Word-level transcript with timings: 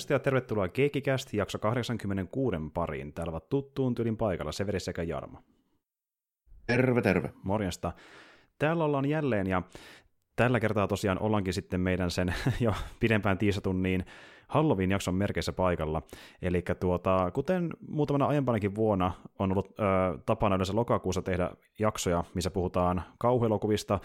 Morjesta 0.00 0.12
ja 0.12 0.18
tervetuloa 0.18 0.68
Keekikästi 0.68 1.36
jakso 1.36 1.58
86 1.58 2.56
pariin. 2.74 3.12
Täällä 3.12 3.30
ovat 3.30 3.48
tuttuun 3.48 3.94
tyylin 3.94 4.16
paikalla 4.16 4.52
Severi 4.52 4.80
sekä 4.80 5.02
Jarmo. 5.02 5.38
Terve, 6.66 7.02
terve. 7.02 7.32
Morjesta. 7.42 7.92
Täällä 8.58 8.84
ollaan 8.84 9.04
jälleen 9.04 9.46
ja 9.46 9.62
tällä 10.36 10.60
kertaa 10.60 10.88
tosiaan 10.88 11.22
ollaankin 11.22 11.54
sitten 11.54 11.80
meidän 11.80 12.10
sen 12.10 12.34
jo 12.60 12.74
pidempään 13.00 13.38
tiisatun 13.38 13.82
niin 13.82 14.04
Halloween-jakson 14.48 15.14
merkeissä 15.14 15.52
paikalla. 15.52 16.02
Eli 16.42 16.62
tuota, 16.80 17.30
kuten 17.30 17.70
muutamana 17.88 18.26
aiempanakin 18.26 18.74
vuonna 18.74 19.12
on 19.38 19.52
ollut 19.52 19.68
ö, 19.68 19.82
tapana 20.26 20.54
yleensä 20.54 20.76
lokakuussa 20.76 21.22
tehdä 21.22 21.50
jaksoja, 21.78 22.24
missä 22.34 22.50
puhutaan 22.50 23.02
kauhuelokuvista 23.18 23.98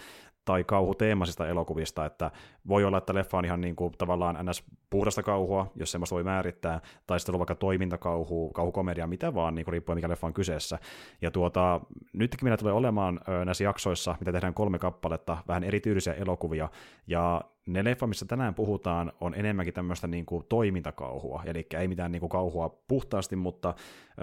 tai 0.46 0.64
kauhuteemaisista 0.64 1.48
elokuvista, 1.48 2.06
että 2.06 2.30
voi 2.68 2.84
olla, 2.84 2.98
että 2.98 3.14
leffa 3.14 3.38
on 3.38 3.44
ihan 3.44 3.60
niin 3.60 3.76
kuin 3.76 3.92
tavallaan 3.98 4.46
ns. 4.46 4.64
puhdasta 4.90 5.22
kauhua, 5.22 5.72
jos 5.74 5.92
semmoista 5.92 6.14
voi 6.14 6.24
määrittää, 6.24 6.80
tai 7.06 7.20
sitten 7.20 7.34
on 7.34 7.38
vaikka 7.38 7.54
toimintakauhu, 7.54 8.50
kauhukomedia, 8.50 9.06
mitä 9.06 9.34
vaan, 9.34 9.54
niin 9.54 9.64
kuin 9.64 9.72
riippuen 9.72 9.96
mikä 9.96 10.08
leffa 10.08 10.26
on 10.26 10.34
kyseessä. 10.34 10.78
Ja 11.22 11.30
tuota, 11.30 11.80
nytkin 12.12 12.38
meillä 12.42 12.56
tulee 12.56 12.72
olemaan 12.72 13.20
näissä 13.44 13.64
jaksoissa, 13.64 14.16
mitä 14.20 14.32
tehdään 14.32 14.54
kolme 14.54 14.78
kappaletta, 14.78 15.38
vähän 15.48 15.64
erityylisiä 15.64 16.14
elokuvia, 16.14 16.68
ja 17.06 17.40
ne 17.66 17.84
leffa, 17.84 18.06
missä 18.06 18.26
tänään 18.26 18.54
puhutaan, 18.54 19.12
on 19.20 19.34
enemmänkin 19.34 19.74
tämmöistä 19.74 20.06
niin 20.06 20.26
kuin 20.26 20.44
toimintakauhua, 20.48 21.42
eli 21.46 21.66
ei 21.78 21.88
mitään 21.88 22.12
niin 22.12 22.20
kuin 22.20 22.30
kauhua 22.30 22.78
puhtaasti, 22.88 23.36
mutta 23.36 23.74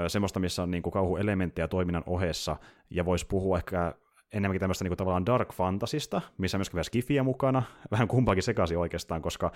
semmoista, 0.07 0.39
missä 0.39 0.63
on 0.63 0.71
niin 0.71 0.83
kuin 0.83 0.93
kauhuelementtejä 0.93 1.67
toiminnan 1.67 2.03
ohessa, 2.05 2.55
ja 2.89 3.05
voisi 3.05 3.27
puhua 3.27 3.57
ehkä 3.57 3.93
enemmänkin 4.33 4.59
tämmöistä 4.59 4.83
niin 4.83 4.97
tavallaan 4.97 5.25
dark 5.25 5.53
fantasista, 5.53 6.21
missä 6.37 6.57
on 6.57 6.59
myöskin 6.59 6.75
vähän 6.75 6.83
skifiä 6.83 7.23
mukana, 7.23 7.63
vähän 7.91 8.07
kumpaakin 8.07 8.43
sekaisin 8.43 8.77
oikeastaan, 8.77 9.21
koska 9.21 9.51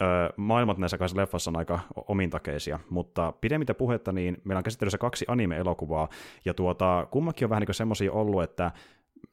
ö, 0.00 0.04
maailmat 0.36 0.78
näissä 0.78 0.98
kahdessa 0.98 1.20
leffassa 1.20 1.50
on 1.50 1.56
aika 1.56 1.80
omintakeisia, 2.08 2.78
mutta 2.90 3.32
pidemmittä 3.40 3.74
puhetta, 3.74 4.12
niin 4.12 4.36
meillä 4.44 4.58
on 4.58 4.64
käsittelyssä 4.64 4.98
kaksi 4.98 5.24
anime-elokuvaa, 5.28 6.08
ja 6.44 6.54
tuota, 6.54 7.06
kummakin 7.10 7.46
on 7.46 7.50
vähän 7.50 7.62
niin 7.62 7.74
semmoisia 7.74 8.12
ollut, 8.12 8.42
että 8.42 8.70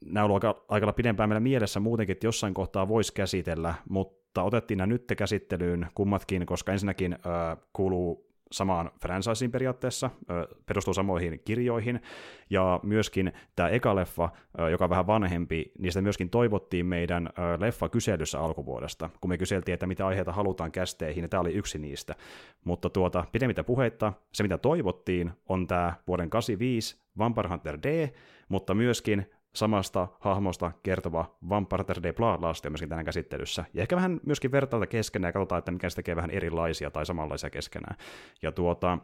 nämä 0.05 0.23
on 0.23 0.31
ollut 0.31 0.43
aika, 0.43 0.63
aika 0.67 0.93
pidempään 0.93 1.29
meillä 1.29 1.39
mielessä 1.39 1.79
muutenkin, 1.79 2.13
että 2.13 2.27
jossain 2.27 2.53
kohtaa 2.53 2.87
voisi 2.87 3.13
käsitellä, 3.13 3.73
mutta 3.89 4.43
otettiin 4.43 4.77
nämä 4.77 4.87
nyt 4.87 5.13
käsittelyyn 5.17 5.87
kummatkin, 5.95 6.45
koska 6.45 6.71
ensinnäkin 6.71 7.13
ö, 7.13 7.17
kuuluu 7.73 8.32
samaan 8.53 8.91
franchiseen 9.01 9.51
periaatteessa, 9.51 10.09
perustuu 10.65 10.93
samoihin 10.93 11.41
kirjoihin, 11.45 12.01
ja 12.49 12.79
myöskin 12.83 13.33
tämä 13.55 13.69
eka 13.69 13.95
leffa, 13.95 14.29
joka 14.71 14.83
on 14.83 14.89
vähän 14.89 15.07
vanhempi, 15.07 15.71
niistä 15.79 16.01
myöskin 16.01 16.29
toivottiin 16.29 16.85
meidän 16.85 17.29
leffa-kyselyssä 17.57 18.39
alkuvuodesta, 18.39 19.09
kun 19.21 19.29
me 19.29 19.37
kyseltiin, 19.37 19.73
että 19.73 19.87
mitä 19.87 20.07
aiheita 20.07 20.31
halutaan 20.31 20.71
kästeihin, 20.71 21.21
ja 21.21 21.27
tämä 21.27 21.41
oli 21.41 21.53
yksi 21.53 21.79
niistä. 21.79 22.15
Mutta 22.63 22.89
tuota, 22.89 23.25
pidemmittä 23.31 23.63
puheitta, 23.63 24.13
se 24.33 24.43
mitä 24.43 24.57
toivottiin, 24.57 25.31
on 25.49 25.67
tämä 25.67 25.93
vuoden 26.07 26.29
85 26.29 27.03
Vampire 27.17 27.49
Hunter 27.49 27.77
D, 27.83 28.09
mutta 28.49 28.73
myöskin 28.73 29.31
samasta 29.55 30.07
hahmosta 30.19 30.71
kertova 30.83 31.37
Vampire 31.49 32.03
Day 32.03 32.13
Bloodlust 32.13 32.65
on 32.65 32.71
myöskin 32.71 32.89
tänään 32.89 33.05
käsittelyssä. 33.05 33.65
Ja 33.73 33.81
ehkä 33.81 33.95
vähän 33.95 34.19
myöskin 34.25 34.51
vertailta 34.51 34.87
keskenään 34.87 35.29
ja 35.29 35.33
katsotaan, 35.33 35.59
että 35.59 35.71
mikä 35.71 35.89
se 35.89 35.95
tekee 35.95 36.15
vähän 36.15 36.31
erilaisia 36.31 36.91
tai 36.91 37.05
samanlaisia 37.05 37.49
keskenään. 37.49 37.97
Ja 38.41 38.51
tuota, 38.51 38.97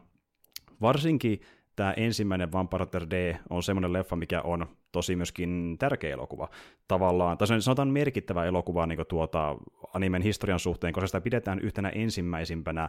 varsinkin 0.80 1.40
tämä 1.80 1.94
ensimmäinen 1.96 2.52
Vampire 2.52 2.86
D 3.10 3.36
on 3.50 3.62
semmoinen 3.62 3.92
leffa, 3.92 4.16
mikä 4.16 4.40
on 4.42 4.66
tosi 4.92 5.16
myöskin 5.16 5.76
tärkeä 5.78 6.12
elokuva. 6.12 6.48
Tavallaan, 6.88 7.38
tai 7.38 7.46
sanotaan 7.60 7.88
merkittävä 7.88 8.44
elokuva 8.44 8.86
niin 8.86 9.06
tuota, 9.08 9.56
animen 9.94 10.22
historian 10.22 10.58
suhteen, 10.58 10.92
koska 10.92 11.06
sitä 11.06 11.20
pidetään 11.20 11.58
yhtenä 11.58 11.88
ensimmäisimpänä 11.88 12.88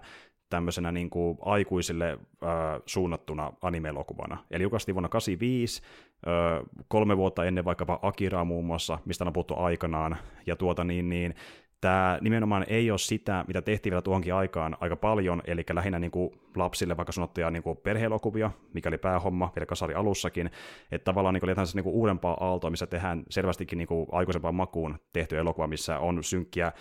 tämmöisenä 0.50 0.92
niin 0.92 1.10
kuin 1.10 1.38
aikuisille 1.42 2.12
äh, 2.12 2.50
suunnattuna 2.86 3.54
anime-elokuvana. 3.62 4.38
Eli 4.52 4.64
julkaistiin 4.64 4.96
vuonna 4.96 5.10
1985, 5.10 5.82
äh, 6.28 6.84
kolme 6.88 7.18
vuotta 7.18 7.46
ennen 7.46 7.66
vaikkapa 7.66 8.00
Akiraa 8.02 8.46
muun 8.46 8.66
muassa, 8.66 9.00
mistä 9.06 9.26
on 9.26 9.34
puhuttu 9.34 9.56
aikanaan, 9.58 10.18
ja 10.46 10.56
tuota 10.56 10.84
niin, 10.84 11.10
niin 11.10 11.36
tämä 11.82 12.18
nimenomaan 12.22 12.66
ei 12.68 12.92
ole 12.92 13.00
sitä, 13.00 13.46
mitä 13.48 13.62
tehtiin 13.62 13.92
vielä 13.92 14.02
tuonkin 14.02 14.34
aikaan 14.34 14.78
aika 14.80 14.96
paljon, 14.96 15.42
eli 15.46 15.64
lähinnä 15.74 16.00
niin 16.00 16.12
kuin 16.12 16.42
lapsille 16.56 16.98
vaikka 16.98 17.12
sanottuja 17.12 17.52
niin 17.52 17.64
kuin 17.64 17.78
perheelokuvia, 17.78 18.52
mikä 18.74 18.90
oli 18.90 18.98
päähomma 18.98 19.52
vielä 19.56 19.66
kasari 19.66 19.94
alussakin, 19.94 20.52
että 20.92 21.06
tavallaan 21.06 21.34
niin 21.34 21.42
kuin 21.42 21.56
niin 21.76 21.84
kuin 21.84 21.96
uudempaa 21.96 22.38
aaltoa, 22.40 22.70
missä 22.70 22.88
tehdään 22.88 23.24
selvästikin 23.30 23.78
niin 23.78 23.88
kuin 23.88 24.08
aikuisempaan 24.12 24.56
makuun 24.56 25.00
tehty 25.14 25.38
elokuva, 25.38 25.68
missä 25.68 26.00
on 26.00 26.24
synkkiä 26.24 26.72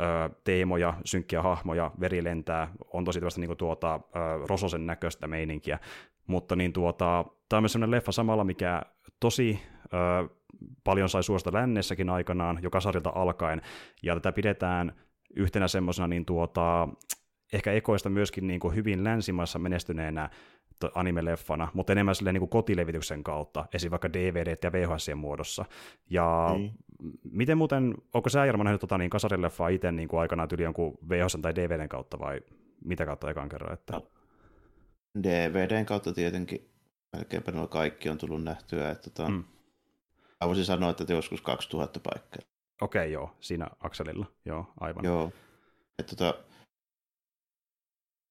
ö, 0.00 0.04
teemoja, 0.44 0.94
synkkiä 1.04 1.42
hahmoja, 1.42 1.90
veri 2.00 2.24
lentää, 2.24 2.68
on 2.92 3.04
tosi 3.04 3.20
niin 3.36 3.48
kuin 3.48 3.58
tuota, 3.58 3.94
ö, 3.94 4.18
rososen 4.46 4.86
näköistä 4.86 5.26
meininkiä, 5.26 5.78
mutta 6.26 6.56
niin 6.56 6.72
tuota, 6.72 7.24
tämä 7.48 7.58
on 7.58 7.62
myös 7.62 7.72
sellainen 7.72 7.96
leffa 7.96 8.12
samalla, 8.12 8.44
mikä 8.44 8.82
tosi 9.20 9.60
paljon 10.84 11.08
sai 11.08 11.22
suosta 11.22 11.52
lännessäkin 11.52 12.10
aikanaan, 12.10 12.58
joka 12.62 12.80
sarjalta 12.80 13.12
alkaen, 13.14 13.62
ja 14.02 14.14
tätä 14.14 14.32
pidetään 14.32 14.92
yhtenä 15.36 15.68
semmoisena 15.68 16.08
niin 16.08 16.24
tuota, 16.24 16.88
ehkä 17.52 17.72
ekoista 17.72 18.10
myöskin 18.10 18.46
niin 18.46 18.60
kuin 18.60 18.74
hyvin 18.74 19.04
länsimaissa 19.04 19.58
menestyneenä 19.58 20.30
anime-leffana, 20.94 21.68
mutta 21.74 21.92
enemmän 21.92 22.14
silleen 22.14 22.34
niin 22.34 22.40
kuin 22.40 22.50
kotilevityksen 22.50 23.24
kautta, 23.24 23.66
esim. 23.74 23.90
vaikka 23.90 24.12
DVD 24.12 24.56
ja 24.62 24.72
VHS 24.72 25.10
muodossa. 25.16 25.64
Ja 26.10 26.50
niin. 26.56 26.72
miten 27.32 27.58
muuten, 27.58 27.94
onko 28.14 28.28
sä 28.28 28.46
Jarmo 28.46 28.64
nähnyt 28.64 28.80
tota, 28.80 28.98
niin 28.98 29.10
kasarileffaa 29.10 29.68
itse 29.68 29.92
niin 29.92 30.08
kuin 30.08 30.20
aikanaan 30.20 30.48
yli 30.52 30.62
jonkun 30.62 30.98
VHS 31.08 31.38
tai 31.42 31.54
DVDn 31.54 31.88
kautta 31.88 32.18
vai 32.18 32.40
mitä 32.84 33.06
kautta 33.06 33.30
ekan 33.30 33.48
kerran? 33.48 33.72
Että... 33.72 34.00
DVDn 35.22 35.86
kautta 35.86 36.12
tietenkin 36.12 36.70
melkeinpä 37.16 37.52
nuo 37.52 37.66
kaikki 37.66 38.08
on 38.08 38.18
tullut 38.18 38.44
nähtyä. 38.44 38.90
Että 38.90 39.10
tota, 39.10 39.28
mm. 39.28 39.44
Mä 40.40 40.48
voisin 40.48 40.64
sanoa, 40.64 40.90
että 40.90 41.12
joskus 41.12 41.40
2000 41.40 42.00
paikkaa. 42.00 42.42
Okei, 42.82 43.00
okay, 43.00 43.12
joo, 43.12 43.36
siinä 43.40 43.68
akselilla, 43.80 44.26
joo, 44.44 44.72
aivan. 44.80 45.04
Joo, 45.04 45.32
että 45.98 46.16
tota, 46.16 46.44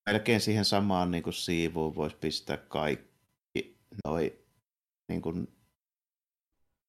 melkein 0.06 0.42
siihen 0.42 0.66
samaan 0.66 1.12
niin 1.12 1.24
kuin 1.24 1.34
siivuun 1.34 1.96
voisi 1.96 2.16
pistää 2.16 2.58
kaikki 2.58 3.78
noi 4.06 4.40
niin 5.09 5.22
kuin, 5.22 5.47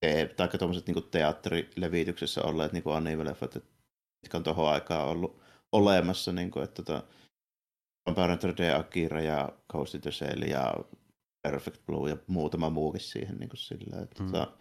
te- 0.00 0.34
tai 0.36 0.48
tuommoiset 0.48 0.86
niin 0.86 1.10
teatterilevityksessä 1.10 2.42
olleet 2.42 2.72
niin 2.72 2.82
kuin 2.82 2.96
anime-leffat, 2.96 3.62
mitkä 4.22 4.36
on 4.36 4.44
tuohon 4.44 4.72
aikaan 4.72 5.08
ollut 5.08 5.42
olemassa, 5.72 6.32
niin 6.32 6.50
kuin, 6.50 6.64
että 6.64 6.82
tota, 6.82 7.04
Vampire 8.06 8.54
D, 8.56 8.74
Akira 8.74 9.20
ja 9.20 9.52
Ghost 9.68 9.94
in 9.94 10.00
the 10.00 10.10
Shell 10.10 10.42
ja 10.42 10.74
Perfect 11.42 11.86
Blue 11.86 12.10
ja 12.10 12.16
muutama 12.26 12.70
muukin 12.70 13.00
siihen 13.00 13.36
niin 13.38 13.48
kuin 13.48 13.58
sillä, 13.58 14.02
että 14.02 14.22
mm. 14.22 14.32
tota, 14.32 14.56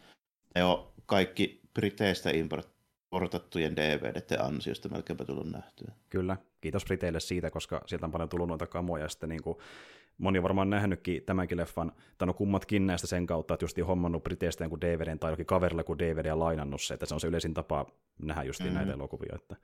ne 0.55 0.63
on 0.63 0.93
kaikki 1.05 1.61
Briteistä 1.73 2.29
importattujen 2.29 3.75
DVDt 3.75 4.31
ansiosta 4.39 4.89
melkeinpä 4.89 5.25
tullut 5.25 5.51
nähtyä. 5.51 5.91
Kyllä, 6.09 6.37
kiitos 6.61 6.85
Briteille 6.85 7.19
siitä, 7.19 7.49
koska 7.51 7.81
sieltä 7.85 8.05
on 8.05 8.11
paljon 8.11 8.29
tullut 8.29 8.47
noita 8.47 8.67
kamoja. 8.67 9.09
Sitten 9.09 9.29
niin 9.29 9.43
kuin 9.43 9.57
moni 10.17 10.39
on 10.39 10.43
varmaan 10.43 10.69
nähnytkin 10.69 11.23
tämänkin 11.23 11.57
leffan, 11.57 11.91
tai 12.17 12.25
no 12.25 12.33
kummatkin 12.33 12.87
näistä 12.87 13.07
sen 13.07 13.25
kautta, 13.25 13.53
että 13.53 13.63
justiin 13.63 13.85
hommannut 13.85 14.23
Briteistä 14.23 14.63
jonkun 14.63 14.81
DVDn 14.81 15.19
tai 15.19 15.31
jokin 15.31 15.45
kaverille 15.45 15.83
kuin 15.83 15.99
DVD 15.99 16.25
ja 16.25 16.39
lainannut 16.39 16.81
se, 16.81 16.93
että 16.93 17.05
se 17.05 17.13
on 17.13 17.19
se 17.19 17.27
yleisin 17.27 17.53
tapa 17.53 17.85
nähdä 18.19 18.43
justiin 18.43 18.69
mm. 18.69 18.75
näitä 18.75 18.93
elokuvia. 18.93 19.35
Että... 19.35 19.55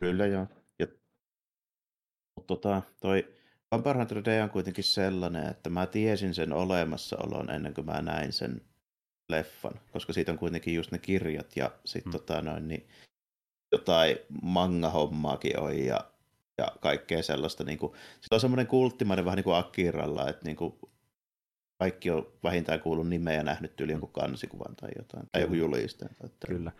Kyllä 0.00 0.26
joo. 0.26 0.46
Ja, 0.78 0.86
mutta 2.36 2.46
tota, 2.46 2.82
toi 3.00 3.34
Vampire 3.70 3.98
Hunter 3.98 4.24
D 4.24 4.42
on 4.42 4.50
kuitenkin 4.50 4.84
sellainen, 4.84 5.46
että 5.46 5.70
mä 5.70 5.86
tiesin 5.86 6.34
sen 6.34 6.52
olemassaolon 6.52 7.50
ennen 7.50 7.74
kuin 7.74 7.86
mä 7.86 8.02
näin 8.02 8.32
sen 8.32 8.60
leffan, 9.28 9.80
koska 9.92 10.12
siitä 10.12 10.32
on 10.32 10.38
kuitenkin 10.38 10.74
just 10.74 10.92
ne 10.92 10.98
kirjat 10.98 11.56
ja 11.56 11.70
sitten 11.84 12.12
hmm. 12.12 12.20
tota 12.20 12.42
noin, 12.42 12.68
niin 12.68 12.88
jotain 13.72 14.16
manga-hommaakin 14.42 15.58
on 15.58 15.78
ja, 15.78 16.00
ja 16.58 16.68
kaikkea 16.80 17.22
sellaista. 17.22 17.64
Niin 17.64 17.78
kuin, 17.78 17.92
se 18.20 18.34
on 18.34 18.40
semmoinen 18.40 18.66
kulttimainen 18.66 19.24
vähän 19.24 19.36
niin 19.36 19.44
kuin 19.44 19.56
Akiralla, 19.56 20.28
että 20.28 20.44
niin 20.44 20.56
kuin 20.56 20.74
kaikki 21.78 22.10
on 22.10 22.26
vähintään 22.42 22.80
kuullut 22.80 23.08
nimeä 23.08 23.34
ja 23.34 23.42
nähnyt 23.42 23.80
yli 23.80 23.92
jonkun 23.92 24.12
kansikuvan 24.12 24.76
tai 24.76 24.90
jotain, 24.98 25.28
tai 25.32 25.42
joku 25.42 25.54
julisteen. 25.54 26.16
Kyllä. 26.46 26.72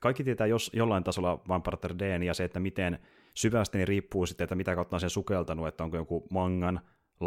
kaikki 0.00 0.24
tietää 0.24 0.46
jos, 0.46 0.70
jollain 0.74 1.04
tasolla 1.04 1.42
Vampire 1.48 1.98
Dn 1.98 2.22
ja 2.22 2.34
se, 2.34 2.44
että 2.44 2.60
miten 2.60 2.98
syvästi 3.34 3.78
niin 3.78 3.88
riippuu 3.88 4.26
sitten, 4.26 4.44
että 4.44 4.54
mitä 4.54 4.74
kautta 4.74 4.96
on 4.96 5.00
sen 5.00 5.10
sukeltanut, 5.10 5.68
että 5.68 5.84
onko 5.84 5.96
joku 5.96 6.26
mangan, 6.30 6.80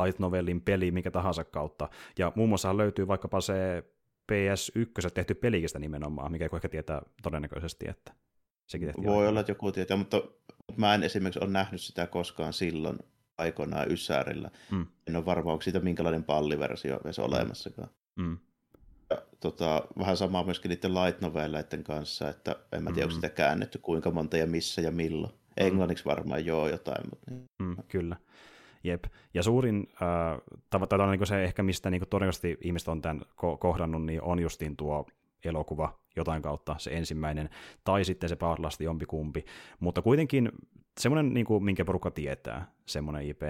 light 0.04 0.20
novelin 0.20 0.62
peli, 0.62 0.92
mikä 0.92 1.12
tahansa 1.12 1.44
kautta. 1.44 1.90
Ja 2.20 2.32
muun 2.36 2.50
muassa 2.50 2.78
löytyy 2.78 3.08
vaikkapa 3.08 3.42
se 3.42 3.84
PS1 4.32 5.10
tehty 5.14 5.36
pelikistä 5.36 5.80
nimenomaan, 5.80 6.32
mikä 6.32 6.50
ehkä 6.54 6.70
tietää 6.70 7.02
todennäköisesti, 7.24 7.86
että 7.90 8.14
sekin 8.68 8.88
tehtiin. 8.88 9.08
Voi 9.08 9.28
olla, 9.28 9.40
että 9.40 9.52
joku 9.52 9.72
tietää, 9.72 9.98
mutta 9.98 10.22
mä 10.78 10.94
en 10.94 11.04
esimerkiksi 11.04 11.40
ole 11.44 11.50
nähnyt 11.50 11.82
sitä 11.82 12.08
koskaan 12.08 12.54
silloin 12.54 13.00
aikoinaan 13.38 13.92
Ysärillä. 13.92 14.52
Mm. 14.72 14.86
En 15.08 15.16
ole 15.16 15.26
varma, 15.26 15.52
onko 15.52 15.62
siitä 15.62 15.80
minkälainen 15.80 16.24
palliversio 16.24 17.00
edes 17.06 17.18
mm. 17.18 17.24
olemassakaan. 17.24 17.90
Mm. 18.16 18.38
Ja, 19.10 19.22
tota, 19.40 19.84
vähän 20.00 20.18
samaa 20.18 20.44
myöskin 20.44 20.70
niiden 20.70 20.94
light 20.94 21.22
novelleiden 21.22 21.84
kanssa, 21.84 22.30
että 22.30 22.56
en 22.72 22.84
mä 22.84 22.92
tiedä, 22.92 23.06
mm. 23.08 23.10
onko 23.10 23.16
sitä 23.16 23.30
käännetty 23.30 23.78
kuinka 23.78 24.12
monta 24.12 24.38
ja 24.38 24.48
missä 24.48 24.82
ja 24.82 24.92
milloin. 24.92 25.34
Mm. 25.34 25.68
Englanniksi 25.68 26.06
varmaan 26.06 26.46
joo 26.46 26.68
jotain. 26.68 27.10
Mutta... 27.10 27.32
Niin. 27.32 27.46
Mm, 27.64 27.76
kyllä. 27.88 28.16
Jep. 28.84 29.04
Ja 29.34 29.44
suurin, 29.44 29.88
äh, 29.94 30.42
tai 30.70 31.08
niin 31.18 31.28
se 31.28 31.44
ehkä 31.44 31.64
mistä 31.64 31.90
niin 31.90 32.02
todennäköisesti 32.10 32.58
ihmiset 32.62 32.88
on 32.88 33.02
tämän 33.02 33.22
ko- 33.22 33.58
kohdannut, 33.60 34.06
niin 34.06 34.22
on 34.22 34.40
justiin 34.40 34.78
tuo 34.78 35.06
elokuva 35.46 36.00
jotain 36.16 36.42
kautta, 36.42 36.76
se 36.78 36.92
ensimmäinen, 36.92 37.50
tai 37.84 38.06
sitten 38.06 38.30
se 38.30 38.38
Outlast 38.42 38.82
jompikumpi, 38.82 39.46
mutta 39.80 40.02
kuitenkin 40.02 40.52
semmoinen, 41.00 41.34
niin 41.34 41.46
kuin, 41.46 41.64
minkä 41.64 41.86
porukka 41.86 42.12
tietää, 42.12 42.72
semmoinen 42.86 43.28
IP. 43.28 43.42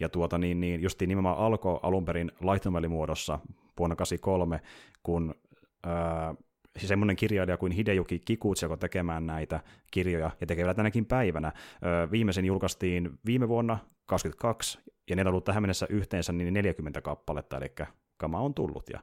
Ja 0.00 0.08
tuota, 0.08 0.38
niin, 0.38 0.60
niin 0.60 0.82
justiin 0.82 1.08
nimenomaan 1.08 1.38
alkoi 1.38 1.80
alun 1.82 2.04
perin 2.04 2.32
light 2.40 2.88
muodossa 2.88 3.38
vuonna 3.78 3.96
83, 3.96 4.60
kun 5.02 5.34
ää, 5.84 6.34
siis 6.78 6.88
semmoinen 6.88 7.16
kirjailija 7.16 7.56
kuin 7.56 7.72
Hideyuki 7.72 8.18
Kikuchi 8.18 8.64
alkoi 8.64 8.78
tekemään 8.78 9.26
näitä 9.26 9.60
kirjoja, 9.90 10.30
ja 10.40 10.46
tekee 10.46 10.64
vielä 10.64 10.74
tänäkin 10.74 11.06
päivänä. 11.06 11.52
Viimeisen 12.10 12.44
julkaistiin 12.44 13.18
viime 13.26 13.48
vuonna 13.48 13.78
22, 14.06 14.78
ja 15.10 15.16
ne 15.16 15.22
on 15.22 15.28
ollut 15.28 15.44
tähän 15.44 15.62
mennessä 15.62 15.86
yhteensä 15.90 16.32
niin 16.32 16.54
40 16.54 17.00
kappaletta, 17.00 17.56
eli 17.56 17.72
kama 18.16 18.40
on 18.40 18.54
tullut. 18.54 18.84
Ja 18.92 19.00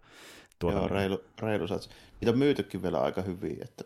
tuota, 0.60 0.78
Joo, 0.78 0.88
reilu, 0.88 1.24
reilu 1.42 1.68
sats. 1.68 1.90
Niitä 2.22 2.32
on 2.32 2.38
myytykin 2.38 2.84
vielä 2.84 3.02
aika 3.02 3.22
hyvin, 3.22 3.58
että 3.64 3.84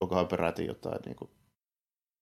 onkohan 0.00 0.28
peräti 0.28 0.66
jotain 0.66 1.00
niin 1.06 1.16
kuin 1.16 1.30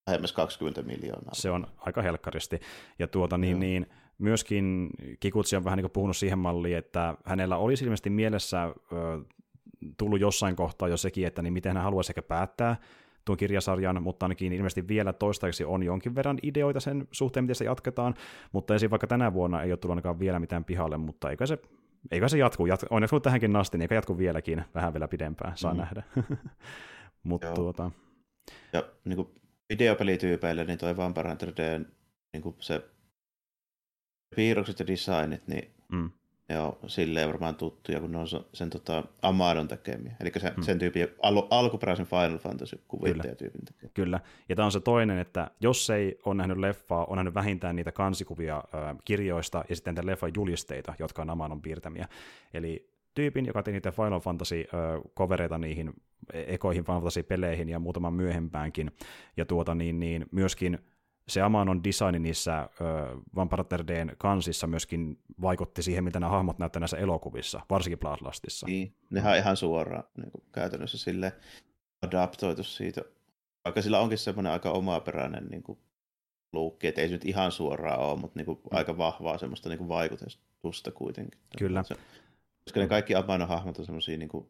lähemmäs 0.07 0.33
20 0.33 0.83
miljoonaa. 0.83 1.35
Se 1.35 1.51
on 1.51 1.67
aika 1.77 2.03
helkkaristi. 2.03 2.61
Ja 2.99 3.09
tuota, 3.09 3.39
niin, 3.39 3.61
niin, 3.61 3.87
myöskin 4.19 4.91
Kikutsi 5.21 5.57
on 5.57 5.65
vähän 5.65 5.77
niin 5.77 5.91
puhunut 5.91 6.17
siihen 6.17 6.39
malliin, 6.39 6.77
että 6.77 7.15
hänellä 7.25 7.57
olisi 7.57 7.85
ilmeisesti 7.85 8.11
mielessä 8.11 8.65
ö, 8.65 8.75
tullut 9.97 10.21
jossain 10.21 10.57
kohtaa 10.57 10.89
jo 10.89 10.97
sekin, 10.97 11.27
että 11.27 11.43
niin 11.43 11.53
miten 11.53 11.77
hän 11.77 11.85
haluaisi 11.85 12.11
ehkä 12.11 12.23
päättää 12.23 12.77
tuon 13.25 13.37
kirjasarjan, 13.39 14.03
mutta 14.03 14.27
ainakin 14.27 14.53
ilmeisesti 14.53 14.89
vielä 14.89 15.13
toistaiseksi 15.13 15.65
on 15.65 15.83
jonkin 15.83 16.15
verran 16.15 16.39
ideoita 16.43 16.81
sen 16.81 17.09
suhteen, 17.13 17.45
miten 17.45 17.55
se 17.55 17.65
jatketaan, 17.65 18.15
mutta 18.53 18.75
esim. 18.75 18.91
vaikka 18.91 19.07
tänä 19.07 19.33
vuonna 19.33 19.63
ei 19.63 19.73
ole 19.73 19.77
tullut 19.77 19.93
ainakaan 19.93 20.19
vielä 20.19 20.39
mitään 20.39 20.65
pihalle, 20.65 20.99
mutta 20.99 21.31
eikä 21.31 21.47
se, 21.47 21.59
eikä 22.11 22.29
se 22.29 22.39
jatku, 22.39 22.67
jat, 22.67 22.85
on 22.91 23.03
jatkunut 23.03 23.23
tähänkin 23.23 23.57
asti, 23.57 23.79
niin 23.79 23.83
eikä 23.83 23.95
jatku 23.95 24.19
vieläkin, 24.19 24.65
vähän 24.75 24.95
vielä 24.95 25.09
pidempään, 25.09 25.57
saa 25.57 25.75
mm. 25.75 25.79
nähdä. 25.79 26.03
mutta 27.23 27.53
tuota... 27.53 27.91
Ja 28.73 28.85
niin 29.05 29.17
kuin 29.17 29.29
videopelityypeille, 29.69 30.65
niin 30.65 30.79
toi 30.79 30.97
Vampire 30.97 31.29
Hunter 31.29 31.53
D, 31.57 31.85
niin 32.33 32.43
kuin 32.43 32.57
se 32.59 32.85
piirrokset 34.37 34.79
ja 34.79 34.87
designit, 34.87 35.49
niin 35.49 35.75
mm. 35.93 36.11
Ne 36.49 36.59
on 36.59 36.77
silleen 36.87 37.29
varmaan 37.29 37.55
tuttuja, 37.55 38.01
kun 38.01 38.13
ne 38.13 38.19
on 38.19 38.27
sen, 38.53 38.71
tota, 38.71 39.05
Amadon 39.23 39.69
tekemiä. 39.69 40.17
Eli 40.21 40.33
sen, 40.39 40.53
mm. 40.57 40.63
sen 40.63 40.79
tyypin 40.79 41.09
al, 41.23 41.43
alkuperäisen 41.51 42.07
Final 42.07 42.39
Fantasy 42.39 42.81
kuvittajatyypin 42.89 43.65
tekemiä. 43.65 43.91
Kyllä, 43.95 44.21
ja 44.49 44.57
tämä 44.57 44.67
on 44.67 44.73
se 44.73 44.81
toinen, 44.81 45.19
että 45.19 45.51
jos 45.61 45.91
ei 45.91 46.19
ole 46.25 46.35
nähnyt 46.35 46.59
leffaa, 46.59 47.05
on 47.05 47.17
nähnyt 47.17 47.35
vähintään 47.35 47.77
niitä 47.77 47.93
kansikuvia 47.93 48.57
äh, 48.57 48.97
kirjoista 49.05 49.65
ja 49.69 49.77
sitten 49.77 49.95
leffan 50.03 50.33
julisteita, 50.37 50.95
jotka 50.99 51.23
on 51.23 51.31
Amadon 51.31 51.63
piirtämiä. 51.63 52.09
Eli 52.55 52.89
tyypin, 53.15 53.47
joka 53.47 53.63
teki 53.63 53.75
niitä 53.75 53.93
Final 53.93 54.21
Fantasy-kovereita 54.21 55.59
niihin 55.59 55.93
ekoihin 56.33 56.85
Final 56.85 57.01
Fantasy-peleihin 57.01 57.69
ja 57.69 57.79
muutaman 57.79 58.15
myöhempäänkin. 58.15 58.91
Ja 59.37 59.45
tuota 59.45 59.75
niin, 59.75 60.01
niin 60.01 60.27
myöskin 60.31 60.79
se 61.29 61.41
Amanon 61.41 61.85
design 61.85 62.23
niissä 62.23 62.59
äh, 62.59 62.69
Vampire 63.37 63.85
Dn 63.87 64.17
kansissa 64.19 64.67
myöskin 64.67 65.19
vaikutti 65.41 65.83
siihen, 65.83 66.05
mitä 66.05 66.21
nämä 66.21 66.31
hahmot 66.31 66.59
näyttävät 66.59 66.81
näissä 66.81 66.97
elokuvissa, 66.97 67.61
varsinkin 67.71 67.99
Bloodlustissa. 67.99 68.67
Niin, 68.67 68.97
nehän 69.11 69.33
on 69.33 69.39
ihan 69.39 69.57
suoraan 69.57 70.05
niin 70.17 70.31
kuin 70.31 70.45
käytännössä 70.53 70.99
sille 70.99 71.33
adaptoitu 72.03 72.63
siitä, 72.63 73.03
vaikka 73.65 73.83
sillä 73.83 74.01
onkin 74.01 74.19
semmoinen 74.19 74.53
aika 74.53 74.71
omaperäinen 74.71 75.47
niin 75.47 75.63
kuin 75.63 75.79
luukki, 76.53 76.87
että 76.87 77.01
ei 77.01 77.09
se 77.09 77.15
nyt 77.15 77.25
ihan 77.25 77.53
suoraan 77.53 78.01
ole, 78.01 78.21
mutta 78.21 78.39
niin 78.39 78.47
kuin 78.47 78.59
mm. 78.59 78.77
aika 78.77 78.99
vahvaa 78.99 79.39
semmoista 79.39 79.69
niin 79.69 79.79
kuin 79.79 79.89
vaikutusta 79.89 80.91
kuitenkin. 80.95 81.41
Kyllä. 81.59 81.83
Se, 81.83 81.95
koska 82.65 82.81
ne 82.81 82.87
kaikki 82.87 83.15
Amano-hahmot 83.15 83.79
on 83.79 83.85
semmoisia 83.85 84.19
niin 84.19 84.29
kuin, 84.29 84.49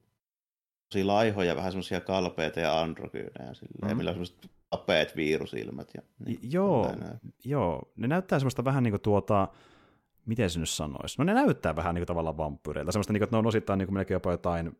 laihoja, 1.04 1.56
vähän 1.56 1.72
semmoisia 1.72 2.00
kalpeita 2.00 2.60
ja 2.60 2.80
androgyynejä, 2.80 3.54
silleen, 3.54 3.92
mm. 3.92 3.96
millä 3.96 4.10
on 4.10 4.14
semmoiset 4.14 4.50
apeet 4.74 5.16
viirusilmät. 5.16 5.90
Ja, 5.94 6.02
niin, 6.26 6.38
joo, 6.42 6.92
joo, 7.44 7.92
ne 7.96 8.08
näyttää 8.08 8.38
semmoista 8.38 8.64
vähän 8.64 8.82
niin 8.82 8.92
kuin 8.92 9.00
tuota, 9.00 9.48
miten 10.26 10.50
se 10.50 10.60
nyt 10.60 10.68
sanoisi, 10.68 11.18
no 11.18 11.24
ne 11.24 11.34
näyttää 11.34 11.76
vähän 11.76 11.94
niin 11.94 12.00
kuin 12.00 12.06
tavallaan 12.06 12.36
vampyyreiltä, 12.36 12.92
semmoista 12.92 13.12
niin 13.12 13.20
kuin, 13.20 13.24
että 13.26 13.36
ne 13.36 13.38
on 13.38 13.46
osittain 13.46 13.78
niin 13.78 13.86
kuin 13.86 13.94
melkein 13.94 14.16
jopa 14.16 14.30
jotain 14.30 14.78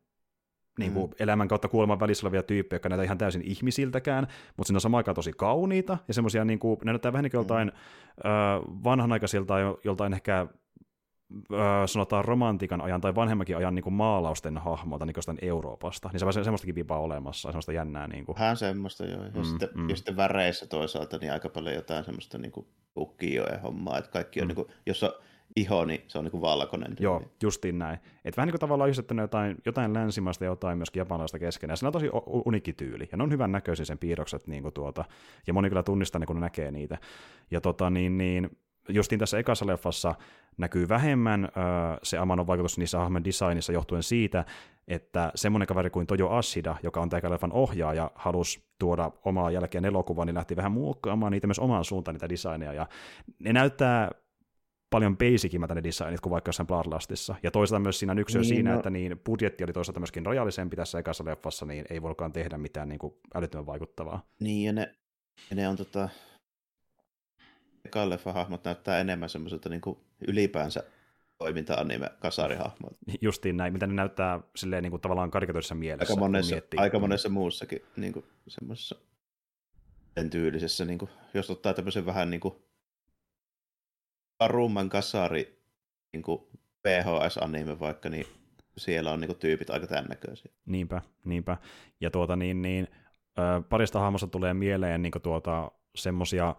niin 0.78 0.92
kuin 0.92 1.10
mm. 1.10 1.16
elämän 1.18 1.48
kautta 1.48 1.68
kuoleman 1.68 2.00
välissä 2.00 2.26
olevia 2.26 2.42
tyyppejä, 2.42 2.76
jotka 2.76 2.88
näyttää 2.88 3.04
ihan 3.04 3.18
täysin 3.18 3.42
ihmisiltäkään, 3.42 4.26
mutta 4.56 4.66
siinä 4.66 4.76
on 4.76 4.80
samaan 4.80 4.98
aikaan 4.98 5.14
tosi 5.14 5.32
kauniita, 5.32 5.98
ja 6.08 6.14
semmoisia, 6.14 6.44
niin 6.44 6.58
kuin, 6.58 6.78
ne 6.84 6.92
näyttää 6.92 7.12
vähän 7.12 7.22
niin 7.22 7.30
kuin 7.30 7.38
joltain 7.38 7.68
mm. 7.68 8.30
ö, 8.30 8.82
vanhanaikaisilta, 8.84 9.54
joltain 9.84 10.12
ehkä 10.12 10.46
sanotaan 11.86 12.24
romantiikan 12.24 12.80
ajan 12.80 13.00
tai 13.00 13.14
vanhemmakin 13.14 13.56
ajan 13.56 13.74
niin 13.74 13.82
kuin 13.82 13.92
maalausten 13.92 14.58
hahmolta 14.58 15.06
niin 15.06 15.14
jostain 15.16 15.38
Euroopasta, 15.42 16.08
niin 16.12 16.20
se 16.20 16.26
on 16.26 16.32
semmoistakin 16.32 16.74
vipaa 16.74 16.98
olemassa, 16.98 17.48
semmoista 17.48 17.72
jännää. 17.72 18.08
Niin 18.08 18.24
kuin. 18.24 18.38
Vähän 18.38 18.56
semmoista 18.56 19.04
joo, 19.06 19.24
ja, 19.24 19.30
mm, 19.34 19.44
sitten, 19.44 19.68
mm. 19.74 19.88
ja 19.88 19.96
sitten 19.96 20.16
väreissä 20.16 20.66
toisaalta 20.66 21.18
niin 21.18 21.32
aika 21.32 21.48
paljon 21.48 21.74
jotain 21.74 22.04
semmoista 22.04 22.38
niin 22.38 22.52
kuin 22.52 22.66
hommaa, 23.62 23.98
että 23.98 24.10
kaikki 24.10 24.40
on 24.40 24.44
mm. 24.44 24.48
niin 24.48 24.56
kuin, 24.56 24.68
jos 24.86 25.02
on 25.02 25.12
iho, 25.56 25.84
niin 25.84 26.04
se 26.06 26.18
on 26.18 26.24
niin 26.24 26.30
kuin 26.30 26.40
valkoinen. 26.40 26.96
Joo, 27.00 27.22
justiin 27.42 27.78
näin. 27.78 27.98
Että 28.24 28.36
vähän 28.36 28.46
niin 28.46 28.52
kuin 28.52 28.60
tavallaan 28.60 28.88
yhdistetty 28.88 29.14
jotain, 29.14 29.56
jotain 29.66 29.94
länsimaista 29.94 30.44
ja 30.44 30.50
jotain 30.50 30.78
myöskin 30.78 31.00
japanilaista 31.00 31.38
keskenään. 31.38 31.76
Se 31.76 31.86
on 31.86 31.92
tosi 31.92 32.10
unikki 32.26 32.72
tyyli, 32.72 33.08
ja 33.12 33.18
ne 33.18 33.24
on 33.24 33.30
hyvän 33.30 33.52
näköisiä 33.52 33.84
sen 33.84 33.98
piirrokset, 33.98 34.46
niin 34.46 34.62
kuin 34.62 34.74
tuota, 34.74 35.04
ja 35.46 35.52
moni 35.52 35.68
kyllä 35.68 35.82
tunnistaa 35.82 36.18
ne, 36.18 36.26
kun 36.26 36.36
ne 36.36 36.40
näkee 36.40 36.70
niitä. 36.70 36.98
Ja 37.50 37.60
tota, 37.60 37.90
niin, 37.90 38.18
niin, 38.18 38.56
justiin 38.88 39.18
tässä 39.18 39.38
ekassa 39.38 39.66
leffassa 39.66 40.14
näkyy 40.56 40.88
vähemmän 40.88 41.44
ö, 41.44 41.48
se 42.02 42.18
Amanon 42.18 42.46
vaikutus 42.46 42.78
niissä 42.78 42.98
hahmon 42.98 43.24
designissa 43.24 43.72
johtuen 43.72 44.02
siitä, 44.02 44.44
että 44.88 45.32
semmoinen 45.34 45.66
kaveri 45.66 45.90
kuin 45.90 46.06
Tojo 46.06 46.28
Ashida, 46.28 46.76
joka 46.82 47.00
on 47.00 47.08
tämän 47.08 47.32
leffan 47.32 47.52
ohjaaja, 47.52 48.10
halusi 48.14 48.64
tuoda 48.78 49.10
omaa 49.24 49.50
jälkeen 49.50 49.84
elokuvaa, 49.84 50.24
niin 50.24 50.34
lähti 50.34 50.56
vähän 50.56 50.72
muokkaamaan 50.72 51.32
niitä 51.32 51.46
myös 51.46 51.58
omaan 51.58 51.84
suuntaan 51.84 52.14
niitä 52.14 52.28
designeja, 52.28 52.72
ja 52.72 52.86
ne 53.38 53.52
näyttää 53.52 54.10
paljon 54.90 55.16
basicimmältä 55.18 55.74
ne 55.74 55.82
designit 55.82 56.20
kuin 56.20 56.30
vaikka 56.30 56.48
jossain 56.48 56.66
Bloodlustissa. 56.66 57.34
Ja 57.42 57.50
toisaalta 57.50 57.82
myös 57.82 57.98
siinä 57.98 58.12
on 58.12 58.18
yksi 58.18 58.38
niin, 58.38 58.48
siinä, 58.48 58.70
no. 58.70 58.76
että 58.76 58.90
niin 58.90 59.20
budjetti 59.24 59.64
oli 59.64 59.72
toisaalta 59.72 60.00
myöskin 60.00 60.26
rajallisempi 60.26 60.76
tässä 60.76 60.98
ekassa 60.98 61.24
leffassa, 61.24 61.66
niin 61.66 61.84
ei 61.90 62.02
voikaan 62.02 62.32
tehdä 62.32 62.58
mitään 62.58 62.88
niin 62.88 62.98
kuin 62.98 63.14
älyttömän 63.34 63.66
vaikuttavaa. 63.66 64.26
Niin, 64.40 64.66
ja 64.66 64.72
ne, 64.72 64.94
ja 65.50 65.56
ne 65.56 65.68
on 65.68 65.76
tota, 65.76 66.08
hahmot 68.34 68.64
näyttää 68.64 68.98
enemmän 68.98 69.28
semmoiselta 69.28 69.68
niin 69.68 69.80
ylipäänsä 70.28 70.84
toiminta-anime 71.38 72.10
kasarihahmoilta. 72.18 72.98
Justiin 73.20 73.56
näin, 73.56 73.72
mitä 73.72 73.86
ne 73.86 73.94
näyttää 73.94 74.40
silleen 74.56 74.82
niin 74.82 74.90
kuin 74.90 75.00
tavallaan 75.00 75.30
karikatuurissa 75.30 75.74
mielessä. 75.74 76.12
Aika 76.12 76.20
monessa, 76.20 76.56
aika 76.76 76.98
monessa 76.98 77.28
muussakin 77.28 77.82
niin 77.96 78.12
kuin, 78.12 78.24
semmoisessa 78.48 78.96
sen 80.14 80.30
tyylisessä, 80.30 80.84
niin 80.84 80.98
kuin, 80.98 81.10
jos 81.34 81.50
ottaa 81.50 81.74
tämmöisen 81.74 82.06
vähän 82.06 82.30
niin 82.30 82.40
kuin 82.40 82.54
rumman 84.46 84.88
kasari 84.88 85.62
niin 86.12 86.22
kuin 86.22 86.42
VHS-anime 86.84 87.80
vaikka, 87.80 88.08
niin 88.08 88.26
siellä 88.78 89.12
on 89.12 89.20
niin 89.20 89.28
kuin, 89.28 89.38
tyypit 89.38 89.70
aika 89.70 89.86
tämän 89.86 90.04
näköisiä. 90.04 90.52
Niinpä, 90.66 91.02
niinpä. 91.24 91.56
Ja 92.00 92.10
tuota 92.10 92.36
niin, 92.36 92.62
niin 92.62 92.88
parista 93.68 94.00
hahmosta 94.00 94.26
tulee 94.26 94.54
mieleen 94.54 95.02
niin 95.02 95.12
tuota, 95.22 95.70
semmosia 95.94 96.56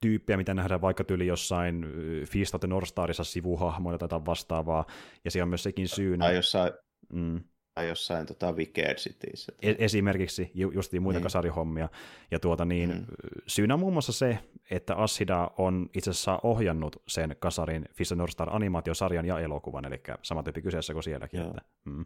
tyyppejä, 0.00 0.36
mitä 0.36 0.54
nähdään 0.54 0.80
vaikka 0.80 1.04
tyyli 1.04 1.26
jossain 1.26 1.86
Feast 2.32 2.54
of 2.54 2.60
the 2.60 2.68
North 2.68 2.88
Starissa 2.88 3.24
sivuhahmoina 3.24 3.98
tai 3.98 4.20
vastaavaa, 4.26 4.84
ja 5.24 5.30
siellä 5.30 5.44
on 5.44 5.48
myös 5.48 5.62
sekin 5.62 5.88
syynä. 5.88 6.24
Tai 6.24 6.36
jossain, 6.36 6.72
mm. 7.12 7.40
tai 7.74 7.88
jossain 7.88 8.26
tota 8.26 8.52
Wicked 8.52 8.94
Cities. 8.94 9.52
Esimerkiksi, 9.62 10.50
justiin 10.54 11.02
muita 11.02 11.18
niin. 11.18 11.22
kasarihommia. 11.22 11.88
Ja 12.30 12.40
tuota 12.40 12.64
niin, 12.64 12.90
mm. 12.90 13.04
syynä 13.46 13.74
on 13.74 13.80
muun 13.80 13.92
muassa 13.92 14.12
se, 14.12 14.38
että 14.70 14.96
Ashida 14.96 15.50
on 15.58 15.90
itse 15.94 16.10
asiassa 16.10 16.40
ohjannut 16.42 17.02
sen 17.08 17.36
kasarin 17.38 17.88
Feast 17.92 18.12
of 18.12 18.16
the 18.16 18.20
North 18.20 18.32
Star 18.32 18.48
animaatiosarjan 18.56 19.26
ja 19.26 19.40
elokuvan, 19.40 19.84
eli 19.84 20.00
sama 20.22 20.42
tyyppi 20.42 20.62
kyseessä 20.62 20.92
kuin 20.92 21.02
sielläkin. 21.02 21.40
Että, 21.40 21.62
mm. 21.84 22.04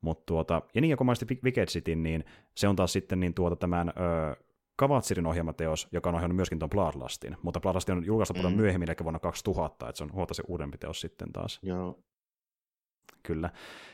Mutta 0.00 0.22
tuota, 0.26 0.62
ja 0.74 0.80
niin, 0.80 0.90
ja 0.90 0.96
kun 0.96 1.06
mä 1.06 1.12
Wicked 1.44 1.66
Cityn, 1.66 2.02
niin 2.02 2.24
se 2.54 2.68
on 2.68 2.76
taas 2.76 2.92
sitten 2.92 3.20
niin 3.20 3.34
tuota 3.34 3.56
tämän 3.56 3.88
ö, 3.88 4.36
Kavatsirin 4.76 5.26
ohjelmateos, 5.26 5.88
joka 5.92 6.08
on 6.08 6.14
ohjannut 6.14 6.36
myöskin 6.36 6.58
tuon 6.58 6.70
Bloodlustin, 6.70 7.36
mutta 7.42 7.60
Bloodlust 7.60 7.88
on 7.88 8.06
julkaistu 8.06 8.34
paljon 8.34 8.52
mm. 8.52 8.60
myöhemmin, 8.60 8.90
eli 8.90 8.96
vuonna 9.02 9.20
2000, 9.20 9.88
että 9.88 9.98
se 9.98 10.04
on 10.04 10.12
huomattavasti 10.12 10.42
uudempi 10.48 10.78
teos 10.78 11.00
sitten 11.00 11.32
taas. 11.32 11.58
Joo. 11.62 11.98
Kyllä. 13.22 13.50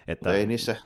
Että... 0.06 0.32
Ei 0.32 0.46
niissä, 0.46 0.76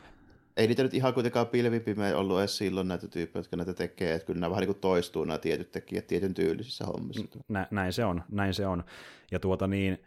ei 0.57 0.67
niitä 0.67 0.83
nyt 0.83 0.95
ihan 0.95 1.15
kuitenkaan 1.15 1.47
pilvipimeä 1.47 2.19
ollut 2.19 2.39
edes 2.39 2.59
silloin 2.59 2.89
näitä 2.89 3.09
tyyppejä, 3.09 3.41
jotka 3.41 3.57
näitä 3.57 3.75
tekee, 3.75 4.15
että 4.15 4.27
kyllä 4.27 4.41
nämä 4.41 4.51
vähän 4.51 4.61
niin 4.61 4.75
kuin 4.75 4.81
toistuu 4.81 5.25
nämä 5.25 5.39
tietyt 5.39 5.71
tekijät 5.71 6.07
tietyn 6.07 6.35
tyylisissä 6.35 6.85
hommissa. 6.87 7.25
Nä, 7.49 7.69
näin 7.71 7.93
se 7.93 8.05
on, 8.05 8.23
näin 8.31 8.55
se 8.55 8.67
on. 8.67 8.85
Ja 9.31 9.41
tuota 9.41 9.67
niin, 9.67 9.99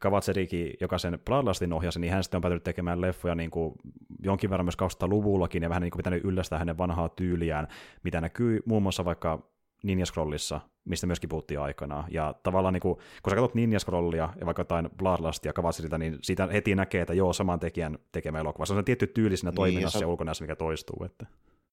Kavatserikin, 0.00 0.74
joka 0.80 0.98
sen 0.98 1.18
Bloodlustin 1.24 1.72
ohjasi, 1.72 2.00
niin 2.00 2.12
hän 2.12 2.24
sitten 2.24 2.38
on 2.38 2.42
päätynyt 2.42 2.64
tekemään 2.64 3.00
leffoja 3.00 3.34
niin 3.34 3.50
kuin 3.50 3.74
jonkin 4.22 4.50
verran 4.50 4.66
myös 4.66 4.76
200-luvullakin 4.82 5.62
ja 5.62 5.68
vähän 5.68 5.82
niin 5.82 5.90
kuin 5.90 5.98
pitänyt 5.98 6.24
yllästää 6.24 6.58
hänen 6.58 6.78
vanhaa 6.78 7.08
tyyliään, 7.08 7.68
mitä 8.02 8.20
näkyy 8.20 8.60
muun 8.64 8.82
muassa 8.82 9.04
vaikka 9.04 9.50
Ninja 9.82 10.06
Scrollissa, 10.06 10.60
mistä 10.84 11.06
myöskin 11.06 11.28
puhuttiin 11.28 11.60
aikana. 11.60 12.04
Ja 12.10 12.34
tavallaan, 12.42 12.74
niin 12.74 12.80
kuin, 12.80 12.94
kun 12.94 13.30
sä 13.30 13.36
katsot 13.36 13.54
Ninja 13.54 13.78
Scrollia 13.78 14.28
ja 14.40 14.46
vaikka 14.46 14.60
jotain 14.60 14.88
Bloodlustia 14.96 15.48
ja 15.48 15.52
Kavatsirilta, 15.52 15.98
niin 15.98 16.18
siitä 16.22 16.46
heti 16.46 16.74
näkee, 16.74 17.00
että 17.00 17.14
joo, 17.14 17.32
saman 17.32 17.60
tekijän 17.60 17.98
tekemä 18.12 18.38
elokuva. 18.38 18.66
Se 18.66 18.72
on 18.72 18.78
se 18.78 18.82
tietty 18.82 19.06
tyyli 19.06 19.36
siinä 19.36 19.50
niin, 19.50 19.56
toiminnassa 19.56 19.98
ja, 19.98 20.02
ja 20.02 20.08
ulkonäössä, 20.08 20.44
mikä 20.44 20.56
toistuu. 20.56 21.04
Että. 21.04 21.26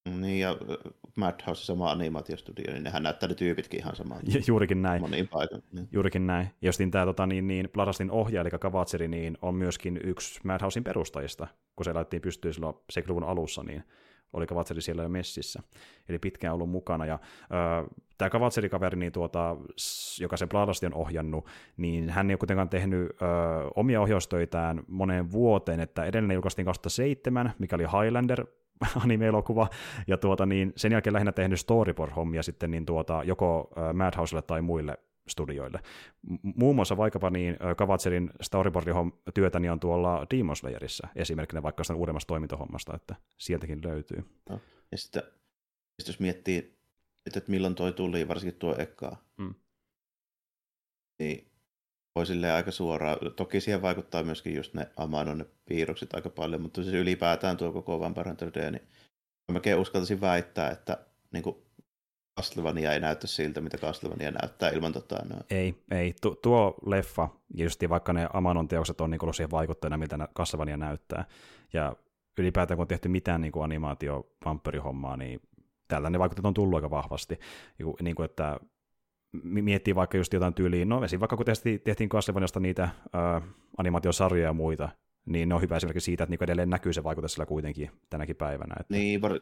Niin, 0.07 0.39
ja 0.39 0.57
Madhouse 1.15 1.65
sama 1.65 1.91
animaatiostudio, 1.91 2.73
niin 2.73 2.83
nehän 2.83 3.03
näyttää 3.03 3.29
ne 3.29 3.35
tyypitkin 3.35 3.79
ihan 3.79 3.95
samaa. 3.95 4.19
Juurikin 4.47 4.81
näin. 4.81 5.01
Moniin 5.01 5.27
paikan. 5.27 5.61
Niin. 5.71 5.87
Juurikin 5.91 6.27
näin. 6.27 6.47
Ja 6.61 6.67
justin 6.67 6.91
tämä 6.91 7.05
tota, 7.05 7.27
niin, 7.27 7.47
niin, 7.47 7.69
Bladastin 7.73 8.11
ohjaaja, 8.11 8.41
eli 8.41 8.59
Kavatseri, 8.59 9.07
niin 9.07 9.37
on 9.41 9.55
myöskin 9.55 9.99
yksi 10.03 10.39
Madhousein 10.43 10.83
perustajista, 10.83 11.47
kun 11.75 11.85
se 11.85 11.93
laitettiin 11.93 12.21
pystyyn 12.21 12.53
silloin 12.53 12.75
70-luvun 12.75 13.23
alussa, 13.23 13.63
niin 13.63 13.83
oli 14.33 14.47
Kavatseri 14.47 14.81
siellä 14.81 15.03
jo 15.03 15.09
messissä, 15.09 15.63
eli 16.09 16.19
pitkään 16.19 16.53
ollut 16.53 16.69
mukana. 16.69 17.05
Ja 17.05 17.13
äh, 17.13 17.85
tämä 18.17 18.29
Kavatseri-kaveri, 18.29 18.99
niin 18.99 19.11
tuota, 19.11 19.57
joka 20.19 20.37
se 20.37 20.47
Bladasti 20.47 20.85
on 20.85 20.93
ohjannut, 20.93 21.47
niin 21.77 22.09
hän 22.09 22.29
ei 22.29 22.33
ole 22.33 22.37
kuitenkaan 22.37 22.69
tehnyt 22.69 23.09
äh, 23.09 23.27
omia 23.75 24.01
ohjaustöitään 24.01 24.83
moneen 24.87 25.31
vuoteen, 25.31 25.79
että 25.79 26.05
edellinen 26.05 26.35
julkaistiin 26.35 26.65
2007, 26.65 27.53
mikä 27.59 27.75
oli 27.75 27.83
Highlander, 27.83 28.45
anime-elokuva, 29.03 29.69
ja 30.07 30.17
tuota, 30.17 30.45
niin 30.45 30.73
sen 30.75 30.91
jälkeen 30.91 31.13
lähinnä 31.13 31.31
tehnyt 31.31 31.59
storyboard-hommia 31.59 32.43
sitten 32.43 32.71
niin 32.71 32.85
tuota, 32.85 33.23
joko 33.23 33.69
Madhouselle 33.93 34.41
tai 34.41 34.61
muille 34.61 34.97
studioille. 35.27 35.79
Muun 36.41 36.75
muassa 36.75 36.97
vaikkapa 36.97 37.29
niin 37.29 37.57
Kavatserin 37.77 38.29
storyboard-työtä 38.41 39.59
niin 39.59 39.71
on 39.71 39.79
tuolla 39.79 40.25
Demon 40.35 40.55
Slayerissa 40.55 41.07
esimerkkinä 41.15 41.63
vaikka 41.63 41.83
sitä 41.83 41.95
uudemmasta 41.95 42.27
toimintohommasta, 42.27 42.95
että 42.95 43.15
sieltäkin 43.37 43.79
löytyy. 43.83 44.25
No, 44.49 44.59
ja 44.91 44.97
sitten, 44.97 45.23
sitten 45.99 46.13
jos 46.13 46.19
miettii, 46.19 46.77
että 47.25 47.51
milloin 47.51 47.75
toi 47.75 47.93
tuli, 47.93 48.27
varsinkin 48.27 48.59
tuo 48.59 48.75
ekaa, 48.77 49.21
mm. 49.37 49.53
niin 51.19 51.51
voi 52.17 52.25
silleen 52.25 52.53
aika 52.53 52.71
suoraan. 52.71 53.17
Toki 53.35 53.61
siihen 53.61 53.81
vaikuttaa 53.81 54.23
myöskin 54.23 54.55
just 54.55 54.73
ne 54.73 54.87
Amanon 54.97 55.45
piirrokset 55.65 56.13
aika 56.13 56.29
paljon, 56.29 56.61
mutta 56.61 56.83
siis 56.83 56.95
ylipäätään 56.95 57.57
tuo 57.57 57.71
koko 57.71 57.99
Vampire 57.99 58.29
Hunter 58.29 58.51
D, 58.53 58.71
niin 58.71 58.87
mä 59.51 59.59
uskaltaisin 59.77 60.21
väittää, 60.21 60.69
että 60.69 60.97
niin 61.31 61.43
kuin 61.43 61.55
Castlevania 62.39 62.93
ei 62.93 62.99
näytä 62.99 63.27
siltä, 63.27 63.61
mitä 63.61 63.77
Castlevania 63.77 64.31
näyttää 64.31 64.69
ilman 64.69 64.93
tota, 64.93 65.15
no. 65.29 65.35
Ei, 65.49 65.75
ei. 65.91 66.13
Tu- 66.21 66.35
tuo 66.35 66.75
leffa, 66.85 67.29
just 67.53 67.81
vaikka 67.89 68.13
ne 68.13 68.27
Amanon 68.33 68.67
teokset 68.67 69.01
on 69.01 69.09
niin 69.09 69.23
ollut 69.23 69.35
siihen 69.35 69.51
vaikuttajana, 69.51 69.97
miltä 69.97 70.27
Castlevania 70.35 70.77
näyttää, 70.77 71.25
ja 71.73 71.95
ylipäätään 72.37 72.77
kun 72.77 72.83
on 72.83 72.87
tehty 72.87 73.09
mitään 73.09 73.41
niin 73.41 73.51
kuin 73.51 73.63
animaatio 73.63 74.29
hommaa 74.83 75.17
niin 75.17 75.41
täältä 75.87 76.09
ne 76.09 76.19
vaikutteet 76.19 76.45
on 76.45 76.53
tullut 76.53 76.75
aika 76.75 76.89
vahvasti. 76.89 77.39
Niin 78.01 78.15
kuin, 78.15 78.25
että 78.25 78.59
miettii 79.43 79.95
vaikka 79.95 80.17
just 80.17 80.33
jotain 80.33 80.53
tyyliin, 80.53 80.89
no 80.89 81.03
esim. 81.03 81.19
vaikka 81.19 81.37
kun 81.37 81.45
tehtiin, 81.45 81.81
tehtiin 81.81 82.09
Castlevaniasta 82.09 82.59
niitä 82.59 82.83
äh, 82.83 83.43
animaatiosarjoja 83.77 84.47
ja 84.47 84.53
muita, 84.53 84.89
niin 85.25 85.49
ne 85.49 85.55
on 85.55 85.61
hyvä 85.61 85.77
esimerkiksi 85.77 86.05
siitä, 86.05 86.23
että 86.23 86.31
niin 86.31 86.43
edelleen 86.43 86.69
näkyy 86.69 86.93
se 86.93 87.03
vaikutus 87.03 87.33
sillä 87.33 87.45
kuitenkin 87.45 87.91
tänäkin 88.09 88.35
päivänä. 88.35 88.75
Että... 88.79 88.93
Niin, 88.93 89.21
var- 89.21 89.39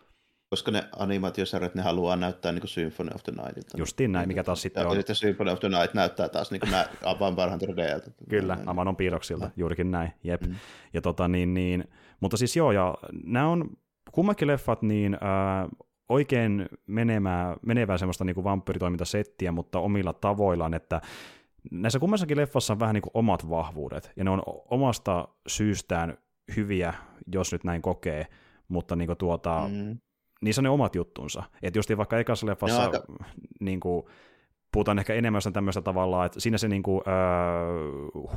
koska 0.50 0.72
ne 0.72 0.84
animaatiosarjat, 0.96 1.76
ne 1.76 1.82
haluaa 1.82 2.16
näyttää 2.16 2.52
niin 2.52 2.62
kuin 2.62 2.70
Symphony 2.70 3.10
of 3.16 3.24
the 3.24 3.32
Nightilta. 3.32 3.78
Justiin 3.78 4.12
näin, 4.12 4.28
mikä 4.28 4.44
taas 4.44 4.62
sitten 4.62 4.88
on. 4.88 4.92
Ja 4.92 5.00
sitten 5.00 5.16
Symphony 5.16 5.52
of 5.52 5.60
the 5.60 5.70
Night 5.70 5.94
näyttää 5.94 6.30
taas 6.30 6.52
niin 6.52 6.60
kuin 6.60 6.72
nämä 6.72 6.86
Vampire 7.20 7.50
Hunter 7.50 7.70
D-ltä. 7.70 8.12
Kyllä, 8.30 8.58
Amanon 8.66 8.96
piirroksilta, 8.96 9.52
juurikin 9.56 9.92
näin, 9.92 10.12
jep. 10.24 10.42
Mm. 10.42 10.56
Ja 10.94 11.02
tota, 11.02 11.28
niin, 11.28 11.54
niin, 11.54 11.84
mutta 12.20 12.38
siis 12.38 12.56
joo, 12.56 12.72
ja 12.72 12.96
nämä 13.24 13.48
on 13.48 13.70
kummakin 14.12 14.48
leffat, 14.48 14.82
niin 14.82 15.14
äh, 15.14 15.70
oikein 16.10 16.66
menemää, 16.88 17.56
menevää 17.66 17.98
semmoista 17.98 18.24
niin 18.24 18.36
kuin 18.36 18.44
vampyritoimintasettiä, 18.44 19.52
mutta 19.52 19.80
omilla 19.80 20.14
tavoillaan, 20.14 20.74
että 20.74 21.02
näissä 21.72 22.00
kummassakin 22.00 22.38
leffassa 22.38 22.74
on 22.74 22.80
vähän 22.80 22.94
niin 22.94 23.02
kuin 23.02 23.12
omat 23.14 23.50
vahvuudet, 23.50 24.12
ja 24.16 24.24
ne 24.24 24.30
on 24.30 24.44
omasta 24.70 25.28
syystään 25.48 26.18
hyviä, 26.56 26.94
jos 27.34 27.52
nyt 27.52 27.64
näin 27.64 27.82
kokee, 27.82 28.28
mutta 28.68 28.96
niin 28.96 29.08
kuin 29.08 29.18
tuota, 29.18 29.70
mm. 29.72 29.98
niissä 30.42 30.60
on 30.60 30.64
ne 30.64 30.70
omat 30.70 30.96
juttunsa. 30.96 31.44
Että 31.62 31.80
just 31.80 31.90
vaikka 31.98 32.18
ekassa 32.18 32.48
leffassa 32.48 32.78
no, 32.78 32.84
aika... 32.84 33.04
niin 33.60 33.80
kuin, 33.80 34.06
puhutaan 34.76 35.00
ehkä 35.00 35.14
enemmän 35.14 35.42
tämmöistä 35.54 35.82
tavallaan, 35.82 36.26
että 36.26 36.40
siinä 36.40 36.58
se 36.58 36.68
niinku, 36.68 37.02
äh, 37.08 37.14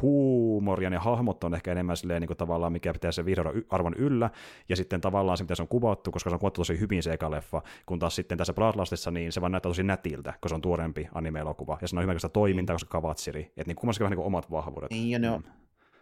huumori 0.02 0.84
ja 0.84 0.90
ne 0.90 0.96
hahmot 0.96 1.44
on 1.44 1.54
ehkä 1.54 1.72
enemmän 1.72 1.96
silleen 1.96 2.20
niinku, 2.20 2.34
tavallaan, 2.34 2.72
mikä 2.72 2.92
pitää 2.92 3.12
se 3.12 3.24
vihreän 3.24 3.62
arvon 3.70 3.94
yllä, 3.94 4.30
ja 4.68 4.76
sitten 4.76 5.00
tavallaan 5.00 5.38
se, 5.38 5.44
mitä 5.44 5.54
se 5.54 5.62
on 5.62 5.68
kuvattu, 5.68 6.10
koska 6.10 6.30
se 6.30 6.34
on 6.34 6.40
kuvattu 6.40 6.60
tosi 6.60 6.80
hyvin 6.80 7.02
se 7.02 7.12
eka 7.12 7.30
leffa, 7.30 7.62
kun 7.86 7.98
taas 7.98 8.16
sitten 8.16 8.38
tässä 8.38 8.52
Bloodlustissa, 8.52 9.10
niin 9.10 9.32
se 9.32 9.40
vaan 9.40 9.52
näyttää 9.52 9.70
tosi 9.70 9.82
nätiltä, 9.82 10.30
koska 10.32 10.48
se 10.48 10.54
on 10.54 10.60
tuorempi 10.60 11.08
anime-elokuva, 11.14 11.78
ja 11.80 11.88
se 11.88 11.96
on 11.96 12.02
hyvä 12.02 12.14
toimintaa, 12.32 12.74
koska 12.74 12.90
kavatsiri, 12.90 13.40
että 13.40 13.64
niin 13.66 13.76
kummassakin 13.76 14.04
vähän 14.04 14.18
niin 14.18 14.26
omat 14.26 14.50
vahvuudet. 14.50 14.90
Niin, 14.90 15.10
ja 15.10 15.18
ne 15.18 15.30
on, 15.30 15.40
mm. 15.40 15.50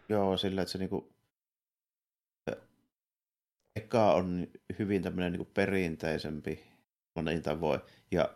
joo, 0.09 0.37
sillä, 0.37 0.61
että 0.61 0.71
se 0.71 0.77
niinku, 0.77 1.13
eka 3.75 4.13
on 4.13 4.47
hyvin 4.79 5.01
tämmöinen 5.01 5.31
niinku 5.31 5.51
perinteisempi 5.53 6.63
monin 7.15 7.41
tavoin, 7.41 7.79
ja 8.11 8.29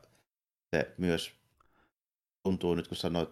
se 0.76 0.94
myös 0.98 1.41
tuntuu 2.44 2.76
nyt, 2.76 2.88
kun 2.88 2.98
sanoit 2.98 3.30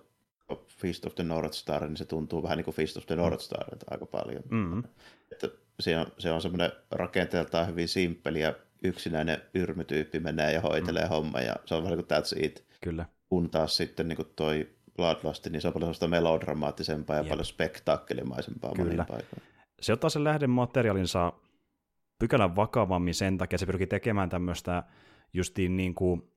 Feast 0.67 1.05
of 1.05 1.15
the 1.15 1.23
North 1.23 1.53
Star, 1.53 1.87
niin 1.87 1.97
se 1.97 2.05
tuntuu 2.05 2.43
vähän 2.43 2.57
niin 2.57 2.65
kuin 2.65 2.75
Feast 2.75 2.97
of 2.97 3.05
the 3.05 3.15
North 3.15 3.43
Star 3.43 3.65
aika 3.89 4.05
paljon. 4.05 4.43
Mm-hmm. 4.49 4.83
Että 5.31 5.49
se 5.79 5.97
on, 5.97 6.07
se 6.17 6.31
on 6.31 6.41
semmoinen 6.41 6.71
rakenteeltaan 6.91 7.67
hyvin 7.67 7.87
simppeli 7.87 8.41
ja 8.41 8.53
yksinäinen 8.83 9.41
yrmytyyppi 9.53 10.19
menee 10.19 10.53
ja 10.53 10.61
hoitelee 10.61 11.03
mm. 11.03 11.09
homma 11.09 11.41
ja 11.41 11.55
se 11.65 11.75
on 11.75 11.83
vähän 11.83 11.97
niin 11.97 12.05
kuin 12.05 12.17
that's 12.17 12.45
it. 12.45 12.65
Kyllä. 12.81 13.05
Kun 13.29 13.49
taas 13.49 13.77
sitten 13.77 14.07
niin 14.07 14.15
kuin 14.15 14.27
toi 14.35 14.69
Bloodlust, 14.95 15.47
niin 15.47 15.61
se 15.61 15.67
on 15.67 15.73
paljon 15.73 15.85
sellaista 15.85 16.07
melodramaattisempaa 16.07 17.15
ja 17.15 17.21
Jep. 17.21 17.29
paljon 17.29 17.45
spektaakkelimaisempaa 17.45 18.73
Kyllä. 18.75 19.05
Se 19.81 19.93
ottaa 19.93 20.09
sen 20.09 20.23
lähdemateriaalinsa 20.23 21.33
pykälän 22.19 22.55
vakavammin 22.55 23.13
sen 23.13 23.37
takia, 23.37 23.57
se 23.57 23.65
pyrkii 23.65 23.87
tekemään 23.87 24.29
tämmöistä 24.29 24.83
justiin 25.33 25.77
niin 25.77 25.95
kuin 25.95 26.31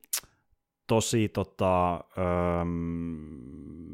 tosi 0.87 1.29
tota, 1.29 1.93
öö, 1.93 2.65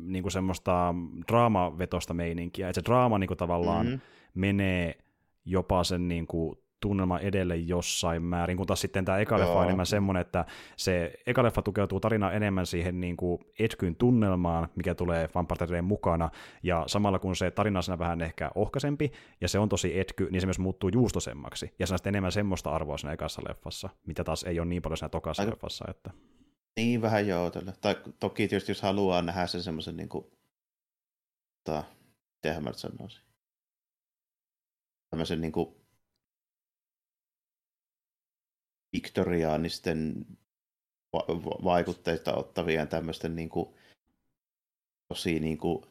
niin 0.05 0.23
kuin 0.23 0.31
semmoista 0.31 0.95
draamavetosta 1.27 2.13
meininkiä, 2.13 2.69
että 2.69 2.81
se 2.81 2.85
draama 2.85 3.19
niin 3.19 3.27
kuin 3.27 3.37
tavallaan 3.37 3.85
mm-hmm. 3.85 4.01
menee 4.33 4.97
jopa 5.45 5.83
sen 5.83 6.07
niin 6.07 6.27
kuin 6.27 6.55
tunnelma 6.79 7.19
edelle 7.19 7.55
jossain 7.57 8.23
määrin, 8.23 8.57
kun 8.57 8.67
taas 8.67 8.81
sitten 8.81 9.05
tämä 9.05 9.17
eka 9.17 9.39
leffa 9.39 9.53
on 9.53 9.63
enemmän 9.63 9.85
semmoinen, 9.85 10.21
että 10.21 10.45
se 10.77 11.13
eka 11.25 11.43
leffa 11.43 11.61
tukeutuu 11.61 11.99
tarina 11.99 12.31
enemmän 12.31 12.65
siihen 12.65 13.01
niin 13.01 13.17
kuin 13.17 13.39
etkyn 13.59 13.95
tunnelmaan, 13.95 14.67
mikä 14.75 14.95
tulee 14.95 15.29
Vampire 15.35 15.81
mukana, 15.81 16.29
ja 16.63 16.83
samalla 16.87 17.19
kun 17.19 17.35
se 17.35 17.51
tarina 17.51 17.79
on 17.91 17.99
vähän 17.99 18.21
ehkä 18.21 18.51
ohkaisempi, 18.55 19.11
ja 19.41 19.47
se 19.47 19.59
on 19.59 19.69
tosi 19.69 19.99
etky, 19.99 20.27
niin 20.31 20.41
se 20.41 20.47
myös 20.47 20.59
muuttuu 20.59 20.89
juustosemmaksi, 20.93 21.73
ja 21.79 21.87
se 21.87 21.93
on 21.93 21.97
sitten 21.97 22.11
enemmän 22.11 22.31
semmoista 22.31 22.69
arvoa 22.71 22.97
siinä 22.97 23.13
ekassa 23.13 23.41
leffassa, 23.49 23.89
mitä 24.07 24.23
taas 24.23 24.43
ei 24.43 24.59
ole 24.59 24.67
niin 24.67 24.81
paljon 24.81 24.97
siinä 24.97 25.09
tokassa 25.09 25.43
Aika... 25.43 25.51
leffassa. 25.51 25.85
Että... 25.89 26.11
Niin, 26.79 27.01
vähän 27.01 27.27
joo. 27.27 27.49
Tällä. 27.49 27.73
Tai 27.81 27.95
toki 28.19 28.47
tietysti 28.47 28.71
jos 28.71 28.81
haluaa 28.81 29.21
nähdä 29.21 29.47
sen 29.47 29.63
semmoisen 29.63 29.97
niin 29.97 30.09
kuin, 30.09 30.25
tota, 31.63 31.83
mitenhän 32.35 32.63
mä 32.63 32.73
sanoisin, 32.73 33.21
tämmöisen 35.09 35.41
niin 35.41 35.51
kuin, 35.51 35.75
viktoriaanisten 38.93 40.25
va- 41.13 41.63
vaikutteita 41.63 42.35
ottavien 42.35 42.87
tämmöisten 42.87 43.35
niin 43.35 43.49
kuin, 43.49 43.75
tosi 45.07 45.39
niin 45.39 45.57
kuin, 45.57 45.85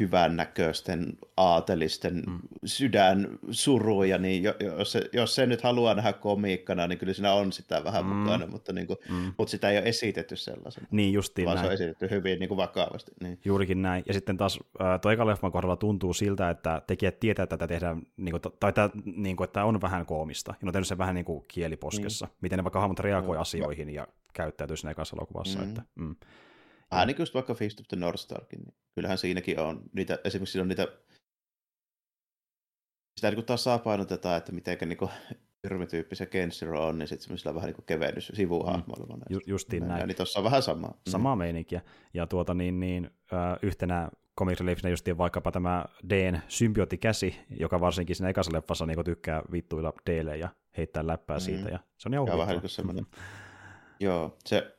hyvän 0.00 0.36
näköisten 0.36 1.18
aatelisten 1.36 2.22
mm. 2.26 2.38
sydän 2.64 3.38
suruja, 3.50 4.18
niin 4.18 4.44
jos 4.78 4.92
se, 4.92 5.10
jos 5.12 5.34
se 5.34 5.46
nyt 5.46 5.62
haluaa 5.62 5.94
nähdä 5.94 6.12
komiikkana, 6.12 6.86
niin 6.86 6.98
kyllä 6.98 7.12
siinä 7.12 7.32
on 7.32 7.52
sitä 7.52 7.84
vähän 7.84 8.06
mm. 8.06 8.12
mukana, 8.12 8.46
mutta, 8.46 8.72
niin 8.72 8.86
kuin, 8.86 8.98
mm. 9.08 9.32
mutta 9.38 9.50
sitä 9.50 9.70
ei 9.70 9.78
ole 9.78 9.88
esitetty 9.88 10.36
sellaisena. 10.36 10.86
Niin 10.90 11.12
justiin 11.12 11.46
vaan 11.46 11.54
näin. 11.54 11.64
se 11.64 11.68
on 11.68 11.74
esitetty 11.74 12.10
hyvin 12.10 12.38
niin 12.38 12.48
kuin 12.48 12.56
vakavasti. 12.56 13.12
Niin. 13.20 13.38
Juurikin 13.44 13.82
näin. 13.82 14.04
Ja 14.06 14.14
sitten 14.14 14.36
taas 14.36 14.58
äh, 14.80 15.00
toi 15.00 15.26
leffan 15.26 15.52
kohdalla 15.52 15.76
tuntuu 15.76 16.14
siltä, 16.14 16.50
että 16.50 16.82
tekijät 16.86 17.20
tietää, 17.20 17.42
että 17.42 17.56
tätä 17.56 17.68
tehdään, 17.68 18.02
niin 18.16 18.32
kuin, 18.32 18.52
tai 18.60 18.72
tämä, 18.72 18.90
niin 19.04 19.36
kuin, 19.36 19.44
että 19.44 19.54
tämä 19.54 19.66
on 19.66 19.80
vähän 19.80 20.06
koomista. 20.06 20.50
Ja 20.50 20.58
ne 20.62 20.68
on 20.68 20.72
tehnyt 20.72 20.88
sen 20.88 20.98
vähän 20.98 21.14
niin 21.14 21.24
kuin 21.24 21.44
kieliposkessa. 21.48 22.26
Niin. 22.26 22.36
Miten 22.40 22.56
ne 22.56 22.64
vaikka 22.64 22.80
hahmot 22.80 23.00
reagoi 23.00 23.36
no, 23.36 23.40
asioihin 23.40 23.90
ja 23.90 24.06
käyttäytyy 24.32 24.76
siinä 24.76 24.90
ekassa 24.90 25.16
elokuvassa. 25.16 25.58
Mm. 25.58 25.68
Että, 25.68 25.82
mm. 25.94 26.16
Vähän 26.92 27.06
niin 27.06 27.16
kuin 27.16 27.22
just 27.22 27.34
vaikka 27.34 27.54
Feast 27.54 27.80
of 27.80 27.88
the 27.88 27.96
North 27.96 28.20
Starkin, 28.20 28.60
niin 28.60 28.74
kyllähän 28.94 29.18
siinäkin 29.18 29.60
on 29.60 29.82
niitä, 29.92 30.18
esimerkiksi 30.24 30.60
on 30.60 30.68
niitä, 30.68 30.88
sitä 33.16 33.30
niin 33.30 33.44
taas 33.44 33.64
saa 33.64 33.78
painotetaan, 33.78 34.38
että 34.38 34.52
miten 34.52 34.78
niin 34.86 35.10
yrmityyppisiä 35.64 36.26
Kenshiro 36.36 36.86
on, 36.86 36.98
niin 36.98 37.08
sitten 37.08 37.22
semmoisilla 37.22 37.54
vähän 37.54 37.66
niin 37.66 37.74
kuin 37.74 37.86
kevennys 37.86 38.32
sivuhahmoilla. 38.34 39.16
Mm. 39.16 39.22
Ju, 39.30 39.40
justiin 39.46 39.88
näin. 39.88 40.08
Niin 40.08 40.16
tuossa 40.16 40.40
on 40.40 40.44
vähän 40.44 40.62
sama. 40.62 40.88
Mm. 40.88 40.94
Samaa 41.10 41.34
mm. 41.34 41.38
meininkiä. 41.38 41.80
Ja 42.14 42.26
tuota 42.26 42.54
niin, 42.54 42.80
niin 42.80 43.10
äh, 43.32 43.58
yhtenä 43.62 44.10
comic 44.38 44.60
reliefinä 44.60 44.90
justiin 44.90 45.18
vaikkapa 45.18 45.52
tämä 45.52 45.84
Dn 46.08 46.38
symbioottikäsi, 46.48 47.40
joka 47.50 47.80
varsinkin 47.80 48.16
siinä 48.16 48.28
ekassa 48.28 48.52
leffassa 48.52 48.86
niin 48.86 49.04
tykkää 49.04 49.42
vittuilla 49.52 49.92
Dlle 50.10 50.36
ja 50.36 50.48
heittää 50.76 51.06
läppää 51.06 51.36
mm. 51.36 51.40
siitä. 51.40 51.68
Ja 51.68 51.78
se 51.98 52.08
on 52.08 52.14
ihan 52.14 52.38
vähän 52.38 52.58
niin 52.58 52.68
semmoinen. 52.68 53.06
Joo, 54.00 54.36
se 54.46 54.78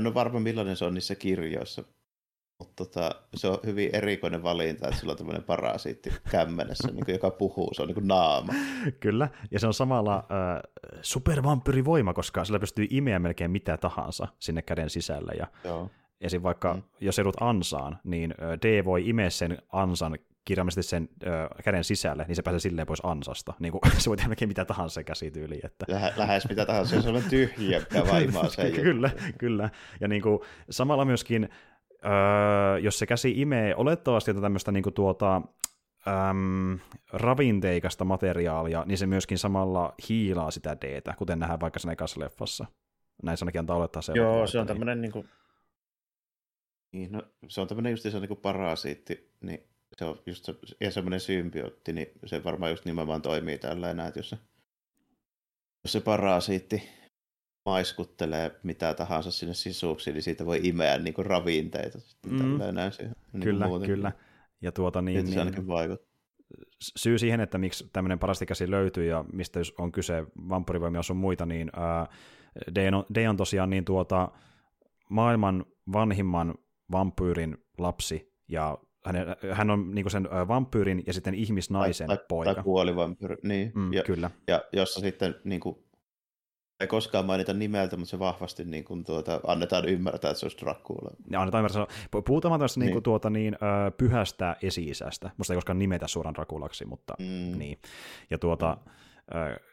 en 0.00 0.06
ole 0.06 0.14
varma 0.14 0.40
millainen 0.40 0.76
se 0.76 0.84
on 0.84 0.94
niissä 0.94 1.14
kirjoissa, 1.14 1.84
mutta 2.58 2.84
tota, 2.84 3.14
se 3.34 3.48
on 3.48 3.58
hyvin 3.66 3.90
erikoinen 3.92 4.42
valinta, 4.42 4.88
että 4.88 5.00
sillä 5.00 5.10
on 5.10 5.16
tämmöinen 5.16 5.42
parasiitti 5.42 6.12
kämmenessä, 6.30 6.88
niin 6.88 7.04
kuin, 7.04 7.12
joka 7.12 7.30
puhuu, 7.30 7.74
se 7.74 7.82
on 7.82 7.88
niin 7.88 7.94
kuin 7.94 8.08
naama. 8.08 8.52
Kyllä, 9.00 9.28
ja 9.50 9.60
se 9.60 9.66
on 9.66 9.74
samalla 9.74 10.16
äh, 10.16 10.62
supervampyrivoima, 11.02 12.14
koska 12.14 12.44
sillä 12.44 12.58
pystyy 12.58 12.86
imeä 12.90 13.18
melkein 13.18 13.50
mitä 13.50 13.76
tahansa 13.76 14.28
sinne 14.38 14.62
käden 14.62 14.90
sisälle. 14.90 15.32
Ja 15.38 15.46
Joo. 15.64 15.90
Esim. 16.20 16.42
vaikka 16.42 16.74
mm. 16.74 16.82
jos 17.00 17.18
edut 17.18 17.36
ansaan, 17.40 17.98
niin 18.04 18.34
D 18.62 18.84
voi 18.84 19.08
imeä 19.08 19.30
sen 19.30 19.58
ansan 19.72 20.18
kirjaimellisesti 20.44 20.90
sen 20.90 21.08
ö, 21.22 21.48
käden 21.64 21.84
sisälle, 21.84 22.24
niin 22.28 22.36
se 22.36 22.42
pääsee 22.42 22.60
silleen 22.60 22.86
pois 22.86 23.00
ansasta. 23.04 23.54
Niin 23.58 23.72
kuin, 23.72 23.80
se 23.98 24.10
voi 24.10 24.16
tehdä 24.16 24.28
melkein 24.28 24.48
mitä 24.48 24.64
tahansa 24.64 24.94
se 24.94 25.04
käsityyli. 25.04 25.60
Että... 25.64 25.86
Lähe, 25.88 26.12
lähes 26.16 26.48
mitä 26.48 26.66
tahansa, 26.66 27.02
se 27.02 27.08
on 27.08 27.22
tyhjiä, 27.30 27.78
mikä 27.78 28.06
vaimaa 28.06 28.48
sen. 28.48 28.72
kyllä, 28.72 29.10
kyllä. 29.38 29.70
Ja 30.00 30.08
niin 30.08 30.22
kuin, 30.22 30.38
samalla 30.70 31.04
myöskin, 31.04 31.48
ö, 32.04 32.78
jos 32.78 32.98
se 32.98 33.06
käsi 33.06 33.40
imee 33.40 33.74
olettavasti 33.76 34.34
tämmöistä 34.34 34.72
niin 34.72 34.82
kuin 34.82 34.94
tuota, 34.94 35.42
äm, 36.08 36.78
ravinteikasta 37.12 38.04
materiaalia, 38.04 38.84
niin 38.86 38.98
se 38.98 39.06
myöskin 39.06 39.38
samalla 39.38 39.94
hiilaa 40.08 40.50
sitä 40.50 40.76
d 40.80 41.14
kuten 41.16 41.38
nähdään 41.38 41.60
vaikka 41.60 41.78
sen 41.78 41.90
ekassa 41.90 42.20
leffassa. 42.20 42.66
Näin 43.22 43.38
se 43.38 43.44
ainakin 43.44 43.58
antaa 43.58 43.76
olettaa 43.76 44.02
se. 44.02 44.12
Joo, 44.16 44.46
se 44.46 44.58
on 44.58 44.66
tämmöinen 44.66 45.00
niin 45.00 45.12
kuin... 45.12 45.28
Niin, 46.92 47.12
no, 47.12 47.22
se 47.48 47.60
on 47.60 47.68
tämmöinen 47.68 47.90
just 47.90 48.02
se 48.02 48.16
on 48.16 48.20
niin 48.22 48.28
kuin 48.28 48.40
parasiitti, 48.40 49.34
niin 49.40 49.70
se 50.00 50.04
on 50.04 50.18
just 50.26 50.44
se, 50.44 50.54
ja 50.80 50.90
semmoinen 50.90 51.20
symbiootti, 51.20 51.92
niin 51.92 52.06
se 52.26 52.44
varmaan 52.44 52.72
just 52.72 52.84
nimenomaan 52.84 53.22
toimii 53.22 53.58
tällä 53.58 53.90
enää, 53.90 54.06
että 54.06 54.18
jos 54.18 54.30
se, 54.30 54.38
jos 55.84 55.92
se 55.92 56.00
parasiitti 56.00 56.82
maiskuttelee 57.66 58.60
mitä 58.62 58.94
tahansa 58.94 59.30
sinne 59.30 59.54
sisuksi, 59.54 60.12
niin 60.12 60.22
siitä 60.22 60.46
voi 60.46 60.60
imeä 60.62 60.98
niin 60.98 61.14
kuin 61.14 61.26
ravinteita. 61.26 61.98
Mm. 62.26 62.58
Näin 62.72 62.92
siihen, 62.92 63.16
niin 63.32 63.42
kyllä, 63.42 63.66
kyllä. 63.86 64.12
Ja 64.60 64.72
tuota 64.72 65.02
niin, 65.02 65.24
niin, 65.24 65.34
se 65.34 65.38
ainakin 65.38 65.66
vaikuttaa. 65.66 66.10
Syy 66.96 67.18
siihen, 67.18 67.40
että 67.40 67.58
miksi 67.58 67.90
tämmöinen 67.92 68.18
parastikäsi 68.18 68.70
löytyy 68.70 69.04
ja 69.04 69.24
mistä 69.32 69.60
on 69.78 69.92
kyse 69.92 70.24
vampyrivoimia 70.48 71.00
on 71.10 71.16
muita, 71.16 71.46
niin 71.46 71.70
ää, 71.76 72.06
D, 72.74 72.92
on, 72.94 73.04
D 73.14 73.28
on 73.28 73.36
tosiaan 73.36 73.70
niin 73.70 73.84
tuota, 73.84 74.28
maailman 75.10 75.64
vanhimman 75.92 76.54
vampyyrin 76.92 77.56
lapsi 77.78 78.32
ja 78.48 78.78
hän, 79.04 79.16
hän 79.52 79.70
on 79.70 79.94
niin 79.94 80.10
sen 80.10 80.28
vampyyrin 80.48 81.02
ja 81.06 81.12
sitten 81.12 81.34
ihmisnaisen 81.34 82.06
tai, 82.06 82.18
poika. 82.28 82.54
Tai 82.54 82.64
kuolivampyyri, 82.64 83.36
niin. 83.42 83.72
Mm, 83.74 83.92
ja, 83.92 84.02
kyllä. 84.02 84.30
Ja 84.48 84.64
jossa 84.72 85.00
sitten 85.00 85.34
niin 85.44 85.60
kuin, 85.60 85.76
ei 86.80 86.86
koskaan 86.86 87.26
mainita 87.26 87.52
nimeltä, 87.52 87.96
mutta 87.96 88.10
se 88.10 88.18
vahvasti 88.18 88.64
niin 88.64 88.84
kuin, 88.84 89.04
tuota, 89.04 89.40
annetaan 89.46 89.88
ymmärtää, 89.88 90.30
että 90.30 90.40
se 90.40 90.46
olisi 90.46 90.58
Dracula. 90.58 91.10
Ja 91.30 91.40
annetaan 91.40 91.64
ymmärtää. 91.64 91.86
Puhutaan 92.24 92.60
tästä 92.60 92.80
niin. 92.80 92.92
Niin 92.92 93.02
tuota, 93.02 93.30
niin, 93.30 93.56
pyhästä 93.96 94.56
esi-isästä. 94.62 95.30
Musta 95.36 95.52
ei 95.52 95.56
koskaan 95.56 95.78
nimetä 95.78 96.08
suoraan 96.08 96.34
Draculaksi, 96.34 96.84
mutta 96.84 97.14
mm. 97.18 97.58
niin. 97.58 97.78
Ja 98.30 98.38
tuota, 98.38 98.76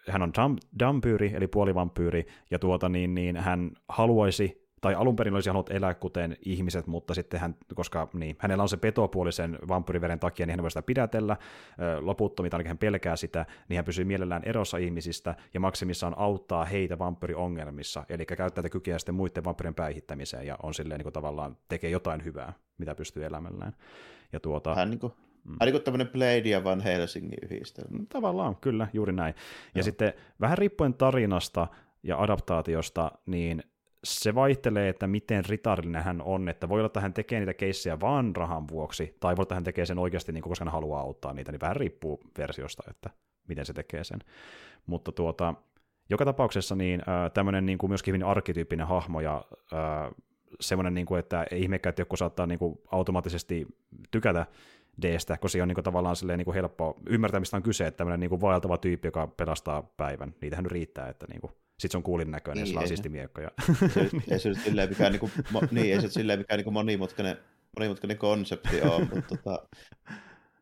hän 0.10 0.22
on 0.22 0.32
dampyyri, 0.80 1.32
eli 1.36 1.48
puolivampyyri, 1.48 2.26
ja 2.52 2.60
tuota, 2.60 2.90
niin, 2.90 3.16
niin, 3.16 3.38
hän 3.38 3.72
haluaisi 3.90 4.67
tai 4.82 4.96
alun 4.96 5.16
perin 5.16 5.34
olisi 5.34 5.50
halunnut 5.50 5.72
elää 5.72 5.94
kuten 5.94 6.38
ihmiset, 6.46 6.88
mutta 6.88 7.14
sitten 7.14 7.40
hän, 7.40 7.56
koska 7.76 8.08
niin, 8.14 8.36
hänellä 8.40 8.62
on 8.62 8.70
se 8.70 8.78
petopuolisen 8.78 9.60
vampyriveren 9.68 10.20
takia, 10.20 10.46
niin 10.46 10.56
hän 10.56 10.62
voi 10.62 10.72
sitä 10.72 10.82
pidätellä 10.82 11.38
loputtomia, 12.00 12.50
ainakin 12.54 12.68
hän 12.68 12.78
pelkää 12.78 13.16
sitä, 13.16 13.46
niin 13.70 13.76
hän 13.76 13.86
pysyy 13.86 14.06
mielellään 14.06 14.44
erossa 14.46 14.78
ihmisistä 14.78 15.36
ja 15.54 15.60
maksimissaan 15.60 16.14
auttaa 16.18 16.66
heitä 16.66 17.00
vampyriongelmissa, 17.00 18.04
eli 18.10 18.26
käyttää 18.26 18.50
tätä 18.50 18.70
kykyä 18.70 19.00
sitten 19.00 19.16
muiden 19.16 19.44
vampyrien 19.44 19.76
päihittämiseen 19.76 20.48
ja 20.48 20.58
on 20.64 20.74
silleen 20.74 21.00
niin 21.00 21.06
kuin 21.06 21.14
tavallaan 21.14 21.58
tekee 21.68 21.90
jotain 21.90 22.26
hyvää, 22.26 22.54
mitä 22.78 22.96
pystyy 22.96 23.26
elämällään. 23.26 23.74
Ja 24.34 24.40
tuota, 24.40 24.76
hän 24.76 24.90
niin 24.90 25.00
kuin 25.00 25.14
Mm. 25.48 25.56
Hän 25.60 25.72
niin 25.72 25.84
tämmöinen 25.84 26.08
Blade 26.08 26.50
ja 26.50 26.64
Van 26.64 26.82
Helsingin 26.82 27.40
yhdistelmä. 27.44 28.04
Tavallaan, 28.10 28.56
kyllä, 28.56 28.88
juuri 28.94 29.14
näin. 29.14 29.36
Ja 29.36 29.80
Joo. 29.80 29.84
sitten 29.84 30.14
vähän 30.42 30.58
riippuen 30.58 30.94
tarinasta 30.94 31.68
ja 32.04 32.22
adaptaatiosta, 32.22 33.12
niin 33.26 33.64
se 34.08 34.36
vaihtelee, 34.36 34.90
että 34.90 35.08
miten 35.08 35.46
ritarillinen 35.46 36.04
hän 36.04 36.22
on, 36.22 36.50
että 36.50 36.70
voi 36.70 36.80
olla, 36.80 36.86
että 36.86 37.02
hän 37.02 37.14
tekee 37.14 37.40
niitä 37.40 37.54
keissejä 37.54 38.00
vaan 38.00 38.36
rahan 38.36 38.68
vuoksi, 38.68 39.18
tai 39.20 39.30
voi 39.30 39.42
olla, 39.42 39.44
että 39.44 39.56
hän 39.56 39.64
tekee 39.64 39.86
sen 39.86 40.00
oikeasti, 40.00 40.32
niin 40.32 40.42
koska 40.42 40.66
hän 40.66 40.72
haluaa 40.72 41.02
auttaa 41.02 41.34
niitä, 41.34 41.52
niin 41.52 41.62
vähän 41.62 41.76
riippuu 41.76 42.20
versiosta, 42.38 42.84
että 42.90 43.10
miten 43.48 43.66
se 43.66 43.74
tekee 43.74 44.04
sen. 44.04 44.20
Mutta 44.86 45.12
tuota, 45.12 45.54
joka 46.10 46.26
tapauksessa 46.26 46.76
niin 46.76 47.02
äh, 47.02 47.32
tämmöinen 47.34 47.66
niin 47.66 47.78
kuin 47.78 47.92
myöskin 47.92 48.12
hyvin 48.12 48.28
arkkityyppinen 48.28 48.88
hahmo 48.88 49.22
ja 49.22 49.46
äh, 49.74 50.12
semmoinen, 50.60 50.94
niin 50.94 51.06
kuin, 51.06 51.20
että 51.20 51.46
ei 51.52 51.62
ihmekään, 51.62 51.90
että 51.90 52.02
joku 52.02 52.18
saattaa 52.18 52.48
niin 52.48 52.60
kuin 52.60 52.80
automaattisesti 52.92 53.68
tykätä 54.12 54.46
D-stä, 55.02 55.38
kun 55.38 55.50
se 55.50 55.62
on 55.62 55.68
niin 55.68 55.76
kuin, 55.76 55.86
tavallaan 55.86 56.16
silleen, 56.16 56.38
niin 56.38 56.46
kuin 56.46 56.56
helppo 56.56 56.98
ymmärtää, 57.10 57.40
mistä 57.40 57.58
on 57.58 57.64
kyse, 57.64 57.88
että 57.88 57.98
tämmöinen 57.98 58.20
niin 58.20 58.30
kuin 58.30 58.42
vaeltava 58.42 58.78
tyyppi, 58.78 59.08
joka 59.08 59.28
pelastaa 59.28 59.84
päivän. 59.84 60.36
Niitähän 60.42 60.64
nyt 60.64 60.72
riittää, 60.72 61.10
että 61.10 61.26
niin 61.30 61.42
kuin, 61.42 61.52
sitten 61.80 61.92
se 61.92 61.98
on 61.98 62.04
kuulin 62.04 62.32
näköinen, 62.32 62.64
niin, 62.64 62.76
ja 62.82 62.88
sillä 62.88 63.02
on 63.06 63.12
miekko. 63.12 63.42
Ja... 63.42 63.52
Se, 63.94 64.10
ei 64.32 64.40
se 64.40 64.54
silleen 64.54 64.90
mikään, 64.90 65.12
niin 65.12 65.20
kuin, 65.20 65.32
mo, 65.52 65.62
niin, 65.72 65.94
ei 65.94 66.02
se 66.02 66.10
silleen 66.10 66.40
mikään 66.40 66.58
niin 66.58 66.64
kuin 66.64 66.74
monimutkainen, 66.74 67.38
monimutkainen 67.80 68.18
konsepti 68.18 68.82
ole, 68.82 69.00
mutta 69.00 69.36
tota, 69.36 69.68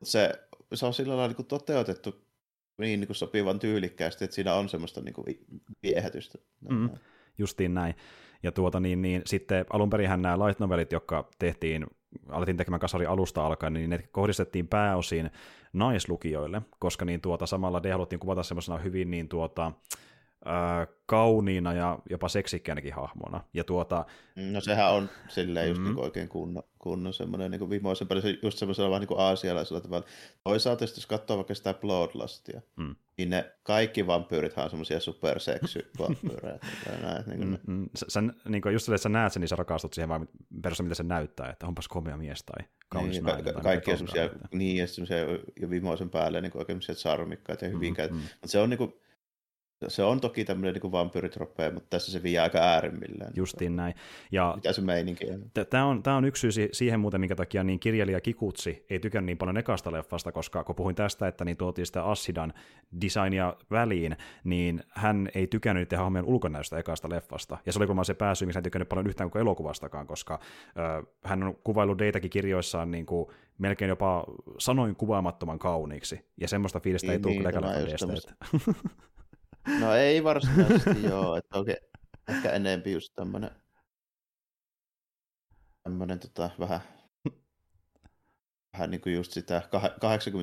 se, 0.04 0.32
se 0.73 0.86
on 0.86 0.93
sillä 0.93 1.17
lailla 1.17 1.36
niin 1.38 1.47
toteutettu 1.47 2.25
niin, 2.78 2.99
niin 2.99 3.08
kuin 3.08 3.15
sopivan 3.15 3.60
tyylikkäästi, 3.60 4.23
että 4.23 4.36
siinä 4.36 4.54
on 4.54 4.69
semmoista 4.69 5.01
niin 5.01 5.13
kuin 5.13 5.25
viehätystä. 5.84 6.38
Mm, 6.69 6.89
justiin 7.38 7.73
näin. 7.73 7.95
Ja 8.43 8.51
tuota, 8.51 8.80
niin, 8.80 9.01
niin, 9.01 9.21
sitten 9.25 9.65
alun 9.69 9.89
perin 9.89 10.10
nämä 10.10 10.39
light 10.39 10.60
novelit, 10.60 10.91
jotka 10.91 11.30
tehtiin, 11.39 11.86
alettiin 12.30 12.58
tekemään 12.58 12.80
kasari 12.80 13.06
alusta 13.06 13.45
alkaen, 13.45 13.73
niin 13.73 13.89
ne 13.89 13.99
kohdistettiin 14.12 14.67
pääosin 14.67 15.32
naislukijoille, 15.73 16.62
koska 16.80 17.06
niin 17.06 17.21
tuota, 17.21 17.45
samalla 17.45 17.82
ne 17.84 17.91
haluttiin 17.91 18.19
kuvata 18.19 18.43
semmoisena 18.43 18.78
hyvin 18.78 19.12
niin 19.12 19.30
tuota, 19.30 19.65
äh, 19.65 19.73
kauniina 21.05 21.73
ja 21.73 21.99
jopa 22.10 22.29
seksikkäänäkin 22.29 22.93
hahmona. 22.93 23.43
Ja 23.53 23.63
tuota, 23.63 24.05
no 24.51 24.62
sehän 24.62 24.93
on 24.93 25.10
silleen 25.27 25.69
just 25.69 25.81
mm. 25.81 25.88
niin 25.88 25.99
oikein 25.99 26.29
kunnon, 26.29 26.63
kunnon 26.79 27.13
semmoinen 27.13 27.51
niin 27.51 27.69
vimoisen 27.69 28.08
paljon, 28.08 28.23
just 28.41 28.58
semmoisella 28.58 28.89
vähän 28.89 28.99
niin 28.99 29.08
kuin 29.08 29.19
aasialaisella 29.19 29.81
tavalla. 29.81 30.05
Toisaalta 30.43 30.84
jos 30.84 31.08
katsoo 31.08 31.38
vaikka 31.38 31.55
sitä 31.55 31.73
Bloodlustia, 31.73 32.62
mm. 32.75 32.95
niin 33.17 33.29
ne 33.29 33.51
kaikki 33.63 34.08
vampyyrithan 34.08 34.63
on 34.63 34.69
semmoisia 34.69 34.99
superseksy-vampyyrejä. 34.99 36.60
niin 37.27 37.47
mm, 37.47 37.58
mm. 37.67 37.89
Sä, 37.95 38.23
niin 38.49 38.62
kuin 38.62 38.73
just 38.73 38.89
että 38.89 38.97
sä 38.97 39.10
näet 39.10 39.34
sen, 39.34 39.39
niin 39.41 39.49
sä 39.49 39.55
rakastut 39.55 39.93
siihen 39.93 40.10
vaan 40.10 40.27
perusteella, 40.62 40.88
mitä 40.88 40.95
se 40.95 41.03
näyttää, 41.03 41.49
että 41.49 41.67
onpas 41.67 41.88
komea 41.88 42.17
mies 42.17 42.43
tai 42.43 42.67
kaunis 42.89 43.12
niin, 43.12 43.23
nainen. 43.23 43.53
Ka- 43.53 43.62
kaikki 43.62 43.91
on 43.91 43.97
semmoisia, 43.97 44.29
niin, 44.51 44.77
ja 44.77 44.88
semmoisia 44.88 45.17
jo 45.62 45.69
vimoisen 45.69 46.10
päälle 46.10 46.41
niin 46.41 46.58
oikein 46.58 46.81
sarmikkaita 46.81 47.65
ja 47.65 47.71
hyvin 47.71 47.93
mm, 47.93 48.15
mm. 48.15 48.21
Mutta 48.21 48.47
se 48.47 48.60
on 48.60 48.69
niin 48.69 48.77
kuin, 48.77 48.93
se 49.87 50.03
on 50.03 50.21
toki 50.21 50.45
tämmöinen 50.45 50.73
niin 50.73 50.91
vampyyritroppeja, 50.91 51.71
mutta 51.71 51.89
tässä 51.89 52.11
se 52.11 52.23
vie 52.23 52.39
aika 52.39 52.57
äärimmillään. 52.57 53.31
Justiin 53.35 53.75
näin. 53.75 53.95
Ja 54.31 54.53
Mitä 54.55 54.73
se 54.73 54.81
meininki 54.81 55.25
on? 55.31 55.65
Tämä 55.69 55.85
on, 55.85 56.03
tämä 56.03 56.17
on 56.17 56.25
yksi 56.25 56.51
syy 56.51 56.69
siihen 56.71 56.99
muuten, 56.99 57.19
minkä 57.19 57.35
takia 57.35 57.63
niin 57.63 57.79
kirjailija 57.79 58.21
Kikutsi 58.21 58.85
ei 58.89 58.99
tykännyt 58.99 59.25
niin 59.25 59.37
paljon 59.37 59.57
ekasta 59.57 59.91
leffasta, 59.91 60.31
koska 60.31 60.63
kun 60.63 60.75
puhuin 60.75 60.95
tästä, 60.95 61.27
että 61.27 61.45
niin 61.45 61.57
tuotiin 61.57 61.85
sitä 61.85 62.03
Assidan 62.03 62.53
designia 63.01 63.55
väliin, 63.71 64.17
niin 64.43 64.83
hän 64.89 65.29
ei 65.35 65.47
tykännyt 65.47 65.81
niiden 65.81 65.99
hahmojen 65.99 66.25
ulkonäöstä 66.25 66.77
ekasta 66.77 67.09
leffasta. 67.09 67.57
Ja 67.65 67.73
se 67.73 67.79
oli 67.79 67.87
kun 67.87 68.05
se 68.05 68.13
pääsy, 68.13 68.45
missä 68.45 68.57
hän 68.57 68.63
tykännyt 68.63 68.89
paljon 68.89 69.07
yhtään 69.07 69.31
kuin 69.31 69.39
elokuvastakaan, 69.39 70.07
koska 70.07 70.39
ö, 70.77 71.03
hän 71.23 71.43
on 71.43 71.55
kuvaillut 71.63 71.99
Datakin 71.99 72.29
kirjoissaan 72.29 72.91
niin 72.91 73.05
kuin 73.05 73.27
melkein 73.57 73.89
jopa 73.89 74.23
sanoin 74.57 74.95
kuvaamattoman 74.95 75.59
kauniiksi. 75.59 76.25
Ja 76.37 76.47
semmoista 76.47 76.79
fiilistä 76.79 77.07
Niin, 77.07 77.13
ei 77.13 77.19
tule 77.19 77.33
niin, 77.33 77.43
kyllä 77.43 78.33
No 79.80 79.93
ei 79.95 80.23
varsinaisesti 80.23 81.04
joo, 81.04 81.36
että 81.36 81.58
oikein 81.58 81.78
ehkä 82.28 82.51
enempi 82.51 82.91
just 82.91 83.13
tämmönen, 83.15 83.51
tämmönen 85.84 86.19
tota, 86.19 86.49
vähän, 86.60 86.80
vähän 88.75 88.91
niin 88.91 89.01
kuin 89.01 89.15
just 89.15 89.31
sitä 89.31 89.61
kah- 89.75 89.89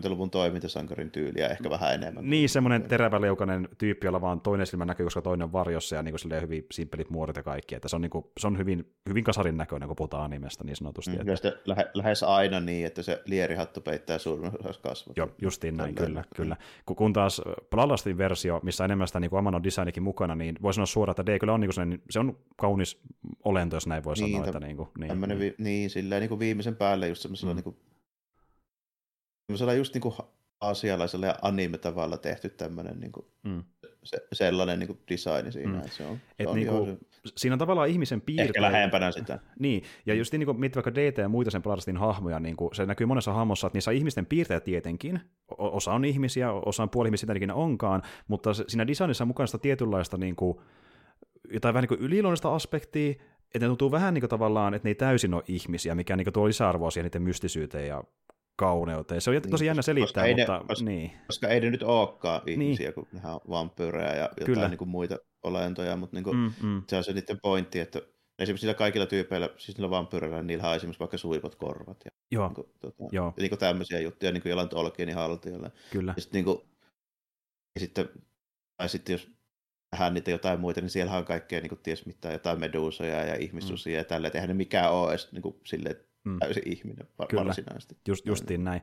80-luvun 0.07 0.31
toimintasankarin 0.31 1.11
tyyliä, 1.11 1.49
ehkä 1.49 1.71
vähän 1.71 1.95
enemmän. 1.95 2.31
Niin, 2.31 2.49
semmoinen 2.49 2.83
teräväleukainen 2.83 3.69
tyyppi, 3.79 4.07
jolla 4.07 4.21
vaan 4.21 4.41
toinen 4.41 4.67
silmä 4.67 4.85
näkyy, 4.85 5.07
koska 5.07 5.23
toinen 5.23 5.45
on 5.45 5.53
varjossa 5.53 5.97
ja 5.97 6.03
niin 6.03 6.15
kuin 6.23 6.43
hyvin 6.43 6.67
simppelit 6.73 7.11
muodot 7.11 7.37
ja 7.37 7.43
kaikki. 7.43 7.75
Että 7.75 7.89
se 7.89 7.97
on, 7.97 8.03
niin 8.03 8.11
kuin, 8.11 8.25
se 8.39 8.47
on 8.47 8.59
hyvin, 8.59 8.93
hyvin 9.09 9.25
kasarin 9.25 9.57
näköinen, 9.57 9.87
kun 9.89 9.97
puhutaan 9.97 10.25
animesta 10.25 10.65
niin 10.65 10.77
sanotusti. 10.77 11.11
Mm, 11.11 11.29
että, 11.29 11.49
ja 11.49 11.55
lähe, 11.67 11.91
lähes 11.95 12.23
aina 12.23 12.61
niin, 12.61 12.87
että 12.87 13.03
se 13.03 13.23
lierihattu 13.27 13.81
peittää 13.81 14.19
suurin 14.19 14.53
kasvot. 14.83 15.17
Joo, 15.17 15.29
justiin 15.43 15.77
näin, 15.77 15.95
kyllä, 15.95 16.25
kyllä. 16.37 16.57
Kun, 16.87 16.97
kun 16.97 17.13
taas 17.13 17.43
Plalastin 17.71 18.19
versio, 18.19 18.61
missä 18.63 18.85
enemmän 18.85 19.07
sitä 19.07 19.21
niin 19.21 19.31
kuin 19.31 19.39
Amano 19.39 19.63
designikin 19.63 20.03
mukana, 20.03 20.35
niin 20.35 20.57
voi 20.63 20.75
sanoa 20.75 20.87
suoraan, 20.87 21.13
että 21.21 21.27
D 21.33 21.39
kyllä 21.39 21.53
on, 21.53 21.61
niin 21.61 21.71
kuin 21.75 22.03
se 22.11 22.19
on 22.21 22.37
kaunis 22.57 23.01
olento, 23.45 23.77
jos 23.77 23.87
näin 23.87 24.05
voi 24.05 24.15
Niin, 24.15 24.31
sanoa. 24.33 24.47
täm- 24.47 24.49
Että 24.49 24.61
niin 24.67 24.77
kuin, 24.77 24.89
niin, 24.99 25.39
vi, 25.39 25.55
niin, 25.59 25.91
silleen 25.91 26.21
niin 26.21 26.29
kuin 26.29 26.39
viimeisen 26.39 26.77
päälle 26.77 27.09
just 27.09 27.23
semmoisella 27.23 27.53
Mm. 27.53 27.55
mm. 27.55 27.57
niin 27.57 27.65
kuin, 27.65 27.77
semmoisella 29.47 29.73
just 29.75 29.95
niin 29.95 30.03
kuin 30.03 30.15
aasialaisella 30.61 31.27
ja 31.27 31.35
anime-tavalla 31.43 32.17
tehty 32.17 32.49
tämmöinen 32.49 33.01
niin 33.01 33.13
kuin, 33.13 33.27
mm. 33.43 33.63
se, 34.05 34.19
sellainen 34.33 34.79
niin 34.79 34.87
kuin 34.87 34.99
design 35.11 35.53
siinä. 35.53 35.79
Mm. 35.79 35.89
Se 35.91 36.07
on, 36.07 36.17
se 36.17 36.23
Et 36.39 36.47
on 36.47 36.55
niinku 36.55 36.75
joo, 36.75 36.87
se, 36.87 36.97
Siinä 37.37 37.55
on 37.55 37.59
tavallaan 37.59 37.89
ihmisen 37.89 38.21
piirteitä. 38.21 38.49
ehkä 38.51 38.63
lähempänä 38.63 39.13
sitä. 39.13 39.39
Niin, 39.59 39.83
ja 40.07 40.15
just 40.15 40.33
niin 40.33 40.45
kuin 40.47 40.61
miettii 40.61 40.83
vaikka 40.85 40.95
DT 41.01 41.19
ja 41.19 41.29
muita 41.29 41.51
sen 41.51 41.63
Plalastin 41.63 41.97
hahmoja, 41.97 42.41
niin 42.41 42.57
kuin 42.57 42.75
se 42.75 42.87
näkyy 42.87 43.07
monessa 43.07 43.33
hahmossa, 43.33 43.67
että 43.67 43.77
niissä 43.77 43.91
on 43.91 43.97
ihmisten 43.97 44.27
piirteet 44.27 44.65
tietenkin, 44.65 45.21
O- 45.51 45.77
osa 45.77 45.93
on 45.93 46.05
ihmisiä, 46.05 46.53
osa 46.53 46.83
on 46.83 46.91
puolihmisiä, 46.91 47.27
mitä 47.27 47.37
ikinä 47.37 47.55
onkaan, 47.55 48.03
mutta 48.29 48.55
se- 48.55 48.65
siinä 48.69 48.87
designissa 48.87 49.25
on 49.25 49.29
mukana 49.29 49.47
sitä 49.47 49.59
tietynlaista 49.59 50.17
niin 50.17 50.37
kuin, 50.37 50.59
jotain 51.53 51.75
vähän 51.75 51.83
niin 51.83 51.99
kuin 51.99 52.01
yliluonnollista 52.01 52.55
aspektia, 52.55 53.11
että 53.55 53.59
ne 53.59 53.67
tuntuu 53.67 53.91
vähän 53.91 54.15
niin 54.15 54.23
kuin 54.23 54.31
tavallaan, 54.31 54.75
että 54.75 54.87
ne 54.87 54.91
ei 54.91 54.95
täysin 54.95 55.35
ole 55.35 55.43
ihmisiä, 55.49 55.95
mikä 55.95 56.17
niin 56.17 56.25
kuin 56.25 56.35
tuo 56.35 56.47
lisäarvoa 56.49 56.91
siihen 56.91 57.05
niiden 57.05 57.23
mystisyyteen 57.23 57.89
ja 57.89 58.05
kauneuteen. 58.63 59.21
Se 59.21 59.31
on 59.31 59.35
Niin, 59.37 59.51
tosi 59.51 59.67
jännä 59.67 59.79
koska 59.79 59.87
selittää, 59.87 60.25
ei 60.25 60.35
ne- 60.35 60.43
mutta 60.43 60.65
koska- 60.69 60.85
niin, 60.85 61.11
Koska 61.27 61.49
ei 61.49 61.61
ne 61.61 61.71
nyt 61.71 61.83
olekaan 61.83 62.43
ihmisiä, 62.47 62.87
Niin. 62.87 62.95
kun 62.95 63.07
nehän 63.13 63.35
on 63.35 63.41
vampyyrejä 63.49 64.09
ja 64.15 64.23
jotain 64.23 64.45
Kyllä. 64.47 64.69
niin 64.69 64.79
kuin 64.79 64.89
muita 64.89 65.19
olentoja, 65.43 65.97
mutta 65.97 66.17
niin 66.17 66.25
kuin, 66.25 66.37
mm. 66.37 66.53
mm, 66.63 66.69
mm, 66.69 66.83
se 66.89 66.97
on 66.97 67.05
se 67.05 67.13
niiden 67.13 67.39
pointti, 67.43 67.81
että 67.81 68.01
esimerkiksi 68.39 68.67
niillä 68.67 68.79
kaikilla 68.79 69.07
tyypeillä, 69.07 69.49
siis 69.57 69.77
niillä 69.79 69.91
vampyyreillä, 69.91 70.43
niillä 70.43 70.69
on 70.71 70.77
esimerkiksi 70.77 71.01
vaikka 71.01 71.19
suipot 71.19 71.55
korvat 71.55 71.97
ja 72.05 72.11
joo, 72.31 72.47
niin 72.47 72.55
kuin, 72.55 72.67
tota, 72.81 73.05
joo, 73.13 73.35
niin 73.39 73.49
kuin 73.49 73.59
tämmöisiä 73.59 74.01
juttuja, 74.01 74.33
niin 74.33 74.43
kuin 74.43 74.51
jollain 74.51 74.69
Tolkienin 74.69 75.15
haltijoilla. 75.15 75.71
kyllä, 75.91 76.15
Ja 76.17 76.23
sitten, 76.23 76.39
niin 76.39 76.45
kuin, 76.45 76.59
ja 77.75 77.81
sitten, 77.81 78.09
tai 78.77 78.89
sitten 78.89 79.13
jos 79.13 79.31
nähdään 79.93 80.15
niitä 80.15 80.31
jotain 80.31 80.61
muita, 80.61 80.81
niin 80.81 80.91
siellä 80.91 81.17
on 81.17 81.25
kaikkea 81.25 81.61
niin 81.61 81.69
kuin, 81.69 81.79
ties 81.83 82.07
mitään, 82.07 82.33
jotain 82.33 82.61
meduusoja 82.61 83.25
ja 83.25 83.35
ihmissusia 83.35 83.93
mm. 83.95 83.99
ja 83.99 84.05
tällä, 84.05 84.27
että 84.27 84.39
eihän 84.39 84.49
ne 84.49 84.55
mikään 84.55 84.93
ole 84.93 85.11
edes 85.11 85.33
niin 85.33 85.43
kuin, 85.43 85.57
silleen, 85.67 85.97
mm, 86.25 86.39
täysin 86.39 86.63
ihminen 86.67 87.07
var- 87.19 87.29
Kyllä. 87.29 87.45
varsinaisesti. 87.45 87.97
just, 88.09 88.27
justiin 88.27 88.65
näin. 88.65 88.81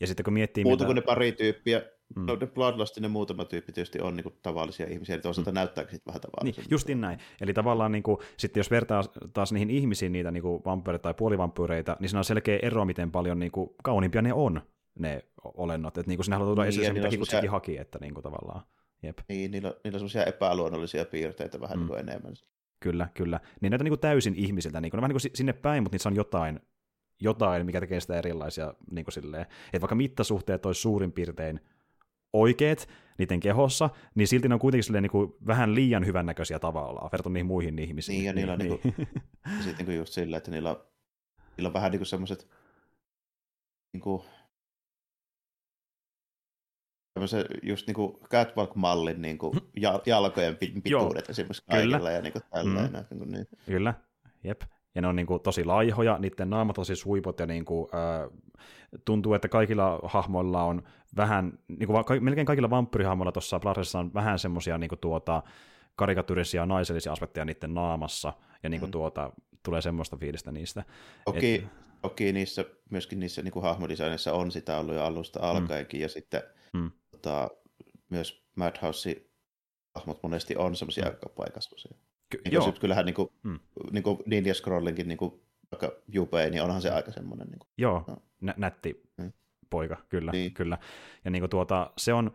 Ja 0.00 0.06
sitten 0.06 0.24
kun 0.24 0.32
miettii, 0.32 0.64
Muuta 0.64 0.84
mitä... 0.84 0.86
kuin 0.86 0.94
ne 0.94 1.02
pari 1.02 1.32
tyyppiä, 1.32 1.82
Mm. 2.16 2.26
no 2.26 2.36
ne 2.40 2.46
Bloodlustin 2.46 3.02
ne 3.02 3.08
muutama 3.08 3.44
tyyppi 3.44 3.72
tietysti 3.72 4.00
on 4.00 4.16
niin 4.16 4.22
kuin, 4.24 4.34
tavallisia 4.42 4.86
ihmisiä, 4.86 5.14
eli 5.14 5.22
toisaalta 5.22 5.50
mm. 5.50 5.54
näyttääkin 5.54 5.90
sitten 5.94 6.12
vähän 6.14 6.20
Niin, 6.24 6.30
tavalliselta. 6.32 6.68
justiin 6.74 7.00
näin. 7.00 7.18
Eli 7.40 7.52
tavallaan 7.54 7.92
niin 7.92 8.02
kuin, 8.02 8.18
sitten 8.36 8.60
jos 8.60 8.70
vertaa 8.70 9.02
taas 9.32 9.52
niihin 9.52 9.70
ihmisiin 9.70 10.12
niitä 10.12 10.30
niin 10.30 10.42
vampyyreitä 10.64 11.02
tai 11.02 11.14
puolivampyyreitä, 11.14 11.96
niin 12.00 12.08
siinä 12.08 12.18
on 12.20 12.24
selkeä 12.24 12.58
ero, 12.62 12.84
miten 12.84 13.10
paljon 13.10 13.38
niin 13.38 13.52
kuin, 13.52 13.70
kauniimpia 13.82 14.22
ne 14.22 14.32
on, 14.32 14.62
ne 14.98 15.22
olennot. 15.44 15.98
Että 15.98 16.10
niin 16.10 16.16
kuin 16.18 16.24
sinä 16.24 16.36
haluat 16.36 16.48
tuoda 16.48 16.62
Niin, 16.62 16.68
esille 16.68 16.92
mitä 16.92 17.08
Kikutsikin 17.08 17.30
semmosia- 17.40 17.50
haki, 17.50 17.78
että 17.78 17.98
niin 18.00 18.14
kuin, 18.14 18.24
tavallaan. 18.24 18.62
Jep, 19.02 19.18
Niin, 19.28 19.50
niillä, 19.50 19.68
niillä 19.84 19.96
on 19.96 20.00
semmoisia 20.00 20.24
epäluonnollisia 20.24 21.04
piirteitä 21.04 21.60
vähän 21.60 21.78
Mm. 21.78 21.80
niin 21.80 21.88
kuin 21.88 22.00
enemmän. 22.00 22.34
kyllä, 22.80 23.08
kyllä. 23.14 23.40
Niin 23.60 23.70
näitä 23.70 23.84
niin 23.84 23.90
kuin 23.92 24.00
täysin 24.00 24.34
ihmisiltä, 24.34 24.80
niin 24.80 24.90
kuin, 24.90 24.98
ne 24.98 25.02
vähän 25.02 25.08
niin 25.08 25.14
kuin 25.14 25.20
si- 25.20 25.30
sinne 25.34 25.52
päin, 25.52 25.82
mutta 25.82 25.94
niissä 25.94 26.08
on 26.08 26.16
jotain, 26.16 26.60
jotain, 27.20 27.66
mikä 27.66 27.80
tekee 27.80 28.00
sitä 28.00 28.18
erilaisia, 28.18 28.74
niin 28.90 29.04
kuin 29.04 29.12
silleen, 29.12 29.42
että 29.66 29.80
vaikka 29.80 29.94
mittasuhteet 29.94 30.66
olisi 30.66 30.80
suurin 30.80 31.12
piirtein 31.12 31.60
oikeet 32.32 32.88
niiden 33.18 33.40
kehossa, 33.40 33.90
niin 34.14 34.28
silti 34.28 34.48
ne 34.48 34.54
on 34.54 34.60
kuitenkin 34.60 34.84
silleen, 34.84 35.02
niin 35.02 35.10
kuin, 35.10 35.32
vähän 35.46 35.74
liian 35.74 36.06
hyvännäköisiä 36.06 36.58
tavallaan 36.58 37.08
verrattuna 37.12 37.32
niihin 37.32 37.46
muihin 37.46 37.78
ihmisiin. 37.78 38.16
Niin, 38.16 38.24
ja 38.26 38.32
niillä 38.32 38.52
on 38.52 38.58
niinku- 38.58 38.80
Ja 39.58 39.62
sitten 39.64 39.86
niin 39.86 39.98
just 39.98 40.12
sillä, 40.12 40.36
että 40.36 40.50
niillä 40.50 40.70
on, 40.70 40.84
niillä 41.56 41.66
on 41.68 41.72
vähän 41.74 41.90
niin 41.90 42.00
kuin 42.00 42.06
semmoiset 42.06 42.48
niin 43.92 44.00
kuin, 44.00 44.22
tämmöisen 47.14 47.44
just 47.62 47.86
niin 47.86 47.94
kuin 47.94 48.16
catwalk-mallin 48.20 49.22
niin 49.22 49.38
kuin 49.38 49.52
ja- 49.76 50.02
jalkojen 50.06 50.56
pi- 50.56 50.80
pituudet 50.84 51.30
esimerkiksi 51.30 51.62
Kyllä. 51.62 51.76
kaikilla 51.80 52.10
ja 52.10 52.22
niin 52.22 52.32
kuin 52.32 52.42
tälleen. 52.50 52.90
Mm. 52.92 52.96
Niin 53.10 53.18
kuin, 53.18 53.30
niin. 53.30 53.46
Kyllä, 53.66 53.94
jep. 54.44 54.62
Ja 54.94 55.02
ne 55.02 55.08
on 55.08 55.16
niinku 55.16 55.38
tosi 55.38 55.64
laihoja, 55.64 56.18
niiden 56.18 56.50
naamat 56.50 56.76
tosi 56.76 56.96
suipot 56.96 57.40
ja 57.40 57.46
niinku, 57.46 57.90
äh, 57.94 58.38
tuntuu, 59.04 59.34
että 59.34 59.48
kaikilla 59.48 60.00
hahmoilla 60.04 60.62
on 60.62 60.82
vähän, 61.16 61.52
niinku, 61.68 61.92
va- 61.92 62.04
ka- 62.04 62.20
melkein 62.20 62.46
kaikilla 62.46 62.70
vampyrihahmoilla 62.70 63.32
tuossa 63.32 63.60
Blarissa 63.60 63.98
on 63.98 64.14
vähän 64.14 64.38
semmoisia 64.38 64.78
niinku, 64.78 64.96
tuota, 64.96 65.42
karikatyyrisiä 65.96 66.66
naisellisia 66.66 67.12
aspekteja 67.12 67.44
niiden 67.44 67.74
naamassa, 67.74 68.32
ja 68.62 68.68
niinku, 68.68 68.86
Mm. 68.86 68.90
tuota, 68.92 69.32
tulee 69.62 69.82
semmoista 69.82 70.16
fiilistä 70.16 70.52
niistä. 70.52 70.84
Toki, 71.24 71.54
Et- 71.54 71.64
toki 72.02 72.32
niissä, 72.32 72.64
myöskin 72.90 73.20
niissä 73.20 73.42
niin 73.42 73.52
kuin 73.52 73.62
hahmodesignissa 73.62 74.32
on 74.32 74.50
sitä 74.50 74.78
ollut 74.78 74.94
jo 74.94 75.04
alusta 75.04 75.40
alkaenkin, 75.50 76.00
ja 76.00 76.08
sitten 76.08 76.42
Mm. 76.72 76.90
tota, 77.10 77.48
myös 78.10 78.44
Madhouse 78.56 79.26
hahmot 79.94 80.18
monesti 80.22 80.56
on 80.56 80.76
semmoisia 80.76 81.04
Mm. 81.04 81.10
aika 81.10 81.28
paikasvuisia. 81.28 81.92
Ky- 82.30 82.40
Niin 82.44 82.52
joo, 82.52 82.72
kyllähän 82.80 83.06
niin 83.06 83.14
kuin, 83.14 83.28
Mm. 83.42 83.58
niin 83.92 84.02
kuin 84.02 84.18
Ninja 84.26 84.54
Scrollinkin 84.54 85.08
niin 85.08 85.18
kuin, 85.18 85.40
vaikka 85.72 85.92
Jupei, 86.08 86.50
niin 86.50 86.62
onhan 86.62 86.82
se 86.82 86.90
aika 86.90 87.12
semmoinen. 87.12 87.46
Niin 87.48 87.58
kuin, 87.58 87.68
joo, 87.78 88.04
No. 88.08 88.16
nä- 88.40 88.54
nätti 88.56 89.02
Mm. 89.16 89.32
poika, 89.70 89.96
kyllä, 90.08 90.32
Niin. 90.32 90.54
kyllä. 90.54 90.78
Ja 91.24 91.30
niinku, 91.30 91.48
tuota, 91.48 91.90
se 91.98 92.12
on 92.12 92.30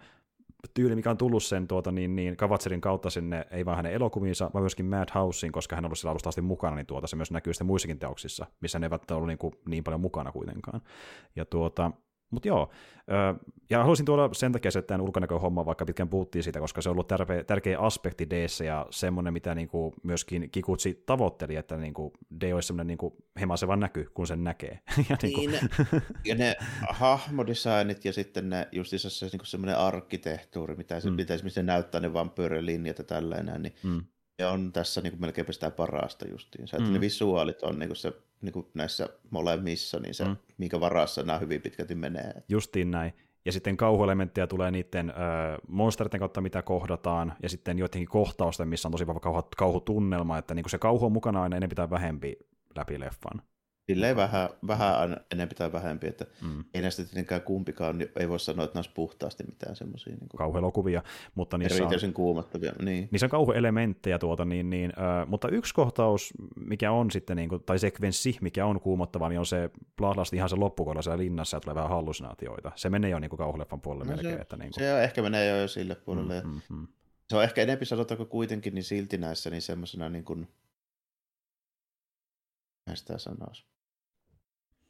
tyyli, 0.74 0.96
mikä 0.96 1.10
on 1.12 1.18
tullut 1.18 1.44
sen 1.44 1.68
tuota, 1.68 1.92
niin, 1.92 2.16
niin 2.16 2.38
Kavatserin 2.38 2.82
kautta 2.82 3.10
sinne, 3.10 3.46
ei 3.52 3.66
vain 3.66 3.76
hänen 3.76 3.94
elokuviinsa, 3.94 4.52
vaan 4.54 4.64
myöskin 4.64 4.86
Madhouseen, 4.86 5.52
koska 5.52 5.76
hän 5.76 5.86
on 5.86 5.88
ollut 5.88 5.98
sillä 6.00 6.12
alusta 6.12 6.30
asti 6.30 6.42
mukana, 6.42 6.76
niin 6.76 6.86
tuota, 6.86 7.08
se 7.08 7.16
myös 7.16 7.32
näkyy 7.32 7.54
sitten 7.54 7.68
muissakin 7.68 8.00
teoksissa, 8.00 8.46
missä 8.62 8.80
ne 8.80 8.86
eivät 8.86 9.12
ole 9.12 9.18
ollut 9.18 9.28
niin, 9.28 9.38
kuin, 9.38 9.54
niin 9.68 9.84
paljon 9.84 10.02
mukana 10.02 10.32
kuitenkaan. 10.32 10.82
Ja 11.36 11.46
tuota, 11.46 11.92
mutta 12.36 12.48
joo, 12.48 12.70
ja 13.70 13.80
haluaisin 13.80 14.06
tuoda 14.06 14.30
sen 14.34 14.52
takia 14.52 14.72
se 14.72 14.82
tämän 14.82 15.02
ulkonäköhomma, 15.02 15.66
vaikka 15.66 15.86
pitkään 15.86 16.10
puhuttiin 16.10 16.44
siitä, 16.44 16.60
koska 16.60 16.82
se 16.82 16.90
on 16.90 16.94
ollut 16.94 17.08
tärkeä, 17.08 17.44
tärkeä 17.44 17.80
aspekti 17.80 18.30
d 18.30 18.46
ja 18.66 18.86
semmoinen, 18.90 19.34
mitä 19.34 19.56
niin 19.56 19.68
kuin 19.68 19.94
myöskin 20.04 20.50
Kikutsi 20.52 21.04
tavoitteli, 21.06 21.56
että 21.56 21.78
niin 21.78 21.94
kuin 21.94 22.14
D 22.42 22.52
olisi 22.54 22.68
semmoinen 22.68 22.88
niin 22.88 22.98
kuin 22.98 23.14
hemaseva 23.40 23.76
näky, 23.76 24.10
kun 24.14 24.28
sen 24.28 24.44
näkee. 24.44 24.80
ja 25.10 25.18
niin 25.22 25.34
kuin, 25.34 25.52
Niin, 25.52 25.52
ne, 25.52 25.60
ja 26.26 26.36
ne 26.36 26.56
hahmodesignit 26.90 28.06
ja 28.06 28.14
sitten 28.14 28.50
ne 28.50 28.68
justissa 28.72 29.10
se 29.10 29.26
niin 29.26 29.40
semmoinen 29.44 29.78
arkkitehtuuri, 29.78 30.76
mitä 30.76 31.00
se, 31.00 31.10
Mm. 31.10 31.16
mitä 31.16 31.34
esimerkiksi 31.34 31.56
se 31.56 31.64
näyttää 31.64 32.02
ne 32.02 32.14
vampyyrien 32.14 32.66
linjat 32.66 32.98
ja 32.98 33.04
tällainen, 33.04 33.62
niin 33.62 33.76
mm, 33.84 34.02
ne 34.40 34.46
on 34.46 34.74
tässä 34.74 35.02
niin 35.02 35.12
kuin 35.12 35.22
melkein 35.22 35.54
sitä 35.54 35.72
parasta 35.72 36.28
justiin. 36.28 36.68
Se, 36.68 36.78
että 36.78 36.90
Mm. 36.90 36.94
ne 36.94 37.02
visuaalit 37.02 37.64
on 37.64 37.80
niin 37.80 37.90
kuin 37.90 37.98
se, 37.98 38.14
niin 38.42 38.54
kuin 38.54 38.68
näissä 38.74 39.10
molemmissa, 39.30 40.00
niin 40.00 40.14
se, 40.14 40.24
Mm. 40.24 40.30
mm. 40.30 40.38
minkä 40.58 40.80
varassa 40.80 41.24
nämä 41.24 41.40
hyvin 41.40 41.62
pitkälti 41.62 41.96
menee. 41.96 42.44
Justiin 42.50 42.92
näin. 42.92 43.14
Ja 43.46 43.52
sitten 43.52 43.78
kauhuelementtejä 43.78 44.48
tulee 44.48 44.72
niiden 44.72 45.10
ö, 45.10 45.14
monsterten 45.68 46.20
kautta, 46.20 46.42
mitä 46.42 46.62
kohdataan, 46.62 47.34
ja 47.44 47.50
sitten 47.50 47.80
joidenkin 47.80 48.08
kohtausten, 48.10 48.68
missä 48.68 48.88
on 48.88 48.92
tosi 48.92 49.08
vahva 49.08 49.20
kauhu, 49.20 49.44
kauhutunnelma, 49.58 50.38
että 50.38 50.54
niin 50.54 50.70
se 50.70 50.78
kauhu 50.78 51.06
on 51.06 51.12
mukana 51.12 51.44
aina 51.44 51.56
ennen 51.56 51.70
pitää 51.70 51.90
vähempi 51.90 52.38
läpi 52.76 53.00
leffan. 53.00 53.42
Silleen 53.92 54.16
vähän, 54.16 54.50
vähän 54.68 55.18
enemmän 55.32 55.56
tai 55.56 55.72
vähempi, 55.72 56.08
että 56.08 56.26
Mm. 56.42 56.64
ei 56.74 56.82
näistä 56.82 57.04
tietenkään 57.04 57.42
kumpikaan, 57.42 57.98
niin 57.98 58.10
ei 58.20 58.30
voi 58.30 58.40
sanoa, 58.40 58.66
että 58.66 58.76
ne 58.76 58.80
olisi 58.80 58.92
puhtaasti 58.94 59.44
mitään 59.44 59.76
semmoisia 59.76 60.14
niin 60.16 60.30
kuin 60.30 60.38
Kauhuelokuvia, 60.38 61.04
mutta 61.36 61.58
niissä 61.58 61.76
on, 61.76 61.82
erityisen 61.82 62.14
kuumottavia. 62.14 62.74
Niin. 62.82 63.08
niissä 63.12 63.26
on 63.26 63.30
kauhuelementtejä, 63.30 64.20
tuota, 64.20 64.46
niin, 64.46 64.70
niin, 64.70 64.94
ö, 64.98 65.26
mutta 65.26 65.48
yksi 65.50 65.74
kohtaus, 65.74 66.34
mikä 66.56 66.92
on 66.92 67.12
sitten, 67.12 67.38
niin 67.38 67.50
kuin, 67.50 67.64
tai 67.64 67.80
sekvenssi, 67.80 68.38
mikä 68.42 68.66
on 68.66 68.80
kuumottava, 68.82 69.30
niin 69.30 69.40
on 69.40 69.46
se 69.46 69.70
Bloodlust 69.98 70.34
ihan 70.34 70.50
se 70.50 70.56
loppukolla 70.56 71.02
siellä 71.02 71.18
linnassa, 71.18 71.58
ja 71.58 71.62
tulee 71.62 71.76
vähän 71.76 71.90
hallusinaatioita. 71.90 72.72
Se 72.76 72.90
menee 72.90 73.10
jo 73.10 73.20
niin 73.20 73.30
kuin 73.30 73.38
kauhuleffan 73.38 73.82
puolelle 73.82 74.06
No 74.12 74.18
se- 74.18 74.24
melkein. 74.24 74.42
Että, 74.42 74.58
niin 74.58 74.72
kuin, 74.72 74.84
Se 74.84 75.04
ehkä 75.04 75.22
menee 75.22 75.62
jo 75.62 75.68
sille 75.68 75.96
puolelle. 75.96 76.42
mm, 76.42 76.50
mm, 76.70 76.76
mm. 76.78 76.88
se 77.30 77.38
on 77.38 77.44
ehkä 77.44 77.62
enempi 77.62 77.86
sanotaanko 77.86 78.26
kuitenkin 78.26 78.76
niin 78.76 78.84
silti 78.84 79.18
näissä 79.18 79.50
niin 79.50 79.62
semmoisena 79.62 80.10
niin 80.10 80.26
kuin, 80.26 80.48
sitä 82.94 83.18
sanoisi. 83.18 83.66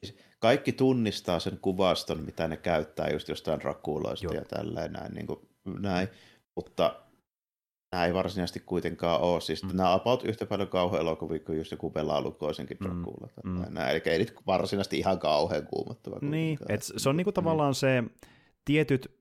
Siis 0.06 0.18
kaikki 0.40 0.72
tunnistaa 0.72 1.40
sen 1.40 1.60
kuvaston, 1.62 2.26
mitä 2.26 2.48
ne 2.48 2.58
käyttää 2.58 3.10
just 3.10 3.28
jostain 3.28 3.62
rakuloista 3.62 4.26
Joo. 4.26 4.34
ja 4.34 4.46
tälleen 4.46 4.94
näin, 4.94 5.14
niin 5.14 5.28
kuin, 5.28 5.40
näin. 5.80 6.08
mutta 6.56 7.06
nämä 7.92 8.06
ei 8.06 8.14
varsinaisesti 8.14 8.60
kuitenkaan 8.60 9.22
ole. 9.22 9.42
Siis 9.42 9.64
mm. 9.64 9.78
nämä 9.78 9.94
about 9.94 10.24
yhtä 10.24 10.46
paljon 10.46 10.70
kauhean 10.70 11.02
elokuvia 11.02 11.40
kuin 11.40 11.58
just 11.58 11.72
joku 11.72 11.90
Bela 11.90 12.22
Lukosienkin 12.22 12.78
mm. 12.80 12.86
Dracula. 12.86 13.30
Mm. 13.44 13.62
Nämä, 13.70 13.90
eli 13.90 14.02
ei 14.06 14.20
nyt 14.20 14.34
varsinaisesti 14.48 14.98
ihan 14.98 15.20
kauhean 15.20 15.68
kuumottava. 15.68 16.18
Niin, 16.22 16.58
et 16.70 16.82
se 16.98 17.10
on 17.10 17.18
niinku 17.18 17.32
tavallaan 17.32 17.72
mm. 17.72 17.76
se 17.76 18.04
tietyt 18.66 19.12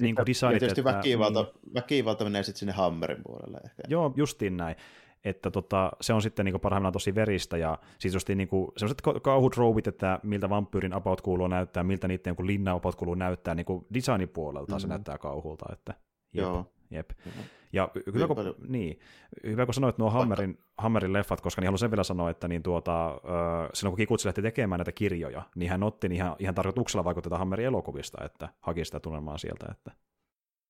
niin 0.00 0.14
kuin 0.14 0.26
designit. 0.26 0.54
Ja 0.54 0.58
tietysti 0.58 0.80
että, 0.80 0.92
väkivalta, 0.96 1.42
niin, 1.42 1.74
väkivalta 1.74 2.24
menee 2.24 2.42
sitten 2.42 2.58
sinne 2.58 2.72
Hammerin 2.72 3.22
puolelle 3.22 3.58
ehkä. 3.64 3.82
Joo, 3.88 4.12
justiin 4.16 4.56
näin. 4.56 4.76
Että 5.24 5.50
tota, 5.50 5.92
se 6.00 6.12
on 6.12 6.22
sitten 6.22 6.44
niin 6.44 6.60
parhaimmillaan 6.60 6.92
tosi 6.92 7.14
veristä, 7.14 7.56
ja 7.56 7.78
siis 7.98 8.14
just 8.14 8.28
niin 8.28 8.48
kuin, 8.48 8.72
sellaiset 8.76 9.02
kauhutrouvit, 9.22 9.86
että 9.86 10.20
miltä 10.22 10.50
vampyyrin 10.50 10.92
about 10.92 11.20
kuuluu 11.20 11.46
näyttää, 11.46 11.84
miltä 11.84 12.08
niiden 12.08 12.30
joku 12.30 12.46
linna 12.46 12.72
about 12.72 12.96
kuuluu 12.96 13.14
näyttää, 13.14 13.54
niin 13.54 13.66
kuin 13.66 13.86
designin 13.94 14.28
puolelta 14.28 14.72
mm-hmm. 14.72 14.80
se 14.80 14.88
näyttää 14.88 15.18
kauhulta, 15.18 15.66
että 15.72 15.94
jep, 16.32 16.42
Joo. 16.42 16.72
jep. 16.90 17.10
Mm-hmm. 17.24 17.42
Ja 17.72 17.90
hyvä, 18.14 18.26
kun, 18.26 18.54
niin, 18.68 18.98
hyvä, 19.46 19.64
kun 19.64 19.74
sanoit 19.74 19.98
nuo 19.98 20.10
Hammerin, 20.10 20.58
Hammerin 20.78 21.12
leffat, 21.12 21.40
koska 21.40 21.60
niin 21.60 21.66
haluan 21.66 21.78
sen 21.78 21.90
vielä 21.90 22.04
sanoa, 22.04 22.30
että 22.30 22.48
niin 22.48 22.62
tuota, 22.62 23.08
äh, 23.08 23.70
silloin 23.74 23.92
kun 23.92 23.96
Kikutsi 23.96 24.26
lähti 24.26 24.42
tekemään 24.42 24.78
näitä 24.78 24.92
kirjoja, 24.92 25.42
niin 25.54 25.70
hän 25.70 25.82
otti 25.82 26.08
niin 26.08 26.16
ihan, 26.16 26.36
ihan 26.38 26.54
tarkoituksella 26.54 27.04
vaikuttaa 27.04 27.38
Hammerin 27.38 27.66
elokuvista, 27.66 28.24
että 28.24 28.48
haki 28.60 28.84
sitä 28.84 29.00
tunnelmaa 29.00 29.38
sieltä, 29.38 29.66
että 29.70 29.90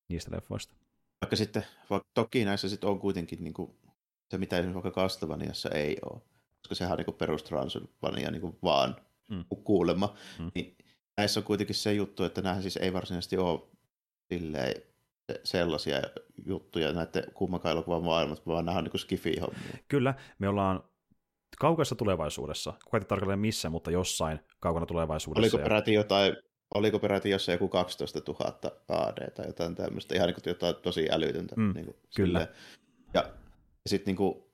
niistä 0.08 0.36
leffoista. 0.36 0.76
Vaikka 1.20 1.36
sitten, 1.36 1.64
vaikka 1.90 2.08
toki 2.14 2.44
näissä 2.44 2.68
sitten 2.68 2.90
on 2.90 2.98
kuitenkin 2.98 3.44
niin 3.44 3.54
kuin, 3.54 3.76
se, 4.30 4.38
mitä 4.38 4.58
esimerkiksi 4.58 4.82
vaikka 4.82 5.00
Castlevaniassa 5.00 5.68
ei 5.68 5.96
ole, 6.10 6.20
koska 6.62 6.74
sehän 6.74 6.98
on 6.98 7.04
niin 7.06 7.16
perus 7.16 7.42
Transylvania 7.42 8.30
niin 8.30 8.58
vaan 8.62 8.96
mm. 9.30 9.44
kuulemma, 9.64 10.14
mm. 10.38 10.50
niin 10.54 10.76
näissä 11.16 11.40
on 11.40 11.44
kuitenkin 11.44 11.76
se 11.76 11.92
juttu, 11.92 12.24
että 12.24 12.42
nämä 12.42 12.60
siis 12.60 12.76
ei 12.76 12.92
varsinaisesti 12.92 13.37
ole 13.37 13.60
silleen 14.28 14.82
sellaisia 15.44 16.02
juttuja 16.46 16.92
näiden 16.92 17.24
kummankaan 17.34 17.72
elokuvan 17.72 18.04
maailmasta, 18.04 18.46
vaan 18.46 18.64
nämä 18.64 18.78
on 18.78 18.84
niin 18.84 19.00
skifi-hommia. 19.00 19.78
Kyllä, 19.88 20.14
me 20.38 20.48
ollaan 20.48 20.84
kaukaisessa 21.58 21.94
tulevaisuudessa, 21.94 22.72
kuka 22.84 22.98
ei 22.98 23.04
tarkalleen 23.04 23.38
missä, 23.38 23.70
mutta 23.70 23.90
jossain 23.90 24.40
kaukana 24.60 24.87
tulevaisuudessa. 24.87 25.56
Oliko 25.56 25.68
peräti 25.68 25.92
jotain 25.92 26.37
oliko 26.74 26.98
peräti 26.98 27.30
jossain 27.30 27.54
joku 27.54 27.68
12 27.68 28.20
000 28.28 28.54
AD 28.88 29.30
tai 29.30 29.46
jotain 29.46 29.74
tämmöistä, 29.74 30.14
ihan 30.14 30.26
niin 30.26 30.34
kuin 30.34 30.42
jotain 30.46 30.74
tosi 30.82 31.08
älytöntä. 31.10 31.54
Mm, 31.56 31.72
niin 31.74 31.84
kuin, 31.84 31.96
kyllä. 32.16 32.38
Silleen. 32.38 32.48
Ja 33.85 33.88
sitten 33.88 34.14
niin 34.14 34.44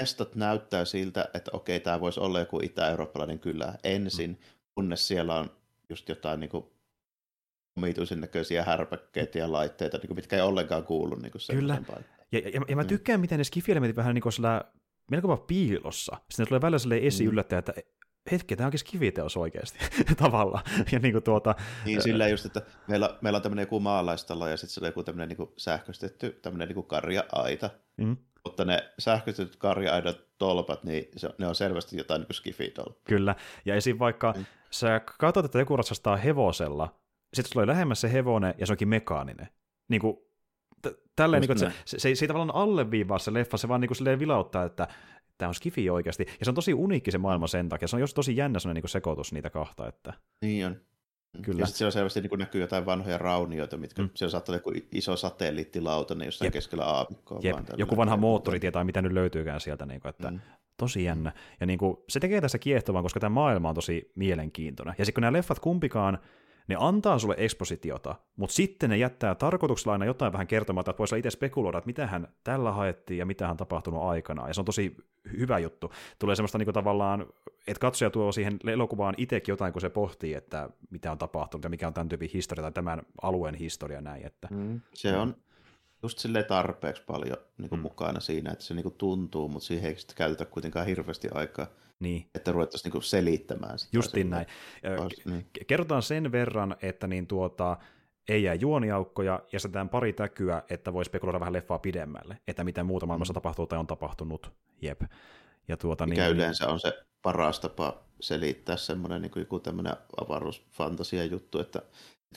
mestat 0.00 0.34
näyttää 0.34 0.84
siltä, 0.84 1.28
että 1.34 1.50
okei, 1.54 1.80
tämä 1.80 2.00
voisi 2.00 2.20
olla 2.20 2.38
joku 2.38 2.60
itä-eurooppalainen 2.62 3.38
kylä 3.38 3.74
ensin, 3.84 4.30
mm. 4.30 4.36
kunnes 4.74 5.08
siellä 5.08 5.34
on 5.34 5.50
just 5.88 6.08
jotain 6.08 6.40
niin 6.40 6.50
kuin 6.50 6.64
omituisen 7.76 8.20
näköisiä 8.20 8.64
härpäkkeitä 8.64 9.38
ja 9.38 9.52
laitteita, 9.52 9.98
niin 9.98 10.06
kuin, 10.06 10.16
mitkä 10.16 10.36
ei 10.36 10.42
ollenkaan 10.42 10.84
kuulu 10.84 11.14
niin 11.14 11.32
kuin 11.32 11.42
Kyllä. 11.50 11.82
Ja, 12.32 12.38
ja, 12.38 12.60
ja, 12.68 12.76
mä 12.76 12.82
mm. 12.82 12.88
tykkään, 12.88 13.20
mm. 13.20 13.20
miten 13.20 13.38
ne 13.38 13.44
skifielementit 13.44 13.96
vähän 13.96 14.14
niin 14.14 14.22
kuin 14.22 14.32
sillä 14.32 14.64
melko 15.10 15.36
piilossa. 15.36 16.16
Sitten 16.30 16.48
tulee 16.48 16.60
välillä 16.60 16.78
sellainen 16.78 17.06
esi 17.06 17.24
mm. 17.24 17.30
yllättäjä, 17.30 17.58
että 17.58 17.74
hetki, 18.32 18.56
tämä 18.56 18.66
onkin 18.66 18.78
skiviteos 18.78 19.36
oikeasti 19.36 19.78
tavallaan. 20.22 20.64
Ja 20.92 20.98
niin, 20.98 21.12
kuin 21.12 21.24
tuota, 21.24 21.54
niin 21.84 22.02
sillä 22.02 22.28
just, 22.28 22.46
että 22.46 22.62
meillä, 22.86 23.18
meillä 23.20 23.36
on 23.36 23.42
tämmöinen 23.42 23.62
joku 23.62 23.80
maalaistalo 23.80 24.48
ja 24.48 24.56
sitten 24.56 24.74
se 24.74 24.80
on 24.80 24.86
joku 24.86 25.02
tämmöinen 25.02 25.28
niin 25.28 25.48
sähköistetty 25.56 26.38
tämmöinen 26.42 26.68
niin 26.68 26.86
karja-aita. 26.86 27.70
Mm. 27.96 28.16
Mutta 28.44 28.64
ne 28.64 28.92
sähköistetyt 28.98 29.56
karja-aidat 29.56 30.20
tolpat, 30.38 30.84
niin 30.84 31.08
se, 31.16 31.30
ne 31.38 31.46
on 31.46 31.54
selvästi 31.54 31.96
jotain 31.96 32.20
niin 32.20 32.34
skifitolppa. 32.34 33.00
Kyllä, 33.04 33.34
ja 33.64 33.74
esim. 33.74 33.98
vaikka 33.98 34.34
mm. 34.36 34.44
sä 34.70 35.00
katsot, 35.18 35.44
että 35.44 35.58
joku 35.58 35.76
ratsastaa 35.76 36.16
hevosella, 36.16 36.94
sitten 37.34 37.52
sulla 37.52 37.62
on 37.62 37.68
lähemmäs 37.68 38.00
se 38.00 38.12
hevonen 38.12 38.54
ja 38.58 38.66
se 38.66 38.72
onkin 38.72 38.88
mekaaninen. 38.88 39.48
Niin 39.88 40.00
kuin, 40.00 40.16
t- 40.82 41.00
tälleen, 41.16 41.40
niin 41.40 41.48
kuin, 41.48 41.58
se, 41.58 41.72
se, 41.84 41.98
se, 41.98 42.08
ei, 42.08 42.16
se 42.16 42.24
ei 42.24 42.28
tavallaan 42.28 42.54
alleviivaa 42.54 43.18
se 43.18 43.34
leffa, 43.34 43.56
se 43.56 43.68
vaan 43.68 43.80
niin 43.80 43.90
kuin, 43.98 44.18
vilauttaa, 44.18 44.64
että 44.64 44.88
tämä 45.38 45.48
on 45.48 45.54
skifi 45.54 45.90
oikeasti. 45.90 46.26
Ja 46.38 46.44
se 46.44 46.50
on 46.50 46.54
tosi 46.54 46.74
uniikki 46.74 47.10
se 47.10 47.18
maailma 47.18 47.46
sen 47.46 47.68
takia. 47.68 47.88
Se 47.88 47.96
on 47.96 48.00
just 48.00 48.14
tosi 48.14 48.36
jännä 48.36 48.58
sellainen 48.58 48.82
niin 48.82 48.90
sekoitus 48.90 49.32
niitä 49.32 49.50
kahta. 49.50 49.88
Että... 49.88 50.12
Niin 50.42 50.66
on. 50.66 50.76
Kyllä. 51.42 51.60
Ja 51.60 51.66
sitten 51.66 51.78
siellä 51.78 51.90
selvästi 51.90 52.20
niin 52.20 52.38
näkyy 52.38 52.60
jotain 52.60 52.86
vanhoja 52.86 53.18
raunioita, 53.18 53.76
mitkä 53.76 54.02
mm. 54.02 54.10
siellä 54.14 54.30
saattaa 54.30 54.54
olla 54.66 54.80
iso 54.92 55.16
satelliittilautanen 55.16 56.26
jossain 56.26 56.46
Jep. 56.46 56.52
keskellä 56.52 56.84
aamikkoa. 56.84 57.40
Jep. 57.42 57.56
Joku 57.76 57.96
vanha 57.96 58.16
moottori 58.16 58.60
tietää, 58.60 58.84
mitä 58.84 59.02
nyt 59.02 59.12
löytyykään 59.12 59.60
sieltä. 59.60 59.86
Niin 59.86 60.00
kuin, 60.00 60.10
että 60.10 60.30
mm. 60.30 60.40
Tosi 60.76 61.04
jännä. 61.04 61.32
Ja 61.60 61.66
niin 61.66 61.78
kuin, 61.78 61.96
se 62.08 62.20
tekee 62.20 62.40
tässä 62.40 62.58
kiehtovan, 62.58 63.02
koska 63.02 63.20
tämä 63.20 63.34
maailma 63.34 63.68
on 63.68 63.74
tosi 63.74 64.12
mielenkiintoinen. 64.14 64.94
Ja 64.98 65.04
sitten 65.04 65.14
kun 65.14 65.20
nämä 65.20 65.38
leffat 65.38 65.58
kumpikaan 65.58 66.18
ne 66.68 66.76
antaa 66.78 67.18
sulle 67.18 67.34
ekspositiota, 67.38 68.14
mutta 68.36 68.54
sitten 68.54 68.90
ne 68.90 68.96
jättää 68.96 69.34
tarkoituksella 69.34 69.92
aina 69.92 70.04
jotain 70.04 70.32
vähän 70.32 70.46
kertomatta, 70.46 70.90
että 70.90 70.98
voisi 70.98 71.18
itse 71.18 71.30
spekuloida, 71.30 71.78
että 71.78 71.86
mitä 71.86 72.06
hän 72.06 72.28
tällä 72.44 72.72
haettiin 72.72 73.18
ja 73.18 73.26
mitä 73.26 73.46
hän 73.46 73.56
tapahtunut 73.56 74.02
aikana. 74.02 74.48
Ja 74.48 74.54
se 74.54 74.60
on 74.60 74.64
tosi 74.64 74.96
hyvä 75.38 75.58
juttu. 75.58 75.92
Tulee 76.18 76.36
semmoista 76.36 76.58
niin 76.58 76.72
tavallaan, 76.72 77.26
että 77.66 77.80
katsoja 77.80 78.10
tuo 78.10 78.32
siihen 78.32 78.58
elokuvaan 78.66 79.14
itsekin 79.16 79.52
jotain, 79.52 79.72
kun 79.72 79.80
se 79.80 79.90
pohtii, 79.90 80.34
että 80.34 80.70
mitä 80.90 81.12
on 81.12 81.18
tapahtunut 81.18 81.64
ja 81.64 81.70
mikä 81.70 81.86
on 81.86 81.94
tämän 81.94 82.08
tyypin 82.08 82.30
historia 82.34 82.62
tai 82.62 82.72
tämän 82.72 83.02
alueen 83.22 83.54
historia 83.54 84.00
näin. 84.00 84.26
Että... 84.26 84.48
Mm, 84.50 84.80
se 84.94 85.16
on 85.16 85.36
just 86.02 86.18
sille 86.18 86.42
tarpeeksi 86.42 87.02
paljon 87.06 87.36
niin 87.58 87.68
kuin 87.68 87.78
mm. 87.78 87.82
mukana 87.82 88.20
siinä, 88.20 88.50
että 88.52 88.64
se 88.64 88.74
niin 88.74 88.82
kuin 88.82 88.94
tuntuu, 88.94 89.48
mutta 89.48 89.66
siihen 89.66 89.90
ei 89.90 89.96
käytetä 90.14 90.44
kuitenkaan 90.44 90.86
hirveästi 90.86 91.28
aikaa. 91.34 91.66
Niin. 92.00 92.30
Että 92.34 92.52
ruvettaisiin 92.52 92.90
niinku 92.90 93.00
selittämään 93.00 93.78
sitä. 93.78 93.96
Justin 93.96 94.30
näin. 94.30 94.46
Niin. 95.24 95.46
Kerrotaan 95.66 96.02
sen 96.02 96.32
verran, 96.32 96.76
että 96.82 97.06
niin 97.06 97.26
tuota, 97.26 97.76
ei 98.28 98.42
jää 98.42 98.54
juoniaukkoja, 98.54 99.42
ja 99.52 99.60
sitten 99.60 99.88
pari 99.88 100.12
täkyä, 100.12 100.62
että 100.70 100.92
voi 100.92 101.04
spekuloida 101.04 101.40
vähän 101.40 101.52
leffaa 101.52 101.78
pidemmälle, 101.78 102.38
että 102.48 102.64
mitä 102.64 102.84
muuta 102.84 103.06
maailmassa 103.06 103.32
mm. 103.32 103.34
tapahtuu 103.34 103.66
tai 103.66 103.78
on 103.78 103.86
tapahtunut. 103.86 104.52
Jep. 104.82 105.00
Ja 105.68 105.76
tuota, 105.76 106.06
Mikä 106.06 106.24
niin, 106.24 106.34
yleensä 106.34 106.68
on 106.68 106.80
se 106.80 106.92
paras 107.22 107.60
tapa 107.60 108.04
selittää 108.20 108.76
semmoinen 108.76 109.22
niin 109.22 109.30
kuin 109.30 109.40
joku 109.40 109.60
tämmöinen 109.60 109.96
avaruusfantasia 110.20 111.24
juttu, 111.24 111.58
että 111.58 111.82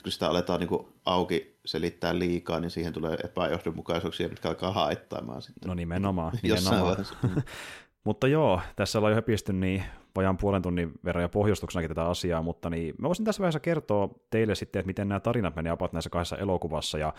kun 0.02 0.12
sitä 0.12 0.28
aletaan 0.28 0.60
niin 0.60 0.68
kuin 0.68 0.88
auki 1.04 1.58
selittää 1.64 2.18
liikaa, 2.18 2.60
niin 2.60 2.70
siihen 2.70 2.92
tulee 2.92 3.16
epäjohdonmukaisuuksia, 3.24 4.28
mitkä 4.28 4.48
alkaa 4.48 4.72
haittaamaan 4.72 5.42
sitten. 5.42 5.68
No 5.68 5.74
nimenomaan. 5.74 6.32
nimenomaan. 6.42 6.96
Mutta 8.04 8.28
joo, 8.28 8.60
tässä 8.76 8.98
ollaan 8.98 9.12
jo 9.12 9.14
höpisty 9.14 9.52
niin 9.52 9.84
vajaan 10.16 10.36
puolen 10.36 10.62
tunnin 10.62 10.92
verran 11.04 11.22
ja 11.22 11.28
pohjustuksenakin 11.28 11.88
tätä 11.88 12.04
asiaa, 12.04 12.42
mutta 12.42 12.70
niin 12.70 12.94
mä 12.98 13.08
voisin 13.08 13.24
tässä 13.24 13.40
vaiheessa 13.40 13.60
kertoa 13.60 14.08
teille 14.30 14.54
sitten, 14.54 14.80
että 14.80 14.86
miten 14.86 15.08
nämä 15.08 15.20
tarinat 15.20 15.56
menee 15.56 15.72
apat 15.72 15.92
näissä 15.92 16.10
kahdessa 16.10 16.36
elokuvassa, 16.36 16.98
ja 16.98 17.14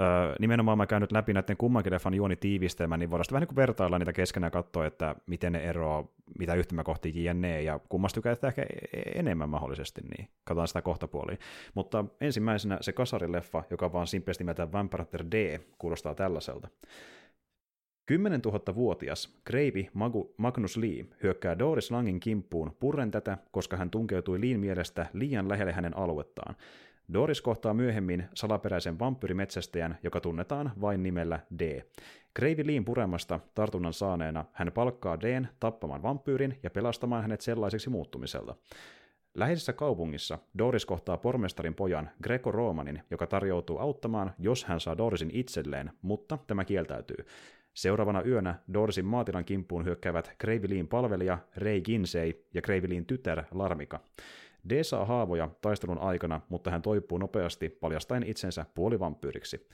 öö, 0.00 0.34
nimenomaan 0.40 0.78
mä 0.78 0.86
käyn 0.86 1.00
nyt 1.00 1.12
läpi 1.12 1.32
näiden 1.32 1.56
kummankin 1.56 1.92
leffan 1.92 2.14
juonitiivistelmän, 2.14 3.00
niin 3.00 3.10
voidaan 3.10 3.24
sitten 3.24 3.34
vähän 3.34 3.40
niin 3.40 3.48
kuin 3.48 3.56
vertailla 3.56 3.98
niitä 3.98 4.12
keskenään 4.12 4.52
katsoa, 4.52 4.86
että 4.86 5.14
miten 5.26 5.52
ne 5.52 5.58
eroaa, 5.58 6.04
mitä 6.38 6.54
yhtymäkohtia 6.54 7.32
jne, 7.32 7.62
ja 7.62 7.80
kummasta 7.88 8.14
tykkää 8.14 8.48
ehkä 8.48 8.62
e-, 8.62 9.18
enemmän 9.18 9.50
mahdollisesti, 9.50 10.00
niin 10.00 10.28
katsotaan 10.44 10.68
sitä 10.68 10.82
kohtapuoliin. 10.82 11.38
Mutta 11.74 12.04
ensimmäisenä 12.20 12.78
se 12.80 12.92
kasarileffa, 12.92 13.62
joka 13.70 13.92
vaan 13.92 14.06
simpeästi 14.06 14.44
nimeltään 14.44 14.72
Vampire 14.72 15.06
D, 15.30 15.60
kuulostaa 15.78 16.14
tällaiselta. 16.14 16.68
10 18.06 18.40
000-vuotias 18.46 19.34
Kreivi 19.44 19.90
Magnus 20.36 20.76
Lee 20.76 21.04
hyökkää 21.22 21.58
Doris 21.58 21.90
Langin 21.90 22.20
kimppuun 22.20 22.76
purren 22.80 23.10
tätä, 23.10 23.38
koska 23.50 23.76
hän 23.76 23.90
tunkeutui 23.90 24.40
Leen 24.40 24.60
mielestä 24.60 25.06
liian 25.12 25.48
lähelle 25.48 25.72
hänen 25.72 25.96
aluettaan. 25.96 26.56
Doris 27.12 27.42
kohtaa 27.42 27.74
myöhemmin 27.74 28.24
salaperäisen 28.34 28.98
vampyyrimetsästäjän, 28.98 29.98
joka 30.02 30.20
tunnetaan 30.20 30.72
vain 30.80 31.02
nimellä 31.02 31.40
D. 31.58 31.82
Kreivi 32.34 32.66
Liin 32.66 32.84
puremasta 32.84 33.40
tartunnan 33.54 33.92
saaneena 33.92 34.44
hän 34.52 34.72
palkkaa 34.72 35.20
Dn 35.20 35.46
tappamaan 35.60 36.02
vampyyrin 36.02 36.58
ja 36.62 36.70
pelastamaan 36.70 37.22
hänet 37.22 37.40
sellaiseksi 37.40 37.90
muuttumiselta. 37.90 38.54
Läheisessä 39.34 39.72
kaupungissa 39.72 40.38
Doris 40.58 40.86
kohtaa 40.86 41.16
pormestarin 41.16 41.74
pojan 41.74 42.10
Greco 42.22 42.50
Romanin, 42.50 43.02
joka 43.10 43.26
tarjoutuu 43.26 43.78
auttamaan, 43.78 44.32
jos 44.38 44.64
hän 44.64 44.80
saa 44.80 44.98
Dorisin 44.98 45.30
itselleen, 45.32 45.90
mutta 46.02 46.38
tämä 46.46 46.64
kieltäytyy. 46.64 47.26
Seuraavana 47.76 48.22
yönä 48.22 48.54
Dorsin 48.74 49.04
maatilan 49.04 49.44
kimppuun 49.44 49.84
hyökkäävät 49.84 50.34
Kreivilin 50.38 50.88
palvelija 50.88 51.38
Ray 51.56 51.80
Kinsey 51.80 52.46
ja 52.54 52.62
Kreivilin 52.62 53.06
tytär 53.06 53.42
Larmika. 53.50 54.00
D 54.70 54.82
saa 54.82 55.04
haavoja 55.04 55.50
taistelun 55.60 55.98
aikana, 55.98 56.40
mutta 56.48 56.70
hän 56.70 56.82
toipuu 56.82 57.18
nopeasti 57.18 57.68
paljastaen 57.68 58.22
itsensä 58.22 58.66
puolivampyyriksi. 58.74 59.68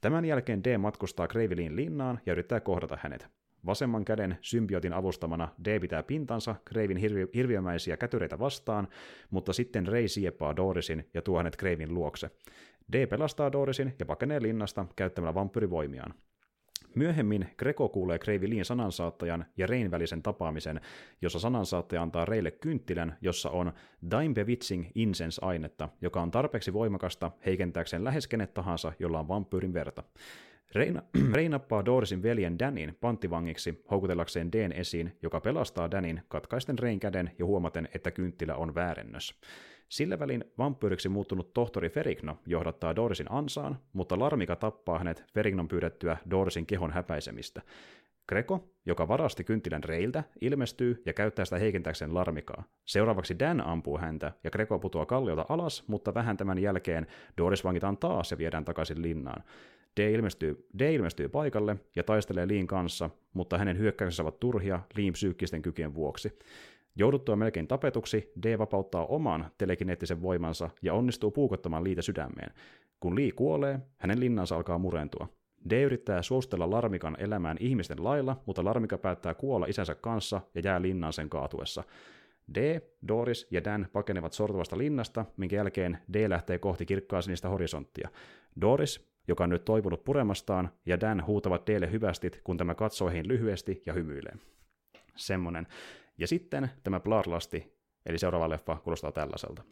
Tämän 0.00 0.24
jälkeen 0.24 0.64
D 0.64 0.78
matkustaa 0.78 1.28
Kreivilin 1.28 1.76
linnaan 1.76 2.20
ja 2.26 2.32
yrittää 2.32 2.60
kohdata 2.60 2.98
hänet. 3.00 3.28
Vasemman 3.66 4.04
käden 4.04 4.38
symbiootin 4.40 4.92
avustamana 4.92 5.48
D 5.64 5.80
pitää 5.80 6.02
pintansa 6.02 6.54
Kreivin 6.64 6.96
hirvi- 6.96 7.30
hirviömäisiä 7.34 7.96
kätyreitä 7.96 8.38
vastaan, 8.38 8.88
mutta 9.30 9.52
sitten 9.52 9.86
Ray 9.86 10.08
siepaa 10.08 10.56
Dorisin 10.56 11.08
ja 11.14 11.22
tuo 11.22 11.38
hänet 11.38 11.56
Kreivin 11.56 11.94
luokse. 11.94 12.30
D 12.92 13.06
pelastaa 13.06 13.52
Dorisin 13.52 13.94
ja 13.98 14.06
pakenee 14.06 14.42
linnasta 14.42 14.86
käyttämällä 14.96 15.34
vampyrivoimiaan. 15.34 16.14
Myöhemmin 16.94 17.46
Greco 17.56 17.88
kuulee 17.88 18.18
Kreivi 18.18 18.50
Liin 18.50 18.64
sanansaattajan 18.64 19.44
ja 19.56 19.66
Rein 19.66 19.90
välisen 19.90 20.22
tapaamisen, 20.22 20.80
jossa 21.22 21.38
sanansaattaja 21.38 22.02
antaa 22.02 22.24
Reille 22.24 22.50
kynttilän, 22.50 23.16
jossa 23.20 23.50
on 23.50 23.72
Daimbewitzing 24.10 24.86
Incense-ainetta, 24.94 25.88
joka 26.00 26.22
on 26.22 26.30
tarpeeksi 26.30 26.72
voimakasta 26.72 27.30
heikentääkseen 27.46 28.04
lähes 28.04 28.28
kenet 28.28 28.54
tahansa, 28.54 28.92
jolla 28.98 29.20
on 29.20 29.28
vampyyrin 29.28 29.74
verta. 29.74 30.02
Reina, 30.74 31.02
Rein 31.34 31.50
nappaa 31.50 31.84
Dorisin 31.84 32.22
veljen 32.22 32.58
Danin 32.58 32.96
panttivangiksi 33.00 33.84
houkutellakseen 33.90 34.52
Den 34.52 34.72
esiin, 34.72 35.16
joka 35.22 35.40
pelastaa 35.40 35.90
Danin 35.90 36.22
katkaisten 36.28 36.78
Rein 36.78 37.00
käden 37.00 37.30
ja 37.38 37.44
huomaten, 37.44 37.88
että 37.94 38.10
kynttilä 38.10 38.54
on 38.54 38.74
väärennös. 38.74 39.34
Sillä 39.94 40.18
välin 40.18 40.44
vampyyriksi 40.58 41.08
muuttunut 41.08 41.54
tohtori 41.54 41.88
Ferigno 41.88 42.38
johdattaa 42.46 42.96
Dorisin 42.96 43.26
ansaan, 43.30 43.78
mutta 43.92 44.18
Larmika 44.18 44.56
tappaa 44.56 44.98
hänet 44.98 45.24
Ferignon 45.34 45.68
pyydettyä 45.68 46.16
Dorisin 46.30 46.66
kehon 46.66 46.90
häpäisemistä. 46.90 47.62
Greco, 48.28 48.68
joka 48.86 49.08
varasti 49.08 49.44
kynttilän 49.44 49.84
reiltä, 49.84 50.24
ilmestyy 50.40 51.02
ja 51.06 51.12
käyttää 51.12 51.44
sitä 51.44 51.58
heikentääkseen 51.58 52.14
Larmikaa. 52.14 52.64
Seuraavaksi 52.84 53.38
Dan 53.38 53.66
ampuu 53.66 53.98
häntä 53.98 54.32
ja 54.44 54.50
Greco 54.50 54.78
putoaa 54.78 55.06
kalliolta 55.06 55.46
alas, 55.48 55.84
mutta 55.86 56.14
vähän 56.14 56.36
tämän 56.36 56.58
jälkeen 56.58 57.06
Doris 57.38 57.64
vangitaan 57.64 57.96
taas 57.96 58.30
ja 58.30 58.38
viedään 58.38 58.64
takaisin 58.64 59.02
linnaan. 59.02 59.44
D 60.00 60.12
ilmestyy, 60.12 60.66
D 60.78 60.94
ilmestyy 60.94 61.28
paikalle 61.28 61.76
ja 61.96 62.02
taistelee 62.02 62.48
Liin 62.48 62.66
kanssa, 62.66 63.10
mutta 63.32 63.58
hänen 63.58 63.78
hyökkäyksensä 63.78 64.22
ovat 64.22 64.40
turhia 64.40 64.80
Liin 64.96 65.12
psyykkisten 65.12 65.62
kykien 65.62 65.94
vuoksi. 65.94 66.38
Jouduttua 66.96 67.36
melkein 67.36 67.68
tapetuksi, 67.68 68.32
D 68.42 68.58
vapauttaa 68.58 69.06
oman 69.06 69.50
telekineettisen 69.58 70.22
voimansa 70.22 70.70
ja 70.82 70.94
onnistuu 70.94 71.30
puukottamaan 71.30 71.84
Liitä 71.84 72.02
sydämeen. 72.02 72.54
Kun 73.00 73.16
Lee 73.16 73.32
kuolee, 73.32 73.80
hänen 73.96 74.20
linnansa 74.20 74.56
alkaa 74.56 74.78
murentua. 74.78 75.28
D 75.70 75.82
yrittää 75.82 76.22
suostella 76.22 76.70
Larmikan 76.70 77.16
elämään 77.18 77.56
ihmisten 77.60 78.04
lailla, 78.04 78.42
mutta 78.46 78.64
Larmika 78.64 78.98
päättää 78.98 79.34
kuolla 79.34 79.66
isänsä 79.66 79.94
kanssa 79.94 80.40
ja 80.54 80.60
jää 80.64 80.82
linnaan 80.82 81.12
sen 81.12 81.30
kaatuessa. 81.30 81.84
D, 82.54 82.80
Doris 83.08 83.46
ja 83.50 83.64
Dan 83.64 83.86
pakenevat 83.92 84.32
sortuvasta 84.32 84.78
linnasta, 84.78 85.24
minkä 85.36 85.56
jälkeen 85.56 85.98
D 86.12 86.28
lähtee 86.28 86.58
kohti 86.58 86.86
kirkkaasinista 86.86 87.48
horisonttia. 87.48 88.08
Doris, 88.60 89.08
joka 89.28 89.44
on 89.44 89.50
nyt 89.50 89.64
toipunut 89.64 90.04
puremastaan, 90.04 90.70
ja 90.86 91.00
Dan 91.00 91.26
huutavat 91.26 91.66
Dlle 91.66 91.92
hyvästit, 91.92 92.40
kun 92.44 92.56
tämä 92.56 92.74
katsoo 92.74 93.08
heihin 93.08 93.28
lyhyesti 93.28 93.82
ja 93.86 93.92
hymyilee. 93.92 94.34
Semmonen. 95.16 95.66
Ja 96.18 96.26
sitten 96.26 96.70
tämä 96.84 97.00
Bloodlusti, 97.00 97.74
eli 98.06 98.18
seuraava 98.18 98.48
leffa, 98.48 98.76
kuulostaa 98.76 99.12
tällaiselta. 99.12 99.62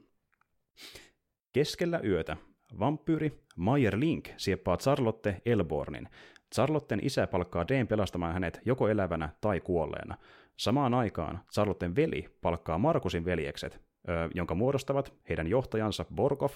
Keskellä 1.53 2.01
yötä 2.05 2.37
vampyyri 2.79 3.45
Meyer 3.57 4.01
Link 4.01 4.29
sieppaa 4.37 4.77
Charlotte 4.77 5.43
Elbornin. 5.47 6.09
Charlotten 6.55 7.01
isä 7.03 7.27
palkkaa 7.27 7.69
Deen 7.69 7.87
pelastamaan 7.87 8.33
hänet 8.33 8.61
joko 8.65 8.89
elävänä 8.89 9.29
tai 9.41 9.61
kuolleena. 9.61 10.17
Samaan 10.57 10.95
aikaan 10.95 11.41
Charlotten 11.53 11.97
veli 11.97 12.29
palkkaa 12.41 12.79
Markusin 12.79 13.25
veljekset, 13.25 13.81
jonka 14.35 14.55
muodostavat 14.55 15.15
heidän 15.29 15.47
johtajansa 15.47 16.05
Borkov, 16.15 16.51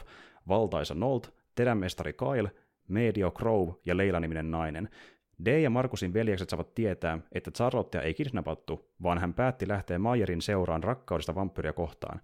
valtaisa 0.49 0.95
Nolt, 0.95 1.35
terämestari 1.55 2.13
Kyle, 2.13 2.51
Medio 2.89 3.31
Crow 3.31 3.71
ja 3.87 3.97
Leila-niminen 3.97 4.51
nainen, 4.51 4.89
D 5.45 5.61
ja 5.61 5.71
Markusin 5.71 6.15
veljekset 6.15 6.51
saavat 6.51 6.75
tietää, 6.75 7.19
että 7.33 7.51
Charlottea 7.51 8.03
ei 8.03 8.15
kidnappattu, 8.15 8.91
vaan 9.03 9.19
hän 9.19 9.35
päätti 9.35 9.69
lähteä 9.69 9.99
Mayerin 9.99 10.43
seuraan 10.43 10.83
rakkaudesta 10.83 11.35
vampyyriä 11.35 11.73
kohtaan. 11.73 12.21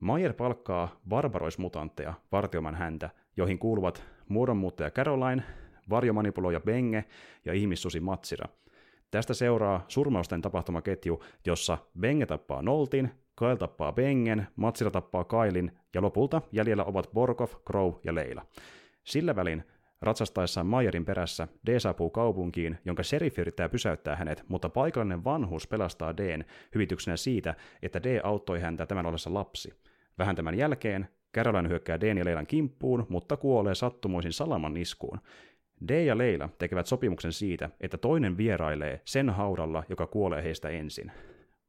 Mayer 0.00 0.32
palkkaa 0.32 1.00
barbaroismutantteja 1.08 2.14
vartioimaan 2.32 2.74
häntä, 2.74 3.10
joihin 3.36 3.58
kuuluvat 3.58 4.02
muodonmuuttaja 4.28 4.90
Caroline, 4.90 5.42
varjomanipuloija 5.90 6.60
Benge 6.60 7.04
ja 7.44 7.52
ihmissusi 7.52 8.00
Matsira. 8.00 8.48
Tästä 9.10 9.34
seuraa 9.34 9.84
surmausten 9.88 10.42
tapahtumaketju, 10.42 11.24
jossa 11.46 11.78
Benge 12.00 12.26
tappaa 12.26 12.62
Noltin, 12.62 13.10
Kyle 13.38 13.56
tappaa 13.56 13.92
Bengen, 13.92 14.46
Matsira 14.56 14.90
tappaa 14.90 15.24
Kailin 15.24 15.72
ja 15.94 16.02
lopulta 16.02 16.42
jäljellä 16.52 16.84
ovat 16.84 17.10
Borkov, 17.14 17.48
Crow 17.66 17.94
ja 18.04 18.14
Leila. 18.14 18.46
Sillä 19.04 19.36
välin 19.36 19.64
Ratsastaessaan 20.02 20.66
Mayerin 20.66 21.04
perässä, 21.04 21.48
D 21.66 21.78
saapuu 21.78 22.10
kaupunkiin, 22.10 22.78
jonka 22.84 23.02
sheriffi 23.02 23.40
yrittää 23.40 23.68
pysäyttää 23.68 24.16
hänet, 24.16 24.44
mutta 24.48 24.68
paikallinen 24.68 25.24
vanhus 25.24 25.66
pelastaa 25.66 26.16
Dn 26.16 26.44
hyvityksenä 26.74 27.16
siitä, 27.16 27.54
että 27.82 28.02
D 28.02 28.20
auttoi 28.22 28.60
häntä 28.60 28.86
tämän 28.86 29.06
ollessa 29.06 29.34
lapsi. 29.34 29.74
Vähän 30.18 30.36
tämän 30.36 30.58
jälkeen 30.58 31.08
Caroline 31.36 31.68
hyökkää 31.68 32.00
Dn 32.00 32.18
ja 32.18 32.24
Leilan 32.24 32.46
kimppuun, 32.46 33.06
mutta 33.08 33.36
kuolee 33.36 33.74
sattumoisin 33.74 34.32
salaman 34.32 34.76
iskuun. 34.76 35.20
D 35.88 36.04
ja 36.04 36.18
Leila 36.18 36.48
tekevät 36.58 36.86
sopimuksen 36.86 37.32
siitä, 37.32 37.70
että 37.80 37.98
toinen 37.98 38.36
vierailee 38.36 39.00
sen 39.04 39.30
haudalla, 39.30 39.84
joka 39.88 40.06
kuolee 40.06 40.42
heistä 40.42 40.68
ensin. 40.68 41.12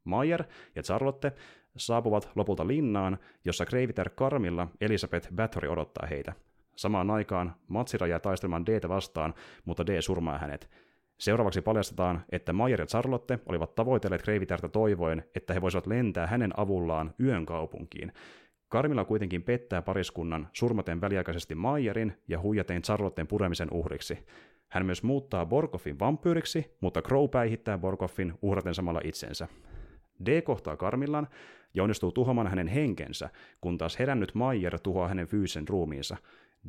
Mayer 0.03 0.43
ja 0.75 0.83
Charlotte 0.83 1.31
saapuvat 1.77 2.29
lopulta 2.35 2.67
linnaan, 2.67 3.17
jossa 3.45 3.65
Kreiviter 3.65 4.09
Karmilla 4.15 4.67
Elisabeth 4.81 5.33
Bathory 5.35 5.67
odottaa 5.67 6.07
heitä. 6.07 6.33
Samaan 6.79 7.11
aikaan 7.11 7.55
Matsira 7.67 8.07
jää 8.07 8.19
taistelemaan 8.19 8.65
d 8.65 8.87
vastaan, 8.87 9.33
mutta 9.65 9.85
D 9.85 10.01
surmaa 10.01 10.37
hänet. 10.37 10.69
Seuraavaksi 11.17 11.61
paljastetaan, 11.61 12.21
että 12.31 12.53
Mayer 12.53 12.81
ja 12.81 12.85
Charlotte 12.85 13.39
olivat 13.45 13.75
tavoitelleet 13.75 14.21
Kreivitärtä 14.21 14.69
toivoen, 14.69 15.23
että 15.35 15.53
he 15.53 15.61
voisivat 15.61 15.87
lentää 15.87 16.27
hänen 16.27 16.59
avullaan 16.59 17.13
yön 17.19 17.45
kaupunkiin. 17.45 18.11
Karmilla 18.69 19.05
kuitenkin 19.05 19.43
pettää 19.43 19.81
pariskunnan 19.81 20.47
surmaten 20.53 21.01
väliaikaisesti 21.01 21.55
Mayerin 21.55 22.13
ja 22.27 22.39
huijaten 22.39 22.81
Charlotten 22.81 23.27
puremisen 23.27 23.67
uhriksi. 23.71 24.25
Hän 24.69 24.85
myös 24.85 25.03
muuttaa 25.03 25.45
Borkoffin 25.45 25.99
vampyyriksi, 25.99 26.77
mutta 26.81 27.01
Crow 27.01 27.29
päihittää 27.29 27.77
Borkoffin 27.77 28.33
uhraten 28.41 28.75
samalla 28.75 29.01
itsensä. 29.03 29.47
D 30.25 30.41
kohtaa 30.41 30.77
Karmillan 30.77 31.27
ja 31.73 31.83
onnistuu 31.83 32.11
tuhoamaan 32.11 32.47
hänen 32.47 32.67
henkensä, 32.67 33.29
kun 33.61 33.77
taas 33.77 33.99
herännyt 33.99 34.35
Mayer 34.35 34.79
tuhoaa 34.79 35.07
hänen 35.07 35.27
fyysisen 35.27 35.67
ruumiinsa. 35.67 36.17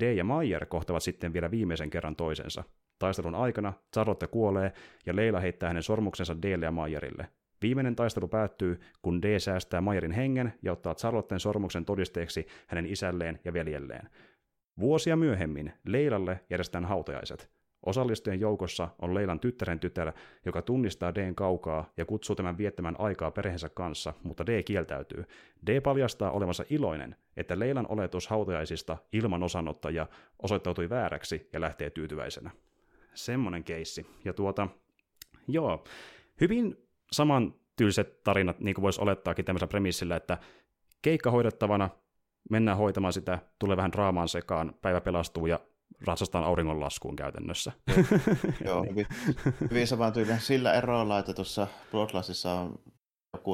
D 0.00 0.03
ja 0.03 0.24
Mayer 0.24 0.66
kohtavat 0.66 1.03
sitten 1.03 1.33
vielä 1.33 1.50
viimeisen 1.50 1.90
kerran 1.90 2.16
toisensa. 2.16 2.64
Taistelun 2.98 3.35
aikana 3.35 3.72
Charlotte 3.94 4.26
kuolee 4.26 4.72
ja 5.07 5.16
Leila 5.16 5.40
heittää 5.40 5.68
hänen 5.68 5.83
sormuksensa 5.83 6.42
Dlle 6.42 6.64
ja 6.64 6.70
Mayerille. 6.70 7.29
Viimeinen 7.62 7.96
taistelu 7.96 8.29
päättyy, 8.29 8.81
kun 9.03 9.22
D 9.22 9.38
säästää 9.38 9.81
Mayerin 9.81 10.12
hengen 10.12 10.53
ja 10.62 10.72
ottaa 10.72 10.94
Charlotten 10.94 11.40
sormuksen 11.40 11.85
todisteeksi 11.85 12.46
hänen 12.66 12.87
isälleen 12.87 13.40
ja 13.44 13.53
veljelleen. 13.53 14.09
Vuosia 14.81 15.16
myöhemmin 15.16 15.72
Leilalle 15.85 16.40
järjestetään 16.50 16.85
hautajaiset. 16.85 17.50
Osallistujien 17.87 18.40
joukossa 18.40 18.88
on 18.99 19.14
Leilan 19.14 19.40
tyttären 19.40 19.81
tytär, 19.81 20.12
joka 20.45 20.62
tunnistaa 20.62 21.14
Dn 21.14 21.35
kaukaa 21.35 21.93
ja 21.97 22.05
kutsuu 22.05 22.37
tämän 22.37 22.59
viettämään 22.59 22.97
aikaa 22.99 23.31
perheensä 23.31 23.69
kanssa, 23.69 24.12
mutta 24.23 24.47
D 24.47 24.62
kieltäytyy. 24.62 25.25
D 25.66 25.81
paljastaa 25.81 26.31
olevansa 26.31 26.64
iloinen, 26.71 27.16
että 27.37 27.59
Leilan 27.59 27.87
oletus 27.88 28.29
hautajaisista 28.29 28.97
ilman 29.12 29.43
osanottajia 29.43 30.07
osoittautui 30.43 30.90
vääräksi 30.90 31.49
ja 31.53 31.61
lähtee 31.61 31.90
tyytyväisenä. 31.90 32.51
Semmonen 33.14 33.64
keissi. 33.64 34.07
Ja 34.25 34.33
tuota, 34.33 34.69
joo, 35.49 35.85
hyvin 36.40 36.77
samantyyliset 37.12 38.23
tarinat, 38.25 38.61
niin 38.61 38.75
kuin 38.75 38.83
voisi 38.83 39.01
olettaakin 39.01 39.45
tämmöisellä 39.45 39.71
premissillä, 39.71 40.16
että 40.16 40.38
keikka 41.03 41.31
hoidettavana, 41.31 41.90
mennään 42.51 42.79
hoitamaan 42.79 43.12
sitä, 43.12 43.38
tulee 43.59 43.77
vähän 43.77 43.93
draamaan 43.93 44.29
sekaan, 44.29 44.75
päivä 44.83 45.01
pelastuu 45.01 45.47
ja 45.47 45.61
ratsastaan 46.07 46.44
auringonlaskuun 46.44 47.16
käytännössä. 47.16 47.72
Joo, 48.64 48.85
hyvin, 48.90 49.07
hyvin 49.70 49.87
saman 49.87 50.12
tyylinen 50.12 50.40
sillä 50.40 50.72
erolla, 50.72 51.18
että 51.18 51.35
tuossa 51.35 51.66
Bloodlustissa 51.90 52.53
on 52.53 52.79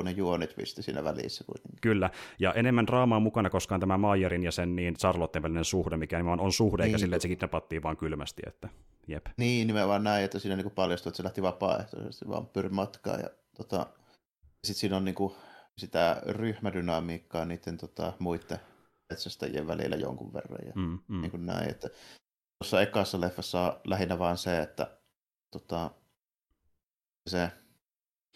ne 0.04 0.10
juonit 0.10 0.56
pisti 0.56 0.82
siinä 0.82 1.04
välissä. 1.04 1.44
Kuitenkin. 1.44 1.80
Kyllä, 1.80 2.10
ja 2.38 2.52
enemmän 2.52 2.86
draamaa 2.86 3.20
mukana 3.20 3.50
koskaan 3.50 3.80
tämä 3.80 3.98
Mayerin 3.98 4.42
ja 4.42 4.52
sen 4.52 4.76
niin 4.76 4.94
Charlotten 4.94 5.42
välinen 5.42 5.64
suhde, 5.64 5.96
mikä 5.96 6.16
nimenomaan 6.16 6.46
on 6.46 6.52
suhde, 6.52 6.82
niin, 6.82 6.86
eikä 6.86 6.98
sille, 6.98 7.16
että 7.16 7.22
se 7.22 7.28
kidnappattiin 7.28 7.82
vaan 7.82 7.96
kylmästi. 7.96 8.42
Että, 8.46 8.68
jep. 9.06 9.26
Niin, 9.36 9.66
nimenomaan 9.66 10.04
näin, 10.04 10.24
että 10.24 10.38
siinä 10.38 10.56
niin 10.56 10.70
paljastui, 10.70 11.10
että 11.10 11.16
se 11.16 11.24
lähti 11.24 11.42
vapaaehtoisesti 11.42 12.28
vaan 12.28 12.46
pyrin 12.46 12.74
matkaa. 12.74 13.16
Ja 13.16 13.30
tota, 13.56 13.86
sitten 14.64 14.80
siinä 14.80 14.96
on 14.96 15.04
niin 15.04 15.14
kuin, 15.14 15.34
sitä 15.78 16.22
ryhmädynamiikkaa 16.26 17.44
niiden 17.44 17.76
tota, 17.76 18.12
muiden 18.18 18.58
metsästäjien 19.10 19.66
välillä 19.66 19.96
jonkun 19.96 20.32
verran. 20.32 20.66
Ja 20.66 20.72
mm, 20.74 20.98
mm. 21.08 21.20
Niin 21.20 21.30
kuin 21.30 21.46
näin, 21.46 21.70
että 21.70 21.88
tuossa 22.58 22.82
ekassa 22.82 23.20
leffassa 23.20 23.60
on 23.60 23.80
lähinnä 23.84 24.18
vaan 24.18 24.38
se, 24.38 24.62
että 24.62 24.98
tota, 25.50 25.90
se 27.26 27.50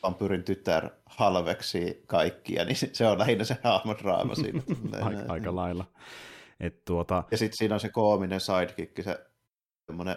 vampyyrin 0.02 0.44
tytär 0.44 0.90
halveksi 1.06 2.02
kaikkia, 2.06 2.64
niin 2.66 2.76
se 2.92 3.06
on 3.06 3.18
lähinnä 3.18 3.44
se 3.44 3.56
hahmodraama 3.64 4.34
siinä. 4.34 4.62
aika, 5.06 5.32
aika 5.32 5.54
lailla. 5.54 5.84
Et 6.60 6.84
tuota... 6.84 7.24
Ja 7.30 7.38
sitten 7.38 7.56
siinä 7.56 7.74
on 7.74 7.80
se 7.80 7.88
koominen 7.88 8.40
sidekick, 8.40 9.02
se 9.02 9.26
semmoinen 9.86 10.16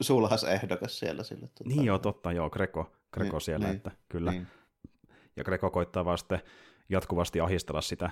sulhas 0.00 0.44
ehdokas 0.44 0.98
siellä. 0.98 1.22
Sille, 1.22 1.48
tuota... 1.48 1.68
Niin 1.68 1.84
joo, 1.84 1.98
totta, 1.98 2.32
joo, 2.32 2.50
Greco, 2.50 2.92
Greco 3.12 3.36
niin, 3.36 3.40
siellä, 3.40 3.66
niin, 3.66 3.76
että 3.76 3.90
kyllä. 4.08 4.30
Niin. 4.30 4.46
Ja 5.36 5.44
Greco 5.44 5.70
koittaa 5.70 6.04
vaan 6.04 6.18
sitten 6.18 6.42
jatkuvasti 6.88 7.40
ahistella 7.40 7.80
sitä 7.80 8.10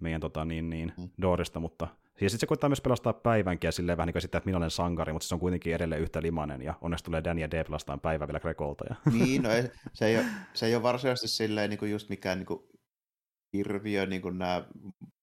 meidän 0.00 0.20
tota, 0.20 0.44
niin, 0.44 0.70
niin, 0.70 0.92
mm. 0.98 1.10
Doorista, 1.22 1.60
mutta 1.60 1.88
Ja 2.20 2.30
sitten 2.30 2.40
se 2.40 2.46
koittaa 2.46 2.70
myös 2.70 2.80
pelastaa 2.80 3.12
päivänkin 3.12 3.68
ja 3.68 3.72
silleen 3.72 3.98
vähän 3.98 4.06
niin 4.06 4.12
kuin 4.12 4.22
sitä, 4.22 4.38
että 4.38 4.48
minä 4.48 4.58
olen 4.58 4.70
sankari, 4.70 5.12
mutta 5.12 5.28
se 5.28 5.34
on 5.34 5.40
kuitenkin 5.40 5.74
edelleen 5.74 6.00
yhtä 6.00 6.22
limainen 6.22 6.62
ja 6.62 6.74
onneksi 6.80 7.04
tulee 7.04 7.24
Dan 7.24 7.38
ja 7.38 7.50
D 7.50 7.64
pelastaa 7.64 7.98
päivä 7.98 8.28
vielä 8.28 8.40
Grekolta. 8.40 8.84
Ja... 8.88 8.96
Niin, 9.12 9.42
no 9.42 9.50
ei, 9.50 9.62
se, 9.94 10.06
ei 10.06 10.16
ole, 10.16 10.24
se 10.54 10.66
ei 10.66 10.74
ole 10.74 10.82
varsinaisesti 10.82 11.28
silleen 11.28 11.70
niin 11.70 11.78
kuin 11.78 11.90
just 11.90 12.08
mikään 12.08 12.38
niin 12.38 12.46
kuin 12.46 12.60
hirviö, 13.52 14.06
niin 14.06 14.22
kuin 14.22 14.38
nämä 14.38 14.64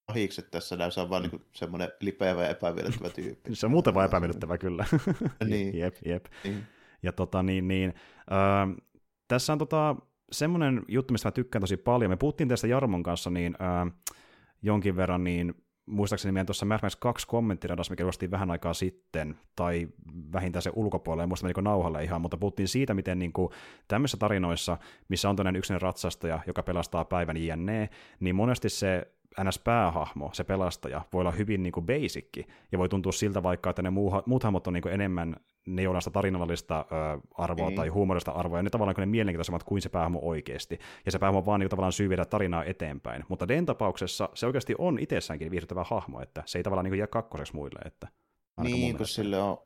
pahikset 0.06 0.52
tässä, 0.52 0.76
nämä 0.76 0.89
on 0.98 1.10
vaan 1.10 1.22
niin 1.24 1.46
semmoinen 1.52 1.89
lipeävä 2.02 2.43
ja 2.43 2.50
epämiellyttävä 2.50 3.10
tyyppi. 3.10 3.56
se 3.56 3.66
on 3.66 3.72
muuten 3.72 3.93
vaan 3.93 4.06
epämiellyttävä 4.06 4.58
kyllä. 4.58 4.86
niin. 5.46 5.78
jep, 5.80 5.96
jep. 6.06 6.26
Niin. 6.43 6.64
Ja 7.04 7.12
tota 7.12 7.43
niin, 7.43 7.68
niin 7.68 7.93
äh, 8.32 8.84
tässä 9.28 9.54
on 9.54 9.60
tota, 9.60 9.96
semmoinen 10.32 10.82
juttu, 10.88 11.12
mistä 11.12 11.28
mä 11.28 11.32
tykkään 11.32 11.62
tosi 11.62 11.78
paljon. 11.78 12.12
Me 12.12 12.18
puhuttiin 12.18 12.50
tästä 12.50 12.68
Jarmon 12.68 13.04
kanssa 13.04 13.30
niin 13.30 13.56
äh, 13.62 13.93
jonkin 14.62 14.96
verran, 14.96 15.24
niin 15.24 15.64
muistaakseni 15.86 16.32
meidän 16.32 16.46
tuossa 16.46 16.66
Mad 16.66 16.80
Max 16.82 16.96
2 17.00 17.28
kommenttiradassa, 17.28 17.92
mikä 17.92 18.04
julkaistiin 18.04 18.32
vähän 18.32 18.52
aikaa 18.52 18.74
sitten, 18.74 19.38
tai 19.56 19.88
vähintään 20.34 20.64
se 20.64 20.72
ulkopuolelle, 20.76 21.24
en 21.24 21.30
muista 21.30 21.48
niin 21.48 21.64
nauhalle 21.64 22.04
ihan, 22.04 22.22
mutta 22.22 22.38
puhuttiin 22.38 22.68
siitä, 22.68 22.94
miten 22.94 23.20
niin 23.20 23.34
kuin, 23.34 23.50
tämmöisissä 23.88 24.18
tarinoissa, 24.18 24.78
missä 25.10 25.30
on 25.30 25.36
tämmöinen 25.36 25.60
yksinäinen 25.60 25.82
ratsastaja, 25.82 26.40
joka 26.48 26.64
pelastaa 26.64 27.06
päivän 27.06 27.38
jne, 27.38 27.90
niin 28.20 28.36
monesti 28.36 28.70
se 28.70 29.08
NS-päähahmo, 29.44 30.30
se 30.34 30.44
pelastaja, 30.44 31.02
voi 31.14 31.22
olla 31.22 31.32
hyvin 31.32 31.64
niin 31.64 31.74
kuin 31.74 31.86
basicki, 31.86 32.48
ja 32.72 32.78
voi 32.78 32.90
tuntua 32.90 33.12
siltä 33.12 33.44
vaikka, 33.44 33.70
että 33.70 33.82
ne 33.82 33.90
muut 33.90 34.44
hahmot 34.44 34.68
on 34.68 34.74
niin 34.74 34.82
kuin 34.82 34.94
enemmän 34.94 35.36
ne 35.66 35.82
joilla 35.82 36.02
sitä 36.02 36.12
tarinallista 36.12 36.86
ö, 36.92 37.22
arvoa 37.34 37.70
mm. 37.70 37.76
tai 37.76 37.88
huumorista 37.88 38.32
arvoa, 38.32 38.60
ja 38.60 38.64
ne 38.64 38.70
tavallaan 38.70 38.96
ne 38.98 39.06
mielenkiintoisemmat 39.06 39.64
kuin 39.64 39.82
se 39.82 39.90
päähahmo 39.90 40.20
oikeasti. 40.22 40.80
Ja 41.06 41.12
se 41.12 41.20
päähahmo 41.20 41.46
vaan 41.46 41.60
niin, 41.60 41.70
tavallaan 41.70 41.94
syy 41.94 42.10
viedä 42.10 42.26
tarinaa 42.26 42.64
eteenpäin. 42.64 43.24
Mutta 43.28 43.48
Den 43.48 43.66
tapauksessa 43.66 44.30
se 44.34 44.46
oikeasti 44.46 44.76
on 44.78 45.00
itsessäänkin 45.00 45.52
viihdyttävä 45.52 45.84
hahmo, 45.84 46.22
että 46.22 46.44
se 46.46 46.60
ei 46.60 46.64
tavallaan 46.64 46.86
niin 46.86 46.98
jää 46.98 47.08
kakkoseksi 47.08 47.56
muille. 47.56 47.80
Että, 47.86 48.08
niin, 48.62 48.98
kun 48.98 49.08
sille 49.08 49.42
on 49.42 49.58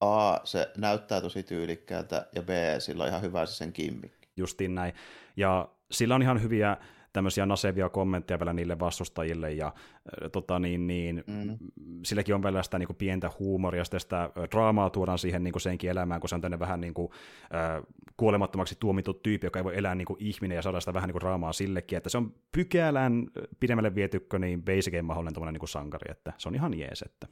A, 0.00 0.38
se 0.44 0.72
näyttää 0.76 1.20
tosi 1.20 1.42
tyylikkäältä, 1.42 2.26
ja 2.34 2.42
B, 2.42 2.48
sillä 2.78 3.02
on 3.02 3.08
ihan 3.08 3.22
hyvä 3.22 3.46
se 3.46 3.54
sen 3.54 3.72
kimmikki. 3.72 4.28
Justiin 4.36 4.74
näin. 4.74 4.94
Ja 5.36 5.68
sillä 5.90 6.14
on 6.14 6.22
ihan 6.22 6.42
hyviä 6.42 6.76
tämmöisiä 7.12 7.46
nasevia 7.46 7.88
kommentteja 7.88 8.38
vielä 8.38 8.52
niille 8.52 8.78
vastustajille, 8.78 9.52
ja 9.52 9.66
äh, 9.66 10.30
tota, 10.32 10.58
niin, 10.58 10.86
niin, 10.86 11.24
mm. 11.26 11.58
silläkin 12.04 12.34
on 12.34 12.42
vielä 12.42 12.62
sitä 12.62 12.78
niin 12.78 12.86
kuin 12.86 12.96
pientä 12.96 13.30
huumoria, 13.38 13.84
sitä, 13.84 13.98
sitä 13.98 14.30
draamaa 14.50 14.90
tuodaan 14.90 15.18
siihen 15.18 15.44
niin 15.44 15.52
kuin 15.52 15.62
senkin 15.62 15.90
elämään, 15.90 16.20
kun 16.20 16.28
se 16.28 16.34
on 16.34 16.40
tänne 16.40 16.58
vähän 16.58 16.80
niin 16.80 16.94
kuin, 16.94 17.08
äh, 17.42 17.82
kuolemattomaksi 18.16 18.76
tuomittu 18.80 19.14
tyyppi, 19.14 19.46
joka 19.46 19.58
ei 19.58 19.64
voi 19.64 19.78
elää 19.78 19.94
niin 19.94 20.06
kuin 20.06 20.16
ihminen, 20.20 20.56
ja 20.56 20.62
saada 20.62 20.80
sitä 20.80 20.94
vähän 20.94 21.08
niin 21.08 21.12
kuin 21.12 21.20
draamaa 21.20 21.52
sillekin, 21.52 21.96
että 21.96 22.10
se 22.10 22.18
on 22.18 22.34
pykälän 22.52 23.26
pidemmälle 23.60 23.94
vietykkö, 23.94 24.38
niin 24.38 24.62
basicin 24.62 25.04
mahdollinen 25.04 25.52
niin 25.52 25.58
kuin 25.58 25.68
sankari, 25.68 26.10
että 26.10 26.32
se 26.38 26.48
on 26.48 26.54
ihan 26.54 26.78
jees, 26.78 27.02
että. 27.02 27.26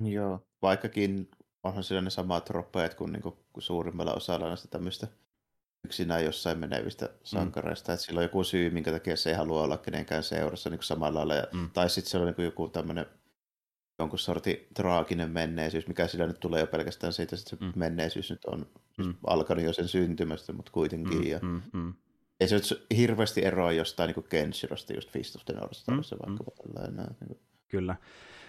Joo, 0.00 0.40
vaikkakin 0.62 1.30
onhan 1.62 1.84
siellä 1.84 2.02
ne 2.02 2.10
samat 2.10 2.44
troppeet 2.44 2.94
kuin, 2.94 3.12
niin 3.12 3.22
kuin 3.22 3.34
suurimmalla 3.58 4.14
osalla 4.14 4.48
näistä 4.48 4.68
tämmöistä 4.68 5.06
yksinään 5.88 6.24
jossain 6.24 6.58
menevistä 6.58 7.06
mm. 7.06 7.12
sankareista, 7.24 7.92
mm. 7.92 7.94
että 7.94 8.06
sillä 8.06 8.18
on 8.18 8.24
joku 8.24 8.44
syy, 8.44 8.70
minkä 8.70 8.92
takia 8.92 9.16
se 9.16 9.30
ei 9.30 9.36
halua 9.36 9.62
olla 9.62 9.78
kenenkään 9.78 10.22
seurassa 10.22 10.70
niin 10.70 10.82
samalla 10.82 11.28
lailla. 11.28 11.48
Mm. 11.52 11.70
Tai 11.70 11.90
sitten 11.90 12.10
se 12.10 12.18
on 12.18 12.26
niin 12.26 12.44
joku 12.44 12.68
tämmöinen 12.68 13.06
jonkun 13.98 14.18
sorti 14.18 14.68
traaginen 14.74 15.30
menneisyys, 15.30 15.86
mikä 15.86 16.06
sillä 16.06 16.26
nyt 16.26 16.40
tulee 16.40 16.60
jo 16.60 16.66
pelkästään 16.66 17.12
siitä, 17.12 17.36
että 17.36 17.50
se 17.50 17.56
mm. 17.60 17.72
menneisyys 17.76 18.30
nyt 18.30 18.44
on 18.44 18.66
siis 18.92 19.06
mm. 19.06 19.14
alkanut 19.26 19.64
jo 19.64 19.72
sen 19.72 19.88
syntymästä, 19.88 20.52
mutta 20.52 20.72
kuitenkin. 20.72 21.18
Mm. 21.18 21.26
Ja... 21.26 21.38
Mm. 21.42 21.62
Mm. 21.72 21.94
Ei 22.40 22.48
se 22.48 22.54
nyt 22.54 22.86
hirveästi 22.96 23.44
eroa 23.44 23.72
jostain 23.72 24.14
niin 24.16 24.24
Kenshirosta, 24.28 24.92
just 24.92 25.10
Fist 25.10 25.36
of 25.36 25.44
the 25.44 25.54
North 25.54 25.74
Starissa 25.74 26.16
mm. 26.16 26.20
vaikka. 26.26 26.44
Mm. 26.90 26.96
Niin 27.28 27.40
Kyllä, 27.68 27.96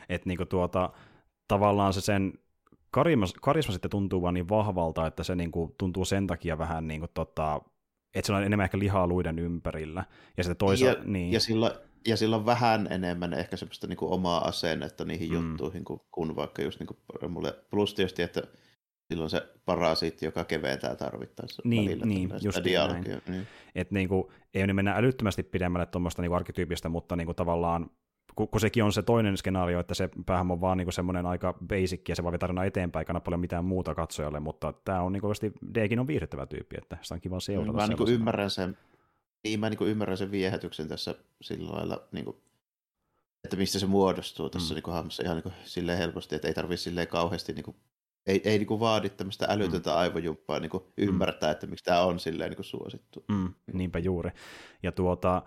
että 0.09 0.29
niin 0.29 0.47
tuota, 0.49 0.89
tavallaan 1.47 1.93
se 1.93 2.01
sen 2.01 2.33
karisma, 2.91 3.25
karisma 3.41 3.71
sitten 3.71 3.91
tuntuu 3.91 4.21
vaan 4.21 4.33
niin 4.33 4.49
vahvalta, 4.49 5.07
että 5.07 5.23
se 5.23 5.35
niin 5.35 5.51
kuin, 5.51 5.75
tuntuu 5.77 6.05
sen 6.05 6.27
takia 6.27 6.57
vähän 6.57 6.87
niin 6.87 6.99
kuin, 6.99 7.11
tota, 7.13 7.61
että 8.15 8.27
se 8.27 8.33
on 8.33 8.43
enemmän 8.43 8.63
ehkä 8.63 8.79
lihaa 8.79 9.07
luiden 9.07 9.39
ympärillä. 9.39 10.05
Ja 10.37 10.43
sitten 10.43 10.57
toisaalta, 10.57 10.99
ja, 10.99 11.05
niin. 11.05 11.31
ja, 11.31 11.39
sillä, 11.39 11.79
ja 12.07 12.17
sillä 12.17 12.35
on 12.35 12.45
vähän 12.45 12.87
enemmän 12.91 13.33
ehkä 13.33 13.57
semmoista 13.57 13.87
niin 13.87 13.97
kuin 13.97 14.11
omaa 14.11 14.47
asennetta 14.47 15.05
niihin 15.05 15.29
mm. 15.29 15.49
juttuihin, 15.49 15.85
kuin, 15.85 16.01
kuin 16.11 16.35
vaikka 16.35 16.61
just 16.61 16.79
niin 16.79 16.87
kuin 16.87 17.31
mulle, 17.31 17.55
plus 17.69 17.93
tietysti, 17.93 18.21
että 18.21 18.43
silloin 19.07 19.29
se 19.29 19.47
parasiitti, 19.65 20.25
joka 20.25 20.43
keventää 20.43 20.95
tarvittaessa 20.95 21.61
niin, 21.65 21.85
välillä 21.85 22.05
niin, 22.05 22.31
just 22.41 22.63
dialogia. 22.63 23.21
Niin. 23.27 23.47
Että 23.75 23.93
niinku, 23.93 24.31
ei 24.53 24.67
ne 24.67 24.73
mennä 24.73 24.95
älyttömästi 24.95 25.43
pidemmälle 25.43 25.85
tuommoista 25.85 26.21
niinku 26.21 26.35
arkkityypistä, 26.35 26.89
mutta 26.89 27.15
niinku 27.15 27.33
tavallaan 27.33 27.89
kun, 28.39 28.47
kun 28.47 28.61
sekin 28.61 28.83
on 28.83 28.93
se 28.93 29.01
toinen 29.01 29.37
skenaario, 29.37 29.79
että 29.79 29.93
se 29.93 30.09
päähän 30.25 30.51
on 30.51 30.61
vaan 30.61 30.77
niinku 30.77 30.91
semmoinen 30.91 31.25
aika 31.25 31.53
basic 31.67 32.09
ja 32.09 32.15
se 32.15 32.23
voi 32.23 32.39
tarina 32.39 32.65
eteenpäin, 32.65 33.01
eikä 33.01 33.19
paljon 33.19 33.39
mitään 33.39 33.65
muuta 33.65 33.95
katsojalle, 33.95 34.39
mutta 34.39 34.73
tämä 34.73 35.01
on 35.01 35.13
niinku 35.13 35.27
Dkin 35.73 35.99
on 35.99 36.07
viihdyttävä 36.07 36.45
tyyppi, 36.45 36.75
että 36.77 36.97
sitä 37.01 37.15
on 37.15 37.21
kiva 37.21 37.39
seurata. 37.39 37.73
Mä 37.73 37.87
niinku 37.87 38.07
ymmärrän 38.07 38.49
sen, 38.49 38.77
niin 39.43 39.59
mä 39.59 39.69
niinku 39.69 39.85
ymmärrän 39.85 40.17
sen 40.17 40.31
viehätyksen 40.31 40.87
tässä 40.87 41.15
sillä 41.41 41.71
lailla, 41.75 42.07
niinku, 42.11 42.41
että 43.43 43.57
mistä 43.57 43.79
se 43.79 43.85
muodostuu 43.85 44.49
tässä 44.49 44.73
mm. 44.73 44.75
niinku 44.75 44.91
hahmossa 44.91 45.23
ihan 45.23 45.35
niinku 45.35 45.51
silleen 45.63 45.97
helposti, 45.97 46.35
että 46.35 46.47
ei 46.47 46.53
tarvitse 46.53 46.83
silleen 46.83 47.07
kauheasti 47.07 47.53
niinku 47.53 47.75
ei, 48.27 48.41
ei 48.45 48.57
niinku 48.57 48.79
vaadi 48.79 49.09
tämmöistä 49.09 49.45
älytöntä 49.49 49.89
mm. 49.89 49.97
aivojumppaa 49.97 50.59
mm. 50.59 50.67
ymmärtää, 50.97 51.51
että 51.51 51.67
miksi 51.67 51.85
tämä 51.85 52.01
on 52.01 52.19
silleen 52.19 52.49
niinku 52.49 52.63
suosittu. 52.63 53.25
Mm, 53.27 53.53
niinpä 53.73 53.99
juuri. 53.99 54.31
Ja 54.83 54.91
tuota, 54.91 55.41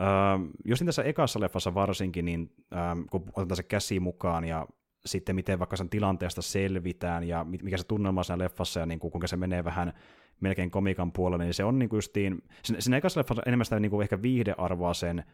Ähm, 0.00 0.50
jos 0.64 0.82
tässä 0.86 1.02
ekassa 1.02 1.40
leffassa 1.40 1.74
varsinkin, 1.74 2.24
niin 2.24 2.52
ähm, 2.76 3.00
kun 3.10 3.24
otetaan 3.36 3.56
se 3.56 3.62
käsi 3.62 4.00
mukaan 4.00 4.44
ja 4.44 4.66
sitten 5.06 5.34
miten 5.34 5.58
vaikka 5.58 5.76
sen 5.76 5.90
tilanteesta 5.90 6.42
selvitään 6.42 7.24
ja 7.24 7.44
mikä 7.44 7.76
se 7.76 7.84
tunnelma 7.84 8.20
on 8.20 8.24
siinä 8.24 8.38
leffassa 8.38 8.80
ja 8.80 8.86
niin 8.86 8.98
kuin, 8.98 9.10
kuinka 9.10 9.26
se 9.26 9.36
menee 9.36 9.64
vähän 9.64 9.92
melkein 10.40 10.70
komikan 10.70 11.12
puolelle, 11.12 11.44
niin 11.44 11.54
se 11.54 11.64
on 11.64 11.78
niin 11.78 11.88
kuin 11.88 11.98
justiin, 11.98 12.42
siinä 12.62 12.96
ekassa 12.96 13.20
leffassa 13.20 13.42
enemmän 13.46 13.64
sitä 13.64 13.80
niin 13.80 13.90
kuin 13.90 14.02
ehkä 14.02 14.22
viihdearvoa 14.22 14.94
sen 14.94 15.24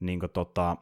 niin 0.00 0.20
kuin 0.20 0.30
tota, 0.30 0.76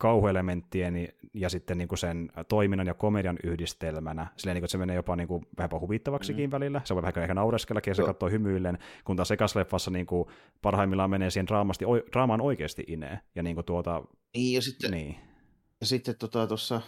kauhuelementtien 0.00 1.08
ja 1.34 1.48
sitten 1.48 1.78
niin 1.78 1.88
kuin 1.88 1.98
sen 1.98 2.30
toiminnan 2.48 2.86
ja 2.86 2.94
komedian 2.94 3.38
yhdistelmänä, 3.44 4.26
silleen, 4.36 4.54
niin 4.54 4.60
kuin, 4.60 4.66
että 4.66 4.72
se 4.72 4.78
menee 4.78 4.96
jopa 4.96 5.16
niin 5.16 5.28
kuin, 5.28 5.46
vähän 5.58 5.70
huvittavaksikin 5.80 6.50
mm. 6.50 6.52
välillä, 6.52 6.80
se 6.84 6.94
voi 6.94 7.02
vähän 7.02 7.22
ehkä 7.22 7.34
naureskella 7.34 7.80
ja 7.86 7.94
se 7.94 8.02
katsoo 8.02 8.30
hymyillen, 8.30 8.78
kun 9.04 9.16
taas 9.16 9.30
ekasleffassa 9.30 9.90
niin 9.90 10.06
kuin, 10.06 10.28
parhaimmillaan 10.62 11.10
menee 11.10 11.30
siihen 11.30 11.46
draamasti, 11.46 11.84
o, 11.84 11.96
draamaan 12.12 12.40
oikeasti 12.40 12.84
ineen, 12.86 13.20
ja 13.34 13.42
niin 13.42 13.56
kuin 13.56 13.64
tuota... 13.64 14.02
Niin, 14.36 14.54
ja 14.54 14.62
sitten, 14.62 14.90
niin. 14.90 15.16
Ja 15.80 15.86
sitten 15.86 16.14
tota, 16.18 16.46
tuossa 16.46 16.80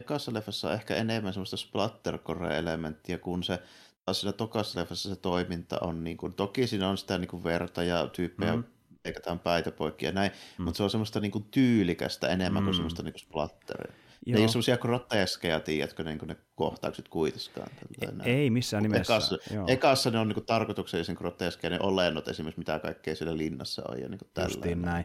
ekassa 0.00 0.34
leffassa 0.34 0.68
on 0.68 0.74
ehkä 0.74 0.94
enemmän 0.94 1.32
semmoista 1.32 1.56
splattercore-elementtiä, 1.56 3.18
kun 3.18 3.42
se 3.42 3.58
taas 4.04 4.20
siinä 4.20 4.32
tokassa 4.32 4.80
leffassa 4.80 5.08
se 5.08 5.16
toiminta 5.16 5.78
on, 5.80 6.04
niin 6.04 6.16
kuin, 6.16 6.32
toki 6.32 6.66
siinä 6.66 6.88
on 6.88 6.98
sitä 6.98 7.18
niin 7.18 7.28
kuin 7.28 7.44
verta 7.44 7.82
ja 7.82 8.06
tyyppejä 8.06 8.56
mm 8.56 8.64
leikataan 9.04 9.38
päitä 9.38 9.70
poikki 9.70 10.06
ja 10.06 10.12
näin, 10.12 10.30
mm. 10.58 10.64
mutta 10.64 10.76
se 10.76 10.82
on 10.82 10.90
semmoista 10.90 11.20
niinku 11.20 11.40
tyylikästä 11.50 12.28
enemmän 12.28 12.62
mm. 12.62 12.64
kuin 12.64 12.74
semmoista 12.74 13.02
niinku 13.02 13.18
splatteria. 13.18 13.92
Joo. 14.26 14.36
Ei 14.36 14.42
ole 14.42 14.48
semmoisia 14.48 14.78
groteskeja, 14.78 15.60
tiedätkö, 15.60 16.04
niin 16.04 16.18
ne 16.26 16.36
kohtaukset 16.54 17.08
kuitenkaan. 17.08 17.70
Ei 18.24 18.50
missään 18.50 18.82
nimessä. 18.82 19.14
Ekassa, 19.14 19.38
ekassa 19.66 20.10
ne 20.10 20.18
on 20.18 20.28
niin 20.28 20.46
tarkoituksellisen 20.46 21.16
groteskeja, 21.18 21.70
ne 21.70 21.78
olennot 21.80 22.28
esimerkiksi, 22.28 22.58
mitä 22.58 22.78
kaikkea 22.78 23.16
siellä 23.16 23.36
linnassa 23.36 23.82
on. 23.88 24.00
Ja 24.00 24.08
niin 24.08 24.20
Justiin 24.44 24.82
näin. 24.82 25.04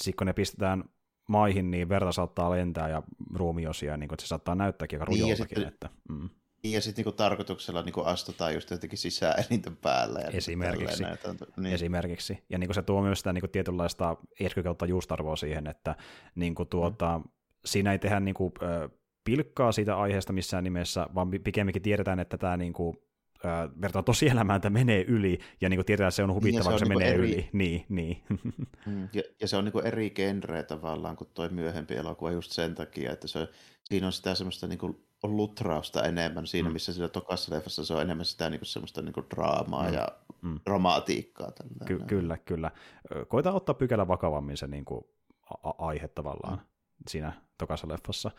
Sitten 0.00 0.16
kun 0.16 0.26
ne 0.26 0.32
pistetään 0.32 0.84
maihin, 1.28 1.70
niin 1.70 1.88
verta 1.88 2.12
saattaa 2.12 2.50
lentää 2.50 2.88
ja 2.88 3.02
ruumiosia, 3.34 3.96
niin 3.96 4.08
kuin, 4.08 4.14
että 4.14 4.22
se 4.22 4.28
saattaa 4.28 4.54
näyttääkin 4.54 4.96
aika 4.96 5.04
rujoltakin. 5.04 5.36
Niin, 5.38 5.48
sitten, 5.48 5.68
että, 5.68 5.88
mm. 6.08 6.28
Niin, 6.62 6.74
ja 6.74 6.80
sitten 6.80 7.02
niinku 7.02 7.16
tarkoituksella 7.16 7.82
niinku 7.82 8.00
astutaan 8.00 8.54
just 8.54 8.70
jotenkin 8.70 8.98
sisään 8.98 9.44
elinten 9.46 9.76
päälle. 9.76 10.18
Ja 10.18 10.24
niinku 10.24 10.38
Esimerkiksi. 10.38 11.04
Niin. 11.56 11.74
Esimerkiksi. 11.74 12.42
Ja 12.48 12.58
niinku 12.58 12.74
se 12.74 12.82
tuo 12.82 13.02
myös 13.02 13.18
sitä 13.18 13.32
niinku 13.32 13.48
tietynlaista 13.48 14.16
kautta 14.64 14.86
juustarvoa 14.86 15.36
siihen, 15.36 15.66
että 15.66 15.96
niinku 16.34 16.64
tuota, 16.64 17.18
mm. 17.18 17.30
siinä 17.64 17.92
ei 17.92 17.98
tehdä 17.98 18.20
niinku, 18.20 18.52
pilkkaa 19.24 19.72
siitä 19.72 19.96
aiheesta 19.96 20.32
missään 20.32 20.64
nimessä, 20.64 21.06
vaan 21.14 21.30
pikemminkin 21.30 21.82
tiedetään, 21.82 22.20
että 22.20 22.38
tämä 22.38 22.56
niinku, 22.56 23.10
vertaan 23.80 24.04
tosielämään, 24.04 24.56
että 24.56 24.70
menee 24.70 25.04
yli, 25.08 25.38
ja 25.60 25.68
niinku 25.68 25.84
tiedetään, 25.84 26.08
että 26.08 26.16
se 26.16 26.22
on 26.22 26.34
huvittavaa, 26.34 26.70
niin, 26.70 26.78
se, 26.78 26.84
on 26.84 26.88
se 26.88 26.94
niinku 26.94 26.98
menee 26.98 27.14
eri... 27.14 27.32
yli. 27.32 27.48
Niin, 27.52 27.86
niin. 27.88 28.22
mm, 28.86 29.08
ja, 29.12 29.22
ja, 29.40 29.48
se 29.48 29.56
on 29.56 29.64
niinku 29.64 29.78
eri 29.78 30.10
genreä 30.10 30.62
tavallaan 30.62 31.16
kuin 31.16 31.30
tuo 31.34 31.48
myöhempi 31.48 31.94
elokuva 31.94 32.30
just 32.30 32.52
sen 32.52 32.74
takia, 32.74 33.12
että 33.12 33.28
se, 33.28 33.48
siinä 33.84 34.06
on 34.06 34.12
sitä 34.12 34.34
semmoista 34.34 34.66
niinku 34.66 35.09
on 35.22 35.36
lutrausta 35.36 36.02
enemmän 36.02 36.46
siinä, 36.46 36.68
mm. 36.68 36.72
missä 36.72 36.92
sillä 36.92 37.08
tokassa 37.08 37.54
leffassa 37.54 37.84
se 37.84 37.94
on 37.94 38.02
enemmän 38.02 38.24
sitä 38.24 38.50
niinku 38.50 38.64
semmoista 38.64 39.02
niinku 39.02 39.24
draamaa 39.34 39.88
mm. 39.88 39.94
ja 39.94 40.08
mm. 40.42 40.60
dramatiikkaa. 40.66 41.52
Ky- 41.84 42.02
kyllä, 42.06 42.38
kyllä. 42.38 42.70
Koita 43.28 43.52
ottaa 43.52 43.74
pykälä 43.74 44.08
vakavammin 44.08 44.56
se 44.56 44.66
niinku 44.66 45.10
a- 45.64 45.86
aihe 45.86 46.08
tavallaan 46.08 46.58
mm. 46.58 46.64
siinä 47.08 47.32
tokassa 47.58 47.88
leffassa. 47.88 48.30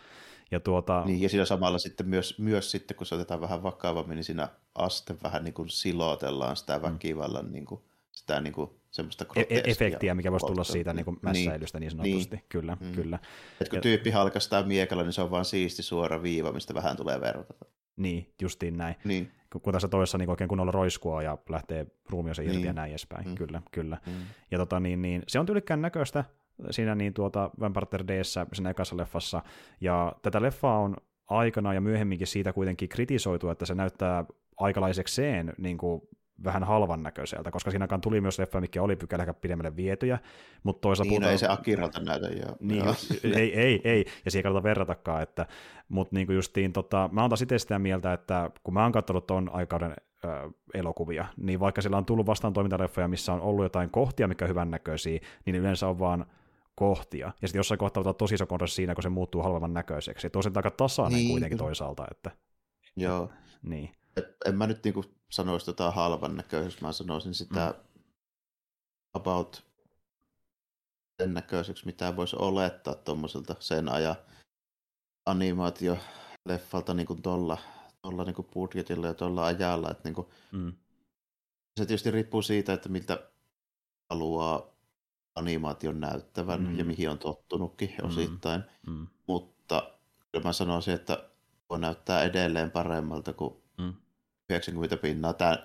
Ja, 0.51 0.59
tuota... 0.59 1.03
niin, 1.05 1.21
ja 1.21 1.29
siinä 1.29 1.45
samalla 1.45 1.77
sitten 1.77 2.09
myös, 2.09 2.39
myös 2.39 2.71
sitten, 2.71 2.97
kun 2.97 3.07
se 3.07 3.15
otetaan 3.15 3.41
vähän 3.41 3.63
vakavammin, 3.63 4.15
niin 4.15 4.23
siinä 4.23 4.49
aste 4.75 5.15
vähän 5.23 5.43
niin 5.43 5.53
kuin 5.53 5.69
silotellaan 5.69 6.55
sitä 6.55 6.77
mm. 6.77 6.83
väkivallan, 6.83 7.45
mm. 7.45 7.51
niin 7.51 7.65
kuin, 7.65 7.81
sitä 8.11 8.41
niin 8.41 8.53
kuin 8.53 8.80
semmoista 8.91 9.25
e- 9.35 9.41
e- 9.49 9.61
efektiä, 9.65 10.15
mikä 10.15 10.31
voisi 10.31 10.45
tulla 10.45 10.63
siitä 10.63 10.93
niin 10.93 11.05
kuin 11.05 11.13
Niin. 11.15 11.21
mässäilystä 11.23 11.79
niin 11.79 11.91
sanotusti. 11.91 12.35
Niin. 12.35 12.45
Kyllä, 12.49 12.77
Mm. 12.79 12.91
kyllä. 12.91 13.19
Et 13.61 13.69
kun 13.69 13.77
Ja- 13.77 13.81
tyyppi 13.81 14.09
halkastaa 14.11 14.63
miekalla, 14.63 15.03
niin 15.03 15.13
se 15.13 15.21
on 15.21 15.31
vaan 15.31 15.45
siisti 15.45 15.83
suora 15.83 16.23
viiva, 16.23 16.51
mistä 16.51 16.73
vähän 16.73 16.97
tulee 16.97 17.21
verta. 17.21 17.53
Niin, 17.97 18.33
justiin 18.41 18.77
näin. 18.77 18.95
Niin. 19.03 19.31
Kun 19.51 19.61
kun 19.61 19.73
tässä 19.73 19.87
toisessa 19.87 20.17
niin 20.17 20.29
oikein 20.29 20.47
kunnolla 20.47 20.71
roiskua 20.71 21.23
ja 21.23 21.37
lähtee 21.49 21.85
ruumiossa 22.09 22.41
irti 22.43 22.55
Niin. 22.55 22.65
ja 22.65 22.73
näin 22.73 22.89
edespäin. 22.89 23.27
Mm. 23.27 23.35
Kyllä, 23.35 23.61
kyllä. 23.71 23.97
Mm. 24.05 24.13
Ja 24.51 24.57
tota, 24.57 24.79
niin, 24.79 25.01
niin, 25.01 25.23
se 25.27 25.39
on 25.39 25.45
tyylikkään 25.45 25.81
näköistä 25.81 26.23
siinä 26.71 26.95
niin 26.95 27.13
tuota 27.13 27.49
Vampire 27.59 28.07
Dayssä, 28.07 28.45
siinä 28.53 28.69
ekassa 28.69 28.97
leffassa. 28.97 29.41
Ja 29.81 30.15
tätä 30.21 30.41
leffaa 30.41 30.79
on 30.79 30.95
aikana 31.27 31.73
ja 31.73 31.81
myöhemminkin 31.81 32.27
siitä 32.27 32.53
kuitenkin 32.53 32.89
kritisoitu, 32.89 33.49
että 33.49 33.65
se 33.65 33.75
näyttää 33.75 34.25
aikalaisekseen 34.57 35.53
niin 35.57 35.77
kuin 35.77 36.01
vähän 36.43 36.63
halvan 36.63 37.03
näköiseltä, 37.03 37.51
koska 37.51 37.71
siinä 37.71 37.87
tuli 38.01 38.21
myös 38.21 38.39
leffa, 38.39 38.61
mikä 38.61 38.81
oli 38.81 38.95
pykälä 38.95 39.33
pidemmälle 39.33 39.75
vietyjä, 39.75 40.19
mutta 40.63 40.81
toisaalta 40.81 41.09
Niin, 41.09 41.21
no, 41.21 41.25
puhutaan- 41.25 41.31
ei 41.31 41.37
se 41.37 41.47
Akiralta 41.49 41.99
näytä 41.99 42.27
joo. 42.27 42.55
niin, 42.59 42.83
joo. 42.85 42.95
ei, 43.39 43.59
ei, 43.59 43.81
ei, 43.83 44.05
ja 44.25 44.31
siihen 44.31 44.43
kannata 44.43 44.63
verratakaan, 44.63 45.21
että, 45.21 45.45
mutta 45.89 46.15
niin 46.15 46.33
justiin, 46.33 46.73
tota, 46.73 47.09
mä 47.11 47.21
oon 47.21 47.29
taas 47.29 47.41
itse 47.41 47.59
sitä 47.59 47.79
mieltä, 47.79 48.13
että 48.13 48.51
kun 48.63 48.73
mä 48.73 48.83
oon 48.83 48.91
katsonut 48.91 49.27
ton 49.27 49.49
aikauden 49.53 49.93
elokuvia, 50.73 51.25
niin 51.37 51.59
vaikka 51.59 51.81
sillä 51.81 51.97
on 51.97 52.05
tullut 52.05 52.25
vastaan 52.25 52.53
toimintaleffoja, 52.53 53.07
missä 53.07 53.33
on 53.33 53.41
ollut 53.41 53.65
jotain 53.65 53.89
kohtia, 53.91 54.27
mikä 54.27 54.45
on 54.45 54.49
hyvännäköisiä, 54.49 55.19
niin 55.45 55.55
yleensä 55.55 55.87
on 55.87 55.99
vaan 55.99 56.25
kohtia. 56.75 57.31
Ja 57.41 57.47
sitten 57.47 57.59
jossain 57.59 57.77
kohtaa 57.77 58.01
ottaa 58.01 58.13
tosi 58.13 58.35
iso 58.35 58.45
kontrasti 58.45 58.75
siinä, 58.75 58.93
kun 58.95 59.03
se 59.03 59.09
muuttuu 59.09 59.41
halvemman 59.43 59.73
näköiseksi. 59.73 60.27
Että 60.27 60.39
on 60.39 60.43
aika 60.55 60.71
tasainen 60.71 61.17
Niin, 61.19 61.31
kuitenkin 61.31 61.57
kyllä. 61.57 61.67
toisaalta, 61.67 62.05
että 62.11 62.31
joo. 62.95 63.29
niin. 63.63 63.89
Et 64.17 64.35
en 64.45 64.55
mä 64.55 64.67
nyt 64.67 64.83
niinku 64.83 65.05
sanoisi 65.29 65.65
tota 65.65 65.91
halvan 65.91 66.37
näköiseksi, 66.37 66.81
mä 66.81 66.91
sanoisin 66.91 67.33
sitä 67.33 67.73
mm. 67.77 68.01
about 69.13 69.63
sen 71.21 71.33
näköiseksi, 71.33 71.85
mitä 71.85 72.15
voisi 72.15 72.35
olettaa 72.39 72.95
tuommoiselta 72.95 73.55
sen 73.59 73.89
ajan 73.89 74.15
animaatioleffalta 75.25 76.93
niinku 76.93 77.15
tolla, 77.15 77.57
tolla 78.01 78.23
niinku 78.23 78.43
budjetilla 78.43 79.07
ja 79.07 79.13
tuolla 79.13 79.45
ajalla. 79.45 79.91
Et 79.91 80.03
niinku, 80.03 80.29
Mm. 80.51 80.73
se 81.79 81.85
tietysti 81.85 82.11
riippuu 82.11 82.41
siitä, 82.41 82.73
että 82.73 82.89
miltä 82.89 83.29
haluaa 84.09 84.67
animaation 85.35 85.99
näyttävän 85.99 86.61
Mm. 86.61 86.77
ja 86.77 86.85
mihin 86.85 87.09
on 87.09 87.19
tottunutkin 87.19 87.95
Mm. 88.01 88.07
osittain. 88.09 88.63
Mm. 88.87 89.07
Mutta 89.27 89.91
kyllä 90.31 90.43
mä 90.43 90.53
sanoisin, 90.53 90.93
että 90.93 91.29
tuo 91.67 91.77
näyttää 91.77 92.23
edelleen 92.23 92.71
paremmalta 92.71 93.33
kuin. 93.33 93.60
90 94.51 94.97
pinnaa 94.97 95.33
tämän, 95.33 95.57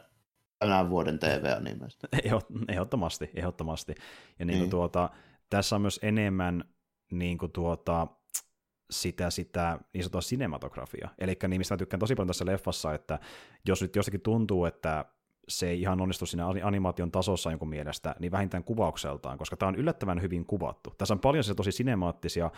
tämän 0.58 0.90
vuoden 0.90 1.18
TV-animeista. 1.18 2.08
Ehdot- 2.26 2.64
Ehdottomasti, 2.68 3.30
ehdottomasti. 3.34 3.94
Ja 4.38 4.44
niin 4.44 4.54
kuin 4.58 4.60
Niin. 4.62 4.70
tuota, 4.70 5.10
tässä 5.50 5.76
on 5.76 5.82
myös 5.82 6.00
enemmän 6.02 6.64
niin 7.10 7.38
kuin 7.38 7.52
tuota, 7.52 8.06
sitä, 8.90 9.30
sitä 9.30 9.78
niin 9.92 10.04
sanotua 10.04 10.20
cinematografia. 10.20 11.08
Eli 11.18 11.36
niin, 11.48 11.60
mistä 11.60 11.74
mä 11.74 11.78
tykkään 11.78 12.00
tosi 12.00 12.14
paljon 12.14 12.26
tässä 12.28 12.46
leffassa, 12.46 12.94
että 12.94 13.18
jos 13.68 13.82
nyt 13.82 13.96
jostakin 13.96 14.20
tuntuu, 14.20 14.64
että 14.64 15.04
se 15.48 15.68
ei 15.68 15.80
ihan 15.80 16.00
onnistu 16.00 16.26
siinä 16.26 16.48
ani- 16.48 16.62
animaation 16.62 17.10
tasossa 17.12 17.50
jonkun 17.50 17.68
mielestä, 17.68 18.14
niin 18.18 18.32
vähintään 18.32 18.64
kuvaukseltaan, 18.64 19.38
koska 19.38 19.56
tämä 19.56 19.68
on 19.68 19.76
yllättävän 19.76 20.22
hyvin 20.22 20.46
kuvattu. 20.46 20.94
Tässä 20.98 21.14
on 21.14 21.20
paljon 21.20 21.44
siis 21.44 21.56
tosi 21.56 21.72
sinemaattisia 21.72 22.50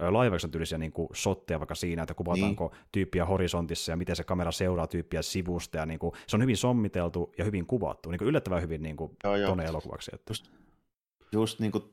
live 0.00 0.36
tyylisiä 0.50 0.78
niin 0.78 0.92
kuin 0.92 1.08
shotteja 1.14 1.60
vaikka 1.60 1.74
siinä, 1.74 2.02
että 2.02 2.14
kuvataanko 2.14 2.70
niin. 2.72 2.84
tyyppiä 2.92 3.24
horisontissa 3.24 3.92
ja 3.92 3.96
miten 3.96 4.16
se 4.16 4.24
kamera 4.24 4.52
seuraa 4.52 4.86
tyyppiä 4.86 5.22
sivusta. 5.22 5.78
Ja 5.78 5.86
niin 5.86 5.98
kuin, 5.98 6.12
se 6.26 6.36
on 6.36 6.42
hyvin 6.42 6.56
sommiteltu 6.56 7.32
ja 7.38 7.44
hyvin 7.44 7.66
kuvattu, 7.66 8.10
niin 8.10 8.18
kuin 8.18 8.28
yllättävän 8.28 8.62
hyvin 8.62 8.82
niin 8.82 8.96
kuin 8.96 9.16
Joo, 9.24 9.36
joo. 9.36 9.46
tuonne 9.46 9.64
elokuvaksi. 9.64 10.10
Että. 10.14 10.34
Just 11.32 11.60
niin 11.60 11.72
kuin 11.72 11.84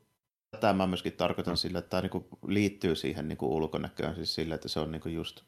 tätä 0.50 0.72
mä 0.72 0.86
myöskin 0.86 1.12
tarkoitan 1.12 1.56
sillä, 1.56 1.78
että 1.78 1.90
tämä 1.90 2.00
niin 2.00 2.10
kuin 2.10 2.24
liittyy 2.46 2.94
siihen 2.94 3.28
niin 3.28 3.36
kuin 3.36 3.52
ulkonäköön, 3.52 4.14
siis 4.14 4.34
sillä, 4.34 4.54
että 4.54 4.68
se 4.68 4.80
on 4.80 4.92
niin 4.92 5.02
kuin 5.02 5.14
just 5.14 5.42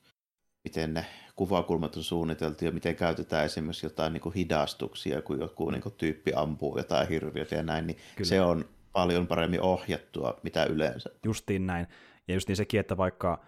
miten 0.64 0.94
ne 0.94 1.06
kuvakulmat 1.36 1.96
on 1.96 2.02
suunniteltu 2.02 2.64
ja 2.64 2.72
miten 2.72 2.96
käytetään 2.96 3.44
esimerkiksi 3.44 3.86
jotain 3.86 4.12
niin 4.12 4.20
kuin 4.20 4.34
hidastuksia, 4.34 5.22
kun 5.22 5.40
joku 5.40 5.70
niin 5.70 5.82
kuin 5.82 5.94
tyyppi 5.98 6.32
ampuu 6.36 6.78
jotain 6.78 7.08
hirviötä 7.08 7.54
ja 7.54 7.62
näin, 7.62 7.86
niin 7.86 7.98
Kyllä. 8.16 8.28
se 8.28 8.40
on 8.40 8.64
paljon 8.92 9.26
paremmin 9.26 9.60
ohjattua 9.60 10.40
mitä 10.42 10.64
yleensä. 10.64 11.10
Justiin 11.24 11.66
näin. 11.66 11.86
Ja 12.28 12.34
just 12.34 12.48
niin 12.48 12.56
sekin, 12.56 12.80
että 12.80 12.96
vaikka 12.96 13.40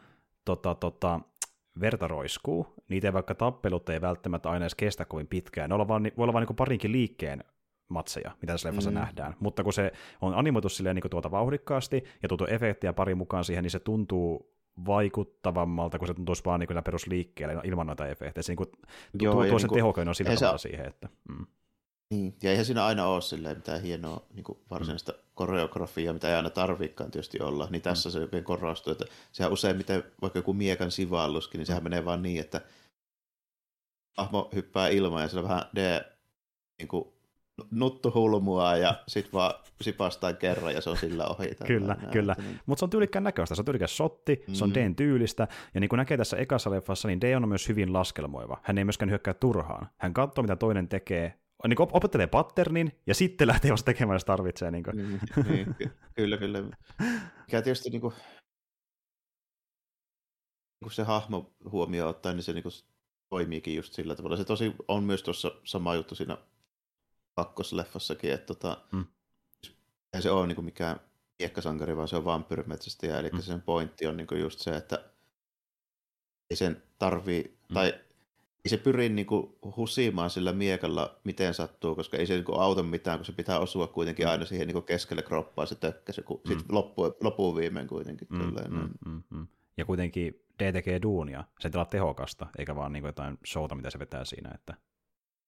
tota, 0.45 0.75
tota, 0.75 1.21
verta 1.81 2.09
roiskuu, 2.09 2.67
niitä 2.89 3.13
vaikka 3.13 3.35
tappelut 3.35 3.89
ei 3.89 4.01
välttämättä 4.01 4.51
aina 4.51 4.65
edes 4.65 4.75
kestä 4.75 5.05
kovin 5.05 5.27
pitkään. 5.27 5.71
Ne 5.71 5.75
olla 5.75 5.89
vaan, 5.89 6.03
voi 6.03 6.23
olla 6.23 6.33
vain 6.33 6.47
niin 6.47 6.57
parinkin 6.57 6.93
liikkeen 6.93 7.45
matseja, 7.89 8.31
mitä 8.43 8.53
tässä 8.53 8.69
leffassa 8.69 8.91
mm. 8.91 8.95
Nähdään. 8.95 9.35
Mutta 9.41 9.65
kun 9.65 9.73
se 9.73 9.93
on 10.21 10.35
animoitu 10.35 10.69
silleen 10.69 10.97
niin 10.97 11.11
tuota 11.11 11.31
vauhdikkaasti 11.31 12.05
ja 12.23 12.29
tuotu 12.29 12.45
efektiä 12.47 12.93
pari 12.93 13.15
mukaan 13.15 13.45
siihen, 13.45 13.63
niin 13.63 13.71
se 13.71 13.79
tuntuu 13.81 14.57
vaikuttavammalta, 14.87 15.99
kun 15.99 16.09
se 16.09 16.15
tuntuisi 16.15 16.45
vaan 16.45 16.61
niin 16.61 16.85
perusliikkeelle 16.85 17.61
ilman 17.65 17.87
noita 17.87 18.07
efektejä. 18.07 18.43
Se 18.43 18.51
niin 18.53 18.57
kuin, 18.57 18.69
Joo, 19.21 19.33
tuo, 19.33 19.43
tuo 19.43 19.51
niin 19.51 19.61
sen 19.61 19.69
kuin- 19.69 19.79
tehoköin 19.79 20.09
on 20.09 20.15
sillä 20.15 20.29
eihän 20.29 20.39
se- 20.39 20.45
tavalla 20.45 20.59
siihen, 20.59 20.87
että... 20.87 21.09
Mm. 21.29 21.47
Niin, 22.11 22.37
ja 22.43 22.51
eihän 22.51 22.67
siinä 22.67 22.85
aina 22.85 23.07
ole 23.07 23.23
silleen 23.23 23.57
mitään 23.57 23.83
hienoa 23.83 24.27
niin 24.35 24.45
kuin 24.45 24.59
varsinaista 24.71 25.13
mm. 25.13 25.19
koreografiaa, 25.35 26.13
mitä 26.13 26.29
ei 26.29 26.35
aina 26.35 26.51
tarvikaan 26.51 27.11
tietysti 27.11 27.41
olla, 27.41 27.69
niin 27.71 27.83
tässä 27.83 28.09
mm. 28.09 28.13
se 28.13 28.19
oikein 28.19 28.45
korostuu, 28.45 28.91
että 28.93 29.05
sehän 29.33 29.53
useimmiten 29.53 30.05
vaikka 30.23 30.39
joku 30.39 30.53
miekan 30.53 30.91
sivalluskin, 30.91 31.59
niin 31.59 31.67
sehän 31.67 31.83
menee 31.83 32.05
vaan 32.05 32.23
niin, 32.23 32.41
että 32.41 32.61
hahmo 34.17 34.51
hyppää 34.55 34.89
ilmaan 34.89 35.23
ja 35.23 35.29
sillä 35.29 35.43
vähän 35.43 35.63
D 35.75 36.05
niin 36.79 36.89
kuin 36.89 37.05
nuttu 37.71 38.13
hulmua 38.15 38.77
ja 38.77 38.95
sitten 39.09 39.33
vaan 39.33 39.55
sipastaa 39.81 40.33
kerran 40.33 40.75
ja 40.75 40.81
se 40.81 40.91
on 40.91 40.97
sillä 40.97 41.27
ohi. 41.27 41.49
Kyllä, 41.67 41.95
näin, 41.95 42.11
kyllä. 42.11 42.37
Niin. 42.39 42.61
Mutta 42.67 42.79
se 42.79 42.85
on 42.85 42.91
tyylikkään 42.91 43.25
näköistä, 43.25 43.55
se 43.55 43.61
on 43.61 43.65
tyylikäs 43.65 43.97
shotti, 43.97 44.45
se 44.53 44.65
on 44.65 44.71
Mm. 44.71 44.75
Dn 44.75 44.97
tyylistä, 44.97 45.49
ja 45.75 45.81
niin 45.81 45.89
kuin 45.89 45.99
näkee 45.99 46.17
tässä 46.17 46.37
ekassa 46.37 46.71
leffassa, 46.71 47.09
niin 47.09 47.21
D 47.21 47.37
on 47.37 47.49
myös 47.49 47.69
hyvin 47.69 47.93
laskelmoiva. 47.93 48.61
Hän 48.63 48.79
ei 48.79 48.85
myöskään 48.85 49.11
hyökkää 49.11 49.35
turhaan. 49.35 49.89
Hän 49.97 50.15
katsoo, 50.15 50.43
mitä 50.43 50.57
toinen 50.57 50.89
tekee, 50.89 51.35
niin 51.69 51.77
kuin 51.77 51.85
op- 51.85 51.95
opettelee 51.95 52.27
patternin, 52.27 53.01
ja 53.07 53.15
sitten 53.15 53.47
lähtee 53.47 53.73
vasta 53.73 53.85
tekemään, 53.87 54.15
jos 54.15 54.25
tarvitsee. 54.25 54.71
Niin 54.71 54.85
kuin. 54.85 54.97
niin, 54.97 55.21
niin, 55.49 55.75
ky- 55.79 55.91
kyllä, 56.15 56.37
kyllä. 56.37 56.63
Mikä 57.47 57.63
tietysti 57.63 57.91
niin 57.91 58.01
kuin, 58.01 58.15
kun 60.83 60.93
se 60.93 61.03
hahmo 61.03 61.55
huomioon 61.71 62.11
ottaa, 62.11 62.33
niin 62.33 62.43
se 62.43 62.53
niin 62.53 62.63
kuin, 62.63 62.73
toimiikin 63.29 63.77
just 63.77 63.93
sillä 63.93 64.17
tavalla. 64.17 64.37
Se 64.37 64.45
tosi 64.45 64.73
on 64.89 65.05
myös 65.05 65.23
tuossa 65.23 65.51
sama 65.65 65.95
juttu 65.95 66.15
siinä 66.15 66.39
kakkosleffassakin, 67.37 68.33
että 68.33 68.47
tota, 68.47 68.85
Mm. 68.93 69.05
ei 70.13 70.23
se 70.23 70.31
ole 70.31 70.47
niin 70.47 70.55
kuin 70.57 70.65
mikään 70.65 71.01
miekkasankari, 71.39 71.97
vaan 71.97 72.09
se 72.09 72.17
on 72.17 72.25
vampyyrimetsästäjä. 72.25 73.19
Eli 73.19 73.29
Mm. 73.29 73.37
mm. 73.37 73.43
sen 73.43 73.63
pointti 73.63 74.07
on 74.07 74.17
niin 74.17 74.27
kuin 74.27 74.41
just 74.41 74.59
se, 74.61 74.77
että 74.77 75.11
ei 76.51 76.57
sen 76.57 76.83
tarvii, 76.99 77.43
Mm. 77.45 77.51
mm. 77.69 77.75
tai 77.75 78.01
ei 78.67 78.71
se 78.71 78.77
pyri 78.77 79.09
niin 79.09 79.27
kuin 79.27 79.53
husimaan 79.77 80.31
sillä 80.31 80.53
miekalla 80.53 81.17
miten 81.25 81.55
sattuu, 81.55 81.95
koska 81.95 82.17
ei 82.17 82.27
se 82.27 82.35
niin 82.35 82.45
kuin 82.45 82.61
auta 82.61 82.83
mitään, 82.83 83.19
kun 83.19 83.25
se 83.25 83.33
pitää 83.33 83.59
osua 83.59 83.87
kuitenkin 83.87 84.29
aina 84.29 84.45
siihen 84.45 84.67
niin 84.67 84.73
kuin 84.73 84.85
keskelle 84.85 85.23
kroppaa 85.23 85.67
se 85.67 85.75
tökkä, 85.75 86.13
se, 86.13 86.23
kun 86.23 86.41
Mm. 86.45 86.49
sitten 86.49 86.75
loppuu, 86.75 87.17
loppuun 87.21 87.57
viimein 87.57 87.87
kuitenkin. 87.89 88.29
Mm, 88.31 88.39
Tälleen, 88.39 88.73
mm, 88.73 88.89
mm, 89.07 89.23
mm. 89.31 89.47
Ja 89.77 89.85
kuitenkin 89.85 90.43
D 90.59 90.73
tekee 90.73 91.03
duunia, 91.03 91.45
se 91.61 91.71
olla 91.75 91.85
tehokasta, 91.85 92.47
eikä 92.59 92.77
vaan 92.77 92.93
niin 92.93 93.03
kuin 93.03 93.09
jotain 93.09 93.39
showta, 93.47 93.75
mitä 93.75 93.91
se 93.91 93.99
vetää 93.99 94.25
siinä, 94.25 94.51
että 94.55 94.75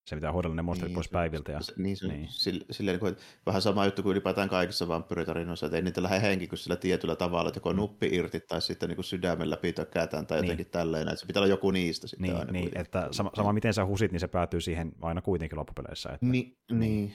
se 0.09 0.17
pitää 0.17 0.33
hoidella 0.33 0.55
ne 0.57 0.63
monsterit 0.63 0.95
pois 0.95 1.07
se- 1.07 1.13
päiviltä. 1.13 1.53
Ja... 1.53 1.61
se- 1.61 1.73
Niin, 1.77 1.97
se, 1.97 2.07
niin. 2.09 2.21
niin. 2.21 2.33
Sille, 2.33 2.65
sille 2.71 2.91
niin 2.91 3.01
kuin, 3.01 3.17
vähän 3.47 3.63
sama 3.63 3.85
juttu 3.85 4.03
kuin 4.03 4.11
ylipäätään 4.13 4.49
kaikissa 4.49 4.89
vampyyritarinoissa, 4.89 5.67
että 5.67 5.77
ei 5.77 5.83
niitä 5.83 6.03
lähde 6.03 6.21
henki 6.23 6.47
kuin 6.49 6.59
sillä 6.59 6.77
tietyllä 6.77 7.17
tavalla, 7.17 7.49
että 7.49 7.59
joko 7.59 7.73
Mm. 7.73 7.77
nuppi 7.77 8.09
irti 8.13 8.41
tai 8.41 8.63
sitten 8.63 8.89
niin 8.89 8.97
kuin 8.97 9.05
sydämen 9.05 9.51
läpi 9.51 9.73
tökätään 9.73 10.27
tai 10.27 10.41
Niin. 10.41 10.47
jotenkin 10.47 10.71
tälleen, 10.73 11.09
että 11.09 11.21
se 11.21 11.27
pitää 11.27 11.41
olla 11.41 11.51
joku 11.51 11.71
niistä 11.71 12.07
sitten 12.07 12.23
Niin, 12.23 12.37
aina. 12.37 12.53
niin 12.53 12.63
kuitenkin. 12.65 12.81
että 12.81 13.09
sama, 13.11 13.31
sama 13.37 13.53
miten 13.53 13.75
sä 13.75 13.87
husit, 13.87 14.13
niin 14.13 14.21
se 14.21 14.29
päätyy 14.29 14.61
siihen 14.61 14.93
aina 15.03 15.23
kuitenkin 15.23 15.59
loppupeleissä. 15.59 16.09
Että, 16.09 16.27
Niin, 16.27 16.57
niin. 16.73 17.15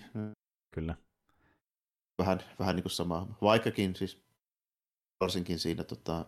Kyllä. 0.76 0.96
Vähän, 2.20 2.40
vähän 2.60 2.76
niin 2.76 2.84
kuin 2.84 2.92
sama. 2.92 3.28
Vaikkakin 3.42 3.96
siis 3.96 4.24
varsinkin 5.20 5.60
siinä 5.60 5.84
tota, 5.84 6.26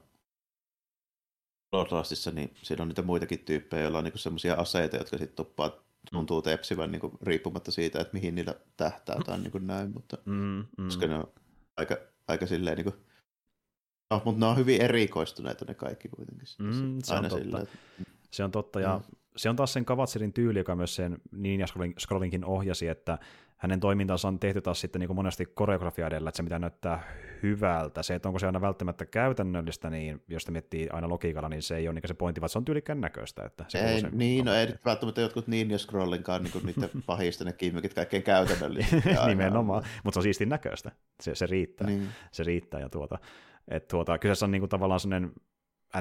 Bloodlustissa, 1.72 2.32
niin 2.32 2.54
siinä 2.62 2.82
on 2.82 2.88
niitä 2.88 3.02
muitakin 3.02 3.40
tyyppejä, 3.40 3.84
joilla 3.84 3.98
on 3.98 4.04
niin 4.04 4.18
semmoisia 4.20 4.54
aseita, 4.54 4.98
jotka 4.98 5.18
sitten 5.18 5.36
tuppaa 5.36 5.85
tuntuu 6.12 6.42
tepsivän 6.42 6.92
niin 6.92 7.00
kuin, 7.00 7.14
riippumatta 7.22 7.72
siitä, 7.72 8.02
että 8.02 8.14
mihin 8.14 8.36
niillä 8.36 8.56
tähtää 8.78 9.16
tai 9.26 9.38
niin 9.40 9.52
kuin 9.52 9.68
näin, 9.68 9.92
mutta 9.94 10.18
Mm, 10.26 10.66
mm. 10.78 10.86
koska 10.86 11.08
ne 11.08 11.16
on 11.16 11.34
aika, 11.78 11.98
aika 12.28 12.46
silleen 12.46 12.78
niin 12.78 12.84
kuin, 12.86 12.96
no, 14.12 14.22
mutta 14.26 14.40
ne 14.40 14.46
on 14.46 14.58
hyvin 14.58 14.82
erikoistuneita 14.82 15.66
ne 15.66 15.74
kaikki 15.74 16.08
kuitenkin. 16.10 16.48
Mm, 16.60 17.00
se 17.04 17.14
on 17.14 17.22
totta. 17.24 17.38
silleen, 17.38 17.64
että, 17.64 17.78
Se 18.32 18.44
on 18.44 18.52
totta, 18.52 18.80
ja 18.80 18.98
Mm. 18.98 19.16
se 19.38 19.50
on 19.50 19.56
taas 19.56 19.74
sen 19.74 19.86
Kavatserin 19.86 20.34
tyyli, 20.34 20.60
joka 20.60 20.76
myös 20.76 20.96
sen 20.96 21.18
Ninja 21.32 21.66
Scrollinkin 22.00 22.46
ohjasi, 22.46 22.88
että 22.88 23.18
hänen 23.66 23.80
toimintansa 23.80 24.28
on 24.28 24.40
tehty 24.40 24.62
taas 24.62 24.82
sitten 24.82 25.00
niin 25.00 25.08
kuin 25.08 25.16
monesti 25.16 25.46
koreografia 25.46 26.08
edellä, 26.08 26.30
että 26.30 26.38
se 26.38 26.44
mitä 26.44 26.60
näyttää 26.60 27.04
hyvältä. 27.44 28.04
Se, 28.04 28.16
että 28.16 28.30
onko 28.30 28.40
se 28.40 28.46
aina 28.46 28.62
välttämättä 28.62 29.06
käytännöllistä, 29.06 29.90
niin 29.90 30.24
jos 30.28 30.42
sitä 30.44 30.52
miettii 30.52 30.90
aina 30.90 31.10
logiikalla, 31.10 31.50
niin 31.50 31.62
se 31.62 31.78
ei 31.78 31.88
ole 31.88 31.94
niin 31.94 32.08
se 32.08 32.14
pointti, 32.14 32.42
vaan 32.42 32.50
se 32.50 32.58
on 32.58 32.66
tyylikkään 32.66 33.02
näköistä. 33.02 33.44
Että 33.44 33.66
se 33.68 33.80
ei, 33.80 34.04
niin, 34.12 34.46
no 34.46 34.54
ei 34.54 34.68
välttämättä 34.86 35.22
jotkut 35.22 35.48
Ninja 35.48 35.78
Scrollinkaan 35.78 36.44
niin 36.44 36.66
niiden 36.66 36.90
pahista 37.06 37.44
ne 37.44 37.54
kimmikit 37.54 37.94
kaikkein 37.94 38.24
käytännöllistä. 38.24 38.96
Nimenomaan, 39.28 39.84
mutta 40.04 40.16
se 40.16 40.20
on 40.20 40.24
siistin 40.24 40.50
näköistä. 40.50 40.92
Se, 41.22 41.36
se 41.36 41.46
riittää. 41.46 41.88
Niin. 41.88 42.08
Se 42.32 42.44
riittää 42.44 42.80
ja 42.80 42.90
tuota, 42.90 43.20
että 43.68 43.88
tuota, 43.88 44.18
kyseessä 44.18 44.46
on 44.46 44.52
niin 44.52 44.62
kuin 44.62 44.70
tavallaan 44.70 45.00
sellainen 45.00 45.32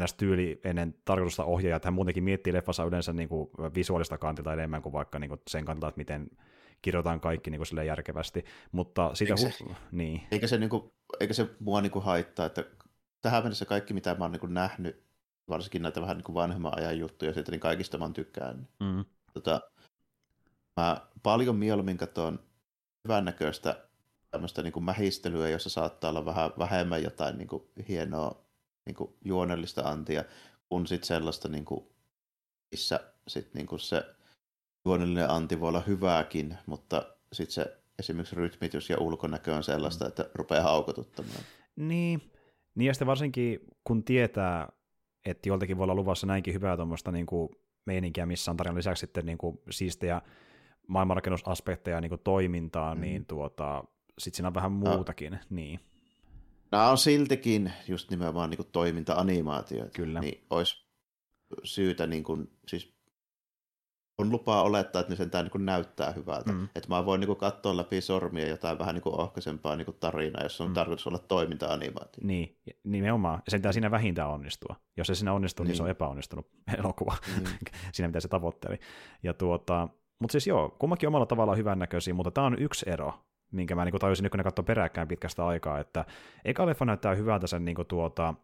NS-tyyli 0.01 0.61
ennen 0.65 0.95
tarkoitusta 1.05 1.45
ohjaaja, 1.45 1.77
että 1.77 1.87
hän 1.87 1.95
muutenkin 1.95 2.25
miettii 2.25 2.53
leffassa 2.53 2.85
yleensä 2.85 3.12
niin 3.12 3.29
kuin 3.29 3.51
visuaalista 3.75 4.19
kantilta 4.19 4.53
enemmän 4.53 4.83
kuin 4.83 4.93
vaikka 4.93 5.19
niin 5.19 5.29
kuin 5.29 5.41
sen 5.51 5.65
kantilta, 5.65 5.89
että 5.89 5.99
miten 5.99 6.29
kirjoitetaan 6.85 7.20
kaikki 7.20 7.51
niin 7.51 7.61
kuin 7.70 7.87
järkevästi, 7.87 8.45
mutta 8.72 9.14
siitä 9.14 9.35
eikä 9.39 9.51
se, 9.51 9.64
hu- 9.64 9.74
niin. 9.93 10.22
eikä 10.30 10.47
se, 10.47 10.59
niin 10.59 10.70
kuin, 10.70 10.93
eikä 11.20 11.35
se 11.35 11.49
mua 11.61 11.80
niin 11.80 11.93
kuin 11.93 12.05
haittaa, 12.05 12.47
että 12.47 12.64
tähän 13.22 13.43
mennessä 13.43 13.64
kaikki, 13.64 13.95
mitä 13.95 14.14
mä 14.14 14.24
oon 14.24 14.32
niin 14.32 14.41
kuin 14.41 14.55
nähnyt, 14.55 15.05
varsinkin 15.49 15.82
näitä 15.82 16.01
vähän 16.01 16.16
niin 16.16 16.24
kuin 16.24 16.35
vanhemman 16.35 16.78
ajan 16.78 16.99
juttuja 16.99 17.35
siitä, 17.35 17.51
niin 17.51 17.61
kaikista 17.61 17.99
mä 17.99 18.05
oon 18.05 18.12
tykkään. 18.12 18.68
Mm. 18.80 19.05
Tota, 19.32 19.61
mä 20.76 21.01
paljon 21.22 21.57
mieluummin 21.57 21.97
katson 21.97 22.39
hyvännäköistä 23.05 23.85
tämmöistä 24.30 24.62
niin 24.62 24.72
kuin 24.72 24.85
mähistelyä, 24.85 25.49
jossa 25.49 25.70
saattaa 25.70 26.11
olla 26.11 26.24
vähän 26.24 26.51
vähemmän 26.59 27.03
jotain 27.03 27.39
niin 27.39 27.49
kuin 27.49 27.62
hienoa 27.89 28.45
niin 28.87 28.95
kuin 28.95 29.14
juonellista 29.24 29.82
antia, 29.82 30.24
kun 30.68 30.87
sitten 30.87 31.07
sellaista, 31.07 31.49
niin 31.49 31.64
kuin, 31.64 31.87
missä 32.70 33.01
sit, 33.28 33.55
niin 33.55 33.66
kuin 33.66 33.80
se 33.80 34.14
juonellinen 34.85 35.30
anti 35.30 35.61
voi 35.61 35.68
olla 35.68 35.82
hyvääkin, 35.87 36.59
mutta 36.66 37.03
sitten 37.32 37.55
se 37.55 37.76
esimerkiksi 37.99 38.37
rytmitys 38.37 38.91
ja 38.91 38.99
ulkonäkö 38.99 39.55
on 39.55 39.62
sellaista, 39.62 40.05
mm. 40.05 40.09
että 40.09 40.30
rupeaa 40.35 40.62
haukotuttamaan. 40.62 41.41
Niin, 41.76 42.30
niin 42.74 42.87
ja 42.87 42.95
sitten 42.95 43.07
varsinkin 43.07 43.61
kun 43.85 44.05
tietää, 44.05 44.68
että 45.24 45.49
joltakin 45.49 45.78
voi 45.78 45.85
olla 45.85 45.95
luvassa 45.95 46.26
näinkin 46.26 46.55
hyvää 46.55 46.76
tuommoista 46.76 47.12
niin 47.12 47.26
kuin 47.26 47.49
meininkiä, 47.87 48.26
missä 48.26 48.51
on 48.51 48.57
tarjolla 48.57 48.76
lisäksi 48.76 49.01
sitten 49.01 49.26
niin 49.26 49.39
kuin 49.39 49.61
siistejä 49.70 50.22
maailmanrakennusaspekteja 50.87 52.01
niin 52.01 52.09
kuin 52.09 52.20
toimintaa, 52.24 52.95
mm. 52.95 53.01
niin 53.01 53.26
tuota, 53.26 53.85
sitten 54.18 54.37
siinä 54.37 54.49
on 54.49 54.55
vähän 54.55 54.72
muutakin. 54.72 55.32
No. 55.32 55.39
Niin. 55.51 55.80
Nämä 56.72 56.91
on 56.91 56.99
siltikin 56.99 57.72
just 57.89 58.11
nimenomaan 58.11 58.51
niin 58.51 58.57
kuin 58.57 58.68
toiminta-animaatioita. 58.72 59.93
Kyllä. 59.97 60.20
Niin 60.20 60.45
olisi 60.51 60.87
syytä, 61.64 62.07
niin 62.07 62.24
kuin, 62.24 62.51
siis 62.68 62.93
on 64.19 64.31
lupaa 64.31 64.62
olettaa, 64.62 65.01
että 65.01 65.12
ne 65.12 65.17
sentään 65.17 65.51
niin 65.55 65.67
näyttää 65.67 66.12
hyvältä. 66.12 66.53
Mm. 66.53 66.69
Että 66.75 66.89
mä 66.89 67.07
voin 67.07 67.21
niin 67.21 67.37
katsoa 67.37 67.77
läpi 67.77 68.01
sormia 68.01 68.49
jotain 68.49 68.79
vähän 68.79 68.95
niin 68.95 69.03
ohkaisempaa 69.07 69.77
niin 69.77 69.97
tarinaa, 70.01 70.43
jos 70.43 70.61
on 70.61 70.69
mm. 70.69 70.75
tarkoitus 70.75 71.07
olla 71.07 71.19
toiminta-animaatio. 71.19 72.21
Niin, 72.23 72.59
nimenomaan. 72.85 73.43
Sentään 73.49 73.73
siinä 73.73 73.91
vähintään 73.91 74.31
onnistua. 74.31 74.77
Jos 74.97 75.07
se 75.07 75.15
siinä 75.15 75.33
onnistuu, 75.33 75.65
niin, 75.65 75.69
niin 75.69 75.77
se 75.77 75.83
on 75.83 75.87
niin. 75.87 75.91
epäonnistunut 75.97 76.47
elokuva. 76.79 77.17
Mm. 77.39 77.45
siinä 77.93 78.09
mitä 78.09 78.21
se 78.21 78.29
tavoitteli. 78.29 78.79
Ja 79.23 79.35
tuota, 79.35 79.89
mutta 80.19 80.33
siis 80.33 80.47
joo, 80.47 80.77
kummakin 80.79 81.09
omalla 81.09 81.27
tavallaan 81.27 81.59
hyvännäköisiä, 81.59 82.15
mutta 82.15 82.31
tämä 82.31 82.47
on 82.47 82.59
yksi 82.59 82.91
ero 82.91 83.15
minkä 83.53 83.75
mä 83.75 83.85
niin 83.85 83.99
tajusin 84.01 84.23
nyt, 84.23 84.31
kun 84.31 84.39
ne 84.39 84.45
katsoi 84.45 84.65
peräkkäin 84.65 85.09
pitkästä 85.09 85.47
aikaa, 85.47 85.79
että 85.79 86.05
eka 86.45 86.67
leffa 86.67 86.85
näyttää 86.85 87.15
hyvältä 87.15 87.47
sen 87.47 87.65
niin 87.65 87.75
kuin, 87.75 87.89
tuota, 87.89 88.35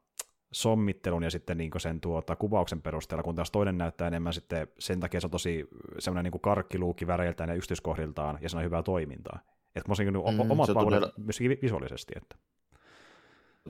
sommittelun 0.52 1.22
ja 1.22 1.30
sitten 1.30 1.58
niin 1.58 1.70
sen 1.76 2.00
tuota, 2.00 2.36
kuvauksen 2.36 2.82
perusteella, 2.82 3.22
kun 3.22 3.34
taas 3.34 3.50
toinen 3.50 3.78
näyttää 3.78 4.08
enemmän 4.08 4.32
sitten 4.32 4.68
sen 4.78 5.00
takia 5.00 5.20
se 5.20 5.26
on 5.26 5.30
tosi 5.30 5.68
semmoinen 5.98 6.32
niin 6.32 6.40
karkkiluukki 6.40 7.06
väreiltään 7.06 7.50
ja 7.50 7.54
yksityiskohdiltaan 7.54 8.38
ja 8.40 8.48
se 8.48 8.56
on 8.56 8.64
hyvää 8.64 8.82
toimintaa. 8.82 9.38
Että 9.76 9.88
mä 9.88 9.94
niin 9.98 10.14
mm, 10.14 10.50
omat 10.50 10.70
palvelut 10.74 11.00
todella, 11.00 11.12
myöskin 11.16 11.58
visuaalisesti. 11.62 12.12
Että. 12.16 12.36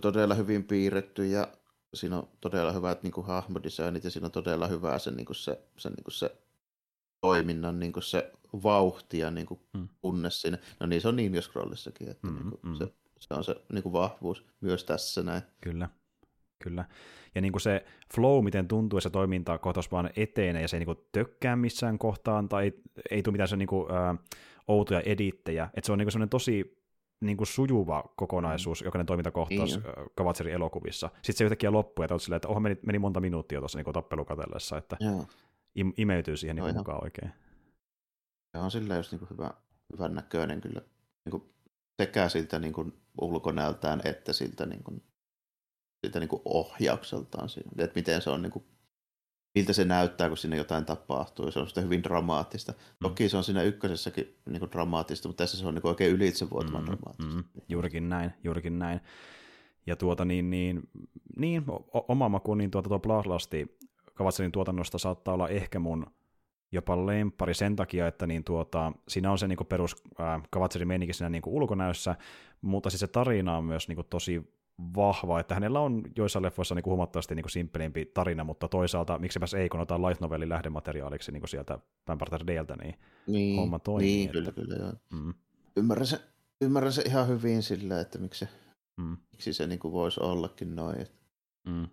Todella 0.00 0.34
hyvin 0.34 0.64
piirretty 0.64 1.26
ja 1.26 1.48
siinä 1.94 2.18
on 2.18 2.28
todella 2.40 2.72
hyvät 2.72 3.02
niin 3.02 3.12
kuin, 3.12 3.26
hahmodesignit 3.26 4.04
ja 4.04 4.10
siinä 4.10 4.26
on 4.26 4.32
todella 4.32 4.66
hyvää 4.66 4.98
se, 4.98 5.10
niin 5.10 5.26
kuin 5.26 5.36
se, 5.36 5.60
se, 5.76 5.90
niin 5.90 6.04
kuin 6.04 6.14
se 6.14 6.36
toiminnan 7.20 7.80
niin 7.80 7.92
kuin 7.92 8.02
se 8.02 8.32
vauhti 8.62 9.18
ja 9.18 9.30
niin 9.30 9.46
kuin 9.46 9.60
mm. 9.72 9.88
kunnes 10.02 10.42
siinä. 10.42 10.58
No 10.80 10.86
niin 10.86 11.02
se 11.02 11.08
on 11.08 11.16
niin 11.16 11.34
jo 11.34 11.42
scrollissakin, 11.42 12.10
että 12.10 12.26
mm, 12.26 12.34
niin 12.34 12.50
kuin 12.50 12.60
mm. 12.62 12.74
se, 12.74 12.92
se 13.20 13.34
on 13.34 13.44
se 13.44 13.56
niin 13.72 13.82
kuin 13.82 13.92
vahvuus 13.92 14.44
myös 14.60 14.84
tässä 14.84 15.22
näin. 15.22 15.42
Kyllä, 15.60 15.88
kyllä. 16.62 16.84
Ja 17.34 17.40
niin 17.40 17.52
kuin 17.52 17.62
se 17.62 17.84
flow, 18.14 18.44
miten 18.44 18.68
tuntuu, 18.68 18.98
että 18.98 19.08
se 19.08 19.12
toiminta 19.12 19.58
kohtaus 19.58 19.92
vaan 19.92 20.11
etenee 20.16 20.62
ja 20.62 20.68
se 20.68 20.76
ei 20.76 20.78
niin 20.78 20.96
kuin 20.96 21.06
tökkää 21.12 21.56
missään 21.56 21.98
kohtaan 21.98 22.48
tai 22.48 22.64
ei, 22.64 22.82
ei 23.11 23.22
tule 23.22 23.32
mitään 23.32 23.48
se 23.48 23.56
niin 23.56 23.68
kuin, 23.68 23.92
ä, 23.92 24.14
outoja 24.68 25.00
edittejä. 25.00 25.64
Että 25.74 25.86
se 25.86 25.92
on 25.92 25.98
niin 25.98 26.06
kuin 26.06 26.12
sellainen 26.12 26.30
tosi 26.30 26.80
niin 27.20 27.36
kuin 27.36 27.46
sujuva 27.46 28.04
kokonaisuus, 28.16 28.80
mm. 28.80 28.84
jokainen 28.84 29.06
toimintakohtaus 29.06 29.70
niin. 29.70 29.94
Kavatserin 30.14 30.54
elokuvissa. 30.54 31.11
Sitten 31.14 31.36
se 31.36 31.44
yhtäkkiä 31.44 31.72
loppuu, 31.72 32.02
ja 32.02 32.08
olet 32.11 32.22
silleen, 32.22 32.36
että 32.36 32.48
oho, 32.48 32.61
meni, 32.61 32.76
meni 32.86 32.98
monta 32.98 33.20
minuuttia 33.20 33.58
tuossa 33.58 33.78
niin 33.78 33.92
tappelukatellessa, 33.92 34.78
että 34.78 34.96
Joo 35.00 35.26
im- 35.78 35.94
imeytyy 35.96 36.36
siihen 36.36 36.56
niin 36.56 36.76
mukaan 36.76 37.04
oikein. 37.04 37.32
Se 38.52 38.58
on 38.58 38.70
sillä 38.70 38.96
just 38.96 39.12
niin 39.12 39.18
kuin 39.18 39.30
hyvä, 39.30 39.50
hyvän 39.92 40.14
näköinen 40.14 40.61
kyllä 40.61 40.80
niin 41.24 41.30
kuin 41.30 41.54
sekä 42.02 42.28
siltä 42.28 42.58
niin 42.58 42.72
kuin 42.72 42.92
ulkonäöltään 43.20 44.00
että 44.04 44.32
siltä, 44.32 44.66
niin 44.66 44.82
kuin, 44.82 45.02
siltä 46.05 46.20
niin 46.20 46.28
kuin 46.28 46.42
ohjaukseltaan. 46.44 47.48
Että 47.78 47.94
miten 47.94 48.22
se 48.22 48.30
on 48.30 48.42
niin 48.42 48.53
kuin, 48.53 48.64
miltä 49.55 49.72
se 49.72 49.84
näyttää, 49.84 50.28
kun 50.28 50.36
siinä 50.36 50.57
jotain 50.57 50.84
tapahtuu. 50.84 51.51
Se 51.51 51.59
on 51.59 51.68
sitä 51.68 51.80
hyvin 51.80 52.03
dramaattista. 52.03 52.72
Mm. 52.72 52.78
Toki 53.03 53.28
se 53.28 53.36
on 53.36 53.44
siinä 53.44 53.62
ykkösessäkin 53.62 54.36
niin 54.51 54.61
kuin 54.61 54.72
dramaattista, 54.72 55.28
mutta 55.28 55.44
tässä 55.44 55.59
se 55.59 55.66
on 55.66 55.74
niin 55.74 55.82
kuin 55.82 55.90
oikein 55.90 56.12
ylitsevuotavan 56.12 56.82
mm, 56.82 56.86
dramaattista. 56.86 57.34
Mm, 57.34 57.44
juurikin 57.68 58.09
näin, 58.09 58.30
juurikin 58.44 58.78
näin. 58.78 59.01
Ja 59.86 59.96
tuota 59.96 60.24
niin, 60.24 60.51
niin, 60.51 60.82
niin 61.36 61.64
oma 61.92 62.28
maku, 62.28 62.55
niin 62.55 62.70
tuota 62.70 62.88
tuo 62.88 62.98
Bloodlusti 62.98 63.78
Kavatselin 64.14 64.53
tuotannosta 64.53 64.98
saattaa 64.98 65.34
olla 65.34 65.48
ehkä 65.48 65.78
mun 65.78 66.07
jopa 66.72 67.07
lemppari 67.07 67.55
sen 67.55 67.76
takia, 67.76 68.07
että 68.07 68.26
niin 68.26 68.44
tuota, 68.44 68.92
siinä 69.09 69.30
on 69.30 69.38
se 69.38 69.48
niin 69.48 69.66
perus 69.68 70.05
Kavatselin 70.51 70.88
meininki 70.88 71.12
siinä 71.12 71.28
niin 71.28 71.42
ulkonäössä, 71.46 72.16
mutta 72.61 72.90
siis 72.90 73.01
se 73.01 73.07
tarina 73.07 73.57
on 73.57 73.64
myös 73.64 73.88
niin 73.88 73.98
tosi 74.11 74.59
vahva, 74.96 75.40
että 75.40 75.54
hänellä 75.54 75.80
on 75.80 76.02
joissain 76.16 76.42
leffoissa 76.42 76.74
niin 76.74 76.84
huomattavasti 76.84 77.34
niin 77.34 77.50
simpelimpi 77.50 78.06
tarina, 78.06 78.44
mutta 78.44 78.68
toisaalta 78.68 79.18
miksepäs 79.18 79.54
ei, 79.54 79.68
kun 79.68 79.80
otetaan 79.80 80.02
light 80.02 80.20
novelin 80.20 80.48
lähdemateriaaliksi 80.48 81.32
niin 81.32 81.48
sieltä 81.48 81.78
Vampire 82.08 82.46
Dayltä, 82.46 82.76
niin, 82.76 82.94
niin 83.26 83.56
homma 83.60 83.78
toimii. 83.78 84.08
Niin, 84.08 84.26
että... 84.26 84.32
kyllä, 84.32 84.52
kyllä, 84.52 84.76
joo. 84.76 84.92
Mm. 85.12 85.34
Ymmärrän, 85.76 86.06
se, 86.06 86.20
ymmärrän 86.60 86.92
se 86.92 87.02
ihan 87.02 87.28
hyvin 87.28 87.62
sillä, 87.62 88.00
että 88.00 88.18
miksi 88.18 88.38
se, 88.38 88.48
mm. 88.96 89.16
miksi 89.32 89.52
se 89.52 89.66
niin 89.66 89.78
kuin 89.78 89.92
voisi 89.92 90.20
ollakin 90.20 90.76
noin. 90.76 91.06
Mm 91.66 91.86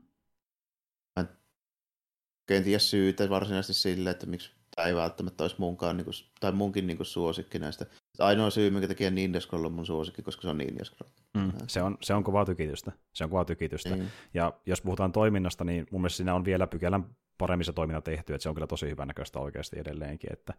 en 2.56 2.64
tiedä 2.64 2.80
syytä 2.80 3.30
varsinaisesti 3.30 3.74
sille, 3.74 4.10
että 4.10 4.26
miksi 4.26 4.52
ei 4.86 4.96
välttämättä 4.96 5.44
olisi 5.44 5.56
munkaan, 5.60 5.98
niin 5.98 6.06
kuin, 6.06 6.14
tai 6.40 6.52
munkin 6.52 6.88
niin 6.88 6.98
kuin, 6.98 7.08
suosikki 7.08 7.60
näistä. 7.60 7.86
Ainoa 8.20 8.50
syy, 8.50 8.70
minkä 8.70 8.88
takia 8.88 9.12
Ninja 9.12 9.42
Scroll 9.42 9.66
on 9.66 9.74
mun 9.74 9.86
suosikki, 9.86 10.22
koska 10.22 10.42
se 10.42 10.50
on 10.50 10.58
Ninja 10.58 10.86
Scroll. 10.86 11.12
Mm, 11.34 11.52
se, 11.68 11.82
on, 11.82 11.98
se 12.02 12.14
on 12.14 12.24
kovaa 12.24 12.46
tykitystä. 12.46 12.92
Se 13.14 13.24
on 13.24 13.30
kovaa 13.30 13.46
tykitystä. 13.46 13.96
Mm. 13.96 14.08
Ja 14.34 14.54
jos 14.66 14.82
puhutaan 14.82 15.12
toiminnasta, 15.12 15.64
niin 15.64 15.88
mun 15.92 16.02
mielestä 16.02 16.18
siinä 16.18 16.36
on 16.36 16.46
vielä 16.46 16.68
pykälän 16.68 17.06
paremmin 17.38 17.66
se 17.66 17.74
toiminta 17.74 18.02
tehty, 18.02 18.34
että 18.34 18.44
se 18.44 18.50
on 18.50 18.56
kyllä 18.56 18.68
tosi 18.68 18.90
hyvän 18.90 19.08
näköistä 19.08 19.40
oikeasti 19.40 19.80
edelleenkin, 19.80 20.34
että 20.34 20.54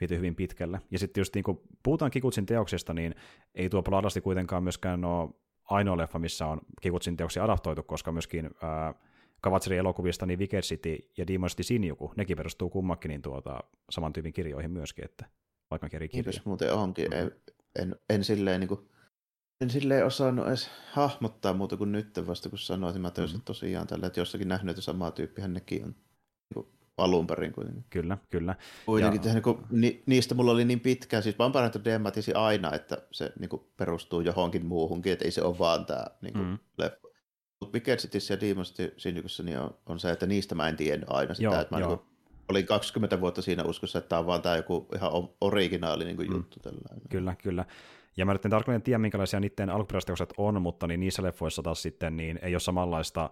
viety 0.00 0.16
hyvin 0.16 0.34
pitkälle. 0.34 0.80
Ja 0.90 0.98
sitten 0.98 1.20
just 1.20 1.34
niin 1.34 1.42
kun 1.42 1.62
puhutaan 1.82 2.10
Kikutsin 2.10 2.46
teoksista, 2.46 2.94
niin 2.94 3.14
ei 3.54 3.68
tuo 3.68 3.82
Pladasti 3.82 4.20
kuitenkaan 4.20 4.62
myöskään 4.62 5.04
ole 5.04 5.30
ainoa 5.64 5.96
leffa, 5.96 6.18
missä 6.18 6.46
on 6.46 6.60
Kikutsin 6.80 7.16
teoksia 7.16 7.44
adaptoitu, 7.44 7.82
koska 7.82 8.12
myöskin 8.12 8.50
ää, 8.62 8.94
Kavatserin 9.40 9.78
elokuvista, 9.78 10.26
niin 10.26 10.38
Wicked 10.38 10.62
City 10.62 10.98
ja 11.16 11.26
Demon 11.26 11.48
City 11.48 11.62
Shinjuku, 11.62 12.12
nekin 12.16 12.36
perustuu 12.36 12.70
kummakin 12.70 13.08
niin 13.08 13.22
tuota, 13.22 13.60
saman 13.90 14.12
tyypin 14.12 14.32
kirjoihin 14.32 14.70
myöskin, 14.70 15.04
että 15.04 15.24
vaikka 15.70 15.88
eri 15.92 16.08
kirjoja. 16.08 16.40
muuten 16.44 16.72
onkin. 16.72 17.10
Mm-hmm. 17.10 17.26
En, 17.26 17.32
en, 17.78 17.96
en, 18.10 18.24
silleen, 18.24 18.60
niin 18.60 18.68
kuin, 18.68 18.80
en 19.60 19.70
silleen 19.70 20.06
osannut 20.06 20.48
edes 20.48 20.70
hahmottaa 20.92 21.52
muuta 21.52 21.76
kuin 21.76 21.92
nyt 21.92 22.26
vasta, 22.26 22.48
kun 22.48 22.58
sanoit, 22.58 22.90
että 22.90 23.02
mä 23.02 23.10
täysin 23.10 23.36
mm-hmm. 23.36 23.44
tosiaan 23.44 23.86
tällä, 23.86 24.06
että 24.06 24.20
jossakin 24.20 24.48
nähnyt, 24.48 24.70
että 24.70 24.82
samaa 24.82 25.10
tyyppihän 25.10 25.52
nekin 25.52 25.84
on 25.84 25.90
niin 25.90 26.54
kuin, 26.54 26.66
alun 26.96 27.26
perin 27.26 27.52
kuitenkin. 27.52 27.84
Kyllä, 27.90 28.18
kyllä. 28.30 28.54
Kuitenkin, 28.86 29.20
ja... 29.24 29.32
niin 29.32 29.42
kuin, 29.42 29.58
ni, 29.70 30.02
niistä 30.06 30.34
mulla 30.34 30.52
oli 30.52 30.64
niin 30.64 30.80
pitkään, 30.80 31.22
siis 31.22 31.38
Vampire 31.38 31.62
Hunter 31.62 31.82
aina, 32.34 32.74
että 32.74 33.02
se 33.12 33.32
niin 33.38 33.48
kuin, 33.50 33.62
perustuu 33.76 34.20
johonkin 34.20 34.66
muuhunkin, 34.66 35.12
että 35.12 35.24
ei 35.24 35.30
se 35.30 35.42
ole 35.42 35.58
vaan 35.58 35.86
tämä 35.86 36.06
niin 36.20 36.32
kuin, 36.32 36.46
mm. 36.46 36.58
leffa. 36.78 37.09
Mutta 37.60 37.76
Wicked 37.76 37.98
Cityssä 37.98 38.34
ja 38.34 38.40
Demon 38.40 38.64
City 38.64 39.42
niin 39.42 39.58
on, 39.58 39.74
on, 39.86 40.00
se, 40.00 40.10
että 40.10 40.26
niistä 40.26 40.54
mä 40.54 40.68
en 40.68 40.76
tiennyt 40.76 41.08
aina 41.10 41.34
sitä, 41.34 41.44
joo, 41.44 41.60
että 41.60 41.74
mä 41.74 41.80
joo. 41.80 41.88
Niin 41.88 42.10
olin 42.48 42.66
20 42.66 43.20
vuotta 43.20 43.42
siinä 43.42 43.64
uskossa, 43.64 43.98
että 43.98 44.08
tämä 44.08 44.18
on 44.18 44.26
vaan 44.26 44.42
tämä 44.42 44.56
joku 44.56 44.88
ihan 44.94 45.10
originaali 45.40 46.04
niin 46.04 46.16
mm. 46.16 46.32
juttu. 46.32 46.60
Tällainen. 46.60 47.00
Kyllä, 47.08 47.36
kyllä. 47.42 47.64
Ja 48.16 48.26
mä 48.26 48.32
nyt 48.32 48.44
en 48.44 48.50
tarkalleen 48.50 48.82
tiedä, 48.82 48.98
minkälaisia 48.98 49.40
niiden 49.40 49.70
alkuperäisteokset 49.70 50.32
on, 50.36 50.62
mutta 50.62 50.86
niin 50.86 51.00
niissä 51.00 51.22
leffoissa 51.22 51.62
taas 51.62 51.82
sitten 51.82 52.16
niin 52.16 52.38
ei 52.42 52.54
ole 52.54 52.60
samanlaista 52.60 53.30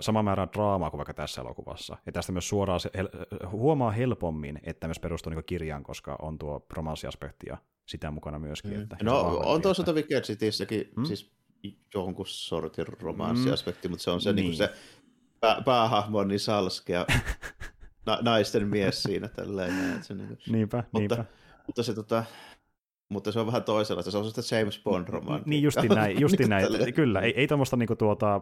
sama 0.00 0.22
määrä 0.22 0.48
draamaa 0.52 0.90
kuin 0.90 0.98
vaikka 0.98 1.14
tässä 1.14 1.40
elokuvassa. 1.40 1.96
Ja 2.06 2.12
tästä 2.12 2.32
myös 2.32 2.48
suoraan 2.48 2.80
se, 2.80 2.90
hel, 2.96 3.08
huomaa 3.50 3.90
helpommin, 3.90 4.60
että 4.62 4.88
myös 4.88 5.00
perustuu 5.00 5.32
niin 5.32 5.44
kirjaan, 5.44 5.82
koska 5.82 6.16
on 6.22 6.38
tuo 6.38 6.66
romanssiaspekti 6.70 7.46
ja 7.48 7.58
sitä 7.86 8.10
mukana 8.10 8.38
myöskin. 8.38 8.72
Mm. 8.72 8.82
Että 8.82 8.96
no 9.02 9.20
on 9.44 9.62
tuossa 9.62 9.92
Wicked 9.92 10.22
Cityssäkin 10.22 10.90
mm? 10.96 11.04
siis 11.04 11.33
jonkun 11.94 12.26
sortin 12.26 12.86
romanssiaspekti, 12.86 13.88
mm. 13.88 13.92
mutta 13.92 14.02
se 14.04 14.10
on 14.10 14.20
se, 14.20 14.32
niin. 14.32 14.44
Niin 14.44 14.56
se 14.56 14.72
pää, 15.40 15.62
päähahmo 15.64 16.18
on 16.18 16.28
niin 16.28 16.40
salskea 16.40 17.06
na, 18.06 18.18
naisten 18.22 18.68
mies 18.68 19.02
siinä 19.02 19.28
tälleen. 19.28 19.92
Että 19.94 20.06
se, 20.06 20.14
niin 20.14 20.28
kuin, 20.28 20.38
niinpä, 20.48 20.76
mutta, 20.76 20.98
niinpä. 20.98 21.24
Mutta 21.66 21.82
se 21.82 21.94
tota, 21.94 22.24
mutta 23.08 23.32
se 23.32 23.40
on 23.40 23.46
vähän 23.46 23.64
toisella, 23.64 24.02
se 24.02 24.18
on 24.18 24.30
sitä 24.30 24.56
James 24.56 24.82
bond 24.84 25.08
romaan 25.08 25.42
Niin 25.46 25.62
justi 25.62 25.88
näin, 25.88 26.20
justi 26.24 26.36
niin 26.38 26.50
näin. 26.50 26.62
Tälle. 26.62 26.92
kyllä, 26.92 27.20
ei, 27.20 27.34
ei 27.36 27.46
tuommoista 27.46 27.76
niinku 27.76 27.96
tuota, 27.96 28.40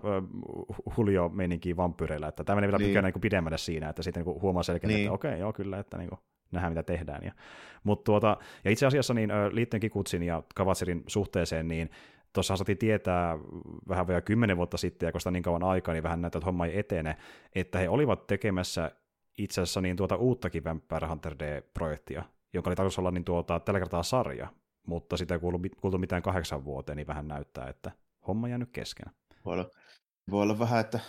Julio-meininkiä 0.97 1.77
vampyreillä, 1.77 2.29
että 2.29 2.45
tämä 2.45 2.55
menee 2.55 2.69
vielä 2.69 2.79
niin. 2.79 3.05
niinku 3.05 3.21
pidemmälle 3.21 3.59
siinä, 3.59 3.89
että 3.89 4.03
sitten 4.03 4.25
niinku 4.25 4.41
huomaa 4.41 4.63
selkeästi, 4.63 4.95
niin. 4.95 5.07
että 5.07 5.13
okei, 5.13 5.31
okay, 5.31 5.41
joo 5.41 5.53
kyllä, 5.53 5.79
että 5.79 5.99
niinku, 5.99 6.19
nähdään 6.53 6.73
mitä 6.73 6.83
tehdään. 6.83 7.25
Ja, 7.25 7.33
mutta 7.85 8.05
tuota, 8.05 8.37
ja 8.65 8.71
itse 8.71 8.87
asiassa 8.87 9.15
niin, 9.15 9.31
liittyen 9.53 9.81
Kikutsin 9.81 10.23
ja 10.23 10.43
Kavatserin 10.55 11.05
suhteeseen, 11.07 11.69
niin 11.69 11.91
tuossa 12.33 12.57
saatiin 12.57 12.79
tietää 12.79 13.39
vähän 13.89 14.07
vielä 14.07 14.21
kymmenen 14.21 14.57
vuotta 14.57 14.77
sitten, 14.77 15.07
ja 15.07 15.13
koska 15.13 15.31
niin 15.31 15.43
kauan 15.43 15.63
aikaa, 15.63 15.95
niin 15.95 16.03
vähän 16.03 16.21
näyttää, 16.23 16.39
että 16.39 16.47
homma 16.47 16.67
ei 16.67 16.79
etene, 16.79 17.17
että 17.55 17.79
he 17.79 17.89
olivat 17.89 18.27
tekemässä 18.27 18.91
itse 19.39 19.61
asiassa 19.61 19.81
niin 19.81 19.97
tuota 19.97 20.17
uuttakin 20.17 20.65
Vampire 20.65 21.07
Hunter 21.07 21.35
D-projektia, 21.39 22.23
jonka 22.53 22.71
oli 22.71 22.77
tarkoitus 22.77 22.99
olla 22.99 23.11
niin 23.11 23.25
tuota, 23.25 23.61
tällä 23.61 23.81
kertaa 23.81 24.03
sarja, 24.03 24.49
mutta 24.87 25.17
sitä 25.17 25.35
ei 25.35 25.41
kuulu, 25.41 25.61
kuultu 25.81 25.99
mitään 25.99 26.23
kahdeksan 26.23 26.65
vuoteen, 26.65 26.97
niin 26.97 27.07
vähän 27.07 27.29
näyttää, 27.29 27.69
että 27.69 27.93
homma 28.27 28.49
jäänyt 28.49 28.71
kesken. 28.73 29.13
Voi 29.45 29.53
olla, 29.53 29.71
voi 30.31 30.43
olla 30.43 30.59
vähän, 30.59 30.81
että 30.81 31.01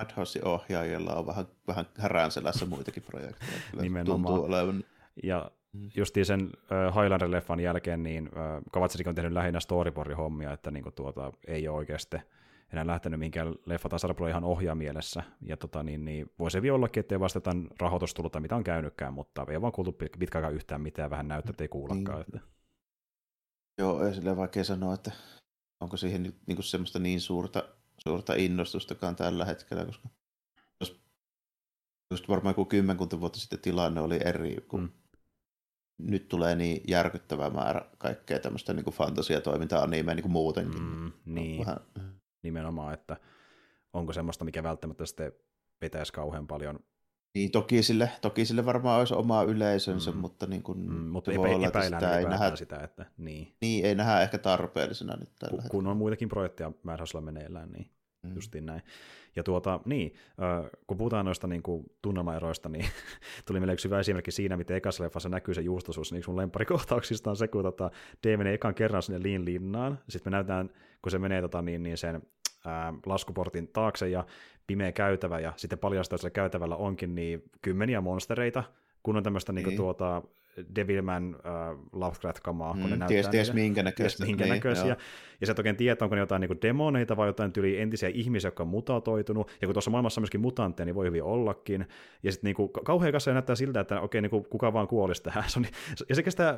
Madhousein 0.00 0.44
ohjaajilla 0.44 1.14
on 1.14 1.26
vähän, 1.26 1.46
vähän 1.66 1.86
häränselässä 1.98 2.66
muitakin 2.66 3.02
projekteja. 3.02 3.52
Nimenomaan. 3.80 4.40
Olevan. 4.40 4.84
Ja. 5.22 5.50
Justiin 5.96 6.26
sen 6.26 6.50
Highlander-leffan 6.70 7.60
jälkeen, 7.60 8.02
niin 8.02 8.30
Kovatsikin 8.70 9.08
on 9.08 9.14
tehnyt 9.14 9.32
lähinnä 9.32 9.60
storyboard-hommia, 9.60 10.52
että 10.52 10.70
niin 10.70 10.84
tuota, 10.94 11.32
ei 11.46 11.68
ole 11.68 11.76
oikeasti 11.76 12.16
enää 12.72 12.86
lähtenyt 12.86 13.18
mihinkään 13.18 13.54
leffa 13.66 13.88
tai 13.88 14.30
ihan 14.30 14.44
ohjaamielessä. 14.44 15.22
Ja 15.42 15.56
tota, 15.56 15.82
niin, 15.82 16.04
niin 16.04 16.30
voi 16.38 16.50
se 16.50 16.72
ollakin, 16.72 17.00
ettei 17.00 17.20
vasta 17.20 17.36
jotain 17.36 17.68
rahoitustulta, 17.80 18.40
mitä 18.40 18.56
on 18.56 18.64
käynytkään, 18.64 19.14
mutta 19.14 19.46
ei 19.48 19.60
vaan 19.60 19.72
kuultu 19.72 19.92
pitkä 20.18 20.38
aikaa 20.38 20.50
yhtään 20.50 20.80
mitään, 20.80 21.10
vähän 21.10 21.28
näyttää, 21.28 21.50
että 21.50 21.64
ei 21.64 21.68
kuullakaan. 21.68 22.18
Niin. 22.18 22.36
Että... 22.36 22.48
Joo, 23.78 24.06
ei 24.06 24.14
sille 24.14 24.36
vaikea 24.36 24.64
sanoa, 24.64 24.94
että 24.94 25.12
onko 25.80 25.96
siihen 25.96 26.22
nyt 26.22 26.36
niin 26.46 26.56
kuin 26.56 26.64
semmoista 26.64 26.98
niin 26.98 27.20
suurta, 27.20 27.64
suurta 27.98 28.34
innostustakaan 28.34 29.16
tällä 29.16 29.44
hetkellä, 29.44 29.84
koska 29.84 30.08
jos 30.80 31.00
just 32.10 32.28
varmaan 32.28 32.50
joku 32.50 32.64
kymmenkunta 32.64 33.20
vuotta 33.20 33.38
sitten 33.38 33.58
tilanne 33.58 34.00
oli 34.00 34.18
eri, 34.24 34.56
kun 34.68 34.80
mm. 34.80 34.90
Nyt 35.98 36.28
tulee 36.28 36.56
niin 36.56 36.82
järkyttävä 36.88 37.50
määrä 37.50 37.84
kaikkea 37.98 38.38
tämmöistä 38.38 38.72
niin 38.72 38.84
fantasiatoimintaa 38.84 39.82
animea 39.82 40.14
niin 40.14 40.22
kuin 40.22 40.32
muutenkin. 40.32 40.82
Mm, 40.82 41.12
niin. 41.24 41.66
Vähän 41.66 41.80
nimenomaan, 42.42 42.94
että 42.94 43.16
onko 43.92 44.12
semmoista, 44.12 44.44
mikä 44.44 44.62
välttämättä 44.62 45.06
sitten 45.06 45.32
pitäisi 45.80 46.12
kauhean 46.12 46.46
paljon 46.46 46.80
niin, 47.34 47.50
toki 47.50 47.82
sille, 47.82 48.10
toki 48.20 48.44
sille 48.44 48.66
varmaan 48.66 48.98
olisi 48.98 49.14
oma 49.14 49.42
yleisönsä, 49.42 50.10
mm. 50.10 50.16
mutta, 50.16 50.46
niin 50.46 50.62
kuin, 50.62 50.78
mm, 50.78 50.94
mutta 50.94 51.32
epä, 51.32 51.40
olla, 51.40 51.66
epäillään 51.66 52.02
sitä 52.02 52.18
ei 52.18 52.24
nähdä, 52.24 52.56
sitä, 52.56 52.76
että 52.76 53.06
niin. 53.18 53.56
niin. 53.60 53.84
ei 53.84 53.94
nähdä 53.94 54.20
ehkä 54.20 54.38
tarpeellisena 54.38 55.16
nyt 55.16 55.32
tällä 55.38 55.62
Kun, 55.62 55.70
kun 55.70 55.86
on 55.86 55.96
muitakin 55.96 56.28
projekteja 56.28 56.72
määräosalla 56.82 57.24
meneillään, 57.24 57.72
niin 57.72 57.90
mm. 58.28 58.34
justiin 58.34 58.66
näin. 58.66 58.82
Ja 59.36 59.42
tuota, 59.42 59.80
niin, 59.84 60.14
kun 60.86 60.96
puhutaan 60.96 61.24
noista 61.24 61.46
niin 61.46 61.62
kuin, 61.62 61.84
tunnelmaeroista, 62.02 62.68
niin 62.68 62.84
tuli 63.46 63.60
meille 63.60 63.72
yksi 63.72 63.88
hyvä 63.88 64.00
esimerkki 64.00 64.30
siinä, 64.30 64.56
miten 64.56 64.76
ekassa 64.76 65.04
leffassa 65.04 65.28
näkyy 65.28 65.54
se 65.54 65.60
juustosuus, 65.60 66.12
niin 66.12 66.22
mun 66.26 66.36
lempparikohtauksista 66.36 67.30
on 67.30 67.36
se, 67.36 67.48
kun 67.48 67.62
tota, 67.62 67.90
Dave 68.24 68.36
menee 68.36 68.54
ekan 68.54 68.74
kerran 68.74 69.02
sinne 69.02 69.22
Liin 69.22 69.44
linnaan, 69.44 69.98
sitten 70.08 70.30
me 70.30 70.36
näytetään, 70.36 70.70
kun 71.02 71.10
se 71.10 71.18
menee 71.18 71.40
tota, 71.40 71.62
niin, 71.62 71.82
niin 71.82 71.96
sen 71.96 72.22
ää, 72.66 72.94
laskuportin 73.06 73.68
taakse 73.68 74.08
ja 74.08 74.26
pimeä 74.66 74.92
käytävä, 74.92 75.40
ja 75.40 75.52
sitten 75.56 75.78
paljastaa, 75.78 76.16
että 76.16 76.30
käytävällä 76.30 76.76
onkin 76.76 77.14
niin 77.14 77.42
kymmeniä 77.62 78.00
monstereita, 78.00 78.64
kun 79.02 79.16
on 79.16 79.22
tämmöistä 79.22 79.52
niin. 79.52 79.66
Niin 79.68 79.76
tuota, 79.76 80.22
Devilman 80.74 81.36
uh, 81.36 81.88
Lovecraft-kamaa, 81.92 82.72
kun 82.72 82.82
mm, 82.82 82.90
ne 82.90 82.96
näyttää 82.96 83.08
ties, 83.08 83.28
ties 83.28 83.52
minkä 83.52 83.82
näköisiä. 83.82 84.16
Ties 84.16 84.28
minkä 84.28 84.44
niin, 84.44 84.54
näköisiä. 84.54 84.86
Joo. 84.86 84.96
Ja 85.40 85.46
sä 85.46 85.52
et 85.52 85.58
oikein 85.58 85.76
tiedä, 85.76 85.96
onko 86.00 86.14
ne 86.14 86.20
jotain 86.20 86.40
niin 86.40 86.62
demoneita 86.62 87.16
vai 87.16 87.28
jotain 87.28 87.52
tyli 87.52 87.80
entisiä 87.80 88.08
ihmisiä, 88.14 88.48
jotka 88.48 88.62
on 88.62 88.68
mutatoitunut. 88.68 89.50
Ja 89.60 89.66
kun 89.66 89.74
tuossa 89.74 89.90
maailmassa 89.90 90.20
on 90.20 90.22
myöskin 90.22 90.40
mutantteja, 90.40 90.84
niin 90.84 90.94
voi 90.94 91.06
hyvin 91.06 91.22
ollakin. 91.22 91.86
Ja 92.22 92.32
sitten 92.32 92.54
niin 92.58 92.70
kauhean 92.84 93.12
kanssa 93.12 93.32
näyttää 93.32 93.56
siltä, 93.56 93.80
että 93.80 94.00
okei, 94.00 94.22
niin 94.22 94.30
kuin, 94.30 94.44
kuka 94.44 94.72
vaan 94.72 94.88
kuolisi 94.88 95.22
tähän. 95.22 95.44
Se 95.50 95.58
on, 95.58 95.66
ja 96.08 96.14
se 96.14 96.22
kestää, 96.22 96.56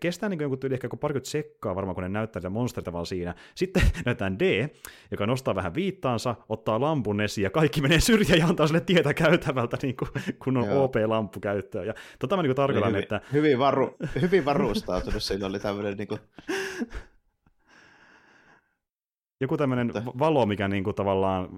kestää 0.00 0.28
niin 0.28 0.38
kuin 0.38 0.44
jonkun 0.44 0.58
tyyli 0.58 0.74
ehkä 0.74 0.88
parikymmentä 0.88 1.30
sekkaa 1.30 1.74
varmaan, 1.74 1.94
kun 1.94 2.02
ne 2.02 2.08
näyttää 2.08 2.40
sitä 2.40 2.50
monsterita 2.50 2.92
vaan 2.92 3.06
siinä. 3.06 3.34
Sitten 3.54 3.82
näytetään 4.04 4.38
D, 4.38 4.68
joka 5.10 5.26
nostaa 5.26 5.54
vähän 5.54 5.74
viittaansa, 5.74 6.34
ottaa 6.48 6.80
lampun 6.80 7.20
esiin 7.20 7.42
ja 7.42 7.50
kaikki 7.50 7.80
menee 7.80 8.00
syrjään 8.00 8.38
ja 8.38 8.46
antaa 8.46 8.66
sille 8.66 8.80
tietä 8.80 9.14
käytävältä, 9.14 9.76
niin 9.82 9.96
kuin, 9.96 10.10
kun 10.44 10.56
on 10.56 10.70
OP-lamppu 10.70 11.40
käyttöön. 11.40 11.86
Ja 11.86 11.94
tota 12.18 12.36
mä 12.36 12.42
niin 12.42 12.54
tarkoitan, 12.54 12.92
niin, 12.92 13.02
että... 13.02 13.20
Hyvin, 13.32 13.58
varu, 13.58 13.96
hyvin 14.22 14.44
varustautunut, 14.44 15.22
siinä 15.22 15.46
oli 15.46 15.58
tämmöinen 15.58 15.96
niin 15.96 16.08
kuin 16.08 16.20
joku 19.44 19.56
tämmöinen 19.56 19.92
valo, 20.18 20.46
mikä 20.46 20.68
niinku 20.68 20.92
tavallaan 20.92 21.48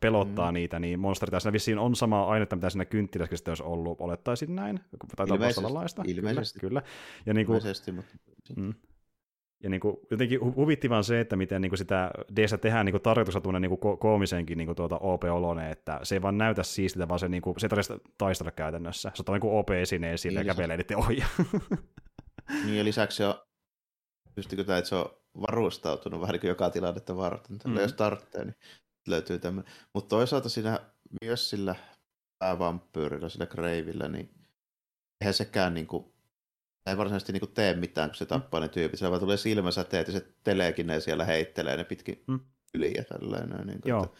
pelottaa 0.00 0.50
mm. 0.50 0.54
niitä, 0.54 0.78
niin 0.78 1.00
monsteri 1.00 1.30
tässä 1.30 1.52
vissiin 1.52 1.78
on 1.78 1.96
sama 1.96 2.24
ainetta, 2.24 2.56
mitä 2.56 2.70
siinä 2.70 2.84
kynttilässä 2.84 3.36
sitten 3.36 3.50
olisi 3.50 3.62
ollut, 3.62 4.00
olettaisin 4.00 4.56
näin. 4.56 4.80
Taitaa 5.16 5.36
ilmeisesti, 5.36 6.02
ilmeisesti. 6.06 6.60
Kyllä, 6.60 6.80
kyllä. 6.80 6.92
Ja 7.26 7.34
niinku, 7.34 7.52
ilmeisesti, 7.52 7.92
mutta... 7.92 8.14
Mm. 8.56 8.74
Ja 9.62 9.70
niin 9.70 9.80
kuin, 9.80 9.96
jotenkin 10.10 10.40
huvittavaa 10.40 11.02
se, 11.02 11.20
että 11.20 11.36
miten 11.36 11.62
niin 11.62 11.70
kuin 11.70 11.78
sitä 11.78 12.10
d 12.36 12.58
tehdään 12.60 12.86
niin 12.86 13.00
tarkoituksena 13.00 13.60
niin 13.60 13.72
ko- 13.72 13.96
koomisenkin 13.98 14.58
niin 14.58 14.76
tuota 14.76 14.98
OP-olone, 14.98 15.70
että 15.70 16.00
se 16.02 16.14
ei 16.14 16.22
vaan 16.22 16.38
näytä 16.38 16.62
siistiltä, 16.62 17.08
vaan 17.08 17.18
se, 17.18 17.28
niin 17.28 17.42
kuin, 17.42 17.60
se 17.60 17.66
ei 17.66 17.68
tarvitse 17.68 17.98
taistella 18.18 18.50
käytännössä. 18.50 19.12
Se 19.14 19.22
on 19.28 19.40
niin 19.40 19.52
OP-esineen 19.52 20.18
sille 20.18 20.40
niin, 20.40 20.46
ja 20.46 20.54
kävelee 20.54 20.76
niiden 20.76 20.96
ohi. 20.96 21.24
niin 22.64 22.78
ja 22.78 22.84
lisäksi 22.84 23.16
se 23.16 23.26
on, 23.26 23.34
pystykö 24.34 24.64
tämä, 24.64 24.78
että 24.78 24.88
se 24.88 24.94
on 24.94 25.23
varustautunut 25.40 26.20
vähän 26.20 26.32
niin 26.32 26.40
kuin 26.40 26.48
joka 26.48 26.70
tilannetta 26.70 27.16
varten. 27.16 27.58
Tällä 27.58 27.76
mm. 27.76 27.82
jos 27.82 27.92
tarvitsee, 27.92 28.44
niin 28.44 28.56
löytyy 29.08 29.38
tämmöinen. 29.38 29.72
Mutta 29.94 30.08
toisaalta 30.08 30.48
siinä 30.48 30.80
myös 31.22 31.50
sillä 31.50 31.74
päävampyyrillä, 32.38 33.28
sillä 33.28 33.46
kreivillä, 33.46 34.08
niin 34.08 34.34
eihän 35.20 35.34
sekään 35.34 35.74
niin 35.74 35.86
kuin, 35.86 36.04
ei 36.86 36.96
varsinaisesti 36.96 37.32
niin 37.32 37.40
kuin 37.40 37.52
tee 37.54 37.74
mitään, 37.76 38.10
kun 38.10 38.16
se 38.16 38.26
tappaa 38.26 38.60
mm. 38.60 38.62
ne 38.62 38.68
tyypit. 38.68 38.98
Se 38.98 39.10
vaan 39.10 39.20
tulee 39.20 39.36
silmäsäteet 39.36 40.06
ja 40.06 40.12
se 40.12 40.26
teleekin 40.44 40.86
ne 40.86 41.00
siellä 41.00 41.24
heittelee 41.24 41.76
ne 41.76 41.84
pitkin 41.84 42.24
mm. 42.26 42.40
yli 42.74 42.92
ja 42.96 43.04
tällainen. 43.04 43.66
Niin 43.66 43.80
kuin, 43.80 43.90
Joo. 43.90 44.14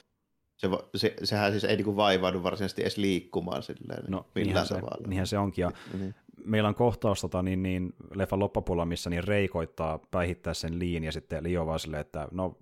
Se, 0.56 0.68
se, 0.96 1.14
sehän 1.24 1.52
siis 1.52 1.64
ei 1.64 1.76
niin 1.76 1.84
kuin 1.84 1.96
vaivaudu 1.96 2.42
varsinaisesti 2.42 2.82
edes 2.82 2.96
liikkumaan 2.96 3.62
silleen, 3.62 4.04
no, 4.08 4.26
millään 4.34 4.66
se, 4.66 4.74
tavalla. 4.74 5.08
Niinhän 5.08 5.26
se 5.26 5.38
onkin. 5.38 5.62
Ja 5.62 5.72
niin 5.92 6.14
meillä 6.46 6.68
on 6.68 6.74
kohtaus 6.74 7.20
tota, 7.20 7.42
niin, 7.42 7.62
niin, 7.62 7.92
leffan 8.14 8.38
loppupuolella, 8.38 8.86
missä 8.86 9.10
niin 9.10 9.24
Rei 9.24 9.48
koittaa 9.48 9.98
päihittää 10.10 10.54
sen 10.54 10.78
liin 10.78 11.04
ja 11.04 11.12
sitten 11.12 11.42
Lio 11.42 11.66
vaan 11.66 11.78
silleen, 11.78 12.00
että 12.00 12.28
no 12.30 12.58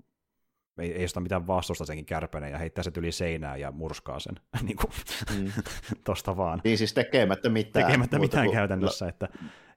ei, 0.79 0.93
ei 0.93 1.09
sitä 1.09 1.21
mitään 1.21 1.47
vastusta 1.47 1.85
senkin 1.85 2.07
kärpänen 2.07 2.53
ja 2.53 2.59
heittää 2.59 2.85
se 2.85 2.91
yli 2.97 3.13
seinää 3.13 3.57
ja 3.57 3.73
murskaa 3.73 4.19
sen 4.19 4.35
niin 4.67 4.77
kuin, 4.77 4.91
mm. 5.39 5.53
tosta 6.05 6.37
vaan. 6.37 6.61
Niin 6.65 6.79
siis 6.79 6.93
tekemättä 6.93 7.49
mitään. 7.49 7.87
Tekemättä 7.87 8.19
mitään 8.19 8.47
kuin, 8.47 8.57
käytännössä. 8.57 9.09
Että, 9.09 9.29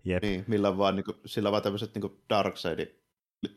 jep. 0.06 0.24
Niin, 0.24 0.43
millä 0.47 0.78
vaan, 0.78 0.95
niin 0.95 1.06
kuin, 1.06 1.18
sillä 1.26 1.51
vaan 1.51 1.64
tämmöiset 1.64 1.95
niin 1.95 2.22
Darkseidin 2.30 3.05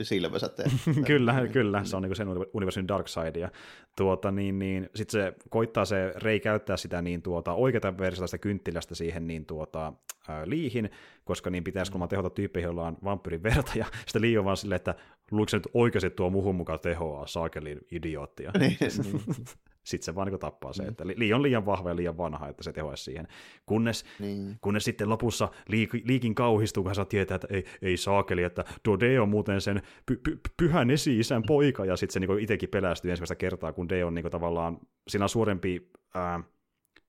silmäsäteet. 0.02 0.72
kyllä, 1.06 1.40
niin, 1.40 1.52
kyllä, 1.52 1.84
se 1.84 1.96
on 1.96 2.02
niin 2.02 2.16
sen 2.16 2.28
universumin 2.52 2.88
dark 2.88 3.08
side. 3.08 3.38
Ja 3.38 3.50
tuota, 3.96 4.30
niin, 4.30 4.58
niin, 4.58 4.90
sitten 4.94 5.22
se 5.22 5.34
koittaa 5.50 5.84
se 5.84 6.12
Rei 6.16 6.40
käyttää 6.40 6.76
sitä 6.76 7.02
niin 7.02 7.22
tuota, 7.22 7.52
oikeata 7.52 7.98
versiota 7.98 8.26
sitä 8.26 8.38
kynttilästä 8.38 8.94
siihen 8.94 9.26
niin 9.26 9.46
tuota, 9.46 9.92
ää, 10.28 10.48
liihin, 10.48 10.90
koska 11.24 11.50
niin 11.50 11.64
pitäisi 11.64 11.92
kun 11.92 12.08
tehota 12.08 12.30
tyyppeihin, 12.30 12.66
joilla 12.66 12.86
on 12.86 12.96
vampyrin 13.04 13.42
verta, 13.42 13.72
ja 13.74 13.86
sitten 14.06 14.38
on 14.38 14.44
vaan 14.44 14.56
silleen, 14.56 14.76
että 14.76 14.94
luuliko 15.30 15.48
se 15.48 15.56
nyt 15.56 15.68
oikeasti 15.74 16.10
tuo 16.10 16.30
muhun 16.30 16.54
mukaan 16.54 16.80
tehoa, 16.80 17.26
saakelin 17.26 17.80
idioottia. 17.90 18.52
Niin, 18.58 18.76
niin. 18.80 19.44
Sitten 19.88 20.04
se 20.04 20.14
vaan 20.14 20.28
niin 20.28 20.38
tappaa 20.38 20.72
se, 20.72 20.82
mm. 20.82 20.88
että 20.88 21.04
Lee 21.06 21.34
on 21.34 21.42
liian 21.42 21.66
vahva 21.66 21.88
ja 21.88 21.96
liian 21.96 22.16
vanha, 22.16 22.48
että 22.48 22.62
se 22.62 22.72
tehoaisi 22.72 23.04
siihen. 23.04 23.28
Kunnes, 23.66 24.04
niin. 24.18 24.56
kunnes 24.60 24.84
sitten 24.84 25.08
lopussa 25.08 25.48
liikin 26.04 26.34
kauhistuu, 26.34 26.82
kun 26.82 26.88
hän 26.88 26.94
saa 26.94 27.04
tietää, 27.04 27.34
että 27.34 27.48
ei, 27.50 27.64
ei 27.82 27.96
saakeli, 27.96 28.42
että 28.42 28.64
tuo 28.82 29.00
D 29.00 29.18
on 29.18 29.28
muuten 29.28 29.60
sen 29.60 29.82
py- 30.10 30.20
py- 30.28 30.38
pyhän 30.56 30.90
esi-isän 30.90 31.42
poika, 31.46 31.84
ja 31.84 31.96
sitten 31.96 32.12
se 32.12 32.20
niin 32.20 32.40
itsekin 32.40 32.68
pelästyy 32.68 33.10
ensimmäistä 33.10 33.34
kertaa, 33.34 33.72
kun 33.72 33.88
D 33.88 34.02
on 34.04 34.14
niin 34.14 34.30
tavallaan, 34.30 34.78
siinä 35.08 35.24
on 35.24 35.28
suurempi 35.28 35.90
ää, 36.14 36.40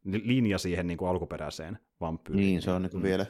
linja 0.03 0.57
siihen 0.57 0.87
niin 0.87 0.97
kuin 0.97 1.09
alkuperäiseen 1.09 1.79
vampyyriin. 2.01 2.45
Niin, 2.45 2.61
se 2.61 2.71
on 2.71 2.81
niin 2.81 2.91
kuin 2.91 3.01
mm. 3.01 3.07
vielä, 3.07 3.25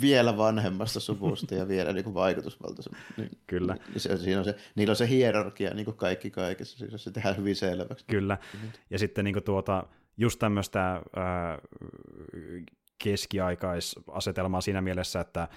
vielä 0.00 0.36
vanhemmasta 0.36 1.00
suvusta 1.00 1.54
ja 1.54 1.68
vielä 1.68 1.92
niin 1.92 2.14
vaikutusvaltaisemmasta. 2.14 3.12
Niin, 3.16 3.30
Kyllä. 3.46 3.76
Niin 3.88 4.00
se, 4.00 4.16
siinä 4.16 4.38
on 4.38 4.44
se, 4.44 4.56
niillä 4.74 4.92
on 4.92 4.96
se 4.96 5.08
hierarkia 5.08 5.74
niin 5.74 5.84
kuin 5.84 5.96
kaikki 5.96 6.30
kaikessa, 6.30 6.78
siis 6.78 7.04
se 7.04 7.10
tehdään 7.10 7.36
hyvin 7.36 7.56
selväksi. 7.56 8.04
Kyllä, 8.10 8.38
ja 8.90 8.98
sitten 8.98 9.24
niin 9.24 9.34
kuin 9.34 9.44
tuota, 9.44 9.86
just 10.16 10.38
tämmöistä 10.38 10.94
äh, 10.94 11.02
keskiaikaisasetelmaa 12.98 14.60
siinä 14.60 14.80
mielessä, 14.80 15.20
että 15.20 15.48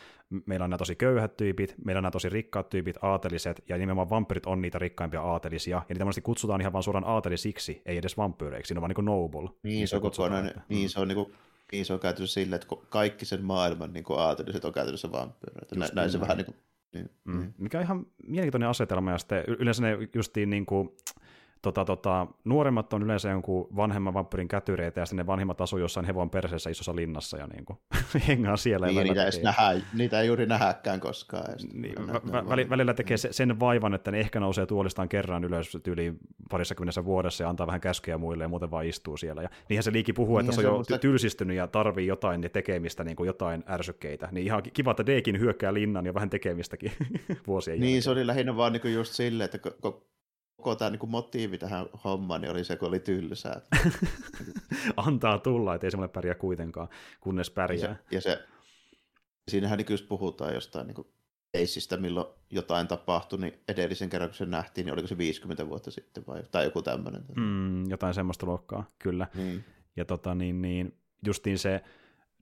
meillä 0.46 0.64
on 0.64 0.70
nämä 0.70 0.78
tosi 0.78 0.96
köyhät 0.96 1.38
tyypit, 1.38 1.76
meillä 1.86 2.00
on 2.00 2.04
nämä 2.04 2.12
tosi 2.12 2.30
rikkaat 2.30 2.70
tyypit, 2.70 2.98
aateliset, 3.02 3.64
ja 3.70 3.78
nimenomaan 3.78 4.10
vampyrit 4.10 4.46
on 4.46 4.62
niitä 4.62 4.80
rikkaimpia 4.80 5.22
aatelisia, 5.22 5.78
ja 5.78 5.94
niitä 5.94 6.06
monesti 6.06 6.22
kutsutaan 6.22 6.62
ihan 6.62 6.74
vaan 6.74 6.84
suoraan 6.84 7.08
aatelisiksi, 7.08 7.82
ei 7.86 7.98
edes 7.98 8.18
vampyyreiksi, 8.18 8.74
ne 8.74 8.78
on 8.78 8.82
vaan 8.82 8.94
niin 8.98 9.06
noble. 9.06 9.50
Niin, 9.64 9.88
se 9.88 9.96
on 9.96 10.02
kokonaan, 10.02 10.52
niin 10.70 10.90
se 10.90 11.00
on 11.00 11.08
niin 11.08 11.16
kuin, 11.16 11.34
niin 11.72 11.86
se 11.86 11.94
on 11.94 12.00
käytännössä 12.00 12.42
sillä, 12.42 12.56
että 12.56 12.68
kaikki 12.90 13.26
sen 13.26 13.46
maailman 13.46 13.94
niin 13.94 14.06
aateliset 14.18 14.66
on 14.66 14.74
käytännössä 14.74 15.12
vampyyreitä. 15.12 15.76
Nä, 15.76 15.90
näin 15.94 16.12
se 16.12 16.20
vähän 16.20 16.38
niin 16.38 16.46
kuin, 16.46 16.58
niin, 16.94 17.10
mm. 17.26 17.40
niin. 17.40 17.54
Mikä 17.58 17.78
on 17.78 17.84
ihan 17.84 18.06
mielenkiintoinen 18.28 18.70
asetelma, 18.70 19.12
ja 19.12 19.18
sitten 19.18 19.44
yleensä 19.48 19.82
ne 19.82 19.98
justiin 20.14 20.50
niin 20.50 20.66
kuin, 20.66 20.90
tota, 21.62 21.86
tota, 21.86 22.28
nuoremmat 22.46 22.94
on 22.94 23.04
yleensä 23.04 23.30
jonkun 23.30 23.68
vanhemman 23.76 24.14
vampyrin 24.14 24.48
kätyreitä, 24.48 25.00
ja 25.00 25.06
sitten 25.06 25.18
ne 25.18 25.28
vanhimmat 25.28 25.62
asuu 25.62 25.80
jossain 25.80 26.06
hevon 26.06 26.30
perseessä 26.30 26.70
isossa 26.70 26.96
linnassa, 26.96 27.38
ja 27.38 27.48
niin 27.48 27.66
kuin, 27.66 27.80
hengaa 28.28 28.58
siellä. 28.58 28.88
Niin, 28.88 29.04
niitä, 29.04 29.26
ei 29.26 29.44
nähdä, 29.44 29.82
niitä 29.94 30.22
ei 30.22 30.28
juuri 30.28 30.46
nähäkään 30.46 31.00
koskaan. 31.00 31.46
Niin, 31.74 31.96
vä- 31.98 32.66
vä- 32.66 32.70
välillä 32.70 32.94
tekee 32.94 33.18
sen 33.18 33.60
vaivan, 33.60 33.94
että 33.94 34.12
ne 34.12 34.20
ehkä 34.20 34.40
nousee 34.40 34.66
tuolistaan 34.66 35.10
kerran 35.10 35.44
ylös 35.44 35.78
yli 35.88 36.14
parissa 36.50 36.76
kymmenessä 36.76 37.06
vuodessa 37.06 37.44
ja 37.44 37.50
antaa 37.50 37.68
vähän 37.68 37.82
käskyjä 37.82 38.18
muille 38.18 38.44
ja 38.44 38.48
muuten 38.48 38.72
vaan 38.72 38.86
istuu 38.86 39.18
siellä. 39.18 39.42
Ja 39.42 39.50
niinhän 39.70 39.84
se 39.84 39.92
liiki 39.92 40.14
puhuu, 40.14 40.38
että 40.38 40.52
niin, 40.52 40.62
se 40.62 40.68
on 40.68 40.74
jo 40.74 40.78
mutta... 40.78 40.98
tylsistynyt 40.98 41.58
ja 41.58 41.68
tarvii 41.68 42.08
jotain 42.08 42.50
tekemistä, 42.54 43.04
niin 43.04 43.16
kuin 43.16 43.28
jotain 43.28 43.64
ärsykkeitä. 43.70 44.30
Niin 44.32 44.46
ihan 44.46 44.64
kiva, 44.74 44.92
että 44.92 45.06
Deekin 45.06 45.40
hyökkää 45.40 45.74
linnan 45.74 46.06
ja 46.06 46.14
vähän 46.14 46.30
tekemistäkin 46.30 46.92
vuosien 47.48 47.80
Niin, 47.80 47.86
jälkeen. 47.90 48.02
se 48.02 48.10
oli 48.10 48.28
lähinnä 48.28 48.58
vaan 48.58 48.74
niin 48.74 48.94
just 48.94 49.14
silleen, 49.14 49.46
että 49.46 49.60
koko 50.62 50.76
tämä 50.76 50.92
niin 50.92 51.10
motiivi 51.10 51.58
tähän 51.58 51.86
hommaan 52.04 52.42
niin 52.42 52.52
oli 52.52 52.64
se, 52.64 52.76
kun 52.76 52.88
oli 52.88 53.00
tylsää. 53.00 53.62
Antaa 54.98 55.38
tulla, 55.38 55.76
ettei 55.76 55.92
semmoinen 55.92 56.14
pärjää 56.14 56.36
kuitenkaan, 56.36 56.90
kunnes 57.22 57.50
pärjää. 57.50 57.98
Ja 58.12 58.22
se, 58.22 58.30
ja 58.30 58.36
se 58.36 58.46
siinähän 59.48 59.78
niin 59.78 59.88
just 59.90 60.08
puhutaan 60.08 60.54
jostain 60.54 60.88
niin 60.88 61.06
keissistä, 61.52 61.98
milloin 61.98 62.28
jotain 62.52 62.88
tapahtui, 62.88 63.40
niin 63.40 63.54
edellisen 63.68 64.10
kerran, 64.10 64.30
kun 64.30 64.38
se 64.38 64.46
nähtiin, 64.46 64.86
niin 64.86 64.94
oliko 64.94 65.08
se 65.08 65.18
50 65.18 65.70
vuotta 65.70 65.92
sitten 65.92 66.24
vai 66.28 66.44
tai 66.52 66.66
joku 66.66 66.82
tämmöinen. 66.82 67.24
Mm, 67.36 67.90
jotain 67.90 68.14
semmoista 68.14 68.46
luokkaa, 68.46 68.92
kyllä. 69.00 69.28
Mm. 69.36 69.64
Ja 69.96 70.06
tota, 70.06 70.36
niin, 70.36 70.62
niin, 70.62 70.98
justiin 71.26 71.58
se 71.58 71.82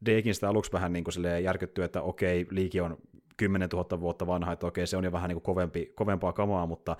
Deekin 0.05 0.35
sitä 0.35 0.49
aluksi 0.49 0.71
vähän 0.71 0.93
niin 0.93 1.03
kuin 1.03 1.43
järkyttyy, 1.43 1.83
että 1.83 2.01
okei, 2.01 2.47
liiki 2.51 2.81
on 2.81 2.97
10 3.37 3.69
000 3.69 3.99
vuotta 3.99 4.27
vanha, 4.27 4.51
että 4.51 4.67
okei, 4.67 4.87
se 4.87 4.97
on 4.97 5.03
jo 5.03 5.11
vähän 5.11 5.27
niin 5.27 5.35
kuin 5.35 5.43
kovempi, 5.43 5.91
kovempaa 5.95 6.33
kamaa, 6.33 6.65
mutta 6.65 6.97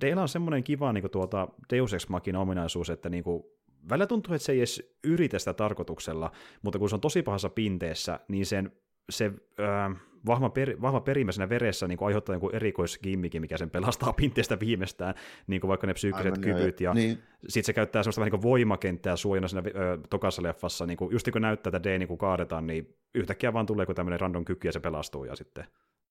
Deilla 0.00 0.22
on 0.22 0.28
semmoinen 0.28 0.64
kiva 0.64 0.92
niin 0.92 1.02
kuin 1.02 1.10
tuota 1.10 1.48
Deus 1.70 1.94
Ex 1.94 2.08
Machina 2.08 2.40
ominaisuus, 2.40 2.90
että 2.90 3.08
niin 3.08 3.24
kuin 3.24 3.42
välillä 3.88 4.06
tuntuu, 4.06 4.34
että 4.34 4.46
se 4.46 4.52
ei 4.52 4.58
edes 4.58 4.96
yritä 5.04 5.38
sitä 5.38 5.54
tarkoituksella, 5.54 6.32
mutta 6.62 6.78
kun 6.78 6.88
se 6.88 6.94
on 6.94 7.00
tosi 7.00 7.22
pahassa 7.22 7.48
pinteessä, 7.48 8.20
niin 8.28 8.46
sen 8.46 8.72
se 9.10 9.32
äh, 9.60 9.96
vahva, 10.26 10.50
per, 10.50 10.76
vahva 10.80 11.00
perimä 11.00 11.32
siinä 11.32 11.48
veressä 11.48 11.88
niin 11.88 11.98
kuin 11.98 12.06
aiheuttaa 12.06 12.34
jonkun 12.34 12.54
erikoisgimmikin, 12.54 13.40
mikä 13.40 13.56
sen 13.56 13.70
pelastaa 13.70 14.12
pinteestä 14.20 14.60
viimeistään, 14.60 15.14
niin 15.46 15.60
kuin 15.60 15.68
vaikka 15.68 15.86
ne 15.86 15.94
psyykkiset 15.94 16.32
Aivan, 16.32 16.40
kyvyt, 16.40 16.80
ja 16.80 16.94
niin. 16.94 17.18
sitten 17.48 17.64
se 17.64 17.72
käyttää 17.72 18.02
sellaista 18.02 18.20
vähän 18.20 18.32
niin 18.32 18.42
voimakenttää 18.42 19.16
suojana 19.16 19.48
siinä 19.48 19.62
ö, 19.66 19.98
tokassa 20.10 20.42
leffassa, 20.42 20.86
niin 20.86 20.96
kuin, 20.96 21.12
just 21.12 21.26
niin 21.26 21.32
kuin 21.32 21.42
näyttää, 21.42 21.72
että 21.76 21.88
D 21.88 21.98
niin 21.98 22.08
kuin 22.08 22.18
kaadetaan, 22.18 22.66
niin 22.66 22.96
yhtäkkiä 23.14 23.52
vaan 23.52 23.66
tulee 23.66 23.86
tämmöinen 23.86 24.20
random 24.20 24.44
kyky, 24.44 24.68
ja 24.68 24.72
se 24.72 24.80
pelastuu, 24.80 25.24
ja 25.24 25.36
sitten... 25.36 25.64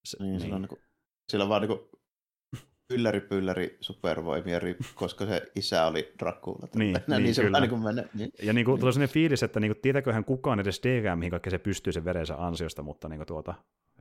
Se, 0.05 0.17
niin, 0.19 0.31
niin. 0.31 0.41
Sillä, 0.41 0.55
on, 0.55 0.61
niin 0.61 0.69
kuin, 0.69 0.81
sillä 1.29 1.43
on 1.43 1.49
vaan 1.49 1.61
niin 1.61 1.77
kuin 1.77 2.01
ylläri 2.91 3.21
pylläri 3.21 3.77
supervoimia, 3.81 4.59
koska 4.95 5.25
se 5.25 5.51
isä 5.55 5.85
oli 5.85 6.13
Dracula. 6.19 6.67
Niin, 6.75 6.97
niin, 7.07 7.23
niin, 7.23 7.35
se 7.35 7.43
kyllä. 7.43 7.59
Niin 7.59 7.69
kuin 7.69 7.83
mene, 7.83 8.09
niin. 8.13 8.31
Ja 8.43 8.53
niin 8.53 8.65
kuin, 8.65 8.79
tulee 8.79 8.93
sellainen 8.93 9.13
fiilis, 9.13 9.43
että 9.43 9.59
niin 9.59 9.71
kuin, 9.71 9.81
tietääköhän 9.81 10.25
kukaan 10.25 10.59
edes 10.59 10.81
DG, 10.83 11.19
mihin 11.19 11.31
kaikki 11.31 11.49
se 11.49 11.57
pystyy 11.57 11.93
sen 11.93 12.05
verensä 12.05 12.35
ansiosta, 12.37 12.83
mutta 12.83 13.09
niin 13.09 13.19
kuin, 13.19 13.27
tuota, 13.27 13.53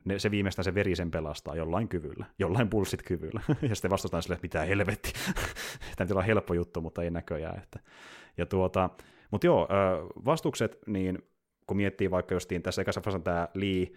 ne, 0.05 0.19
se 0.19 0.31
viimeistään 0.31 0.63
se 0.63 0.75
veri 0.75 0.95
sen 0.95 1.11
pelastaa 1.11 1.55
jollain 1.55 1.87
kyvyllä, 1.87 2.25
jollain 2.39 2.69
pulssit 2.69 3.01
kyvyllä. 3.01 3.41
ja 3.69 3.75
sitten 3.75 3.91
vastataan 3.91 4.23
sille, 4.23 4.33
että 4.33 4.45
mitä 4.45 4.61
helvetti. 4.61 5.13
Tämä 5.97 6.19
on 6.19 6.25
helppo 6.25 6.53
juttu, 6.53 6.81
mutta 6.81 7.03
ei 7.03 7.11
näköjään. 7.11 7.63
Että. 7.63 7.79
Ja 8.37 8.45
tuota, 8.45 8.89
mutta 9.31 9.47
joo, 9.47 9.67
vastukset, 10.25 10.79
niin 10.87 11.19
kun 11.67 11.77
miettii 11.77 12.11
vaikka 12.11 12.35
justiin 12.35 12.61
tässä 12.61 12.81
ekassa 12.81 13.01
fasan 13.01 13.23
tämä 13.23 13.47
Lee, 13.53 13.87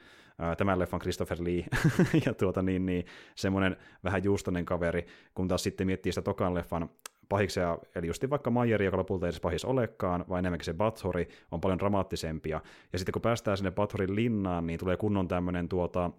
tämän 0.57 0.79
leffan 0.79 1.01
Christopher 1.01 1.39
Lee, 1.41 1.65
ja 2.27 2.35
tuota 2.35 2.63
niin, 2.63 2.87
niin 2.87 3.07
semmoinen 3.35 3.77
vähän 4.05 4.25
juustonen 4.25 4.65
kaveri, 4.65 5.07
kun 5.35 5.49
taas 5.49 5.63
sitten 5.63 5.87
miettii 5.87 6.13
sitä 6.13 6.23
tokan 6.23 6.55
leffan 6.55 6.91
pahiksia, 7.29 7.79
eli 7.95 8.07
just 8.07 8.31
vaikka 8.31 8.51
Majeri, 8.51 8.85
joka 8.85 8.97
lopulta 8.97 9.27
ei 9.27 9.29
edes 9.29 9.41
pahis 9.41 9.65
olekaan, 9.65 10.25
vaan 10.29 10.39
enemmänkin 10.39 10.65
se 10.65 10.75
Bathori 10.75 11.29
on 11.51 11.61
paljon 11.61 11.79
dramaattisempia. 11.79 12.61
Ja 12.93 12.99
sitten 12.99 13.13
kun 13.13 13.23
päästään 13.23 13.57
sinne 13.57 13.71
Bathorin 13.71 14.15
linnaan, 14.15 14.67
niin 14.67 14.79
tulee 14.79 14.97
kunnon 14.97 15.29
tämmöinen 15.29 15.69
tuota, 15.69 16.11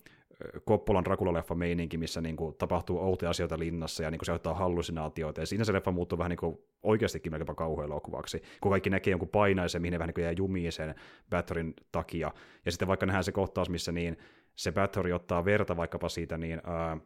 Koppolan 0.66 1.06
Dracula-leffa 1.06 1.56
meininki, 1.56 1.98
missä 1.98 2.22
niin 2.22 2.36
kuin, 2.36 2.56
tapahtuu 2.56 3.00
outoja 3.00 3.30
asioita 3.30 3.60
linnassa 3.60 4.04
ja 4.04 4.12
niin 4.12 4.20
kuin, 4.20 4.26
se 4.26 4.32
ottaa 4.32 4.54
hallusinaatioita. 4.54 5.42
Ja 5.42 5.46
siinä 5.46 5.64
se 5.64 5.74
leffa 5.74 5.92
muuttuu 5.92 6.18
vähän 6.18 6.30
niin 6.30 6.38
kuin, 6.38 6.58
oikeastikin 6.84 7.32
melkeinpä 7.32 7.54
kauhean 7.54 7.90
elokuvaksi, 7.90 8.42
kun 8.62 8.72
kaikki 8.72 8.90
näkee 8.90 9.12
jonkun 9.12 9.30
painaisen, 9.30 9.82
mihin 9.82 9.92
ne 9.92 10.00
vähän 10.00 10.08
niin 10.08 10.14
kuin 10.14 10.24
jää 10.24 10.32
jumiin 10.32 10.72
sen 10.72 10.96
Bathorin 11.30 11.74
takia. 11.92 12.32
Ja 12.66 12.72
sitten 12.72 12.88
vaikka 12.88 13.06
nähdään 13.06 13.24
se 13.24 13.32
kohtaus, 13.32 13.70
missä 13.70 13.92
niin 13.92 14.18
se 14.56 14.72
Bathory 14.72 15.12
ottaa 15.12 15.46
verta 15.46 15.78
vaikkapa 15.78 16.10
siitä 16.10 16.38
niin, 16.38 16.62
ää, 16.64 16.98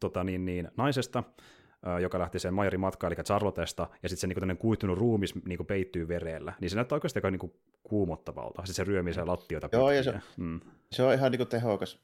tota, 0.00 0.24
niin, 0.24 0.44
niin, 0.44 0.68
naisesta, 0.76 1.24
joka 2.02 2.18
lähti 2.18 2.38
sen 2.38 2.54
Majerin 2.54 2.80
matkaan, 2.80 3.12
eli 3.12 3.24
Charlotesta, 3.24 3.88
ja 4.02 4.08
sitten 4.08 4.34
se 4.40 4.46
niin 4.46 4.58
kuihtunut 4.58 4.98
ruumis 4.98 5.34
niin 5.34 5.66
peittyy 5.66 6.08
verellä, 6.08 6.52
niin 6.60 6.70
se 6.70 6.76
näyttää 6.76 6.96
oikeasti 6.96 7.18
aika 7.18 7.30
niin 7.30 7.52
kuumottavalta. 7.82 8.62
Sitten 8.66 8.74
se 8.74 8.84
ryömii 8.84 9.14
sen 9.14 9.26
lattioita 9.26 9.68
Joo, 9.72 9.90
ja 9.90 10.02
se, 10.02 10.14
mm. 10.36 10.60
se 10.92 11.02
on 11.02 11.14
ihan 11.14 11.32
niin 11.32 11.48
tehokas 11.48 12.00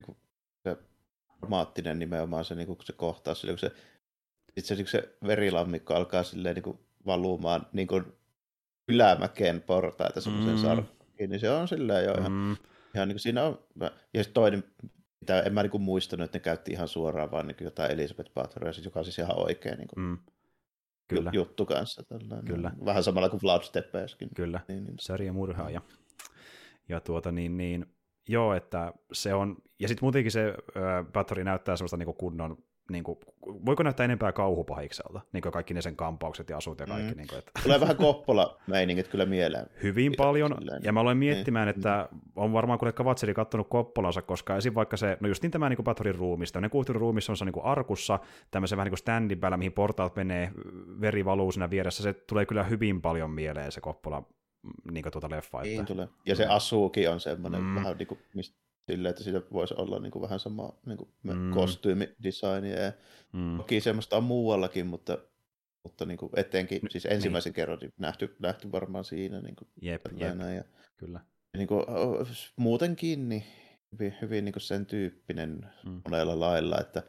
niinku 0.00 0.20
se 0.62 0.76
dramaattinen 1.40 1.98
nimenomaan 1.98 2.44
se, 2.44 2.54
niin 2.54 2.66
kuin 2.66 2.78
se 2.82 2.92
kohtaus, 2.92 3.40
sille, 3.40 3.52
kun 3.52 3.58
se, 3.58 3.72
sit 4.54 4.64
se, 4.64 4.74
niin 4.74 4.86
se 4.86 5.14
verilammikko 5.26 5.94
alkaa 5.94 6.22
silleen 6.22 6.54
niin 6.54 6.62
kuin 6.62 6.78
valumaan 7.06 7.66
niin 7.72 7.86
kuin 7.86 8.04
ylämäkeen 8.88 9.62
portaita 9.62 10.20
semmoisen 10.20 10.54
mm. 10.54 10.60
sarkkiin, 10.60 11.30
niin 11.30 11.40
se 11.40 11.50
on 11.50 11.68
silleen 11.68 12.04
jo 12.04 12.12
ihan, 12.12 12.32
mm. 12.32 12.56
ihan 12.94 13.08
niin 13.08 13.14
kuin 13.14 13.20
siinä 13.20 13.44
on, 13.44 13.58
ja 14.14 14.24
sitten 14.24 14.34
toinen, 14.34 14.64
mitä 15.22 15.40
en 15.40 15.54
mä 15.54 15.62
niin 15.62 15.82
muistanut, 15.82 16.24
että 16.24 16.38
ne 16.38 16.42
käytti 16.42 16.72
ihan 16.72 16.88
suoraan 16.88 17.30
vaan 17.30 17.46
niin 17.46 17.56
jotain 17.60 17.90
Elisabeth 17.90 18.32
Bathorya, 18.34 18.72
joka 18.84 19.00
on 19.00 19.04
siis 19.04 19.18
ihan 19.18 19.38
oikein 19.38 19.78
niin 19.78 19.88
kuin, 19.88 20.04
mm. 20.04 20.18
Kyllä. 21.08 21.30
juttu 21.34 21.66
kanssa. 21.66 22.02
Tällainen. 22.02 22.44
Kyllä. 22.44 22.72
Vähän 22.84 23.02
samalla 23.02 23.28
kuin 23.28 23.42
Vlad 23.42 23.62
Steppeskin. 23.62 24.28
Kyllä, 24.34 24.60
niin, 24.68 24.84
niin. 24.84 24.96
sarja 25.00 25.32
murhaaja. 25.32 25.80
Ja 26.88 27.00
tuota 27.00 27.32
niin, 27.32 27.56
niin 27.56 27.86
joo, 28.28 28.54
että 28.54 28.92
se 29.12 29.34
on, 29.34 29.56
ja 29.80 29.88
sitten 29.88 30.04
muutenkin 30.04 30.32
se 30.32 30.48
äh, 30.48 31.12
Bathory 31.12 31.44
näyttää 31.44 31.76
semmoista 31.76 31.96
niin 31.96 32.14
kunnon 32.14 32.56
niin 32.90 33.04
kuin, 33.04 33.18
voiko 33.66 33.82
näyttää 33.82 34.04
enempää 34.04 34.32
kauhupahikselta, 34.32 35.20
niin 35.32 35.42
kuin 35.42 35.52
kaikki 35.52 35.74
ne 35.74 35.82
sen 35.82 35.96
kampaukset 35.96 36.50
ja 36.50 36.56
asut 36.56 36.80
ja 36.80 36.86
kaikki. 36.86 37.10
Mm. 37.10 37.16
Niin 37.16 37.28
kuin, 37.28 37.38
että... 37.38 37.52
Tulee 37.62 37.80
vähän 37.80 37.96
Koppola-meiningit 37.96 39.08
kyllä 39.08 39.26
mieleen. 39.26 39.66
Hyvin 39.82 40.12
paljon, 40.16 40.54
silleen. 40.58 40.82
ja 40.84 40.92
mä 40.92 41.00
olen 41.00 41.16
miettimään, 41.16 41.66
niin. 41.66 41.76
että 41.76 42.08
on 42.36 42.52
varmaan 42.52 42.78
kun 42.78 42.92
Kavatseri 42.92 43.34
kattonut 43.34 43.68
Koppolansa, 43.68 44.22
koska 44.22 44.56
esim. 44.56 44.74
vaikka 44.74 44.96
se, 44.96 45.16
no 45.20 45.28
just 45.28 45.42
niin 45.42 45.50
tämä 45.50 45.68
niin 45.68 45.84
Bathorin 45.84 46.14
ruumista, 46.14 46.60
ne 46.60 46.68
kuuhtunut 46.68 47.00
ruumissa 47.00 47.32
on 47.32 47.36
se 47.36 47.44
niin 47.44 47.52
kuin 47.52 47.64
arkussa, 47.64 48.18
tämmöisen 48.50 48.76
vähän 48.76 48.86
niin 48.86 48.92
kuin 48.92 48.98
standin 48.98 49.40
päällä, 49.40 49.56
mihin 49.56 49.72
portaat 49.72 50.16
menee, 50.16 50.50
veri 51.00 51.24
valuu 51.24 51.52
siinä 51.52 51.70
vieressä, 51.70 52.02
se 52.02 52.12
tulee 52.12 52.46
kyllä 52.46 52.64
hyvin 52.64 53.02
paljon 53.02 53.30
mieleen 53.30 53.72
se 53.72 53.80
Koppola 53.80 54.22
niin 54.90 55.04
tuota 55.12 55.30
leffa. 55.30 55.60
Niin 55.60 55.80
että... 55.80 55.92
tulee. 55.92 56.08
Ja 56.26 56.36
se 56.36 56.46
asuukin 56.46 57.10
on 57.10 57.20
semmoinen 57.20 57.62
mm. 57.62 57.74
vähän 57.74 57.96
niin 57.98 58.06
kuin, 58.06 58.20
mistä 58.34 58.62
silleen, 58.90 59.10
että 59.10 59.22
siitä 59.22 59.42
voisi 59.52 59.74
olla 59.76 59.98
niin 59.98 60.10
kuin 60.10 60.22
vähän 60.22 60.40
sama 60.40 60.78
niin 60.86 60.98
kuin 60.98 61.10
mm. 61.22 61.50
kostyymidesign 61.50 62.64
ja 62.64 62.92
mm. 63.32 63.56
toki 63.56 63.80
semmoista 63.80 64.16
on 64.16 64.24
muuallakin, 64.24 64.86
mutta, 64.86 65.18
mutta 65.82 66.04
niin 66.04 66.18
kuin 66.18 66.30
etenkin 66.36 66.80
siis 66.90 67.06
ensimmäisen 67.06 67.50
niin. 67.50 67.54
kerran 67.54 67.78
niin 67.78 67.92
nähty, 67.98 68.36
nähty 68.38 68.72
varmaan 68.72 69.04
siinä. 69.04 69.40
Niin 69.40 69.56
kuin 69.56 69.68
jep, 69.82 70.02
jep. 70.16 70.40
Ja, 70.56 70.64
kyllä. 70.96 71.20
Niin 71.56 71.68
kuin, 71.68 71.84
muutenkin 72.56 73.28
niin 73.28 73.44
hyvin, 73.92 74.14
hyvin 74.22 74.44
niin 74.44 74.52
kuin 74.52 74.62
sen 74.62 74.86
tyyppinen 74.86 75.70
mm. 75.86 76.00
monella 76.04 76.40
lailla, 76.40 76.80
että 76.80 77.02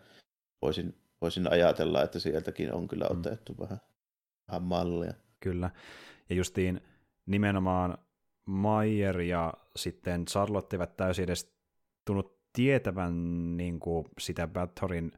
voisin, 0.61 0.95
voisin 1.21 1.51
ajatella, 1.51 2.03
että 2.03 2.19
sieltäkin 2.19 2.73
on 2.73 2.87
kyllä 2.87 3.05
mm. 3.05 3.19
otettu 3.19 3.53
mm. 3.53 3.59
vähän, 3.59 3.79
vähän 4.47 4.63
mallia. 4.63 5.13
Kyllä. 5.39 5.69
Ja 6.29 6.35
justiin 6.35 6.81
nimenomaan 7.25 7.97
Mayer 8.45 9.21
ja 9.21 9.53
sitten 9.75 10.25
Charlotte 10.25 10.75
eivät 10.75 10.97
täysin 10.97 11.23
edes 11.23 11.52
tunnu 12.05 12.37
tietävän 12.53 13.13
niin 13.57 13.79
kuin 13.79 14.05
sitä 14.19 14.47
Bathorin 14.47 15.11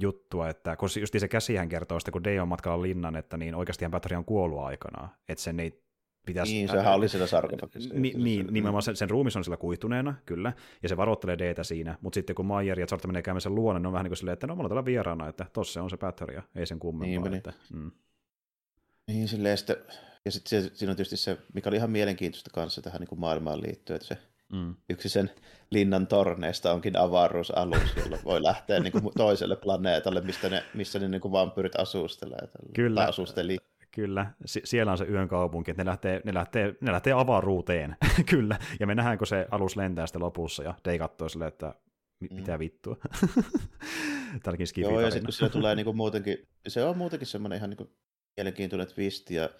juttua, 0.00 0.48
että 0.48 0.76
kun 0.76 0.88
just 1.00 1.14
se 1.18 1.28
käsihän 1.28 1.68
kertoo 1.68 2.00
sitä, 2.00 2.10
kun 2.10 2.24
Day 2.24 2.38
on 2.38 2.48
matkalla 2.48 2.82
linnan, 2.82 3.16
että 3.16 3.36
niin 3.36 3.54
oikeastihan 3.54 3.90
Bathory 3.90 4.16
on 4.16 4.24
kuollut 4.24 4.60
aikanaan, 4.60 5.08
että 5.28 5.44
sen 5.44 5.60
ei 5.60 5.82
pitäisi... 6.26 6.52
Niin, 6.52 6.68
sehän 6.68 6.94
oli 6.94 7.08
siellä 7.08 7.26
sarkofagissa. 7.26 7.94
Ni, 7.94 8.14
niin, 8.16 8.46
nimenomaan 8.50 8.82
sen, 8.82 8.96
sen 8.96 9.10
ruumis 9.10 9.36
on 9.36 9.44
sillä 9.44 9.56
kuihtuneena, 9.56 10.14
kyllä, 10.26 10.52
ja 10.82 10.88
se 10.88 10.96
varoittelee 10.96 11.38
Deetä 11.38 11.64
siinä, 11.64 11.98
mutta 12.00 12.14
sitten 12.14 12.36
kun 12.36 12.46
Maier 12.46 12.80
ja 12.80 12.86
Zorta 12.86 13.08
menee 13.08 13.22
käymään 13.22 13.40
sen 13.40 13.54
luonne, 13.54 13.80
ne 13.80 13.88
on 13.88 13.92
vähän 13.92 14.04
niin 14.04 14.10
kuin 14.10 14.16
silleen, 14.16 14.32
että 14.32 14.46
no 14.46 14.54
me 14.54 14.60
ollaan 14.60 14.70
täällä 14.70 14.84
vieraana, 14.84 15.28
että 15.28 15.46
tossa 15.52 15.82
on 15.82 15.90
se 15.90 15.96
Bathory, 15.96 16.42
ei 16.54 16.66
sen 16.66 16.78
kummempaa. 16.78 17.28
Niin, 17.28 17.34
että, 17.34 17.52
mm. 17.72 17.90
niin 19.06 19.28
silleen 19.28 19.58
sitten, 19.58 19.76
ja 20.24 20.30
sitten 20.30 20.70
siinä 20.74 20.90
on 20.90 20.96
tietysti 20.96 21.16
se, 21.16 21.38
mikä 21.54 21.68
oli 21.68 21.76
ihan 21.76 21.90
mielenkiintoista 21.90 22.50
kanssa 22.54 22.82
tähän 22.82 23.00
niin 23.00 23.08
kuin 23.08 23.20
maailmaan 23.20 23.62
liittyen, 23.62 23.96
että 23.96 24.08
se 24.08 24.18
Mm. 24.52 24.74
Yksi 24.90 25.08
sen 25.08 25.30
linnan 25.70 26.06
torneista 26.06 26.72
onkin 26.72 26.98
avaruusalus, 26.98 27.96
jolla 27.96 28.18
voi 28.24 28.42
lähteä 28.42 28.80
niin 28.80 28.92
kuin 28.92 29.10
toiselle 29.16 29.56
planeetalle, 29.56 30.20
mistä 30.20 30.48
ne, 30.48 30.64
missä 30.74 30.98
ne 30.98 31.08
niin 31.08 31.20
kuin 31.20 31.32
vampyyrit 31.32 31.80
asustelee. 31.80 32.48
Kyllä. 32.74 33.04
Asusteli. 33.04 33.56
Kyllä, 33.90 34.26
Sie- 34.44 34.62
siellä 34.64 34.92
on 34.92 34.98
se 34.98 35.04
yön 35.04 35.28
kaupunki, 35.28 35.70
että 35.70 35.84
ne 35.84 35.90
lähtee, 35.90 36.20
ne 36.24 36.34
lähtee, 36.34 36.74
ne 36.80 36.92
lähtee 36.92 37.12
avaruuteen, 37.12 37.96
kyllä. 38.30 38.58
Ja 38.80 38.86
me 38.86 38.94
nähdään, 38.94 39.18
kun 39.18 39.26
se 39.26 39.46
alus 39.50 39.76
lentää 39.76 40.06
sitten 40.06 40.22
lopussa, 40.22 40.62
ja 40.62 40.74
Dei 40.84 40.98
katsoo 40.98 41.28
silleen, 41.28 41.48
että 41.48 41.74
mm. 42.20 42.36
mitä 42.36 42.52
mm. 42.52 42.58
vittua. 42.58 42.96
Tälläkin 44.42 44.66
Joo, 44.76 45.00
ja 45.00 45.10
sitten 45.10 45.24
kun 45.24 45.32
sillä 45.32 45.48
tulee 45.48 45.74
niinku 45.74 45.92
muutenkin, 45.92 46.48
se 46.68 46.84
on 46.84 46.98
muutenkin 46.98 47.26
semmoinen 47.26 47.56
ihan 47.56 47.70
niinku 47.70 47.90
mielenkiintoinen 48.36 48.86
twist, 48.94 49.30
ja 49.30 49.50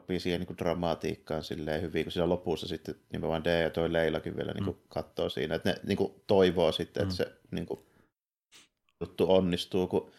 sopii 0.00 0.20
siihen 0.20 0.40
niin 0.40 0.46
kuin 0.46 0.58
dramatiikkaan 0.58 1.44
silleen 1.44 1.82
hyvin, 1.82 2.04
kun 2.04 2.12
siinä 2.12 2.28
lopussa 2.28 2.68
sitten 2.68 2.94
nimenomaan 3.12 3.44
D 3.44 3.62
ja 3.62 3.70
toi 3.70 3.92
Leilakin 3.92 4.36
vielä 4.36 4.52
niin 4.52 4.64
kuin 4.64 4.76
mm. 4.76 4.82
katsoo 4.88 5.28
siinä, 5.28 5.54
että 5.54 5.70
ne 5.70 5.76
niin 5.86 5.96
kuin 5.96 6.14
toivoo 6.26 6.72
sitten, 6.72 7.02
että 7.02 7.14
mm. 7.14 7.16
se 7.16 7.40
niin 7.50 7.66
kuin, 7.66 7.80
juttu 9.00 9.32
onnistuu, 9.32 9.86
kun 9.86 10.10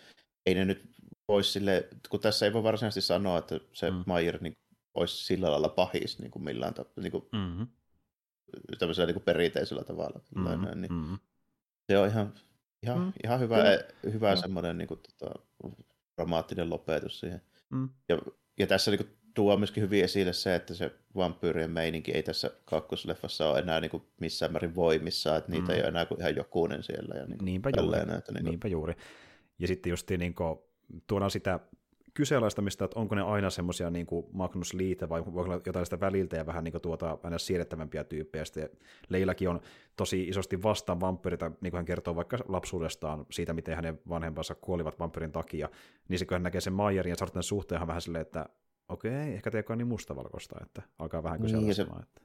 ei 0.46 0.56
ne 0.56 0.66
nyt 0.66 0.82
voisi 1.28 1.52
sille, 1.52 1.88
kun 2.10 2.20
tässä 2.20 2.46
ei 2.46 2.54
voi 2.54 2.64
varsinaisesti 2.64 3.08
sanoa, 3.08 3.38
että 3.38 3.60
se 3.74 3.92
mm. 3.92 4.04
Mayer 4.06 4.42
niin 4.42 4.58
olisi 4.94 5.26
sillä 5.26 5.52
lailla 5.52 5.70
pahis 5.70 6.20
niin 6.20 6.32
kuin 6.32 6.44
millään 6.44 6.74
tavalla, 6.74 7.02
niin 7.02 7.12
kuin, 7.12 7.26
mm-hmm. 7.32 7.68
tämmöisellä 8.80 9.08
niin 9.08 9.16
kuin 9.16 9.24
perinteisellä 9.24 9.84
tavalla. 9.84 10.20
Mm-hmm. 10.36 10.82
Niin, 10.82 10.94
mm-hmm. 10.94 11.18
Se 11.92 11.98
on 11.98 12.08
ihan, 12.08 12.34
ihan, 12.84 13.00
mm. 13.00 13.14
ihan 13.24 13.40
hyvä, 13.40 13.58
mm. 13.58 14.12
hyvä 14.12 14.36
mm. 14.36 14.42
semmoinen 14.42 14.78
niin 14.78 14.88
kuin, 14.88 15.00
tota, 15.00 15.40
dramaattinen 16.18 16.70
lopetus 16.70 17.20
siihen. 17.20 17.42
Mm. 17.70 17.90
Ja, 18.10 18.20
ja 18.60 18.68
tässä 18.68 18.92
niin 18.92 19.06
kuin, 19.06 19.18
tuo 19.36 19.58
myöskin 19.58 19.84
hyvin 19.84 20.04
esille 20.04 20.34
se, 20.34 20.56
että 20.56 20.74
se 20.74 20.92
vampyyrien 21.16 21.72
meininki 21.72 22.12
ei 22.12 22.24
tässä 22.24 22.52
kakkosleffassa 22.66 23.50
ole 23.50 23.60
enää 23.60 23.82
niin 23.82 23.92
kuin 23.92 24.04
missään 24.20 24.52
määrin 24.52 24.76
voimissa, 24.76 25.36
että 25.36 25.52
niitä 25.52 25.68
mm. 25.68 25.74
ei 25.74 25.80
ole 25.80 25.88
enää 25.88 26.06
kuin 26.06 26.20
ihan 26.20 26.36
jokunen 26.36 26.84
siellä. 26.84 27.16
Ja 27.16 27.26
niin 27.26 27.38
kuin 27.38 27.46
Niinpä, 27.46 27.70
juuri. 27.78 27.98
Näin, 27.98 28.18
että 28.18 28.32
niin 28.32 28.44
kuin... 28.44 28.52
Niinpä 28.52 28.68
juuri. 28.68 28.94
Ja 29.60 29.68
sitten 29.68 29.90
just 29.90 30.10
niin 30.10 30.34
kuin, 30.34 30.60
tuodaan 31.08 31.32
sitä 31.32 31.60
kyseenalaistamista, 32.14 32.86
että 32.86 33.00
onko 33.00 33.16
ne 33.16 33.22
aina 33.22 33.50
semmoisia 33.50 33.90
niin 33.90 34.08
Magnus 34.32 34.74
Liite 34.74 35.10
vai 35.10 35.26
voiko 35.26 35.42
olla 35.42 35.62
jotain 35.66 35.86
sitä 35.86 36.00
väliltä 36.00 36.38
ja 36.38 36.46
vähän 36.46 36.64
niin 36.64 36.72
kuin 36.72 36.82
tuota, 36.82 37.18
aina 37.24 37.38
siedettävämpiä 37.38 38.04
tyyppejä. 38.04 38.46
Sitten 38.46 38.70
Leilakin 39.10 39.50
on 39.50 39.62
tosi 39.96 40.24
isosti 40.24 40.64
vastaan 40.64 41.00
vampyritä, 41.00 41.52
niin 41.62 41.72
kuin 41.72 41.78
hän 41.78 41.86
kertoo 41.86 42.16
vaikka 42.16 42.38
lapsuudestaan 42.48 43.26
siitä, 43.32 43.54
miten 43.54 43.76
hänen 43.76 44.00
vanhempansa 44.10 44.56
kuolivat 44.56 45.00
vampyrin 45.00 45.32
takia. 45.32 45.70
Niin 46.08 46.20
se 46.20 46.26
kun 46.26 46.36
hän 46.36 46.44
näkee 46.44 46.62
sen 46.62 46.74
Mayerin 46.74 47.10
ja 47.10 47.16
Sarten 47.16 47.44
suhteen 47.44 47.88
vähän 47.88 48.02
silleen, 48.02 48.22
että 48.22 48.46
okei, 48.90 49.34
ehkä 49.34 49.52
te 49.52 49.64
on 49.70 49.78
niin 49.78 49.88
mustavalkoista, 49.88 50.56
että 50.62 50.82
alkaa 51.00 51.24
vähän 51.24 51.42
kysyä. 51.42 51.60
Niin, 51.60 51.76
se, 51.76 51.82
että... 51.82 52.22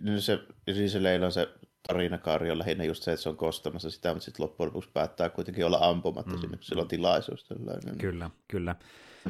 niin 0.00 0.20
se, 0.20 0.38
siis 0.72 0.92
se 0.92 1.02
Leila 1.02 1.30
se 1.30 1.48
tarinakaari 1.88 2.50
on 2.50 2.58
lähinnä 2.58 2.84
just 2.84 3.02
se, 3.02 3.12
että 3.12 3.22
se 3.22 3.28
on 3.28 3.36
kostamassa 3.36 3.90
sitä, 3.90 4.12
mutta 4.12 4.24
sitten 4.24 4.44
loppujen 4.44 4.68
lopuksi 4.68 4.90
päättää 4.92 5.30
kuitenkin 5.30 5.66
olla 5.66 5.78
ampumatta 5.80 6.32
mm. 6.32 6.40
sinne, 6.40 6.56
kun 6.56 6.64
sillä 6.64 6.82
on 6.82 6.88
tilaisuus. 6.88 7.44
Tällainen. 7.44 7.98
Kyllä, 7.98 8.30
kyllä. 8.48 8.76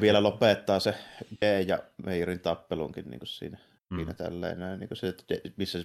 Vielä 0.01 0.23
lopettaa 0.23 0.79
se 0.79 0.95
D 1.41 1.65
ja 1.67 1.83
Meirin 2.05 2.39
tappelunkin 2.39 3.09
niin 3.09 3.19
kuin 3.19 3.27
siinä, 3.27 3.57
mm. 3.89 3.95
siinä 3.95 4.13
tälleen, 4.13 4.79
niin 4.79 4.87
kuin 4.87 4.97
se, 4.97 5.07
että 5.07 5.23
missä 5.57 5.79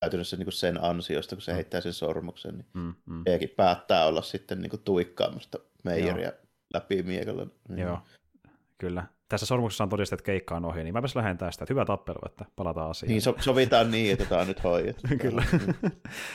käytännössä 0.00 0.36
niin 0.36 0.52
sen 0.52 0.84
ansiosta, 0.84 1.36
kun 1.36 1.42
se 1.42 1.52
mm. 1.52 1.54
heittää 1.54 1.80
sen 1.80 1.92
sormuksen, 1.92 2.54
niin 2.54 2.66
mm, 2.74 2.94
mm. 3.06 3.24
Päättää 3.56 4.06
olla 4.06 4.22
sitten 4.22 4.60
niin 4.60 4.70
kuin 4.70 4.82
tuikkaamasta 4.84 5.58
Meijeriä 5.84 6.32
läpi 6.74 7.02
miekalla. 7.02 7.46
Niin. 7.68 7.78
Joo, 7.78 7.98
kyllä 8.80 9.04
tässä 9.28 9.46
sormuksessa 9.46 9.84
on 9.84 9.90
todistettu, 9.90 10.20
että 10.20 10.26
keikka 10.26 10.56
on 10.56 10.64
ohi, 10.64 10.84
niin 10.84 10.94
mäpäs 10.94 11.16
lähden 11.16 11.38
tästä, 11.38 11.64
että 11.64 11.74
hyvä 11.74 11.84
tappelu, 11.84 12.18
että 12.26 12.44
palataan 12.56 12.90
asiaan. 12.90 13.08
Niin, 13.10 13.22
so- 13.22 13.36
sovitaan 13.40 13.90
niin, 13.90 14.12
että 14.12 14.24
tämä 14.24 14.40
on 14.40 14.46
nyt 14.46 14.64
hoidettu. 14.64 15.08
Kyllä. 15.22 15.44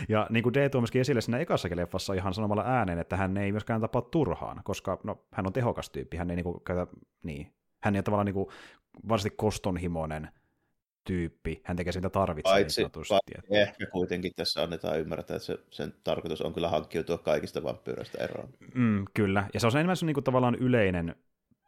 ja 0.10 0.28
niin 0.30 0.44
kuin 0.44 0.54
D 0.54 0.70
tuo 0.70 0.82
myöskin 0.82 1.02
esille 1.02 1.22
siinä 1.22 1.38
ekassakin 1.38 1.78
leffassa 1.78 2.14
ihan 2.14 2.34
sanomalla 2.34 2.64
ääneen, 2.66 3.00
että 3.00 3.18
hän 3.18 3.38
ei 3.38 3.52
myöskään 3.52 3.82
tapa 3.82 4.02
turhaan, 4.02 4.62
koska 4.64 5.00
no, 5.04 5.26
hän 5.32 5.48
on 5.48 5.54
tehokas 5.54 5.90
tyyppi, 5.90 6.18
hän 6.18 6.30
ei 6.30 6.36
niin 6.36 6.44
kuin, 6.44 6.62
käytä, 6.64 6.88
niin, 7.24 7.54
hän 7.80 7.96
ei 7.96 8.00
ole 8.00 8.04
tavallaan 8.04 8.26
niin 8.26 8.34
kuin, 8.34 8.48
varsinkin 9.10 9.38
kostonhimoinen 9.38 10.30
tyyppi, 11.04 11.62
hän 11.64 11.78
tekee 11.78 11.94
sitä 11.94 12.10
tarvitsee. 12.10 12.54
Paitsi, 12.54 12.82
niin 12.82 12.92
paitsi 12.92 13.14
ehkä 13.50 13.86
kuitenkin 13.86 14.32
tässä 14.36 14.64
annetaan 14.64 15.00
ymmärtää, 15.00 15.36
että 15.36 15.46
se, 15.46 15.58
sen 15.70 15.94
tarkoitus 16.04 16.42
on 16.42 16.54
kyllä 16.54 16.70
hankkiutua 16.70 17.18
kaikista 17.18 17.64
vampyyreistä 17.64 18.24
eroon. 18.24 18.50
Mm, 18.74 19.06
kyllä, 19.14 19.48
ja 19.54 19.60
se 19.60 19.68
on 19.68 19.74
enemmän 19.76 19.98
se 19.98 20.06
niin 20.06 20.14
kuin, 20.14 20.24
tavallaan 20.24 20.56
yleinen 20.56 21.16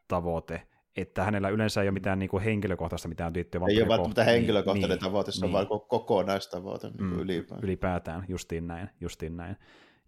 tavoite, 0.07 0.67
että 0.97 1.23
hänellä 1.23 1.49
yleensä 1.49 1.81
ei 1.81 1.87
ole 1.87 1.93
mitään 1.93 2.19
niin 2.19 2.29
kuin 2.29 2.43
henkilökohtaista 2.43 3.07
mitään 3.07 3.33
tiettyä 3.33 3.61
Ei 3.69 3.81
ole 3.81 3.87
välttämättä 3.87 4.23
henkilökohtainen 4.23 4.89
niin, 4.89 4.99
tavoite, 4.99 5.31
se 5.31 5.41
niin. 5.41 5.45
on 5.45 5.53
vain 5.53 5.67
kokonaistavoite 5.87 6.87
niin 6.87 7.03
mm, 7.03 7.19
ylipäätään. 7.19 7.63
Ylipäätään, 7.63 8.25
justiin 8.27 8.67
näin, 8.67 8.89
justiin 9.01 9.37
näin. 9.37 9.57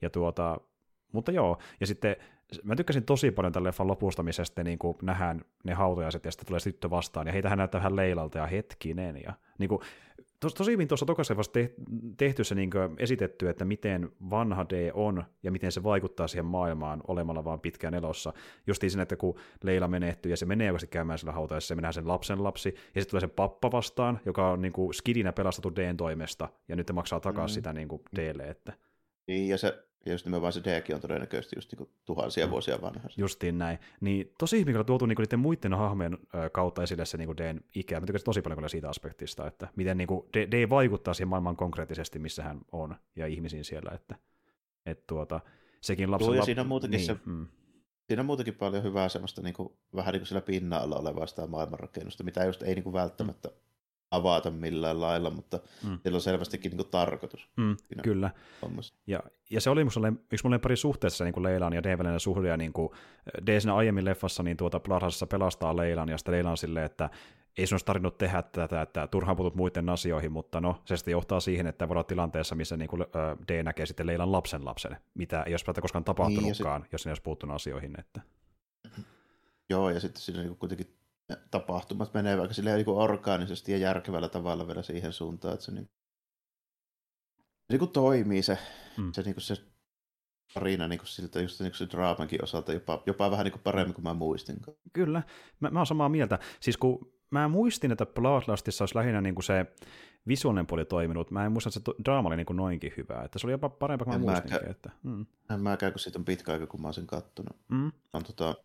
Ja 0.01 0.09
tuota, 0.09 0.57
mutta 1.11 1.31
joo, 1.31 1.57
ja 1.79 1.87
sitten 1.87 2.15
mä 2.63 2.75
tykkäsin 2.75 3.03
tosi 3.03 3.31
paljon 3.31 3.53
tämän 3.53 3.63
leffan 3.63 3.87
lopusta, 3.87 4.23
missä 4.23 4.43
sitten 4.43 4.65
niin 4.65 4.79
kuin 4.79 4.97
nähdään 5.01 5.41
ne 5.63 5.73
hautajaiset 5.73 6.25
ja 6.25 6.31
sitten 6.31 6.47
tulee 6.47 6.59
tyttö 6.59 6.89
vastaan, 6.89 7.27
ja 7.27 7.33
heitä 7.33 7.49
hän 7.49 7.57
näyttää 7.57 7.79
vähän 7.79 7.95
leilalta 7.95 8.37
ja 8.37 8.47
hetkinen, 8.47 9.21
ja 9.23 9.33
niin 9.57 9.69
kuin, 9.69 9.81
tos, 10.39 10.53
tosi 10.53 10.71
hyvin 10.71 10.87
tuossa 10.87 11.05
tokasessa 11.05 11.43
tehty 12.17 12.43
se 12.43 12.55
niin 12.55 12.69
esitetty, 12.97 13.49
että 13.49 13.65
miten 13.65 14.09
vanha 14.29 14.65
D 14.69 14.91
on 14.93 15.23
ja 15.43 15.51
miten 15.51 15.71
se 15.71 15.83
vaikuttaa 15.83 16.27
siihen 16.27 16.45
maailmaan 16.45 17.01
olemalla 17.07 17.43
vaan 17.43 17.59
pitkään 17.59 17.93
elossa. 17.93 18.33
Justiin 18.67 18.91
sen, 18.91 19.01
että 19.01 19.15
kun 19.15 19.39
Leila 19.63 19.87
menehtyy 19.87 20.31
ja 20.31 20.37
se 20.37 20.45
menee 20.45 20.69
oikeasti 20.69 20.87
käymään 20.87 21.19
sillä 21.19 21.31
hautaessa, 21.31 21.67
se 21.67 21.75
menee 21.75 21.93
sen 21.93 22.07
lapsen 22.07 22.43
lapsi, 22.43 22.69
ja 22.69 23.01
sitten 23.01 23.09
tulee 23.09 23.21
se 23.21 23.27
pappa 23.27 23.71
vastaan, 23.71 24.19
joka 24.25 24.51
on 24.51 24.61
niin 24.61 24.73
kuin 24.73 24.93
skidinä 24.93 25.33
pelastettu 25.33 25.75
Dn 25.75 25.97
toimesta, 25.97 26.49
ja 26.67 26.75
nyt 26.75 26.91
maksaa 26.93 27.19
takaisin 27.19 27.53
mm. 27.53 27.55
sitä 27.55 27.73
niin 27.73 27.87
kuin 27.87 28.01
Dlle. 28.15 28.43
Että... 28.43 28.73
Niin, 29.27 29.49
ja 29.49 29.57
se 29.57 29.88
ja 30.05 30.11
just 30.11 30.25
nimenomaan 30.25 30.53
se 30.53 30.63
Deakin 30.63 30.95
on 30.95 31.01
todennäköisesti 31.01 31.55
just 31.57 31.73
niin 31.73 31.89
tuhansia 32.05 32.45
mm. 32.45 32.51
vuosia 32.51 32.81
vanha. 32.81 33.09
Justiin 33.17 33.57
näin. 33.57 33.79
Niin 34.01 34.33
tosi 34.37 34.59
hyvin 34.59 34.73
kyllä 34.73 34.83
tuotu 34.83 35.05
niin 35.05 35.17
niiden 35.19 35.39
muiden 35.39 35.73
hahmojen 35.73 36.17
kautta 36.51 36.83
esille 36.83 37.05
se 37.05 37.17
niin 37.17 37.37
Dn 37.37 37.59
ikä. 37.75 37.99
Mä 37.99 38.05
tykkäsin 38.05 38.25
tosi 38.25 38.41
paljon 38.41 38.57
kyllä 38.57 38.69
siitä 38.69 38.89
aspektista, 38.89 39.47
että 39.47 39.67
miten 39.75 39.97
niin 39.97 40.07
kuin 40.07 40.25
D, 40.33 40.47
D 40.51 40.69
vaikuttaa 40.69 41.13
siihen 41.13 41.27
maailmaan 41.27 41.55
konkreettisesti, 41.55 42.19
missä 42.19 42.43
hän 42.43 42.61
on, 42.71 42.95
ja 43.15 43.27
ihmisiin 43.27 43.65
siellä. 43.65 43.91
Että, 43.93 44.15
että 44.85 45.03
tuota, 45.07 45.39
sekin 45.81 46.11
lapsen... 46.11 46.25
Tuo, 46.25 46.35
ja 46.35 46.45
siinä 46.45 46.61
on 46.61 46.67
muutenkin 46.67 46.97
niin, 46.97 47.05
se, 47.05 47.15
mm. 47.25 47.47
Siinä 48.07 48.21
on 48.21 48.25
muutenkin 48.25 48.55
paljon 48.55 48.83
hyvää 48.83 49.09
semmoista 49.09 49.41
niin 49.41 49.53
kuin, 49.53 49.73
vähän 49.95 50.11
niin 50.11 50.19
kuin 50.19 50.27
sillä 50.27 50.41
pinnalla 50.41 50.95
olevaa 50.95 51.27
sitä 51.27 51.47
maailmanrakennusta, 51.47 52.23
mitä 52.23 52.45
just 52.45 52.63
ei 52.63 52.75
niin 52.75 52.83
kuin 52.83 52.93
välttämättä 52.93 53.49
mm 53.49 53.68
avata 54.11 54.51
millään 54.51 55.01
lailla, 55.01 55.29
mutta 55.29 55.59
mm. 55.83 55.99
sillä 56.03 56.15
on 56.15 56.21
selvästikin 56.21 56.69
niin 56.69 56.77
kuin, 56.77 56.91
tarkoitus. 56.91 57.49
Mm, 57.57 57.77
kyllä. 58.03 58.29
Ja, 59.07 59.19
ja 59.49 59.61
se 59.61 59.69
oli 59.69 59.81
yksi 60.31 60.47
mun 60.47 60.59
pari 60.59 60.75
suhteessa 60.75 61.23
niin 61.23 61.33
kuin 61.33 61.43
Leilan 61.43 61.73
ja 61.73 61.83
Develin 61.83 62.19
suhde, 62.19 62.47
ja 62.47 62.57
niin 62.57 62.73
kuin 62.73 62.89
D 63.45 63.59
siinä 63.59 63.75
aiemmin 63.75 64.05
leffassa 64.05 64.43
niin 64.43 64.57
tuota 64.57 64.79
Blarhassa 64.79 65.27
pelastaa 65.27 65.77
Leilan, 65.77 66.09
ja 66.09 66.17
sitten 66.17 66.31
Leila 66.31 66.51
on 66.51 66.57
silleen, 66.57 66.85
että 66.85 67.09
ei 67.57 67.67
sun 67.67 67.73
olisi 67.73 67.85
tarvinnut 67.85 68.17
tehdä 68.17 68.41
tätä, 68.41 68.81
että 68.81 69.07
turhaan 69.07 69.37
putut 69.37 69.55
muiden 69.55 69.89
asioihin, 69.89 70.31
mutta 70.31 70.61
no, 70.61 70.81
se 70.85 70.97
sitten 70.97 71.11
johtaa 71.11 71.39
siihen, 71.39 71.67
että 71.67 71.87
voi 71.87 71.93
olla 71.93 72.03
tilanteessa, 72.03 72.55
missä 72.55 72.77
niin 72.77 72.89
kuin, 72.89 73.05
D 73.47 73.63
näkee 73.63 73.85
sitten 73.85 74.07
Leilan 74.07 74.31
lapsen 74.31 74.65
lapsen, 74.65 74.97
mitä 75.13 75.43
ei 75.43 75.53
olisi 75.53 75.65
koskaan 75.81 76.03
tapahtunutkaan, 76.03 76.81
niin, 76.81 76.85
sit... 76.85 76.93
jos 76.93 77.05
ne 77.05 77.09
olisi 77.09 77.21
puuttunut 77.21 77.55
asioihin. 77.55 77.99
Että... 77.99 78.21
Joo, 79.69 79.89
ja 79.89 79.99
sitten 79.99 80.21
siinä 80.21 80.41
niin 80.41 80.57
kuitenkin 80.57 80.98
tapahtumat 81.51 82.13
menee 82.13 82.37
vaikka 82.37 82.53
sille 82.53 82.75
niin 82.75 82.89
orgaanisesti 82.89 83.71
ja 83.71 83.77
järkevällä 83.77 84.29
tavalla 84.29 84.67
vielä 84.67 84.81
siihen 84.81 85.13
suuntaan, 85.13 85.53
että 85.53 85.65
se, 85.65 85.71
niin, 85.71 85.89
se 87.37 87.69
niin 87.69 87.79
kuin 87.79 87.91
toimii 87.91 88.43
se, 88.43 88.57
mm. 88.97 89.11
se, 89.11 89.21
niin 89.21 89.35
kuin 89.35 89.43
se 89.43 89.55
tarina 90.53 90.87
niin 90.87 90.99
kuin 90.99 91.07
siltä, 91.07 91.41
just 91.41 91.59
niin 91.59 91.71
kuin 91.71 91.77
se 91.77 91.87
draamankin 91.89 92.43
osalta 92.43 92.73
jopa, 92.73 93.03
jopa 93.05 93.31
vähän 93.31 93.43
niin 93.43 93.51
kuin 93.51 93.61
paremmin 93.63 93.93
kuin 93.93 94.03
mä 94.03 94.13
muistin. 94.13 94.57
Kyllä, 94.93 95.23
mä, 95.59 95.69
mä 95.69 95.79
oon 95.79 95.87
samaa 95.87 96.09
mieltä. 96.09 96.39
Siis 96.59 96.77
kun 96.77 97.13
mä 97.31 97.47
muistin, 97.47 97.91
että 97.91 98.05
Bloodlustissa 98.05 98.83
olisi 98.83 98.95
lähinnä 98.95 99.21
niin 99.21 99.35
kuin 99.35 99.43
se 99.43 99.65
visuaalinen 100.27 100.67
puoli 100.67 100.85
toiminut, 100.85 101.31
mä 101.31 101.45
en 101.45 101.51
muista, 101.51 101.69
että 101.69 101.91
se 101.91 102.03
draama 102.05 102.27
oli 102.27 102.35
niin 102.35 102.45
kuin 102.45 102.57
noinkin 102.57 102.93
hyvä, 102.97 103.21
että 103.23 103.39
se 103.39 103.47
oli 103.47 103.51
jopa 103.51 103.69
parempaa 103.69 104.05
kuin 104.05 104.19
mä 104.19 104.25
muistinkin. 104.25 104.53
Mäkään, 104.53 104.71
että, 104.71 104.89
mm. 105.03 105.25
En 105.53 105.61
mäkään, 105.61 105.91
kun 105.91 105.99
siitä 105.99 106.19
on 106.19 106.25
pitkä 106.25 106.51
aika, 106.51 106.67
kun 106.67 106.81
mä 106.81 106.87
oon 106.87 106.93
sen 106.93 107.07
kattonut. 107.07 107.57
Mm. 107.67 107.91
On 108.13 108.23
tota, 108.23 108.55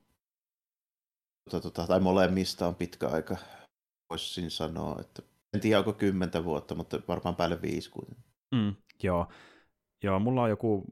tota, 1.50 1.60
tota, 1.60 1.86
tai 1.86 2.00
molemmista 2.00 2.68
on 2.68 2.74
pitkä 2.74 3.08
aika, 3.08 3.36
voisin 4.10 4.50
sanoa. 4.50 5.00
Että 5.00 5.22
en 5.54 5.60
tiedä, 5.60 5.78
onko 5.78 5.92
kymmentä 5.92 6.44
vuotta, 6.44 6.74
mutta 6.74 7.00
varmaan 7.08 7.36
päälle 7.36 7.62
viisi 7.62 7.90
kuitenkin. 7.90 8.24
Mm, 8.54 8.74
joo. 9.02 9.26
joo, 10.02 10.18
mulla 10.18 10.42
on 10.42 10.50
joku 10.50 10.84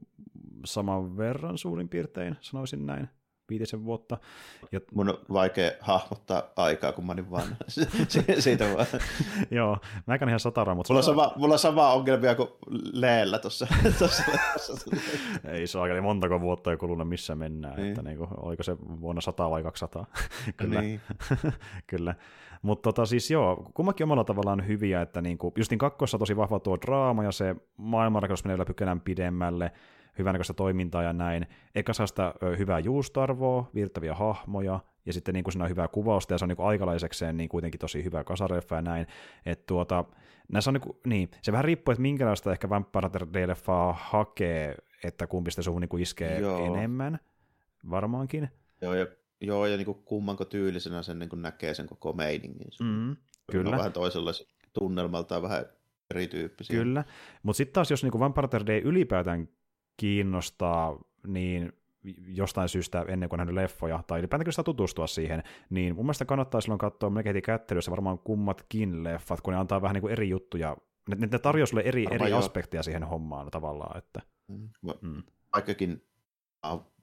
saman 0.65 1.17
verran 1.17 1.57
suurin 1.57 1.89
piirtein, 1.89 2.35
sanoisin 2.41 2.85
näin. 2.85 3.09
Viitisen 3.49 3.85
vuotta. 3.85 4.17
Ja... 4.71 4.79
Mun 4.93 5.09
on 5.09 5.17
vaikea 5.33 5.71
hahmottaa 5.79 6.43
aikaa, 6.55 6.91
kun 6.91 7.05
mä 7.05 7.13
olin 7.13 7.31
vanha. 7.31 7.55
Siitä 8.39 8.65
vaan. 8.65 8.85
Joo, 9.51 9.77
mä 10.07 10.15
ihan 10.15 10.39
satara, 10.39 10.75
mutta... 10.75 10.93
Mulla 10.93 10.99
on 10.99 11.03
sama, 11.03 11.33
mulla 11.35 11.53
on 11.55 11.59
sama 11.59 11.93
ongelmia 11.93 12.35
kuin 12.35 12.49
Leellä 12.93 13.39
tuossa. 13.39 13.67
Ei 15.53 15.67
se 15.67 15.77
ole 15.77 16.01
montako 16.01 16.41
vuotta 16.41 16.71
jo 16.71 16.77
kulunut, 16.77 17.09
missä 17.09 17.35
mennään. 17.35 17.75
Niin. 17.75 17.87
Että 17.87 18.01
niin 18.01 18.17
kuin, 18.17 18.29
oliko 18.37 18.63
se 18.63 18.77
vuonna 18.79 19.21
100 19.21 19.49
vai 19.49 19.63
200? 19.63 20.05
Kyllä. 20.57 20.81
Niin. 20.81 21.01
Kyllä. 21.87 22.15
Mutta 22.61 22.87
tota, 22.91 23.05
siis 23.05 23.31
joo, 23.31 23.71
kummakin 23.73 24.03
omalla 24.03 24.23
tavallaan 24.23 24.67
hyviä, 24.67 25.01
että 25.01 25.21
niinku, 25.21 25.53
justin 25.57 25.79
kakkossa 25.79 26.17
tosi 26.17 26.37
vahva 26.37 26.59
tuo 26.59 26.77
draama 26.81 27.23
ja 27.23 27.31
se 27.31 27.55
maailmanrakennus 27.77 28.43
menee 28.43 28.57
vielä 28.57 28.65
pykälän 28.65 29.01
pidemmälle, 29.01 29.71
hyvänäköistä 30.17 30.53
toimintaa 30.53 31.03
ja 31.03 31.13
näin. 31.13 31.47
Eka 31.75 31.93
saa 31.93 32.07
sitä 32.07 32.33
hyvää 32.57 32.79
juustarvoa, 32.79 33.69
virttäviä 33.75 34.13
hahmoja, 34.13 34.79
ja 35.05 35.13
sitten 35.13 35.33
niin 35.33 35.43
kuin 35.43 35.51
siinä 35.51 35.63
on 35.63 35.69
hyvää 35.69 35.87
kuvausta, 35.87 36.33
ja 36.33 36.37
se 36.37 36.45
on 36.45 36.49
niin 36.49 36.57
kuin 36.57 36.67
aikalaisekseen 36.67 37.37
niin 37.37 37.49
kuitenkin 37.49 37.79
tosi 37.79 38.03
hyvä 38.03 38.23
kasareffa 38.23 38.75
ja 38.75 38.81
näin. 38.81 39.07
Että 39.45 39.63
tuota, 39.67 40.05
näissä 40.51 40.69
on 40.69 40.73
niin, 40.73 40.81
kuin, 40.81 40.97
niin, 41.05 41.29
se 41.41 41.51
vähän 41.51 41.65
riippuu, 41.65 41.91
että 41.91 42.01
minkälaista 42.01 42.51
ehkä 42.51 42.69
Vampire 42.69 43.09
Day-leffaa 43.09 43.95
hakee, 43.97 44.75
että 45.03 45.27
kumpi 45.27 45.51
sitä 45.51 45.61
suhun 45.61 45.81
niin 45.81 45.89
kuin 45.89 46.03
iskee 46.03 46.39
Joo. 46.39 46.65
enemmän, 46.65 47.19
varmaankin. 47.89 48.49
Joo, 48.81 48.93
ja, 48.93 49.07
joo, 49.41 49.65
ja 49.65 49.77
niin 49.77 49.85
kuin 49.85 50.03
kummanko 50.05 50.45
tyylisenä 50.45 51.03
sen 51.03 51.19
niin 51.19 51.29
kuin 51.29 51.41
näkee 51.41 51.73
sen 51.73 51.87
koko 51.87 52.13
meiningin. 52.13 52.71
Mm, 52.81 53.15
kyllä. 53.51 53.69
On 53.69 53.77
vähän 53.77 53.93
toisella 53.93 54.31
tunnelmalta 54.73 55.41
vähän 55.41 55.65
erityyppisiä. 56.11 56.75
Kyllä, 56.77 57.03
mutta 57.43 57.57
sitten 57.57 57.73
taas 57.73 57.91
jos 57.91 58.03
niin 58.03 58.19
Vampire 58.19 58.65
Day 58.67 58.81
ylipäätään 58.83 59.47
kiinnostaa, 59.97 60.99
niin 61.27 61.73
jostain 62.27 62.69
syystä 62.69 63.05
ennen 63.07 63.29
kuin 63.29 63.37
nähnyt 63.37 63.55
leffoja, 63.55 64.03
tai 64.07 64.19
ylipäätään 64.19 64.51
sitä 64.51 64.63
tutustua 64.63 65.07
siihen, 65.07 65.43
niin 65.69 65.95
mun 65.95 66.05
mielestä 66.05 66.25
kannattaa 66.25 66.61
silloin 66.61 66.79
katsoa 66.79 67.09
melkein 67.09 67.41
kättelyssä 67.41 67.91
varmaan 67.91 68.19
kummatkin 68.19 69.03
leffat, 69.03 69.41
kun 69.41 69.53
ne 69.53 69.59
antaa 69.59 69.81
vähän 69.81 69.93
niin 69.93 70.01
kuin 70.01 70.11
eri 70.11 70.29
juttuja, 70.29 70.77
ne, 71.09 71.27
ne 71.31 71.39
tarjoaa 71.39 71.65
sulle 71.65 71.83
eri, 71.85 72.05
eri 72.11 72.33
aspekteja 72.33 72.83
siihen 72.83 73.03
hommaan 73.03 73.51
tavallaan. 73.51 73.97
Että, 73.97 74.21
mm. 74.47 74.69
mm. 75.01 75.23
Vaikkakin 75.53 76.03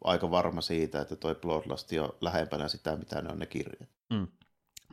aika 0.04 0.30
varma 0.30 0.60
siitä, 0.60 1.00
että 1.00 1.16
toi 1.16 1.34
Bloodlust 1.34 1.92
on 1.92 2.12
lähempänä 2.20 2.68
sitä, 2.68 2.96
mitä 2.96 3.22
ne 3.22 3.28
on 3.28 3.38
ne 3.38 3.46
kirjat. 3.46 3.88
Mm. 4.12 4.26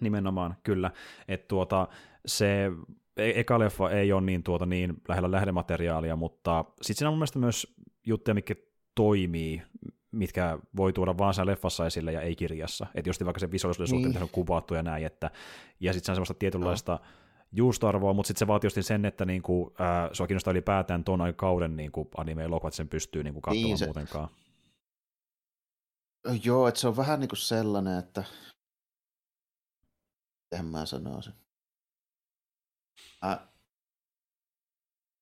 Nimenomaan, 0.02 0.56
kyllä. 0.64 0.92
Että 1.28 1.48
tuota, 1.48 1.88
se 2.26 2.72
eka 3.18 3.60
leffa 3.60 3.90
ei 3.90 4.14
ole 4.14 4.22
niin, 4.22 4.44
tuota, 4.44 4.66
niin 4.66 5.02
lähellä 5.08 5.32
lähdemateriaalia, 5.32 6.16
mutta 6.16 6.66
sitten 6.82 6.98
siinä 6.98 7.10
on 7.10 7.14
mun 7.14 7.20
mielestä 7.20 7.40
myös 7.40 7.76
juttuja, 8.06 8.36
mitkä 8.36 8.56
toimii, 8.96 9.62
mitkä 10.12 10.60
voi 10.76 10.94
tuoda 10.94 11.18
vaan 11.18 11.34
siinä 11.34 11.46
leffassa 11.46 11.86
esille 11.86 12.12
ja 12.12 12.22
ei 12.22 12.36
kirjassa. 12.36 12.88
Että 12.96 13.10
just 13.10 13.26
vaikka 13.26 13.40
se 13.40 13.52
visuaalisuuden 13.52 13.88
suhteen, 13.88 14.14
niin. 14.14 14.24
on 14.24 14.30
kuvattu 14.30 14.74
ja 14.74 14.84
näin, 14.84 15.06
että, 15.06 15.32
ja 15.80 15.94
sitten 15.94 16.06
se 16.06 16.12
on 16.12 16.16
semmoista 16.16 16.34
tietynlaista 16.34 16.92
no. 16.92 17.00
juustoarvoa, 17.52 18.14
mutta 18.14 18.28
sitten 18.28 18.40
se 18.40 18.48
vaatii 18.48 18.66
just 18.68 18.78
sen, 18.82 19.06
että 19.06 19.26
niinku, 19.26 19.74
ää, 19.80 20.10
sua 20.14 20.28
kiinnostaa 20.28 20.52
ylipäätään 20.52 21.04
tuon 21.04 21.20
kauden 21.36 21.78
niinku 21.78 22.10
anime-elokuvat, 22.18 22.74
sen 22.74 22.90
pystyy 22.90 23.24
niinku 23.24 23.42
katsomaan 23.42 23.64
niin 23.64 23.78
se... 23.78 23.86
muutenkaan. 23.86 24.30
Joo, 26.44 26.68
että 26.68 26.80
se 26.80 26.88
on 26.88 26.98
vähän 26.98 27.20
niin 27.20 27.30
kuin 27.30 27.38
sellainen, 27.38 28.00
että 28.00 28.24
miten 30.52 30.66
mä 30.66 30.86
sanoisin. 30.86 31.34
Mä 33.26 33.48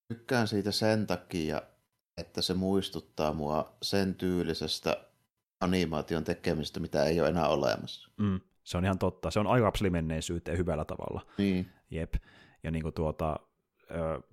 tykkään 0.07 0.47
siitä 0.47 0.71
sen 0.71 1.07
takia, 1.07 1.61
että 2.17 2.41
se 2.41 2.53
muistuttaa 2.53 3.33
mua 3.33 3.77
sen 3.81 4.15
tyylisestä 4.15 5.05
animaation 5.61 6.23
tekemistä, 6.23 6.79
mitä 6.79 7.03
ei 7.03 7.19
ole 7.19 7.29
enää 7.29 7.47
olemassa. 7.47 8.09
Mm, 8.17 8.39
se 8.63 8.77
on 8.77 8.85
ihan 8.85 8.99
totta. 8.99 9.31
Se 9.31 9.39
on 9.39 9.47
aika 9.47 9.71
menneisyyteen 9.89 10.57
hyvällä 10.57 10.85
tavalla. 10.85 11.25
Niin. 11.37 11.67
Jep. 11.89 12.13
Ja 12.63 12.71
niin 12.71 12.83
kuin 12.83 12.93
tuota, 12.93 13.39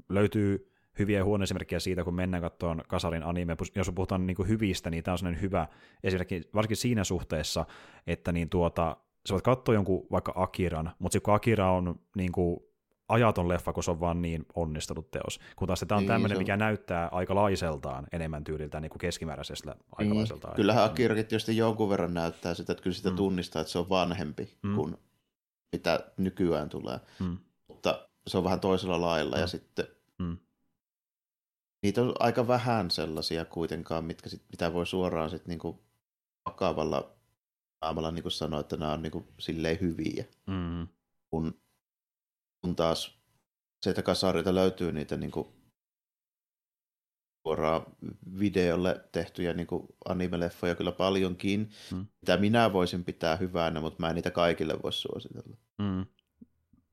löytyy 0.09 0.73
hyviä 0.99 1.25
huono 1.25 1.43
esimerkkejä 1.43 1.81
siitä, 1.81 2.05
kun 2.05 2.15
mennään 2.15 2.43
katsomaan 2.43 2.83
Kasarin 2.89 3.23
anime, 3.23 3.57
jos 3.75 3.91
puhutaan 3.95 4.27
niin 4.27 4.37
kuin 4.37 4.49
hyvistä, 4.49 4.91
niin 4.91 5.05
tämä 5.05 5.13
on 5.13 5.19
sellainen 5.19 5.43
hyvä 5.43 5.69
esimerkki, 6.03 6.43
varsinkin 6.55 6.77
siinä 6.77 7.05
suhteessa, 7.05 7.65
että 8.07 8.33
niin 8.33 8.49
tuota, 8.49 8.97
sä 9.29 9.33
voit 9.33 9.45
katsoa 9.45 9.75
jonkun 9.75 10.07
vaikka 10.11 10.33
Akiran, 10.37 10.93
mutta 10.99 11.13
sitten 11.13 11.25
kun 11.25 11.35
Akira 11.35 11.73
on 11.73 12.01
niin 12.17 12.33
kuin 12.33 12.61
ajaton 13.13 13.49
leffa, 13.49 13.73
kun 13.73 13.83
se 13.83 13.91
on 13.91 14.01
vaan 14.01 14.23
niin 14.23 14.47
onnistunut 14.55 15.11
teos. 15.11 15.41
Kun 15.57 15.69
taas 15.69 15.85
tämä 15.89 15.97
on 15.97 16.03
niin, 16.03 16.09
tämmöinen, 16.09 16.39
mikä 16.39 16.57
näyttää 16.57 17.09
aikalaiseltaan 17.13 18.07
enemmän 18.13 18.45
tyyliltään 18.45 18.83
niin 18.83 18.91
kuin 18.91 19.01
keskimääräisestä 19.01 19.71
niin. 19.71 19.85
aikalaiseltaan. 19.93 20.55
Kyllähän 20.55 20.85
Akirakin 20.85 21.27
tietysti 21.27 21.57
jonkun 21.57 21.89
verran 21.89 22.15
näyttää 22.15 22.55
sitä, 22.55 22.73
että 22.73 22.83
kyllä 22.83 22.97
sitä 22.97 23.11
mm. 23.11 23.17
tunnistaa, 23.17 23.61
että 23.63 23.73
se 23.73 23.79
on 23.79 23.89
vanhempi 23.89 24.59
mm. 24.63 24.75
kuin 24.75 24.97
mitä 25.73 26.01
nykyään 26.17 26.69
tulee. 26.69 27.01
Mm. 27.21 27.39
Mutta 27.69 28.09
se 28.27 28.39
on 28.39 28.45
vähän 28.45 28.61
toisella 28.61 29.01
lailla 29.01 29.37
mm. 29.37 29.41
ja 29.41 29.47
sitten 29.47 29.87
mm. 30.19 30.37
niitä 31.83 32.03
on 32.03 32.15
aika 32.19 32.49
vähän 32.49 32.91
sellaisia 32.91 33.45
kuitenkaan, 33.45 34.05
mitkä 34.05 34.29
sit, 34.29 34.43
mitä 34.51 34.73
voi 34.73 34.87
suoraan 34.87 35.31
sitten 35.31 35.49
niinku 35.49 35.83
vakavalla 36.47 37.13
aamalla 37.83 38.11
niinku 38.11 38.31
sanoa, 38.31 38.61
että 38.61 38.77
nämä 38.77 38.93
on 38.93 39.03
niinku 39.03 39.27
silleen 39.39 39.81
hyviä. 39.81 40.25
Mm. 40.47 40.89
Kun 41.31 41.55
kun 42.63 42.77
taas 42.77 43.19
sieltä 43.83 44.03
kasarilta 44.03 44.55
löytyy 44.55 44.93
niitä 44.93 45.17
niin 45.17 45.31
kuin 45.31 45.49
suoraan 47.47 47.83
videolle 48.39 49.05
tehtyjä 49.13 49.53
niin 49.53 49.67
kuin 49.67 49.87
anime-leffoja 50.09 50.75
kyllä 50.75 50.93
paljonkin, 50.93 51.71
mm. 51.93 52.07
mitä 52.21 52.37
minä 52.37 52.73
voisin 52.73 53.05
pitää 53.05 53.37
hyvänä, 53.37 53.81
mutta 53.81 54.01
mä 54.01 54.09
en 54.09 54.15
niitä 54.15 54.31
kaikille 54.31 54.75
voi 54.83 54.93
suositella. 54.93 55.57
Mm. 55.79 56.07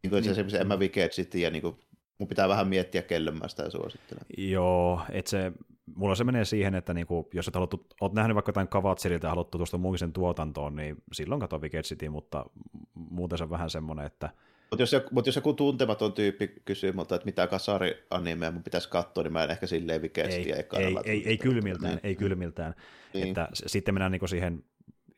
Niin 0.04 0.10
kuin 0.10 0.22
niin. 0.22 0.32
esimerkiksi 0.32 0.58
Emma 0.58 0.76
Wicked 0.76 1.10
City, 1.10 1.40
ja 1.40 1.50
niin 1.50 1.62
kuin, 1.62 1.76
mun 2.20 2.28
pitää 2.28 2.50
vähän 2.50 2.68
miettiä, 2.68 3.02
kelle 3.02 3.32
mä 3.32 3.48
sitä 3.48 3.70
suosittelen. 3.70 4.26
Joo, 4.38 5.02
että 5.10 5.32
se, 5.32 5.52
mulla 5.96 6.16
se 6.16 6.24
menee 6.24 6.46
siihen, 6.46 6.76
että 6.76 6.94
niinku, 6.94 7.30
jos 7.34 7.48
et 7.48 7.56
haluttu, 7.56 7.88
oot 8.02 8.14
nähnyt 8.14 8.36
vaikka 8.36 8.50
jotain 8.50 8.68
Kavatserilta 8.68 9.26
ja 9.26 9.30
haluat 9.30 9.52
tutustua 9.52 9.80
muisen 9.80 10.14
tuotantoon, 10.14 10.76
niin 10.76 10.96
silloin 11.14 11.42
kato 11.42 11.58
Wicked 11.58 11.84
City, 11.84 12.10
mutta 12.10 12.46
muuten 12.94 13.38
se 13.38 13.44
on 13.44 13.50
vähän 13.50 13.70
semmoinen, 13.70 14.06
että 14.06 14.30
mutta 14.72 14.82
jos, 14.84 14.96
mut 15.12 15.26
jos 15.26 15.36
joku 15.36 15.54
tuntematon 15.54 16.14
tyyppi 16.14 16.48
kysyy 16.66 16.92
multa, 16.92 17.16
että 17.16 17.26
mitä 17.26 17.48
kasari-animea 17.48 18.52
mun 18.52 18.64
pitäisi 18.64 18.90
katsoa, 18.90 19.24
niin 19.24 19.34
mä 19.34 19.44
en 19.44 19.52
ehkä 19.52 19.68
silleen 19.68 20.02
vikeästi 20.02 20.52
ei, 20.52 20.52
ei, 20.52 20.86
ei, 20.86 20.98
ei, 21.06 21.28
ei 21.30 21.38
kylmiltään, 21.38 21.94
niin. 21.94 22.00
ei 22.04 22.16
kylmiltään. 22.16 22.76
Niin. 23.14 23.28
Että 23.28 23.50
sitten 23.54 23.94
mennään 23.94 24.12
niinku 24.12 24.28
siihen 24.28 24.64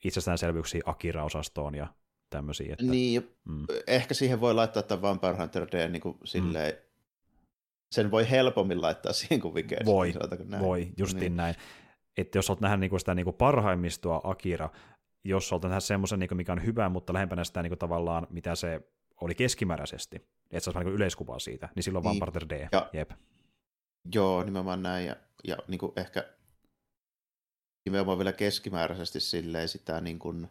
itsestäänselvyyksiin 0.04 0.84
Akira-osastoon 0.86 1.76
ja 1.76 1.88
tämmöisiä. 2.30 2.74
Että, 2.74 2.86
niin, 2.86 3.30
mm. 3.46 3.66
ehkä 3.88 4.14
siihen 4.14 4.42
voi 4.42 4.54
laittaa 4.54 4.84
tämän 4.84 5.02
Vampire 5.02 5.36
Hunter 5.38 5.68
D 5.72 5.90
niin 5.90 6.02
kuin 6.02 6.18
silleen, 6.24 6.74
mm. 6.74 6.80
sen 7.92 8.12
voi 8.12 8.30
helpommin 8.30 8.82
laittaa 8.82 9.14
siihen 9.14 9.42
kuin 9.42 9.54
vikeästi. 9.54 9.86
Voi, 9.86 10.14
näin. 10.46 10.64
voi, 10.64 10.92
justiin 10.98 11.20
niin. 11.20 11.36
näin. 11.36 11.56
Että 12.18 12.38
jos 12.38 12.50
olet 12.50 12.62
nähdä 12.62 12.78
niinku 12.78 13.00
sitä 13.00 13.16
niinku 13.16 13.32
parhaimmistoa 13.32 14.22
Akira, 14.24 14.70
jos 15.24 15.54
olet 15.54 15.64
nähdä 15.64 15.80
semmoisen, 15.80 16.20
niinku, 16.20 16.36
mikä 16.36 16.52
on 16.52 16.66
hyvä, 16.66 16.90
mutta 16.90 17.14
lähempänä 17.14 17.44
sitä 17.44 17.62
niinku, 17.62 17.76
tavallaan, 17.76 18.28
mitä 18.30 18.56
se 18.56 18.82
oli 19.22 19.36
keskimääräisesti, 19.36 20.16
että 20.52 20.72
saisi 20.72 20.80
niin 20.80 20.96
yleiskuvaa 20.96 21.40
siitä, 21.40 21.70
niin 21.76 21.84
silloin 21.84 22.04
niin. 22.04 22.20
Vampire 22.20 22.50
D. 22.50 22.68
Ja, 22.72 22.90
Jep. 22.94 23.12
Joo, 24.14 24.44
nimenomaan 24.44 24.84
näin, 24.84 25.06
ja, 25.06 25.16
ja 25.44 25.58
niin 25.68 25.80
kuin 25.80 25.92
ehkä 25.96 26.34
nimenomaan 27.86 28.18
vielä 28.18 28.34
keskimääräisesti 28.34 29.20
silleen 29.20 29.68
sitä 29.68 30.02
niin 30.02 30.20
kuin, 30.20 30.48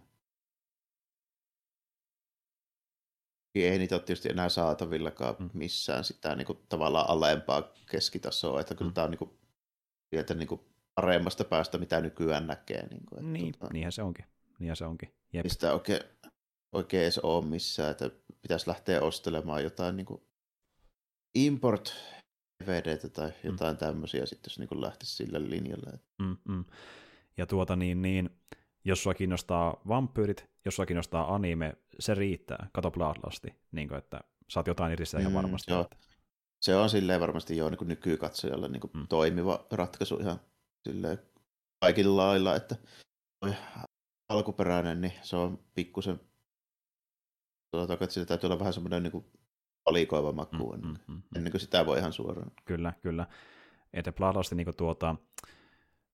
ei 3.55 3.79
niitä 3.79 3.95
ole 3.95 4.03
tietysti 4.03 4.29
enää 4.29 4.49
saatavillakaan 4.49 5.37
mm. 5.39 5.51
missään 5.55 6.05
sitä 6.05 6.35
niin 6.35 6.47
kuin, 6.47 6.59
tavallaan 6.69 7.11
alempaa 7.11 7.73
keskitasoa, 7.91 8.61
että 8.61 8.75
kyllä 8.75 8.91
mm. 8.91 8.95
tämä 8.95 9.05
on 9.05 9.11
niin 9.11 9.19
kuin, 9.19 9.31
sieltä 10.11 10.35
niin 10.35 10.49
kuin, 10.49 10.61
paremmasta 10.95 11.45
päästä, 11.45 11.79
mitä 11.79 12.01
nykyään 12.01 12.47
näkee. 12.47 12.87
Niin, 12.87 13.07
kuin, 13.07 13.19
että, 13.19 13.33
niin 13.33 13.53
tuota, 13.59 13.73
niinhän 13.73 13.93
se 13.93 14.03
onkin. 14.03 14.25
Niinhän 14.59 14.77
se 14.77 14.85
onkin. 14.85 15.15
Jep. 15.33 15.45
Mistä 15.45 15.73
oikein, 15.73 16.01
oikein 16.73 17.03
edes 17.03 17.19
ole 17.19 17.45
missään, 17.45 17.91
että 17.91 18.11
pitäisi 18.43 18.69
lähteä 18.69 19.03
ostelemaan 19.03 19.63
jotain 19.63 19.97
niin 19.97 20.07
kuin 20.07 20.23
import 21.35 21.95
DVDtä 22.65 23.09
tai 23.09 23.29
mm. 23.29 23.51
jotain 23.51 23.75
mm. 23.75 23.79
tämmöisiä 23.79 24.27
sitten, 24.27 24.51
jos 24.51 24.59
niin 24.59 24.81
lähtisi 24.81 25.17
sille 25.17 25.51
linjalle. 25.51 25.99
Mm, 26.19 26.37
mm. 26.49 26.65
Ja 27.37 27.47
tuota 27.47 27.77
niin, 27.77 28.03
niin, 28.03 28.31
jos 28.85 29.03
sua 29.03 29.15
kiinnostaa 29.15 29.81
vampyyrit, 29.89 30.51
jos 30.65 30.77
sua 30.77 30.87
kiinnostaa 30.87 31.35
anime, 31.35 31.75
se 31.99 32.15
riittää. 32.15 32.69
Kato 32.73 32.91
Bloodlusti, 32.91 33.55
niin 33.73 33.89
kuin, 33.89 33.99
että 33.99 34.21
saat 34.51 34.67
jotain 34.67 34.93
irti 34.93 35.17
ihan 35.21 35.33
mm, 35.33 35.37
varmasti. 35.37 35.73
Joo. 35.73 35.89
Se 36.61 36.77
on 36.77 36.91
silleen 36.91 37.21
varmasti 37.21 37.57
jo 37.57 37.71
niin 37.71 37.89
nykykatsojalle 37.89 38.69
niin 38.69 38.81
kuin 38.81 38.91
mm. 38.95 39.09
toimiva 39.09 39.67
ratkaisu 39.71 40.17
ihan 40.17 40.41
silleen 40.89 41.19
kaikilla 41.81 42.17
lailla, 42.17 42.57
että 42.57 42.77
alkuperäinen, 44.29 45.01
niin 45.01 45.13
se 45.23 45.37
on 45.37 45.59
pikkusen 45.75 46.21
sanotaanko, 47.71 48.05
että 48.05 48.15
siitä 48.15 48.29
täytyy 48.29 48.47
olla 48.47 48.59
vähän 48.59 48.73
semmoinen 48.73 49.03
niin 49.03 49.25
valikoiva 49.87 50.33
maku 50.33 50.73
mm, 50.73 50.83
mm, 50.83 50.89
mm, 50.89 51.15
mm, 51.15 51.23
ennen 51.37 51.51
kuin 51.51 51.61
sitä 51.61 51.87
voi 51.87 51.99
ihan 51.99 52.13
suoraan. 52.13 52.51
Kyllä, 52.65 52.93
kyllä. 53.03 53.27
Että 53.93 54.13
Bloodlust 54.13 54.53
niin 54.53 54.77
tuota, 54.77 55.17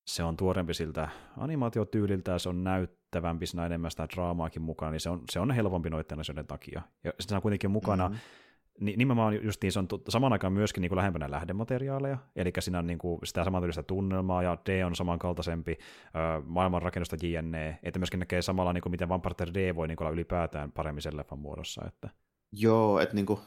se 0.06 0.24
on 0.24 0.36
tuorempi 0.36 0.74
siltä 0.74 1.08
animaatiotyyliltä 1.36 2.32
ja 2.32 2.38
se 2.38 2.48
on 2.48 2.64
näyttävämpi, 2.64 3.46
siinä 3.46 3.62
on 3.62 3.66
enemmän 3.66 3.90
sitä 3.90 4.08
draamaakin 4.14 4.62
mukana, 4.62 4.90
niin 4.90 5.00
se 5.00 5.10
on, 5.10 5.22
se 5.30 5.40
on 5.40 5.50
helpompi 5.50 5.90
noiden 5.90 6.20
asioiden 6.20 6.46
takia. 6.46 6.82
Ja 7.04 7.12
se 7.20 7.34
on 7.34 7.42
kuitenkin 7.42 7.70
mukana 7.70 8.08
mm-hmm 8.08 8.20
niin 8.20 8.45
nimenomaan 8.80 9.44
justiin 9.44 9.72
se 9.72 9.78
on 9.78 9.88
samaan 10.08 10.32
aikaan 10.32 10.52
myöskin 10.52 10.80
niin 10.80 10.88
kuin 10.88 10.96
lähempänä 10.96 11.30
lähdemateriaaleja, 11.30 12.18
eli 12.36 12.52
siinä 12.58 12.78
on 12.78 12.86
niin 12.86 12.98
kuin 12.98 13.20
sitä 13.24 13.44
samantyylistä 13.44 13.82
tunnelmaa, 13.82 14.42
ja 14.42 14.58
D 14.66 14.84
on 14.84 14.96
samankaltaisempi 14.96 15.72
ö, 15.72 16.42
maailmanrakennusta 16.44 17.16
JNE, 17.22 17.78
että 17.82 17.98
myöskin 17.98 18.20
näkee 18.20 18.42
samalla, 18.42 18.72
niin 18.72 18.82
kuin 18.82 18.90
miten 18.90 19.08
Vampire 19.08 19.54
D 19.54 19.74
voi 19.74 19.88
niin 19.88 19.96
kuin 19.96 20.06
olla 20.06 20.14
ylipäätään 20.14 20.72
paremmin 20.72 21.02
sen 21.02 21.16
leffan 21.16 21.38
muodossa. 21.38 21.84
Että... 21.86 22.10
Joo, 22.52 23.00
että 23.00 23.14
niin 23.14 23.26
kuin, 23.26 23.40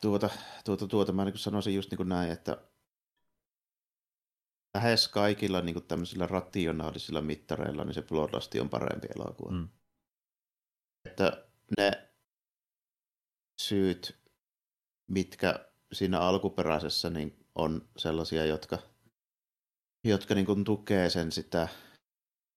tuota, 0.00 0.30
tuota, 0.64 0.86
tuota, 0.86 1.12
mä 1.12 1.24
niin 1.24 1.38
sanoisin 1.38 1.74
just 1.74 1.90
niin 1.90 1.96
kuin 1.96 2.08
näin, 2.08 2.30
että 2.30 2.56
lähes 4.74 5.08
kaikilla 5.08 5.60
niin 5.60 5.74
kuin 5.74 5.86
tämmöisillä 5.86 6.26
rationaalisilla 6.26 7.22
mittareilla 7.22 7.84
niin 7.84 7.94
se 7.94 8.02
Bloodlust 8.02 8.54
on 8.54 8.68
parempi 8.68 9.08
elokuva. 9.16 9.50
Mm. 9.50 9.68
Että 11.04 11.44
ne 11.78 12.09
syyt, 13.60 14.16
mitkä 15.06 15.68
siinä 15.92 16.20
alkuperäisessä 16.20 17.10
niin 17.10 17.46
on 17.54 17.88
sellaisia, 17.96 18.46
jotka, 18.46 18.78
jotka 20.04 20.34
niin 20.34 20.46
kuin 20.46 20.64
tukee 20.64 21.10
sen 21.10 21.32
sitä 21.32 21.68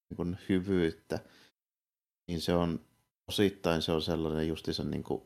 niin 0.10 0.16
kuin 0.16 0.38
hyvyyttä, 0.50 1.20
niin 2.28 2.42
se 2.42 2.54
on 2.54 2.86
osittain 3.28 3.82
se 3.82 3.92
on 3.92 4.02
sellainen 4.02 4.48
justiinsa 4.48 4.84
niin 4.84 5.04
kuin 5.04 5.22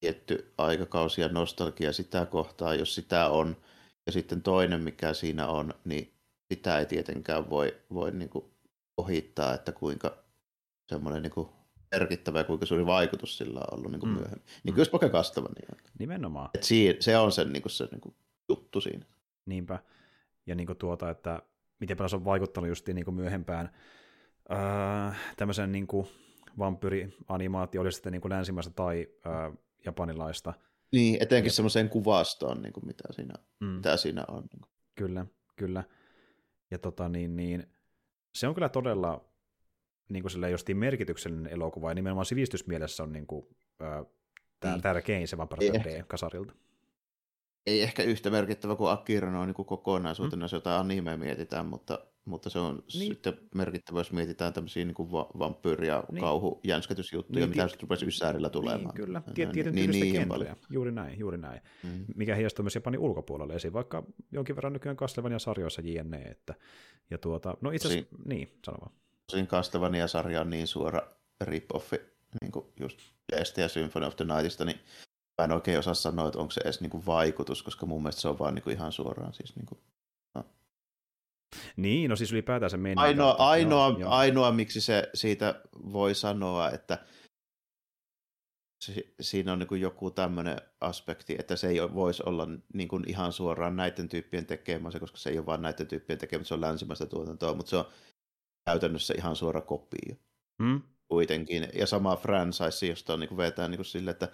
tietty 0.00 0.52
aikakausi 0.58 1.20
ja 1.20 1.28
nostalgia 1.28 1.92
sitä 1.92 2.26
kohtaa, 2.26 2.74
jos 2.74 2.94
sitä 2.94 3.28
on. 3.28 3.56
Ja 4.06 4.12
sitten 4.12 4.42
toinen, 4.42 4.80
mikä 4.80 5.14
siinä 5.14 5.48
on, 5.48 5.74
niin 5.84 6.12
sitä 6.52 6.78
ei 6.78 6.86
tietenkään 6.86 7.50
voi, 7.50 7.80
voi 7.94 8.10
niin 8.10 8.28
kuin 8.28 8.44
ohittaa, 8.96 9.54
että 9.54 9.72
kuinka 9.72 10.24
semmoinen 10.88 11.22
niin 11.22 11.32
kuin 11.32 11.48
merkittävä 11.92 12.38
ja 12.38 12.44
kuinka 12.44 12.66
suuri 12.66 12.86
vaikutus 12.86 13.38
sillä 13.38 13.60
on 13.60 13.78
ollut 13.78 13.90
niin 13.90 14.00
kuin 14.00 14.10
mm. 14.10 14.16
myöhemmin. 14.16 14.44
Niin 14.64 14.74
kuin 14.74 14.82
mm. 14.82 14.86
Spoke 14.86 15.08
Kastava. 15.08 15.48
Niin 15.48 15.80
Nimenomaan. 15.98 16.50
Et 16.54 16.62
siinä, 16.62 16.96
se 17.00 17.18
on 17.18 17.32
sen, 17.32 17.52
niin 17.52 17.62
kuin 17.62 17.72
se 17.72 17.88
niin 17.90 18.00
kuin 18.00 18.14
juttu 18.48 18.80
siinä. 18.80 19.06
Niinpä. 19.46 19.78
Ja 20.46 20.54
niin 20.54 20.66
kuin 20.66 20.78
tuota, 20.78 21.10
että 21.10 21.42
miten 21.80 21.96
paljon 21.96 22.10
se 22.10 22.16
on 22.16 22.24
vaikuttanut 22.24 22.68
just 22.68 22.88
niin 22.88 23.04
kuin 23.04 23.14
myöhempään 23.14 23.70
öö, 24.50 24.58
tämmöisen 25.36 25.72
niin 25.72 25.86
kuin 25.86 26.06
vampyrianimaatio, 26.58 27.80
oli 27.80 27.92
sitten 27.92 28.12
niin 28.12 28.20
kuin 28.20 28.32
länsimaista 28.32 28.72
tai 28.72 29.08
öö, 29.26 29.32
japanilaista. 29.84 30.52
Niin, 30.92 31.22
etenkin 31.22 31.48
ja... 31.48 31.52
semmoiseen 31.52 31.88
kuvastoon, 31.88 32.62
niin 32.62 32.72
kuin 32.72 32.86
mitä, 32.86 33.04
siinä, 33.10 33.34
mm. 33.60 33.66
mitä 33.66 33.96
siinä 33.96 34.24
on. 34.28 34.44
Kyllä, 34.94 35.26
kyllä. 35.56 35.84
Ja 36.70 36.78
tota 36.78 37.08
niin, 37.08 37.36
niin 37.36 37.66
se 38.34 38.48
on 38.48 38.54
kyllä 38.54 38.68
todella 38.68 39.29
niin 40.10 40.22
kuin 40.22 40.50
justiin 40.50 40.78
merkityksellinen 40.78 41.52
elokuva, 41.52 41.90
ja 41.90 41.94
nimenomaan 41.94 42.26
sivistysmielessä 42.26 43.02
on 43.02 43.12
niin 43.12 43.26
kuin, 43.26 43.46
ää, 43.80 44.04
niin. 44.64 44.82
tärkein 44.82 45.28
se 45.28 45.36
Vampire 45.36 45.80
D-kasarilta. 45.84 46.52
Ei 47.66 47.82
ehkä 47.82 48.02
yhtä 48.02 48.30
merkittävä 48.30 48.76
kuin 48.76 48.90
Akira 48.90 49.30
noin 49.30 49.46
niin 49.46 49.66
kokonaisuutena, 49.66 50.40
mm. 50.40 50.44
jos 50.44 50.52
jotain 50.52 50.80
animea 50.80 51.16
mietitään, 51.16 51.66
mutta, 51.66 51.98
mutta 52.24 52.50
se 52.50 52.58
on 52.58 52.74
niin. 52.94 53.06
sitten 53.06 53.34
merkittävä, 53.54 54.00
jos 54.00 54.12
mietitään 54.12 54.52
tämmöisiä 54.52 54.84
niin 54.84 54.94
kuin 54.94 55.10
vampyyri- 55.12 55.86
ja 55.86 56.04
niin. 56.12 56.20
kauhu 56.20 56.60
jänskätysjuttuja, 56.64 57.46
niin, 57.46 57.50
mitä 57.50 57.68
sitten 57.68 57.82
rupesi 57.82 58.06
Ysärillä 58.06 58.46
niin, 58.46 58.52
tulemaan. 58.52 58.94
Niin, 58.94 59.06
kyllä, 59.06 59.22
Tiet, 59.34 59.52
tietyn 59.52 59.74
niin, 59.74 59.90
niin, 59.90 60.28
niin 60.28 60.56
juuri 60.70 60.92
näin, 60.92 61.18
juuri 61.18 61.38
näin. 61.38 61.60
Mm. 61.82 62.04
Mikä 62.16 62.34
heijastuu 62.34 62.62
myös 62.62 62.74
Japanin 62.74 63.00
ulkopuolelle 63.00 63.54
esiin, 63.54 63.72
vaikka 63.72 64.02
jonkin 64.32 64.56
verran 64.56 64.72
nykyään 64.72 64.96
ja 65.32 65.38
sarjoissa 65.38 65.82
JNE, 65.84 66.22
että, 66.22 66.54
ja 67.10 67.18
tuota, 67.18 67.56
no 67.60 67.70
itse 67.70 67.88
asiassa, 67.88 68.16
niin, 68.24 68.58
sano 68.64 68.78
vaan. 68.80 68.92
Tosin 69.30 69.46
Castlevania-sarja 69.46 70.40
on 70.40 70.50
niin 70.50 70.66
suora 70.66 71.00
rip-offi 71.44 72.00
niin 72.40 72.52
kuin 72.52 72.66
just 72.80 73.00
Jeste 73.32 73.62
ja 73.62 73.68
Symphony 73.68 74.06
of 74.06 74.16
the 74.16 74.24
Nightista, 74.24 74.64
niin 74.64 74.80
mä 75.38 75.44
en 75.44 75.52
oikein 75.52 75.78
osaa 75.78 75.94
sanoa, 75.94 76.28
että 76.28 76.38
onko 76.38 76.50
se 76.50 76.60
edes 76.64 76.80
niin 76.80 76.90
kuin 76.90 77.06
vaikutus, 77.06 77.62
koska 77.62 77.86
mun 77.86 78.02
mielestä 78.02 78.20
se 78.20 78.28
on 78.28 78.38
vaan 78.38 78.54
niin 78.54 78.62
kuin 78.62 78.76
ihan 78.76 78.92
suoraan 78.92 79.34
siis 79.34 79.56
niin 79.56 79.66
kuin, 79.66 79.80
no. 80.34 80.44
Niin, 81.76 82.10
no 82.10 82.16
siis 82.16 82.32
ylipäätään 82.32 82.70
se 82.70 82.76
meni. 82.76 82.94
Ainoa, 82.98 83.32
ainoa, 83.32 83.88
joo, 83.88 83.98
joo. 83.98 84.10
ainoa, 84.10 84.52
miksi 84.52 84.80
se 84.80 85.10
siitä 85.14 85.60
voi 85.92 86.14
sanoa, 86.14 86.70
että 86.70 86.98
se, 88.84 89.14
siinä 89.20 89.52
on 89.52 89.58
niin 89.58 89.68
kuin 89.68 89.80
joku 89.80 90.10
tämmöinen 90.10 90.60
aspekti, 90.80 91.36
että 91.38 91.56
se 91.56 91.68
ei 91.68 91.94
voisi 91.94 92.22
olla 92.26 92.48
niin 92.74 92.88
kuin 92.88 93.08
ihan 93.08 93.32
suoraan 93.32 93.76
näiden 93.76 94.08
tyyppien 94.08 94.46
tekemässä, 94.46 95.00
koska 95.00 95.18
se 95.18 95.30
ei 95.30 95.38
ole 95.38 95.46
vain 95.46 95.62
näiden 95.62 95.86
tyyppien 95.86 96.18
tekemässä, 96.18 96.48
se 96.48 96.54
on 96.54 96.60
länsimäistä 96.60 97.06
tuotantoa, 97.06 97.54
mutta 97.54 97.70
se 97.70 97.76
on 97.76 97.86
käytännössä 98.64 99.14
ihan 99.16 99.36
suora 99.36 99.60
kopio. 99.60 100.16
Mm. 100.58 100.82
Kuitenkin. 101.08 101.68
Ja 101.74 101.86
sama 101.86 102.16
franchise, 102.16 102.86
josta 102.86 103.12
on 103.12 103.20
niin 103.20 103.36
vetää 103.36 103.68
niin 103.68 103.84
sille, 103.84 104.10
että 104.10 104.26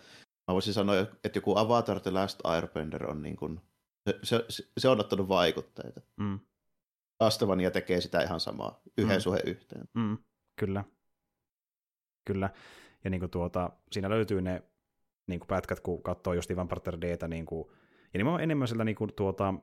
mä 0.48 0.54
voisin 0.54 0.74
sanoa, 0.74 0.96
että 0.98 1.30
joku 1.34 1.58
Avatar 1.58 2.00
The 2.00 2.10
Last 2.10 2.40
Airbender 2.44 3.10
on 3.10 3.22
niin 3.22 3.36
kuin, 3.36 3.60
se, 4.22 4.44
se, 4.48 4.68
se 4.78 4.88
on 4.88 5.00
ottanut 5.00 5.28
vaikutteita. 5.28 6.00
Mm. 6.16 6.40
Castlevania 7.22 7.70
tekee 7.70 8.00
sitä 8.00 8.22
ihan 8.22 8.40
samaa, 8.40 8.80
yhden 8.98 9.16
mm. 9.16 9.20
suhe 9.20 9.40
yhteen. 9.46 9.88
Mm. 9.94 10.18
Kyllä. 10.56 10.84
Kyllä. 12.24 12.50
Ja 13.04 13.10
niin 13.10 13.20
kuin 13.20 13.30
tuota, 13.30 13.70
siinä 13.92 14.10
löytyy 14.10 14.42
ne 14.42 14.62
niin 15.26 15.40
kuin 15.40 15.48
pätkät, 15.48 15.80
kun 15.80 16.02
katsoo 16.02 16.34
just 16.34 16.50
Ivan 16.50 16.68
Parter 16.68 17.00
Dtä, 17.00 17.28
niin 17.28 17.46
kuin, 17.46 17.68
ja 18.14 18.18
nimenomaan 18.18 18.42
enemmän 18.42 18.68
sillä 18.68 18.84
niin 18.84 18.96
kuin, 18.96 19.12
tuota, 19.16 19.54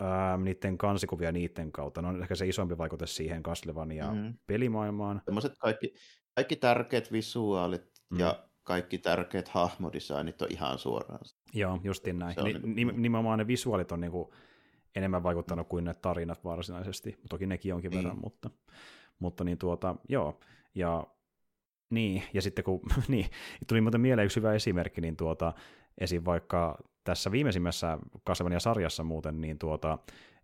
ää, 0.00 0.36
niiden 0.36 0.78
kansikuvia 0.78 1.32
niiden 1.32 1.72
kautta. 1.72 2.02
Ne 2.02 2.08
on 2.08 2.22
ehkä 2.22 2.34
se 2.34 2.48
isompi 2.48 2.78
vaikute 2.78 3.06
siihen 3.06 3.42
Castlevania 3.42 4.12
mm. 4.12 4.34
pelimaailmaan. 4.46 5.22
Sellaiset 5.24 5.58
kaikki, 5.58 5.94
kaikki 6.34 6.56
tärkeät 6.56 7.12
visuaalit 7.12 7.84
mm. 8.10 8.18
ja 8.18 8.46
kaikki 8.62 8.98
tärkeät 8.98 9.48
hahmodesignit 9.48 10.42
on 10.42 10.48
ihan 10.50 10.78
suoraan. 10.78 11.20
Joo, 11.54 11.80
justin 11.84 12.18
näin. 12.18 12.36
Ni, 12.44 12.52
niin 12.52 12.88
kuin... 12.88 13.02
Nimenomaan 13.02 13.38
ne 13.38 13.46
visuaalit 13.46 13.92
on 13.92 14.00
niinku 14.00 14.34
enemmän 14.94 15.22
vaikuttanut 15.22 15.68
kuin 15.68 15.84
ne 15.84 15.94
tarinat 15.94 16.44
varsinaisesti. 16.44 17.18
Toki 17.28 17.46
nekin 17.46 17.74
onkin 17.74 17.90
niin. 17.90 17.98
verran, 17.98 18.20
mutta, 18.20 18.50
mutta 19.18 19.44
niin 19.44 19.58
tuota, 19.58 19.96
joo. 20.08 20.40
Ja 20.74 21.06
niin, 21.90 22.22
ja 22.34 22.42
sitten 22.42 22.64
kun, 22.64 22.80
niin, 23.08 23.26
tuli 23.68 23.80
muuten 23.80 24.00
mieleen 24.00 24.26
yksi 24.26 24.40
hyvä 24.40 24.54
esimerkki, 24.54 25.00
niin 25.00 25.16
tuota, 25.16 25.52
esim. 25.98 26.22
vaikka 26.24 26.78
tässä 27.04 27.32
viimeisimmässä 27.32 27.98
Castlevania-sarjassa 28.26 29.04
muuten, 29.04 29.40
niin 29.40 29.58
tuota, 29.58 29.98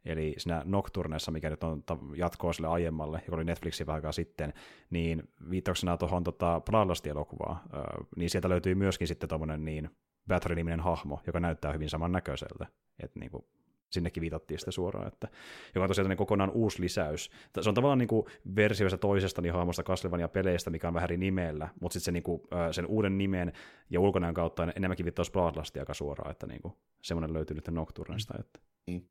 eli 0.05 0.35
siinä 0.39 0.63
Nocturneessa, 0.65 1.31
mikä 1.31 1.51
nyt 1.51 1.65
on 1.65 1.83
jatkoa 2.17 2.53
sille 2.53 2.69
aiemmalle, 2.69 3.23
joka 3.27 3.37
oli 3.37 3.45
Netflixin 3.45 3.87
vähän 3.87 3.97
aikaa 3.97 4.13
sitten, 4.13 4.53
niin 4.91 5.29
viittauksena 5.51 5.97
tuohon 5.97 6.25
tota, 6.25 6.61
Bloodlust-elokuvaan, 6.71 7.61
niin 8.17 8.31
sieltä 8.31 8.49
löytyy 8.49 8.75
myöskin 8.75 9.09
sitten 9.09 9.29
tuommoinen 9.29 9.65
niin 9.65 9.91
Battery-niminen 10.29 10.81
hahmo, 10.81 11.21
joka 11.27 11.41
näyttää 11.41 11.73
hyvin 11.73 11.91
samannäköiseltä. 11.91 12.67
Että 13.03 13.21
niin 13.21 13.31
kuin, 13.31 13.45
sinnekin 13.93 14.21
viitattiin 14.21 14.59
sitä 14.59 14.71
suoraan, 14.71 15.09
että, 15.09 15.29
joka 15.75 15.85
on 15.85 15.89
tosiaan 15.89 16.09
niin 16.09 16.17
kokonaan 16.17 16.51
uusi 16.51 16.83
lisäys. 16.83 17.31
Se 17.61 17.69
on 17.69 17.75
tavallaan 17.75 17.99
niin 17.99 18.09
kuin 18.09 18.27
versio 18.57 18.97
toisesta 18.97 19.43
niin 19.43 19.55
hahmosta 19.55 19.83
Castlevania 19.83 20.29
peleistä, 20.29 20.71
mikä 20.71 20.89
on 20.89 20.95
vähän 20.95 21.07
eri 21.07 21.17
nimellä, 21.17 21.69
mutta 21.81 21.93
sitten 21.93 22.05
se, 22.05 22.13
niin 22.13 22.23
kuin, 22.23 22.43
sen 22.71 22.87
uuden 22.87 23.19
nimen 23.19 23.53
ja 23.91 24.01
ulkonäön 24.01 24.35
kautta 24.35 24.73
enemmänkin 24.77 25.05
viittaus 25.05 25.31
Bloodlustia 25.31 25.83
aika 25.83 25.95
suoraan, 25.95 26.31
että 26.31 26.47
niin 26.47 26.63
kuin, 26.63 26.75
semmoinen 27.03 27.33
löytyy 27.33 27.55
nyt 27.55 27.69
Nocturnesta. 27.69 28.35
Että... 28.41 28.61
Niin. 28.87 29.11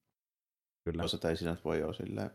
Kyllä. 0.83 1.03
Osa 1.03 1.29
ei 1.29 1.35
sinä 1.35 1.57
voi 1.65 1.83
olla 1.83 1.93
silleen 1.93 2.31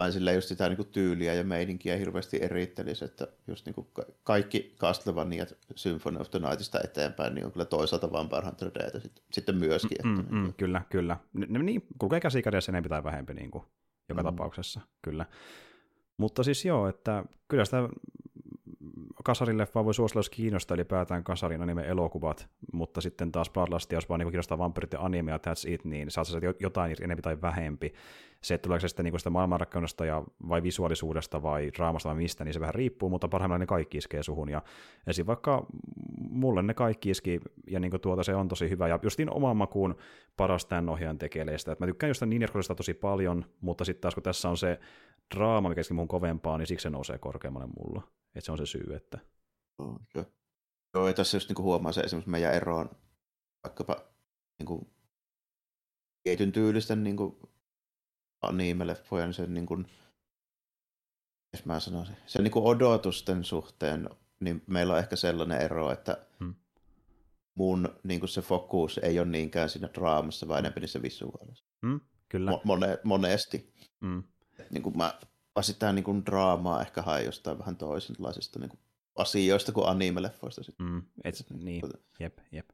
vain 0.00 0.12
sillä 0.12 0.32
just 0.32 0.48
sitä 0.48 0.68
niin 0.68 0.76
kuin 0.76 0.88
tyyliä 0.88 1.34
ja 1.34 1.44
meininkiä 1.44 1.96
hirveästi 1.96 2.38
erittelisi, 2.42 3.04
että 3.04 3.28
just 3.46 3.66
niin 3.66 3.74
kuin 3.74 3.86
kaikki 4.24 4.74
Castlevania 4.78 5.46
Symphony 5.74 6.20
of 6.20 6.30
the 6.30 6.38
Nightista 6.38 6.80
eteenpäin, 6.84 7.34
niin 7.34 7.46
on 7.46 7.52
kyllä 7.52 7.64
toisaalta 7.64 8.12
vaan 8.12 8.28
Hunter 8.44 8.70
Data 8.74 9.00
sitten 9.32 9.56
myöskin. 9.56 9.98
Mm, 10.04 10.20
että, 10.20 10.32
mm, 10.32 10.42
niin, 10.42 10.54
kyllä, 10.54 10.82
kyllä. 10.90 11.16
Ne, 11.32 11.58
niin, 11.58 11.86
kulkee 11.98 12.20
käsi 12.20 12.42
kädessä 12.42 12.72
enempi 12.72 12.88
tai 12.88 13.04
vähempi 13.04 13.34
niin 13.34 13.50
kuin, 13.50 13.64
joka 14.08 14.22
mm. 14.22 14.26
tapauksessa, 14.26 14.80
kyllä. 15.02 15.26
Mutta 16.16 16.42
siis 16.42 16.64
joo, 16.64 16.88
että 16.88 17.24
kyllä 17.48 17.64
sitä 17.64 17.88
kasarileffaa 19.26 19.84
voi 19.84 19.94
suositella, 19.94 20.18
jos 20.18 20.30
kiinnostaa 20.30 20.74
ylipäätään 20.74 21.24
kasarin 21.24 21.62
anime 21.62 21.82
elokuvat, 21.82 22.48
mutta 22.72 23.00
sitten 23.00 23.32
taas 23.32 23.50
Bloodlust, 23.50 23.92
jos 23.92 24.08
vaan 24.08 24.20
niin 24.20 24.28
kiinnostaa 24.28 24.58
vampyrit 24.58 24.92
ja 24.92 25.00
anime 25.00 25.30
ja 25.30 25.36
that's 25.36 25.72
it, 25.72 25.84
niin 25.84 26.10
saat 26.10 26.26
sä 26.26 26.38
jotain 26.60 26.96
enemmän 27.00 27.22
tai 27.22 27.40
vähempi. 27.42 27.92
Se, 28.40 28.54
että 28.54 28.62
tuleeko 28.62 28.80
se 28.80 28.88
sitten 28.88 29.04
niin 29.04 29.18
sitä 29.18 29.30
maailmanrakkaudesta 29.30 30.04
ja 30.04 30.22
vai 30.48 30.62
visuaalisuudesta 30.62 31.42
vai 31.42 31.70
draamasta 31.76 32.08
vai 32.08 32.16
mistä, 32.16 32.44
niin 32.44 32.54
se 32.54 32.60
vähän 32.60 32.74
riippuu, 32.74 33.10
mutta 33.10 33.28
parhaimmillaan 33.28 33.60
ne 33.60 33.66
kaikki 33.66 33.98
iskee 33.98 34.22
suhun. 34.22 34.48
Ja 34.48 34.62
esim. 35.06 35.26
vaikka 35.26 35.66
mulle 36.30 36.62
ne 36.62 36.74
kaikki 36.74 37.10
iski, 37.10 37.40
ja 37.66 37.80
niin 37.80 38.00
tuota, 38.00 38.22
se 38.22 38.34
on 38.34 38.48
tosi 38.48 38.70
hyvä. 38.70 38.88
Ja 38.88 38.98
justiin 39.02 39.30
oman 39.30 39.56
makuun 39.56 39.96
paras 40.36 40.66
tämän 40.66 40.88
ohjaajan 40.88 41.18
tekeleistä. 41.18 41.76
Mä 41.80 41.86
tykkään 41.86 42.08
jostain 42.08 42.30
niin 42.30 42.48
tosi 42.76 42.94
paljon, 42.94 43.44
mutta 43.60 43.84
sitten 43.84 44.00
taas 44.00 44.14
kun 44.14 44.22
tässä 44.22 44.48
on 44.48 44.56
se 44.56 44.80
draama, 45.34 45.68
mikä 45.68 45.82
mun 45.92 46.08
kovempaa, 46.08 46.58
niin 46.58 46.66
siksi 46.66 46.82
se 46.82 46.90
nousee 46.90 47.18
korkeammalle 47.18 47.68
mulla. 47.78 48.02
Että 48.36 48.46
se 48.46 48.52
on 48.52 48.58
se 48.58 48.66
syy, 48.66 48.94
että... 48.94 49.18
Oh, 49.78 50.00
joo. 50.14 50.24
joo, 50.94 51.08
ja 51.08 51.14
tässä 51.14 51.36
just 51.36 51.48
niin 51.48 51.58
huomaa 51.58 51.92
se 51.92 52.00
esimerkiksi 52.00 52.30
meidän 52.30 52.54
eroon 52.54 52.90
vaikkapa 53.64 54.04
niin 54.58 54.66
kuin 54.66 54.90
tietyn 56.22 56.52
tyylisten 56.52 57.04
niin 57.04 57.16
kuin, 57.16 57.36
anime-leffojen 58.42 59.32
sen 59.32 59.54
niin 59.54 59.66
kuin, 59.66 59.86
mä 61.64 61.80
sanoisin, 61.80 62.16
sen 62.26 62.44
niin 62.44 62.52
kuin 62.52 62.64
odotusten 62.64 63.44
suhteen, 63.44 64.10
niin 64.40 64.62
meillä 64.66 64.92
on 64.92 64.98
ehkä 64.98 65.16
sellainen 65.16 65.60
ero, 65.60 65.92
että 65.92 66.26
hmm. 66.40 66.54
mun 67.54 67.98
niin 68.02 68.20
kuin 68.20 68.30
se 68.30 68.42
fokus 68.42 68.98
ei 68.98 69.18
ole 69.18 69.28
niinkään 69.28 69.68
siinä 69.68 69.88
draamassa, 69.94 70.48
vaan 70.48 70.58
enemmän 70.58 70.80
niissä 70.80 71.02
visuaalissa. 71.02 71.64
Hmm, 71.86 72.00
kyllä. 72.28 72.50
Mo- 72.50 72.60
mone, 72.64 72.98
monesti. 73.04 73.74
Hmm. 74.00 74.22
Niin 74.70 74.82
kuin 74.82 74.96
mä 74.96 75.20
sitä 75.62 75.92
niin 75.92 76.04
kuin 76.04 76.26
draamaa 76.26 76.80
ehkä 76.80 77.02
haen 77.02 77.24
jostain 77.24 77.58
vähän 77.58 77.76
toisenlaisista 77.76 78.58
niin 78.58 78.70
kuin 78.70 78.80
asioista 79.16 79.72
kuin 79.72 79.86
anime-leffoista. 79.86 80.72
Mm, 80.78 81.02
et, 81.24 81.34
niin, 81.52 81.82
jep, 82.20 82.38
jep. 82.52 82.68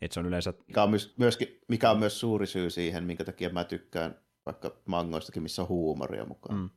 Et 0.00 0.12
se 0.12 0.20
on 0.20 0.26
yleensä... 0.26 0.54
Mikä 0.66 0.82
on, 0.82 0.90
myös, 0.90 1.14
myöskin, 1.18 1.60
mikä 1.68 1.90
on 1.90 1.98
myös 1.98 2.20
suuri 2.20 2.46
syy 2.46 2.70
siihen, 2.70 3.04
minkä 3.04 3.24
takia 3.24 3.50
mä 3.50 3.64
tykkään 3.64 4.18
vaikka 4.46 4.76
mangoistakin, 4.86 5.42
missä 5.42 5.62
on 5.62 5.68
huumoria 5.68 6.24
mukaan. 6.24 6.58
Mm. 6.58 6.70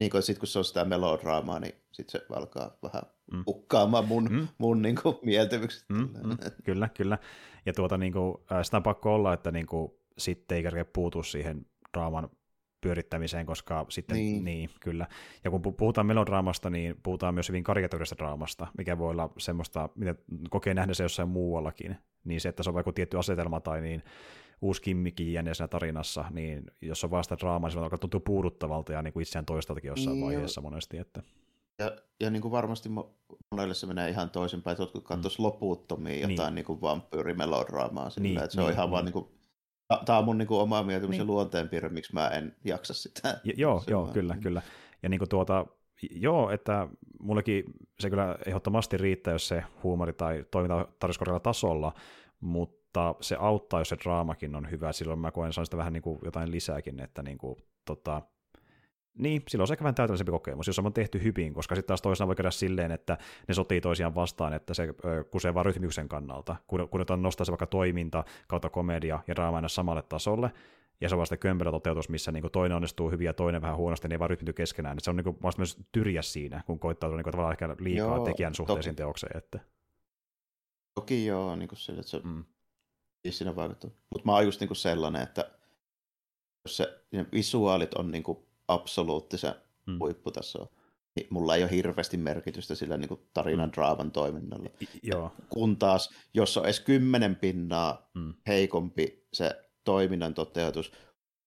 Niin 0.00 0.10
kun, 0.10 0.22
sit, 0.22 0.38
kun 0.38 0.48
se 0.48 0.58
on 0.58 0.64
sitä 0.64 0.84
melodraamaa, 0.84 1.60
niin 1.60 1.74
sitten 1.92 2.20
se 2.20 2.26
alkaa 2.36 2.78
vähän 2.82 3.02
mm. 3.32 3.44
ukkaamaan 3.48 4.08
mun, 4.08 4.28
mm. 4.30 4.48
mun 4.58 4.82
niin 4.82 4.96
kuin, 5.02 5.16
mieltymykset. 5.22 5.84
Mm, 5.88 5.96
mm, 5.98 6.36
kyllä, 6.64 6.88
kyllä. 6.88 7.18
Ja 7.66 7.72
tuota, 7.72 7.98
niin 7.98 8.12
kuin, 8.12 8.34
sitä 8.62 8.76
on 8.76 8.82
pakko 8.82 9.14
olla, 9.14 9.32
että 9.32 9.50
niin 9.50 9.66
kuin, 9.66 9.92
sitten 10.18 10.56
ei 10.56 10.62
kerkeä 10.62 10.84
puutu 10.84 11.22
siihen 11.22 11.66
draaman 11.92 12.30
pyörittämiseen, 12.80 13.46
koska 13.46 13.86
sitten, 13.88 14.16
niin. 14.16 14.44
niin, 14.44 14.70
kyllä. 14.80 15.06
Ja 15.44 15.50
kun 15.50 15.62
puhutaan 15.62 16.06
melodraamasta, 16.06 16.70
niin 16.70 16.96
puhutaan 17.02 17.34
myös 17.34 17.48
hyvin 17.48 17.64
karikatyyristä 17.64 18.16
draamasta, 18.18 18.66
mikä 18.78 18.98
voi 18.98 19.10
olla 19.10 19.32
semmoista, 19.38 19.88
mitä 19.94 20.14
kokee 20.50 20.74
nähdä 20.74 20.94
se 20.94 21.02
jossain 21.02 21.28
muuallakin. 21.28 21.96
Niin 22.24 22.40
se, 22.40 22.48
että 22.48 22.62
se 22.62 22.70
on 22.70 22.74
vaikka 22.74 22.92
tietty 22.92 23.18
asetelma 23.18 23.60
tai 23.60 23.80
niin 23.80 24.02
uusi 24.60 24.82
kimmiki 24.82 25.24
siinä 25.52 25.68
tarinassa, 25.68 26.24
niin 26.30 26.64
jos 26.82 27.04
on 27.04 27.10
vasta 27.10 27.38
draamaa, 27.38 27.68
niin 27.68 27.72
se 27.72 27.78
alkaa 27.78 27.98
tuntua 27.98 28.20
puuduttavalta 28.20 28.92
ja 28.92 29.02
niin 29.02 29.12
kuin 29.12 29.22
itseään 29.22 29.46
toistaltakin 29.46 29.88
jossain 29.88 30.14
niin, 30.14 30.26
vaiheessa 30.26 30.58
jo. 30.58 30.62
monesti. 30.62 30.98
Että... 30.98 31.22
Ja, 31.78 31.96
ja 32.20 32.30
niin 32.30 32.42
kuin 32.42 32.52
varmasti 32.52 32.88
monelle 33.50 33.74
se 33.74 33.86
menee 33.86 34.10
ihan 34.10 34.30
toisinpäin, 34.30 34.72
että 34.72 34.82
jotkut 34.82 35.04
katsoisi 35.04 35.38
mm. 35.38 35.44
loputtomia 35.44 36.28
jotain 36.28 36.54
niin. 36.54 36.66
niin 36.68 36.80
vampyyrimelodraamaa, 36.80 38.10
sillä, 38.10 38.22
niin, 38.22 38.38
että 38.38 38.50
se 38.50 38.60
niin, 38.60 38.66
on 38.66 38.72
ihan 38.72 38.86
niin. 38.86 38.90
vaan 38.90 39.04
niin 39.04 39.12
kuin 39.12 39.28
Tämä 40.04 40.18
on 40.18 40.24
mun 40.24 40.38
niin 40.38 40.48
kuin, 40.48 40.60
oma 40.60 40.82
mieltymys 40.82 41.10
niin. 41.10 41.18
ja 41.18 41.24
luonteenpiirre, 41.24 41.88
miksi 41.88 42.14
mä 42.14 42.28
en 42.28 42.56
jaksa 42.64 42.94
sitä. 42.94 43.40
Ja, 43.44 43.52
joo, 43.56 43.82
joo 43.86 44.06
kyllä, 44.06 44.36
kyllä. 44.42 44.62
Ja 45.02 45.08
niin 45.08 45.18
kuin 45.18 45.28
tuota, 45.28 45.66
joo, 46.10 46.50
että 46.50 46.88
mullekin 47.20 47.64
se 48.00 48.10
kyllä 48.10 48.38
ehdottomasti 48.46 48.96
riittää, 48.96 49.32
jos 49.32 49.48
se 49.48 49.64
huumori 49.82 50.12
tai 50.12 50.44
toiminta 50.50 50.88
tarjouskorkealla 50.98 51.40
tasolla, 51.40 51.92
mutta 52.40 53.14
se 53.20 53.36
auttaa, 53.38 53.80
jos 53.80 53.88
se 53.88 53.96
draamakin 54.04 54.56
on 54.56 54.70
hyvä. 54.70 54.92
Silloin 54.92 55.18
mä 55.18 55.30
koen, 55.30 55.52
saan 55.52 55.66
sitä 55.66 55.76
vähän 55.76 55.92
niin 55.92 56.02
kuin 56.02 56.18
jotain 56.24 56.50
lisääkin, 56.50 57.00
että 57.00 57.22
niin 57.22 57.38
kuin, 57.38 57.56
tota, 57.84 58.22
niin, 59.14 59.42
silloin 59.48 59.62
on 59.62 59.66
se 59.66 59.74
ehkä 59.74 59.84
vähän 59.84 59.94
täytällisempi 59.94 60.32
kokemus, 60.32 60.66
jos 60.66 60.78
on 60.78 60.92
tehty 60.92 61.22
hyvin, 61.22 61.54
koska 61.54 61.74
sitten 61.74 61.88
taas 61.88 62.02
toisena 62.02 62.26
voi 62.26 62.36
käydä 62.36 62.50
silleen, 62.50 62.90
että 62.90 63.18
ne 63.48 63.54
sotii 63.54 63.80
toisiaan 63.80 64.14
vastaan, 64.14 64.52
että 64.52 64.74
se 64.74 64.88
kusee 65.30 65.54
vaan 65.54 65.66
rytmiksen 65.66 66.08
kannalta, 66.08 66.56
kun, 66.66 66.88
kun 66.88 67.22
nostaa 67.22 67.44
se 67.44 67.52
vaikka 67.52 67.66
toiminta 67.66 68.24
kautta 68.48 68.70
komedia 68.70 69.20
ja 69.26 69.36
draama 69.36 69.56
aina 69.56 69.68
samalle 69.68 70.02
tasolle, 70.02 70.50
ja 71.00 71.08
se 71.08 71.14
on 71.14 71.18
vasta 71.18 71.36
kömpelä 71.36 71.70
toteutus, 71.70 72.08
missä 72.08 72.32
niin 72.32 72.50
toinen 72.52 72.76
onnistuu 72.76 73.10
hyvin 73.10 73.24
ja 73.24 73.32
toinen 73.32 73.62
vähän 73.62 73.76
huonosti, 73.76 74.08
niin 74.08 74.12
ei 74.12 74.18
vaan 74.18 74.30
rytmity 74.30 74.52
keskenään. 74.52 74.92
Että 74.92 75.04
se 75.04 75.10
on 75.10 75.16
niin 75.16 75.42
vasta 75.42 75.60
myös 75.60 75.76
tyrjä 75.92 76.22
siinä, 76.22 76.62
kun 76.66 76.78
koittaa 76.78 77.10
niin 77.10 77.22
kuin, 77.22 77.32
tavallaan 77.32 77.52
ehkä 77.52 77.76
liikaa 77.78 78.16
joo, 78.16 78.24
tekijän 78.24 78.54
suhteisiin 78.54 78.94
toki. 78.94 79.02
teokseen. 79.02 79.36
Että... 79.36 79.60
Toki 80.94 81.26
joo, 81.26 81.56
niin 81.56 81.68
kuin 81.68 81.78
sille, 81.78 82.00
että 82.00 82.10
se 82.10 82.20
mm. 82.24 82.44
siinä 83.30 83.56
vaikuttaa. 83.56 83.90
Mutta 84.10 84.26
mä 84.26 84.32
oon 84.32 84.44
just 84.44 84.60
niin 84.60 84.68
kuin 84.68 84.76
sellainen, 84.76 85.22
että 85.22 85.50
jos 86.64 86.76
se, 86.76 87.02
visuaalit 87.32 87.94
on 87.94 88.10
niin 88.10 88.22
kuin 88.22 88.38
absoluuttisen 88.72 89.54
mm. 89.86 89.98
huipputasoa. 89.98 90.68
Niin 91.16 91.26
mulla 91.30 91.56
ei 91.56 91.62
ole 91.62 91.70
hirveästi 91.70 92.16
merkitystä 92.16 92.74
sillä 92.74 92.96
niin 92.96 93.08
kuin 93.08 93.20
tarinan 93.34 93.68
mm. 93.68 93.72
draaman 93.72 94.10
toiminnalla. 94.10 94.70
Joo. 95.02 95.32
Kun 95.48 95.76
taas, 95.76 96.10
jos 96.34 96.56
on 96.56 96.64
edes 96.64 96.80
kymmenen 96.80 97.36
pinnaa 97.36 98.10
mm. 98.14 98.34
heikompi 98.46 99.26
se 99.32 99.62
toiminnan 99.84 100.34
toteutus, 100.34 100.92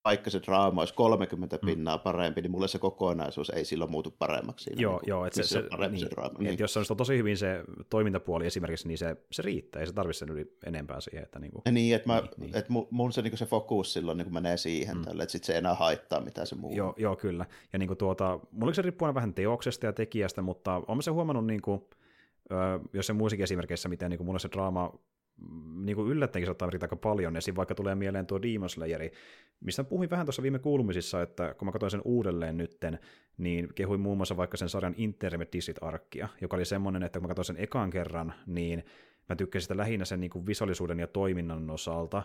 vaikka 0.06 0.30
se 0.30 0.42
draama 0.42 0.82
olisi 0.82 0.94
30 0.94 1.60
mm. 1.62 1.66
pinnaa 1.66 1.98
parempi, 1.98 2.42
niin 2.42 2.52
mulle 2.52 2.68
se 2.68 2.80
kokonaisuus 2.80 3.50
ei 3.50 3.66
silloin 3.66 3.92
muutu 3.92 4.12
paremmaksi. 4.20 4.64
Siinä, 4.64 4.82
joo, 4.82 5.00
niin 5.00 5.10
joo 5.10 5.26
että 5.26 5.44
se, 5.44 5.48
se, 5.48 5.88
niin, 5.90 6.00
se 6.00 6.10
draama. 6.10 6.40
Niin. 6.40 6.60
jos 6.60 6.74
se 6.74 6.80
on 6.80 6.98
tosi 6.98 7.18
hyvin 7.18 7.38
se 7.38 7.64
toimintapuoli 7.90 8.46
esimerkiksi, 8.46 8.88
niin 8.88 8.98
se, 8.98 9.18
se 9.32 9.42
riittää, 9.42 9.80
ei 9.80 9.88
se 9.88 9.94
tarvitse 9.94 10.20
sen 10.20 10.30
yli 10.30 10.58
enempää 10.66 11.02
siihen. 11.02 11.24
Että 11.24 11.40
niin 11.40 11.52
kuin, 11.52 11.62
ja 11.66 11.72
niin, 11.72 11.96
että, 11.96 12.08
mä, 12.08 12.22
niin, 12.22 12.30
niin. 12.38 12.58
että 12.58 12.74
mun 12.90 13.12
se, 13.12 13.22
niin 13.22 13.38
se 13.38 13.46
fokus 13.46 13.94
silloin 13.94 14.18
niin 14.18 14.34
menee 14.34 14.58
siihen, 14.58 14.98
mm. 14.98 15.04
tälle, 15.04 15.24
että 15.24 15.32
sit 15.32 15.44
se 15.44 15.54
ei 15.54 15.58
enää 15.58 15.76
haittaa 15.76 16.22
mitä 16.22 16.46
se 16.46 16.56
muu. 16.56 16.76
Joo, 16.76 16.94
joo 16.98 17.16
kyllä. 17.16 17.46
Ja 17.74 17.80
niin 17.80 17.88
kuin 17.88 17.98
tuota, 17.98 18.40
mulla 18.52 18.74
se 18.74 18.82
riippuu 18.82 19.06
aina 19.06 19.16
vähän 19.16 19.34
teoksesta 19.34 19.86
ja 19.86 19.94
tekijästä, 19.94 20.42
mutta 20.42 20.82
olen 20.88 21.04
se 21.04 21.12
huomannut, 21.12 21.46
niin 21.46 21.62
kuin, 21.62 21.82
jos 22.94 23.08
se 23.08 23.14
musiikin 23.14 23.44
esimerkeissä, 23.44 23.90
miten 23.90 24.10
niin 24.10 24.18
kuin 24.18 24.26
mulla 24.26 24.40
se 24.40 24.50
draama 24.52 24.94
niin 25.76 25.96
kuin 25.96 26.12
yllättäenkin 26.12 26.46
saattaa 26.46 26.68
merkitä 26.68 26.84
aika 26.84 26.96
paljon, 26.96 27.36
ja 27.36 27.56
vaikka 27.56 27.76
tulee 27.76 27.96
mieleen 27.96 28.26
tuo 28.26 28.42
Demon 28.42 28.70
Slayeri, 28.70 29.12
mistä 29.60 29.84
puhuin 29.84 30.10
vähän 30.10 30.26
tuossa 30.26 30.42
viime 30.42 30.60
kuulumisissa, 30.60 31.22
että 31.22 31.54
kun 31.54 31.66
mä 31.66 31.72
katsoin 31.72 31.92
sen 31.92 32.02
uudelleen 32.06 32.58
nytten, 32.58 33.00
niin 33.38 33.74
kehuin 33.76 34.02
muun 34.02 34.18
muassa 34.18 34.38
vaikka 34.38 34.58
sen 34.58 34.70
sarjan 34.70 34.96
Intermediate-arkkia, 34.98 36.28
joka 36.42 36.56
oli 36.56 36.66
semmoinen, 36.66 37.04
että 37.04 37.20
kun 37.20 37.24
mä 37.24 37.28
katsoin 37.28 37.46
sen 37.46 37.64
ekan 37.64 37.90
kerran, 37.90 38.34
niin 38.48 38.84
mä 39.30 39.36
tykkäsin 39.36 39.64
sitä 39.64 39.78
lähinnä 39.78 40.06
sen 40.06 40.20
niin 40.20 40.32
kuin 40.32 40.46
visuaalisuuden 40.46 41.00
ja 41.00 41.08
toiminnan 41.08 41.70
osalta, 41.70 42.24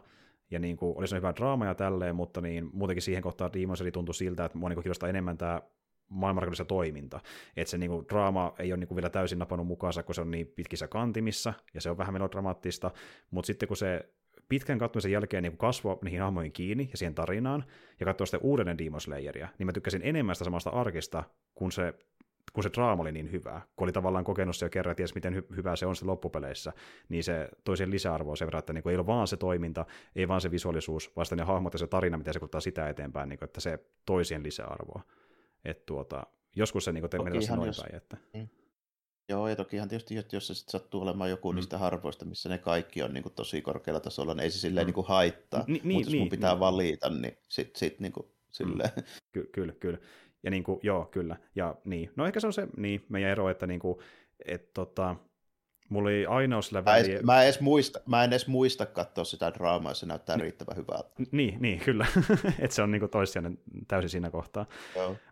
ja 0.50 0.58
niin 0.58 0.76
kuin, 0.76 0.98
oli 0.98 1.08
se 1.08 1.16
hyvä 1.16 1.34
draama 1.36 1.66
ja 1.66 1.74
tälleen, 1.74 2.16
mutta 2.16 2.40
niin 2.40 2.70
muutenkin 2.72 3.02
siihen 3.02 3.22
kohtaan 3.22 3.52
Demon 3.52 3.76
Slayer 3.76 3.92
tuntui 3.92 4.14
siltä, 4.14 4.44
että 4.44 4.58
mua 4.58 4.68
niin 4.68 4.82
kiinnostaa 4.82 5.08
enemmän 5.08 5.38
tämä 5.38 5.62
maailmanrakennuksessa 6.08 6.64
toiminta. 6.64 7.20
Että 7.56 7.70
se 7.70 7.78
niinku, 7.78 8.04
draama 8.08 8.54
ei 8.58 8.72
ole 8.72 8.76
niinku 8.76 8.96
vielä 8.96 9.10
täysin 9.10 9.38
napannut 9.38 9.66
mukaansa, 9.66 10.02
kun 10.02 10.14
se 10.14 10.20
on 10.20 10.30
niin 10.30 10.46
pitkissä 10.46 10.88
kantimissa, 10.88 11.54
ja 11.74 11.80
se 11.80 11.90
on 11.90 11.98
vähän 11.98 12.12
melodramaattista, 12.12 12.90
mutta 13.30 13.46
sitten 13.46 13.68
kun 13.68 13.76
se 13.76 14.08
pitkän 14.48 14.78
katsomisen 14.78 15.12
jälkeen 15.12 15.42
niin 15.42 15.58
kasvoi 15.58 15.98
niihin 16.04 16.20
hahmoihin 16.20 16.52
kiinni 16.52 16.88
ja 16.90 16.96
siihen 16.96 17.14
tarinaan, 17.14 17.64
ja 18.00 18.06
katsoi 18.06 18.26
sitten 18.26 18.40
uudelleen 18.42 18.78
Demon 18.78 19.00
Slayeria, 19.00 19.48
niin 19.58 19.66
mä 19.66 19.72
tykkäsin 19.72 20.02
enemmän 20.04 20.34
sitä 20.34 20.44
samasta 20.44 20.70
arkista, 20.70 21.24
kun 21.54 21.72
se 21.72 21.94
kun 22.52 22.62
se 22.62 22.70
draama 22.74 23.02
oli 23.02 23.12
niin 23.12 23.32
hyvä, 23.32 23.60
kun 23.76 23.84
oli 23.84 23.92
tavallaan 23.92 24.24
kokenut 24.24 24.56
se 24.56 24.66
jo 24.66 24.70
kerran 24.70 24.90
ja 24.90 24.94
ties 24.94 25.14
miten 25.14 25.34
hy- 25.34 25.56
hyvä 25.56 25.76
se 25.76 25.86
on 25.86 25.96
se 25.96 26.04
loppupeleissä, 26.04 26.72
niin 27.08 27.24
se 27.24 27.48
toi 27.64 27.76
siihen 27.76 27.90
lisäarvoa 27.90 28.36
sen 28.36 28.46
verran, 28.46 28.58
että 28.58 28.72
niin 28.72 28.82
kuin 28.82 28.90
ei 28.90 28.96
ole 28.96 29.06
vaan 29.06 29.26
se 29.26 29.36
toiminta, 29.36 29.86
ei 30.16 30.28
vaan 30.28 30.40
se 30.40 30.50
visuaalisuus, 30.50 31.16
vaan 31.16 31.26
ne 31.36 31.42
hahmot 31.42 31.72
ja 31.72 31.78
se 31.78 31.86
tarina, 31.86 32.18
miten 32.18 32.34
se 32.34 32.38
kuluttaa 32.40 32.60
sitä 32.60 32.88
eteenpäin, 32.88 33.28
niin 33.28 33.38
kuin, 33.38 33.46
että 33.46 33.60
se 33.60 33.78
toi 34.06 34.24
siihen 34.24 34.42
lisäarvoa. 34.42 35.02
Et 35.64 35.86
tuota, 35.86 36.26
joskus 36.56 36.84
se 36.84 36.92
niin 36.92 37.04
menee 37.24 37.56
noin 37.56 37.66
jos... 37.66 37.80
päin. 37.80 37.94
Että... 37.94 38.16
Mm. 38.34 38.48
Joo, 39.28 39.48
ja 39.48 39.56
tokihan 39.56 39.88
tietysti, 39.88 40.16
että 40.16 40.36
jos 40.36 40.46
se 40.46 40.54
sit 40.54 40.68
sattuu 40.68 41.02
olemaan 41.02 41.30
joku 41.30 41.52
mm. 41.52 41.56
niistä 41.56 41.78
harvoista, 41.78 42.24
missä 42.24 42.48
ne 42.48 42.58
kaikki 42.58 43.02
on 43.02 43.14
niin 43.14 43.22
kuin, 43.22 43.34
tosi 43.34 43.62
korkealla 43.62 44.00
tasolla, 44.00 44.34
niin 44.34 44.42
ei 44.42 44.50
se 44.50 44.58
silleen 44.58 44.84
mm. 44.84 44.86
niin 44.86 44.94
kuin, 44.94 45.06
haittaa. 45.06 45.64
Ni, 45.66 45.80
niin, 45.84 45.94
Mutta 45.94 46.06
jos 46.06 46.14
mun 46.14 46.20
niin, 46.20 46.30
pitää 46.30 46.52
niin. 46.52 46.60
valita, 46.60 47.10
niin 47.10 47.36
sitten 47.48 47.78
sit, 47.78 48.00
niin 48.00 48.12
kuin, 48.12 48.26
silleen. 48.50 48.90
Mm. 48.96 49.02
Ky- 49.32 49.48
kyllä, 49.52 49.72
kyllä. 49.72 49.98
Ja 50.42 50.50
niin 50.50 50.64
kuin, 50.64 50.80
joo, 50.82 51.04
kyllä. 51.04 51.36
Ja 51.54 51.74
niin. 51.84 52.10
No 52.16 52.26
ehkä 52.26 52.40
se 52.40 52.46
on 52.46 52.52
se 52.52 52.68
niin, 52.76 53.06
meidän 53.08 53.30
ero, 53.30 53.50
että 53.50 53.66
niin 53.66 53.80
kuin, 53.80 53.98
et, 54.46 54.72
tota, 54.72 55.16
Mulla 55.88 56.08
oli 56.08 56.26
aina 56.26 56.62
sillä 56.62 56.84
väliä... 56.84 57.08
Mä, 57.08 57.12
edes, 57.12 57.24
mä, 57.24 57.42
edes 57.42 57.60
muista, 57.60 58.00
mä 58.06 58.24
en 58.24 58.30
edes 58.30 58.46
muista 58.46 58.86
katsoa 58.86 59.24
sitä 59.24 59.52
draamaa, 59.54 59.94
se 59.94 60.06
näyttää 60.06 60.36
Ni, 60.36 60.42
riittävän 60.42 60.76
hyvältä. 60.76 61.10
Niin, 61.32 61.62
niin 61.62 61.80
kyllä. 61.80 62.06
että 62.58 62.74
se 62.74 62.82
on 62.82 62.90
niinku 62.90 63.08
toissijainen 63.08 63.58
täysin 63.88 64.10
siinä 64.10 64.30
kohtaa. 64.30 64.66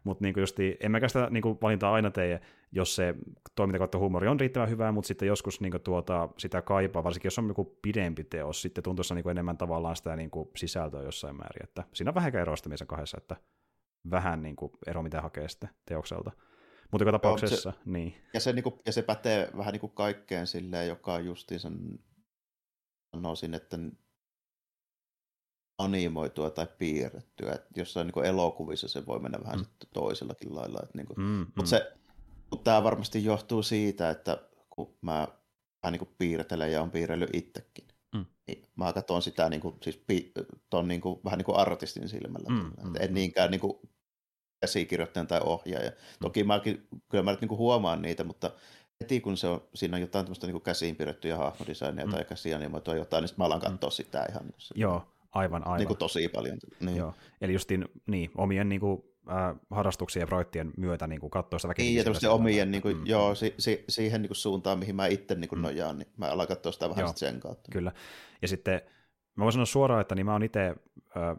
Mutta 0.04 0.24
niinku 0.24 0.40
justi, 0.40 0.76
en 0.80 0.90
mäkään 0.90 1.10
sitä 1.10 1.28
niinku 1.30 1.58
valintaa 1.62 1.92
aina 1.92 2.10
tee, 2.10 2.40
jos 2.72 2.96
se 2.96 3.14
toiminta 3.54 3.78
kautta 3.78 3.98
huumori 3.98 4.28
on 4.28 4.40
riittävän 4.40 4.70
hyvää, 4.70 4.92
mutta 4.92 5.08
sitten 5.08 5.28
joskus 5.28 5.60
niinku 5.60 5.78
tuota, 5.78 6.28
sitä 6.38 6.62
kaipaa, 6.62 7.04
varsinkin 7.04 7.26
jos 7.26 7.38
on 7.38 7.48
joku 7.48 7.78
pidempi 7.82 8.24
teos, 8.24 8.62
sitten 8.62 8.84
tuntuu 8.84 9.04
niinku 9.14 9.28
enemmän 9.28 9.58
tavallaan 9.58 9.96
sitä 9.96 10.16
niinku 10.16 10.50
sisältöä 10.56 11.02
jossain 11.02 11.36
määrin. 11.36 11.64
Että 11.64 11.84
siinä 11.92 12.10
on 12.10 12.14
vähän 12.14 12.36
eroista 12.36 12.86
kahdessa, 12.86 13.18
että 13.20 13.36
vähän 14.10 14.42
niinku 14.42 14.72
ero 14.86 15.02
mitä 15.02 15.20
hakee 15.20 15.48
sitten 15.48 15.70
teokselta. 15.86 16.30
Mutta 16.90 17.02
joka 17.02 17.12
tapauksessa, 17.12 17.70
se, 17.70 17.78
niin. 17.84 18.14
Ja 18.34 18.40
se, 18.40 18.52
niinku, 18.52 18.82
ja 18.86 18.92
se 18.92 19.02
pätee 19.02 19.50
vähän 19.56 19.72
niin 19.72 19.80
kuin 19.80 19.92
kaikkeen 19.92 20.46
silleen, 20.46 20.88
joka 20.88 21.14
on 21.14 21.36
sen 21.56 21.98
sanoisin, 23.16 23.54
että 23.54 23.78
animoitua 25.78 26.50
tai 26.50 26.66
piirrettyä. 26.78 27.52
Et 27.52 27.76
jossain 27.76 28.06
niin 28.06 28.24
elokuvissa 28.24 28.88
se 28.88 29.06
voi 29.06 29.18
mennä 29.18 29.38
vähän 29.44 29.58
mm. 29.58 29.66
toisellakin 29.94 30.54
lailla. 30.54 30.80
Et 30.82 30.94
niin 30.94 31.06
kuin, 31.06 31.20
mm, 31.20 31.38
mutta 31.38 31.62
mm. 31.62 31.66
se, 31.66 31.92
mutta 32.50 32.64
tämä 32.64 32.84
varmasti 32.84 33.24
johtuu 33.24 33.62
siitä, 33.62 34.10
että 34.10 34.38
kun 34.70 34.96
mä 35.00 35.28
vähän 35.82 35.92
niin 35.92 35.98
kuin 35.98 36.14
piirtelen 36.18 36.72
ja 36.72 36.82
on 36.82 36.90
piirrellyt 36.90 37.30
itsekin, 37.32 37.88
mm. 38.14 38.26
niin 38.46 38.68
mä 38.76 38.92
katson 38.92 39.22
sitä 39.22 39.48
niin 39.48 39.60
kuin, 39.60 39.74
siis 39.82 39.96
pi, 39.96 40.32
ton 40.70 40.88
niin 40.88 41.00
kuin, 41.00 41.20
vähän 41.24 41.38
niin 41.38 41.44
kuin 41.44 41.56
artistin 41.56 42.08
silmällä. 42.08 42.48
Mm, 42.48 42.88
mm, 42.88 42.94
en 43.00 43.14
niinkään 43.14 43.50
niin 43.50 43.60
kuin 43.60 43.78
käsikirjoittajan 44.60 45.26
tai 45.26 45.40
ohjaaja. 45.44 45.90
Mm. 45.90 45.96
Toki 46.20 46.44
mäkin, 46.44 46.86
kyllä 47.08 47.24
mä 47.24 47.30
nyt 47.30 47.40
niin 47.40 47.50
huomaan 47.50 48.02
niitä, 48.02 48.24
mutta 48.24 48.50
heti 49.00 49.20
kun 49.20 49.36
se 49.36 49.46
on, 49.46 49.62
siinä 49.74 49.96
on 49.96 50.00
jotain 50.00 50.24
tämmöistä 50.24 50.46
niin 50.46 50.60
käsiin 50.60 50.96
piirrettyjä 50.96 51.36
hahmodesignia 51.36 52.06
mm. 52.06 52.12
tai 52.12 52.24
käsianimoitua 52.24 52.94
jotain, 52.94 53.22
niin 53.22 53.28
sitten 53.28 53.42
mä 53.42 53.46
alan 53.46 53.60
katsoa 53.60 53.90
mm. 53.90 53.92
sitä 53.92 54.26
ihan. 54.30 54.52
Joo, 54.74 55.02
Aivan, 55.36 55.66
aivan. 55.66 55.78
Niin 55.78 55.86
kuin 55.86 55.98
tosi 55.98 56.28
paljon. 56.28 56.58
Niin. 56.80 56.96
Joo. 56.96 57.14
Eli 57.40 57.52
justiin 57.52 57.88
niin, 58.06 58.30
omien 58.36 58.68
niin 58.68 58.80
kuin, 58.80 59.02
äh, 59.30 59.56
harrastuksien 59.70 60.20
ja 60.20 60.26
projektien 60.26 60.72
myötä 60.76 61.06
niin 61.06 61.30
katsoa 61.30 61.58
sitä 61.58 61.74
Niin, 61.78 61.96
ja 61.96 62.04
tämmöisten 62.04 62.30
omien, 62.30 62.70
niin 62.70 62.82
kuin, 62.82 62.96
mm. 62.96 63.06
joo, 63.06 63.34
si, 63.34 63.54
si, 63.58 63.84
siihen 63.88 64.22
niin 64.22 64.28
kuin 64.28 64.36
suuntaan, 64.36 64.78
mihin 64.78 64.96
mä 64.96 65.06
itse 65.06 65.34
niin 65.34 65.48
kuin 65.48 65.58
mm. 65.58 65.62
nojaan, 65.62 65.98
niin 65.98 66.08
mä 66.16 66.26
alan 66.26 66.46
katsoa 66.46 66.72
sitä 66.72 66.90
vähän 66.90 67.16
sen 67.16 67.40
kautta. 67.40 67.72
Kyllä. 67.72 67.92
Ja 68.42 68.48
sitten 68.48 68.80
Mä 69.36 69.44
voin 69.44 69.52
sanoa 69.52 69.66
suoraan, 69.66 70.00
että 70.00 70.14
niin 70.14 70.26
mä 70.26 70.32
oon 70.32 70.42
itse 70.42 70.74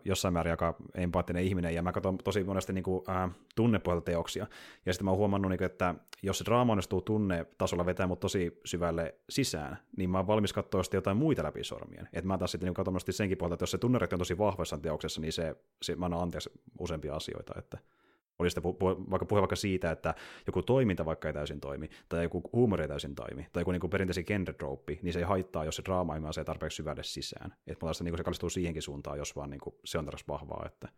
jossain 0.06 0.34
määrin 0.34 0.52
aika 0.52 0.76
empaattinen 0.95 1.44
ihminen, 1.44 1.76
ja 1.76 1.82
mä 1.82 1.91
katson 1.91 2.18
tosi 2.18 2.44
monesti 2.44 2.74
niin 2.74 2.84
kuin, 2.84 3.03
äh, 3.10 3.32
tunnepohjalta 3.56 4.06
teoksia. 4.06 4.48
Ja 4.86 4.94
sitten 4.94 5.06
mä 5.06 5.11
oon 5.11 5.18
huomannut, 5.18 5.49
niin 5.49 5.57
kuin, 5.57 5.65
että 5.65 5.95
jos 6.24 6.38
se 6.38 6.45
draama 6.45 6.74
onnistuu 6.74 7.02
tunnetasolla 7.02 7.86
vetää 7.86 8.07
mut 8.07 8.19
tosi 8.19 8.61
syvälle 8.65 9.15
sisään, 9.30 9.78
niin 9.98 10.10
mä 10.10 10.18
oon 10.18 10.28
valmis 10.28 10.53
katsoa 10.53 10.84
sitten 10.84 10.98
jotain 10.98 11.18
muita 11.18 11.44
läpi 11.44 11.64
sormien. 11.64 12.10
Että 12.14 12.28
mä 12.28 12.38
taas 12.38 12.52
sitten 12.52 12.68
niin 12.68 12.74
katson 12.74 12.99
senkin 13.10 13.38
puolelta, 13.38 13.53
että 13.53 13.64
jos 13.64 13.72
se 13.72 13.78
tunneretti 13.78 14.15
on 14.15 14.19
tosi 14.19 14.38
vahvassa 14.38 14.78
teoksessa, 14.78 15.22
niin 15.22 15.34
se, 15.34 15.56
se 15.82 15.95
mä 15.95 16.06
annan 16.06 16.22
anteeksi 16.22 16.49
useampia 16.80 17.15
asioita. 17.15 17.53
Että 17.57 17.78
oli 18.40 18.50
sitten 18.50 18.64
pu- 18.64 19.12
vaikka 19.12 19.26
puhe 19.26 19.42
vaikka 19.42 19.56
siitä, 19.56 19.92
että 19.92 20.14
joku 20.48 20.62
toiminta 20.62 21.06
vaikka 21.06 21.28
ei 21.28 21.34
täysin 21.34 21.60
toimi, 21.60 21.90
tai 22.10 22.24
joku 22.24 22.50
huumori 22.54 22.84
ei 22.84 22.88
täysin 22.88 23.16
toimi, 23.16 23.48
tai 23.54 23.62
joku 23.62 23.72
niin 23.72 23.90
perinteisen 23.90 24.26
genre 24.26 24.54
niin 25.02 25.14
se 25.14 25.20
ei 25.20 25.26
haittaa, 25.26 25.66
jos 25.66 25.76
se 25.76 25.84
draama 25.86 26.16
ei 26.16 26.34
se 26.34 26.44
tarpeeksi 26.44 26.76
syvälle 26.76 27.04
sisään. 27.04 27.56
Että 27.68 27.86
mulla 27.86 28.04
niin 28.04 28.18
se 28.18 28.24
kallistuu 28.24 28.50
siihenkin 28.50 28.82
suuntaan, 28.82 29.18
jos 29.18 29.36
vaan 29.36 29.50
niin 29.50 29.62
kuin, 29.62 29.76
se 29.86 29.98
on 29.98 30.06
tarpeeksi 30.06 30.28
vahvaa, 30.28 30.64
että 30.66 30.90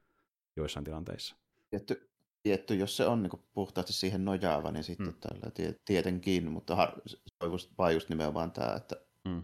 joissain 0.55 0.83
tilanteissa. 0.83 1.35
Tietty, 1.69 2.09
tietty 2.43 2.75
jos 2.75 2.97
se 2.97 3.05
on 3.05 3.23
niin 3.23 3.31
kuin 3.31 3.43
puhtaasti 3.53 3.93
siihen 3.93 4.25
nojaava, 4.25 4.71
niin 4.71 4.83
sitten 4.83 5.07
mm. 5.07 5.19
tällä 5.19 5.75
tietenkin, 5.85 6.51
mutta 6.51 6.75
har, 6.75 6.91
se 7.05 7.17
on 7.43 7.51
just, 7.51 7.71
vaan 7.77 7.93
just 7.93 8.09
nimenomaan 8.09 8.51
tämä, 8.51 8.73
että 8.75 8.95
mm. 9.25 9.43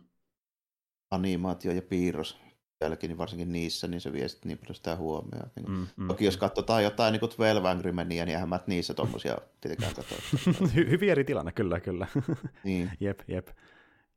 animaatio 1.11 1.71
ja 1.71 1.81
piirros 1.81 2.44
jälkeen, 2.81 3.09
niin 3.09 3.17
varsinkin 3.17 3.51
niissä, 3.51 3.87
niin 3.87 4.01
se 4.01 4.13
vie 4.13 4.27
sitten 4.27 4.49
niin 4.49 4.57
paljon 4.57 4.75
sitä 4.75 4.95
huomioon. 4.95 5.51
Niin 5.55 5.71
mm, 5.71 5.87
mm, 5.97 6.07
toki 6.07 6.25
jos 6.25 6.37
katsotaan 6.37 6.83
jotain 6.83 7.11
niin 7.11 7.19
kuin 7.19 7.29
12 7.29 7.69
Angry 7.69 7.91
Mania, 7.91 8.25
niin 8.25 8.35
eihän 8.35 8.49
mä 8.49 8.59
niissä 8.67 8.93
tuommoisia 8.93 9.37
tietenkään 9.61 9.95
katso. 9.95 10.15
Hyvin 10.75 11.09
eri 11.09 11.23
tilanne, 11.23 11.51
kyllä, 11.51 11.79
kyllä. 11.79 12.07
niin. 12.63 12.91
jep, 12.99 13.19
jep. 13.27 13.47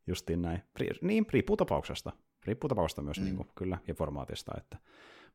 Justiin 0.06 0.42
näin. 0.42 0.62
Niin, 1.02 1.26
riippuu 1.30 1.56
tapauksesta. 1.56 2.12
Riippuu 2.46 2.68
tapauksesta 2.68 3.02
myös, 3.02 3.18
mm. 3.18 3.24
niin 3.24 3.36
kuin, 3.36 3.48
kyllä, 3.54 3.78
ja 3.88 3.94
formaatista. 3.94 4.52
Että. 4.58 4.78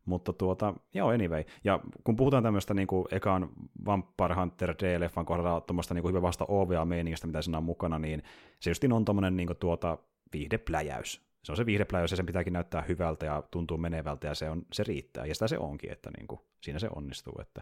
Mutta 0.06 0.34
tuota, 0.34 0.74
joo, 0.94 1.10
anyway. 1.10 1.44
Ja 1.64 1.80
kun 2.04 2.16
puhutaan 2.16 2.44
tämmöistä 2.44 2.74
niin 2.74 2.88
kuin 2.88 3.06
ekan 3.12 3.50
Vampire 3.86 4.36
Hunter 4.36 4.70
D-leffan 4.70 5.26
kohdalla 5.26 5.62
tuommoista 5.62 5.94
niin 5.94 6.08
hyvin 6.08 6.22
vasta 6.22 6.46
OVA-meiningistä, 6.48 7.28
mitä 7.28 7.42
siinä 7.42 7.58
on 7.58 7.64
mukana, 7.64 8.00
niin 8.00 8.24
se 8.60 8.70
justiin 8.70 8.94
on 8.94 9.06
tuommoinen 9.06 9.38
niin 9.38 9.50
tuota, 9.60 9.98
viihdepläjäys 10.34 11.33
se 11.44 11.52
on 11.52 11.58
se 11.58 11.66
viihdepläjäys 11.66 12.12
ja 12.12 12.18
sen 12.18 12.26
pitääkin 12.26 12.54
näyttää 12.54 12.82
hyvältä 12.82 13.26
ja 13.26 13.44
tuntuu 13.52 13.78
menevältä 13.78 14.28
ja 14.28 14.36
se, 14.36 14.50
on, 14.50 14.66
se 14.74 14.84
riittää. 14.84 15.26
Ja 15.26 15.36
sitä 15.36 15.48
se 15.48 15.58
onkin, 15.58 15.92
että 15.92 16.10
niin 16.18 16.28
kuin, 16.28 16.42
siinä 16.62 16.80
se 16.80 16.90
onnistuu. 16.96 17.34
Että... 17.42 17.62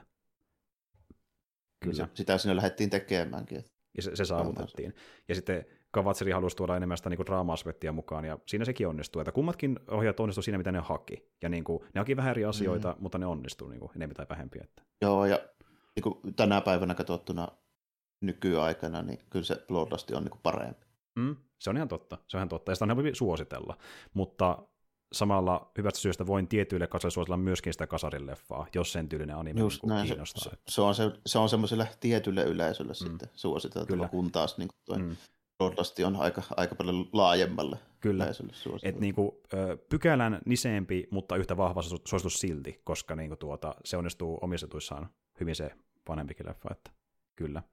Kyllä. 1.79 2.07
Sitä 2.13 2.37
sinne 2.37 2.55
lähdettiin 2.55 2.89
tekemäänkin. 2.89 3.65
Ja 3.97 4.03
se, 4.03 4.15
se 4.15 4.25
saavutettiin. 4.25 4.93
Ja 5.27 5.35
sitten 5.35 5.65
Kavatseri 5.91 6.31
halusi 6.31 6.55
tuoda 6.55 6.77
enemmän 6.77 6.97
sitä 6.97 7.09
niin 7.09 7.25
draama-aspektia 7.25 7.91
mukaan, 7.91 8.25
ja 8.25 8.39
siinä 8.47 8.65
sekin 8.65 8.87
onnistuu. 8.87 9.21
Että 9.21 9.31
kummatkin 9.31 9.79
ohjaajat 9.87 10.19
onnistuivat 10.19 10.45
siinä, 10.45 10.57
mitä 10.57 10.71
ne 10.71 10.79
haki. 10.79 11.31
Ja 11.41 11.49
niin 11.49 11.63
kuin, 11.63 11.83
ne 11.93 11.99
haki 11.99 12.17
vähän 12.17 12.31
eri 12.31 12.45
asioita, 12.45 12.91
mm. 12.91 13.03
mutta 13.03 13.17
ne 13.17 13.25
onnistuu 13.25 13.67
niin 13.67 13.79
kuin, 13.79 13.91
enemmän 13.95 14.15
tai 14.15 14.25
vähempiä. 14.29 14.61
Että. 14.63 14.83
Joo, 15.01 15.25
ja 15.25 15.39
niin 15.95 16.03
kuin 16.03 16.35
tänä 16.35 16.61
päivänä 16.61 16.95
katsottuna 16.95 17.47
nykyaikana, 18.21 19.01
niin 19.01 19.19
kyllä 19.29 19.45
se 19.45 19.65
Bloodlust 19.67 20.11
on 20.11 20.23
niin 20.23 20.31
kuin 20.31 20.41
parempi. 20.43 20.85
Mm, 21.15 21.35
se 21.61 21.69
on 21.69 21.75
ihan 21.75 21.87
totta, 21.87 22.17
se 22.27 22.37
on 22.37 22.39
ihan 22.39 22.49
totta, 22.49 22.71
ja 22.71 22.75
sitä 22.75 22.85
on 22.85 22.89
helpompi 22.89 23.15
suositella, 23.15 23.77
mutta 24.13 24.57
samalla 25.13 25.71
hyvästä 25.77 25.99
syystä 25.99 26.27
voin 26.27 26.47
tietyille 26.47 26.87
kasalle 26.87 27.11
suositella 27.11 27.37
myöskin 27.37 27.73
sitä 27.73 27.87
kasarin 27.87 28.25
leffaa, 28.25 28.67
jos 28.75 28.91
sen 28.91 29.09
tyylinen 29.09 29.35
anime 29.35 29.59
Just 29.59 29.83
niin 29.83 29.89
näin, 29.89 30.07
kiinnostaa. 30.07 30.43
Se, 30.43 30.57
se, 30.67 30.81
on 30.81 30.95
se, 30.95 31.11
se 31.25 31.39
on 31.39 31.49
semmoiselle 31.49 31.89
tietylle 31.99 32.43
yleisölle 32.43 32.91
mm. 32.91 32.95
sitten 32.95 33.29
suositeltava, 33.33 34.07
kun 34.07 34.31
taas 34.31 34.57
niin 34.57 34.69
toi 34.85 34.97
mm. 34.97 35.15
Broadcasti 35.57 36.03
on 36.03 36.15
aika, 36.15 36.41
aika 36.57 36.75
paljon 36.75 37.09
laajemmalle 37.13 37.77
Kyllä. 37.99 38.23
yleisölle 38.23 38.79
Et 38.83 38.99
niinku, 38.99 39.41
pykälän 39.89 40.41
niseempi, 40.45 41.07
mutta 41.11 41.35
yhtä 41.35 41.57
vahva 41.57 41.81
suositus 41.81 42.39
silti, 42.39 42.81
koska 42.83 43.15
niinku 43.15 43.35
tuota, 43.35 43.75
se 43.85 43.97
onnistuu 43.97 44.37
omistetuissaan 44.41 45.09
hyvin 45.39 45.55
se 45.55 45.71
vanhempikin 46.09 46.45
leffa, 46.45 46.69
että 46.71 46.91
kyllä. 47.35 47.63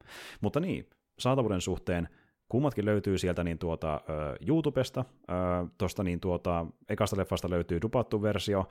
Mutta 0.41 0.61
niin, 0.61 0.91
saatavuuden 1.19 1.61
suhteen 1.61 2.09
Kummatkin 2.49 2.85
löytyy 2.85 3.19
sieltä 3.19 3.45
niin 3.45 3.59
tuota, 3.59 4.01
YouTubesta. 4.49 5.05
Tuosta 5.79 6.03
niin 6.03 6.21
tuota, 6.21 6.67
ekasta 6.89 7.17
leffasta 7.17 7.51
löytyy 7.51 7.81
dupattu 7.83 8.23
versio. 8.23 8.69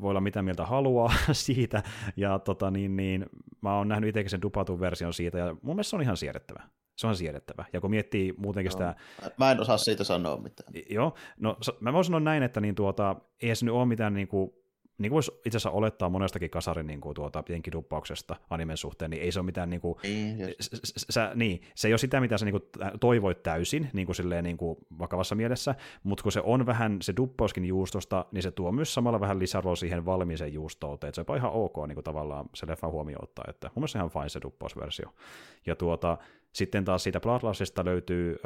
Voi 0.00 0.10
olla 0.10 0.20
mitä 0.20 0.42
mieltä 0.42 0.66
haluaa 0.66 1.12
siitä. 1.32 1.82
Ja 2.16 2.38
tota, 2.38 2.70
niin, 2.70 2.96
niin, 2.96 3.26
mä 3.60 3.76
oon 3.76 3.88
nähnyt 3.88 4.08
itsekin 4.08 4.30
sen 4.30 4.42
dupatun 4.42 4.80
version 4.80 5.14
siitä, 5.14 5.38
ja 5.38 5.56
mun 5.62 5.76
mielestä 5.76 5.90
se 5.90 5.96
on 5.96 6.02
ihan 6.02 6.16
siedettävä. 6.16 6.62
Se 6.96 7.06
on 7.06 7.16
siedettävä. 7.16 7.64
Ja 7.72 7.80
kun 7.80 7.90
miettii 7.90 8.34
muutenkin 8.36 8.68
no. 8.68 8.72
sitä... 8.72 8.94
Mä 9.38 9.50
en 9.50 9.60
osaa 9.60 9.78
siitä 9.78 10.04
sanoa 10.04 10.36
mitään. 10.36 10.72
Joo, 10.90 11.14
no 11.40 11.56
mä 11.80 11.92
voin 11.92 12.04
sanoa 12.04 12.20
näin, 12.20 12.42
että 12.42 12.60
niin 12.60 12.74
tuota, 12.74 13.16
ei 13.42 13.54
se 13.54 13.64
nyt 13.64 13.74
ole 13.74 13.86
mitään 13.86 14.14
niin 14.14 14.28
kuin 14.28 14.50
niin 14.98 15.10
kuin 15.10 15.14
voisi 15.14 15.32
itse 15.32 15.48
asiassa 15.56 15.70
olettaa 15.70 16.08
monestakin 16.08 16.50
kasarin 16.50 16.86
niin 16.86 17.00
kuin 17.00 17.14
tuota, 17.14 17.44
jenkiduppauksesta 17.48 18.36
animen 18.50 18.76
suhteen, 18.76 19.10
niin 19.10 19.22
ei 19.22 19.32
se 19.32 19.40
ole 19.40 19.46
mitään, 19.46 19.70
niin 19.70 19.80
kuin, 19.80 19.98
niin, 20.02 20.54
sä, 21.10 21.32
niin, 21.34 21.60
se 21.74 21.88
ei 21.88 21.92
ole 21.92 21.98
sitä, 21.98 22.20
mitä 22.20 22.38
sä 22.38 22.44
niin 22.44 22.52
kuin, 22.52 22.90
toivoit 23.00 23.42
täysin, 23.42 23.90
niin 23.92 24.06
kuin, 24.06 24.16
silleen, 24.16 24.44
niin 24.44 24.56
kuin, 24.56 24.78
vakavassa 24.98 25.34
mielessä, 25.34 25.74
mutta 26.02 26.22
kun 26.22 26.32
se 26.32 26.40
on 26.44 26.66
vähän 26.66 26.98
se 27.02 27.12
duppauskin 27.16 27.64
juustosta, 27.64 28.26
niin 28.32 28.42
se 28.42 28.50
tuo 28.50 28.72
myös 28.72 28.94
samalla 28.94 29.20
vähän 29.20 29.38
lisäarvoa 29.38 29.76
siihen 29.76 30.04
valmiiseen 30.04 30.52
juustouteen, 30.52 31.08
että 31.08 31.24
se 31.24 31.32
on 31.32 31.36
ihan 31.36 31.52
ok 31.52 31.76
niin 31.86 31.96
kuin, 31.96 32.04
tavallaan 32.04 32.46
se 32.54 32.66
leffa 32.66 32.88
huomioon 32.88 33.24
ottaa, 33.24 33.44
että 33.48 33.66
mun 33.66 33.80
mielestä 33.80 33.98
ihan 33.98 34.10
fine 34.10 34.28
se 34.28 34.40
duppausversio. 34.42 35.06
Ja 35.66 35.76
tuota, 35.76 36.18
sitten 36.52 36.84
taas 36.84 37.02
siitä 37.02 37.20
Bloodlustista 37.20 37.84
löytyy 37.84 38.32
ö, 38.32 38.38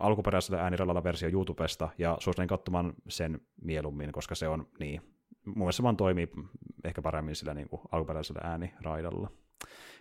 alkuperäisellä 0.00 0.62
äänirallalla 0.62 1.04
versio 1.04 1.28
YouTubesta, 1.28 1.88
ja 1.98 2.16
suosittelen 2.20 2.48
katsomaan 2.48 2.92
sen 3.08 3.40
mieluummin, 3.62 4.12
koska 4.12 4.34
se 4.34 4.48
on 4.48 4.66
niin, 4.80 5.02
mun 5.48 5.58
mielestä 5.58 5.82
vaan 5.82 5.96
toimii 5.96 6.28
ehkä 6.84 7.02
paremmin 7.02 7.36
sillä 7.36 7.54
niin 7.54 7.68
kuin 7.68 7.82
alkuperäisellä 7.92 8.40
ääniraidalla. 8.44 9.30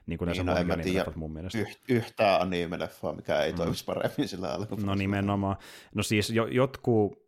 Niin 0.06 0.18
kuin 0.18 0.30
niin, 0.30 0.45
no, 0.45 0.56
en 0.56 0.68
mä 0.68 0.78
tiedä 0.78 1.11
mun 1.15 1.34
mielestä. 1.34 1.57
Yh, 1.57 1.78
yhtään 1.90 2.41
anime-leffaa, 2.41 3.15
mikä 3.15 3.41
ei 3.41 3.52
mm. 3.52 3.57
toimisi 3.57 3.86
paremmin 3.86 4.28
sillä 4.28 4.49
alkuperäisellä. 4.49 4.91
No 4.91 4.95
nimenomaan. 4.95 5.57
No 5.95 6.03
siis 6.03 6.30
jo, 6.30 6.45
jotkut, 6.45 7.19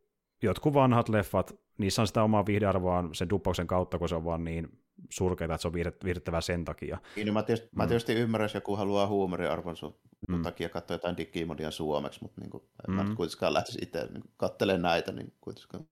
jotkut 0.44 0.74
vanhat 0.74 1.10
leffat, 1.10 1.56
niissä 1.78 2.02
on 2.02 2.08
sitä 2.08 2.24
omaa 2.24 2.46
viihdearvoa 2.46 3.10
sen 3.14 3.30
duppauksen 3.30 3.68
kautta, 3.68 3.98
kun 3.98 4.10
se 4.10 4.16
on 4.16 4.26
vaan 4.26 4.44
niin 4.44 4.68
surkeita, 5.10 5.54
että 5.54 5.62
se 5.62 5.68
on 5.68 5.74
viihdyttävää 5.74 6.42
sen 6.42 6.66
takia. 6.66 6.98
Niin, 7.16 7.28
no 7.28 7.34
mä, 7.34 7.44
tietysti, 7.44 7.70
mm. 7.72 7.78
mä 7.78 7.88
tietysti 7.88 8.14
ymmärrän, 8.14 8.46
jos 8.46 8.54
joku 8.54 8.76
haluaa 8.76 9.08
huumoriarvon 9.08 9.76
sun 9.76 10.00
mm. 10.30 10.42
takia 10.42 10.70
katsoa 10.70 10.96
jotain 10.96 11.18
Digimodia 11.18 11.72
suomeksi, 11.72 12.20
mutta 12.22 12.42
niin 12.42 12.50
kuin, 12.50 12.64
en 12.64 12.96
mm. 12.96 12.96
mä 12.96 13.16
kuitenkaan 13.16 13.54
lähtisi 13.54 13.80
itse 13.82 14.08
niin 14.14 14.24
katselemaan 14.38 14.82
näitä, 14.82 15.12
niin 15.12 15.34
kuitenkaan. 15.42 15.88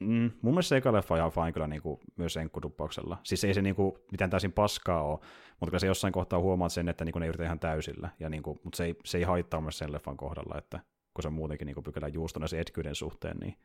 Mm, 0.00 0.30
mun 0.42 0.54
mielestä 0.54 0.68
se 0.68 0.76
eka 0.76 0.92
leffa 0.92 1.14
on 1.14 1.18
ihan 1.18 1.30
fine 1.30 1.52
kyllä 1.52 1.66
niin 1.66 1.82
kuin, 1.82 2.00
myös 2.16 2.36
enkkuduppauksella. 2.36 3.18
Siis 3.22 3.44
ei 3.44 3.54
se 3.54 3.62
niin 3.62 3.74
kuin, 3.74 3.92
mitään 4.10 4.30
täysin 4.30 4.52
paskaa 4.52 5.02
ole, 5.02 5.18
mutta 5.60 5.70
kyllä 5.70 5.78
se 5.78 5.86
jossain 5.86 6.12
kohtaa 6.12 6.38
huomaat 6.38 6.72
sen, 6.72 6.88
että 6.88 7.04
niin 7.04 7.12
kuin, 7.12 7.20
ne 7.20 7.26
yritä 7.26 7.44
ihan 7.44 7.60
täysillä. 7.60 8.08
Ja, 8.20 8.28
niin 8.28 8.42
kuin, 8.42 8.60
mutta 8.64 8.76
se 8.76 8.84
ei, 8.84 8.96
se 9.04 9.18
ei 9.18 9.24
haittaa 9.24 9.60
myös 9.60 9.78
sen 9.78 9.92
leffan 9.92 10.16
kohdalla, 10.16 10.58
että 10.58 10.80
kun 11.14 11.22
se 11.22 11.28
on 11.28 11.34
muutenkin 11.34 11.66
niin 11.66 11.84
pykälä 11.84 12.08
juustona 12.08 12.48
se 12.48 12.60
etkyyden 12.60 12.94
suhteen, 12.94 13.36
niin 13.36 13.56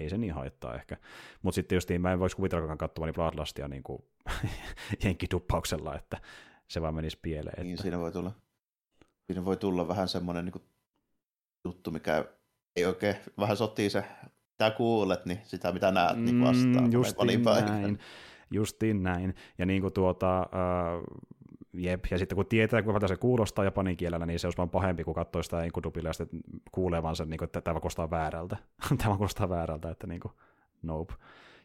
ei 0.00 0.10
se 0.10 0.18
niin 0.18 0.34
haittaa 0.34 0.74
ehkä. 0.74 0.96
Mutta 1.42 1.54
sitten 1.54 1.76
just 1.76 1.88
niin, 1.88 2.00
mä 2.00 2.12
en 2.12 2.18
voisi 2.18 2.36
kuvitellakaan 2.36 2.78
katsomaan 2.78 3.14
Bloodlustia 3.14 3.68
niin 3.74 3.82
kuin 3.82 4.02
jenkkiduppauksella, 5.04 5.96
että 5.96 6.20
se 6.68 6.82
vaan 6.82 6.94
menisi 6.94 7.18
pieleen. 7.22 7.48
Että... 7.48 7.62
Niin, 7.62 7.78
siinä 7.78 7.98
voi 7.98 8.12
tulla, 8.12 8.32
siinä 9.26 9.44
voi 9.44 9.56
tulla 9.56 9.88
vähän 9.88 10.08
semmoinen 10.08 10.44
niin 10.44 10.62
juttu, 11.64 11.90
mikä 11.90 12.24
ei 12.76 12.84
oikein, 12.84 13.16
vähän 13.38 13.56
sotii 13.56 13.90
se 13.90 14.04
mitä 14.64 14.76
kuulet, 14.76 15.26
niin 15.26 15.38
sitä 15.42 15.72
mitä 15.72 15.90
näet 15.90 16.16
niin 16.16 16.40
vastaan. 16.40 16.84
Mm, 16.84 16.92
justiin 16.92 17.42
näin. 17.44 17.98
Justiin 18.50 19.02
näin. 19.02 19.34
Ja 19.58 19.66
niin 19.66 19.82
kuin 19.82 19.92
tuota, 19.92 20.40
uh, 20.40 21.04
jep, 21.72 22.04
ja 22.10 22.18
sitten 22.18 22.36
kun 22.36 22.46
tietää, 22.46 22.82
kuinka 22.82 23.08
se 23.08 23.16
kuulostaa 23.16 23.64
japanin 23.64 23.96
kielellä, 23.96 24.26
niin 24.26 24.38
se 24.38 24.46
olisi 24.46 24.56
vaan 24.56 24.70
pahempi, 24.70 25.04
kun 25.04 25.14
katsoo 25.14 25.42
sitä 25.42 25.62
enkudubilla 25.62 26.08
ja 26.08 26.12
sitten 26.12 26.40
kuulee 26.72 27.02
vaan 27.02 27.16
sen, 27.16 27.30
niin 27.30 27.38
kuin, 27.38 27.46
että 27.46 27.60
tämä 27.60 27.80
kuulostaa 27.80 28.10
väärältä. 28.10 28.56
tämä 29.02 29.16
kuulostaa 29.16 29.48
väärältä, 29.48 29.90
että 29.90 30.06
niin 30.06 30.20
kuin, 30.20 30.32
nope. 30.82 31.14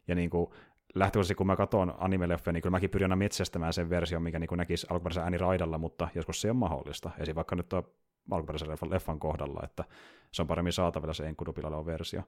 Ja 0.07 0.15
niin 0.15 0.29
kuin, 0.29 0.49
lähtökohtaisesti 0.95 1.35
kun 1.35 1.47
mä 1.47 1.55
katson 1.55 1.93
anime-leffoja, 1.97 2.53
niin 2.53 2.61
kyllä 2.61 2.75
mäkin 2.75 2.89
pyrin 2.89 3.05
aina 3.05 3.15
metsästämään 3.15 3.73
sen 3.73 3.89
version, 3.89 4.23
mikä 4.23 4.39
niin 4.39 4.49
näkisi 4.57 4.87
alkuperäisen 4.89 5.23
ääni 5.23 5.37
raidalla, 5.37 5.77
mutta 5.77 6.07
joskus 6.15 6.41
se 6.41 6.49
on 6.49 6.55
mahdollista. 6.55 7.11
Esim. 7.19 7.35
vaikka 7.35 7.55
nyt 7.55 7.69
tuo 7.69 7.93
alkuperäisen 8.31 8.69
leffan, 8.69 8.89
leffan 8.89 9.19
kohdalla, 9.19 9.61
että 9.63 9.83
se 10.31 10.41
on 10.41 10.47
paremmin 10.47 10.73
saatavilla 10.73 11.13
se 11.13 11.27
enkudubilla 11.27 11.85
versio. 11.85 12.23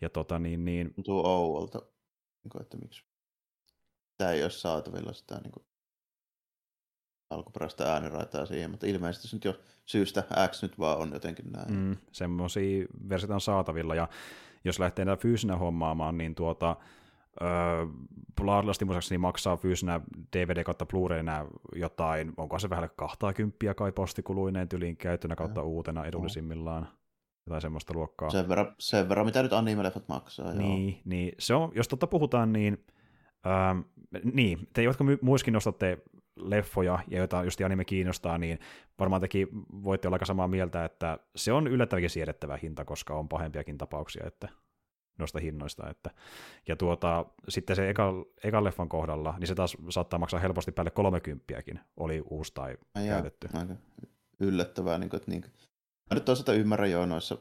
Ja 0.00 0.08
tota 0.08 0.38
niin, 0.38 0.64
niin... 0.64 0.94
Tuntuu 0.94 1.26
ouolta, 1.26 1.78
niin 2.44 2.62
että 2.62 2.76
miksi 2.76 3.04
tämä 4.18 4.30
ei 4.30 4.42
ole 4.42 4.50
saatavilla 4.50 5.12
sitä 5.12 5.40
niin 5.42 5.52
kuin, 5.52 5.66
alkuperäistä 7.30 7.92
ääniraitaa 7.92 8.46
siihen, 8.46 8.70
mutta 8.70 8.86
ilmeisesti 8.86 9.28
se 9.28 9.36
nyt 9.36 9.44
jo 9.44 9.54
syystä 9.86 10.24
X 10.50 10.62
nyt 10.62 10.78
vaan 10.78 10.98
on 10.98 11.10
jotenkin 11.12 11.52
näin. 11.52 11.72
Mm, 11.72 11.96
semmoisia 12.12 12.86
versioita 13.08 13.34
on 13.34 13.40
saatavilla, 13.40 13.94
ja 13.94 14.08
jos 14.64 14.78
lähtee 14.78 15.04
näitä 15.04 15.22
fyysinä 15.22 15.56
hommaamaan, 15.56 16.18
niin 16.18 16.34
tuota, 16.34 16.76
Bloodlustin 18.40 18.86
muistaakseni 18.86 19.18
maksaa 19.18 19.56
fyysinä 19.56 20.00
DVD 20.36 20.64
kautta 20.64 20.86
Blu-rayna 20.86 21.46
jotain, 21.76 22.32
onko 22.36 22.58
se 22.58 22.70
vähän 22.70 22.90
20 22.96 23.74
kai 23.74 23.92
postikuluineen 23.92 24.68
tyliin 24.68 24.96
käyttönä 24.96 25.36
kautta 25.36 25.60
ja. 25.60 25.64
uutena 25.64 26.04
edullisimmillaan. 26.04 26.88
Jotain 27.46 27.62
semmoista 27.62 27.94
luokkaa. 27.94 28.30
Sen 28.30 28.48
verran, 28.48 28.74
sen 28.78 29.08
verran 29.08 29.26
mitä 29.26 29.42
nyt 29.42 29.52
anime-leffat 29.52 30.08
maksaa. 30.08 30.52
Niin, 30.52 30.88
joo. 30.88 31.00
niin, 31.04 31.32
se 31.38 31.54
on, 31.54 31.72
jos 31.74 31.88
totta 31.88 32.06
puhutaan, 32.06 32.52
niin, 32.52 32.84
ähm, 33.46 33.80
niin 34.32 34.68
te 34.72 34.82
jotka 34.82 35.04
muiskin 35.20 35.54
nostatte 35.54 35.98
leffoja 36.36 36.98
ja 37.10 37.18
joita 37.18 37.44
just 37.44 37.60
anime 37.60 37.84
kiinnostaa, 37.84 38.38
niin 38.38 38.58
varmaan 38.98 39.20
teki 39.20 39.48
voitte 39.84 40.08
olla 40.08 40.14
aika 40.14 40.24
samaa 40.24 40.48
mieltä, 40.48 40.84
että 40.84 41.18
se 41.36 41.52
on 41.52 41.66
yllättävänkin 41.66 42.10
siedettävä 42.10 42.58
hinta, 42.62 42.84
koska 42.84 43.14
on 43.14 43.28
pahempiakin 43.28 43.78
tapauksia 43.78 44.26
että 44.26 44.48
noista 45.18 45.38
hinnoista. 45.38 45.90
Että, 45.90 46.10
ja 46.68 46.76
tuota, 46.76 47.26
sitten 47.48 47.76
se 47.76 47.90
eka, 47.90 48.12
ekan 48.44 48.64
leffan 48.64 48.88
kohdalla, 48.88 49.34
niin 49.38 49.48
se 49.48 49.54
taas 49.54 49.76
saattaa 49.90 50.18
maksaa 50.18 50.40
helposti 50.40 50.72
päälle 50.72 50.90
30 50.90 51.44
oli 51.96 52.22
uusi 52.30 52.54
tai 52.54 52.76
ja 52.94 53.02
käytetty. 53.02 53.48
Aika 53.54 53.74
yllättävää. 54.40 54.98
Niin 54.98 55.10
kuin, 55.10 55.18
että 55.18 55.30
niin, 55.30 55.42
mä 56.10 56.14
nyt 56.14 56.24
toisaalta 56.24 56.52
ymmärrän 56.52 56.90
jo 56.90 57.06
noissa 57.06 57.38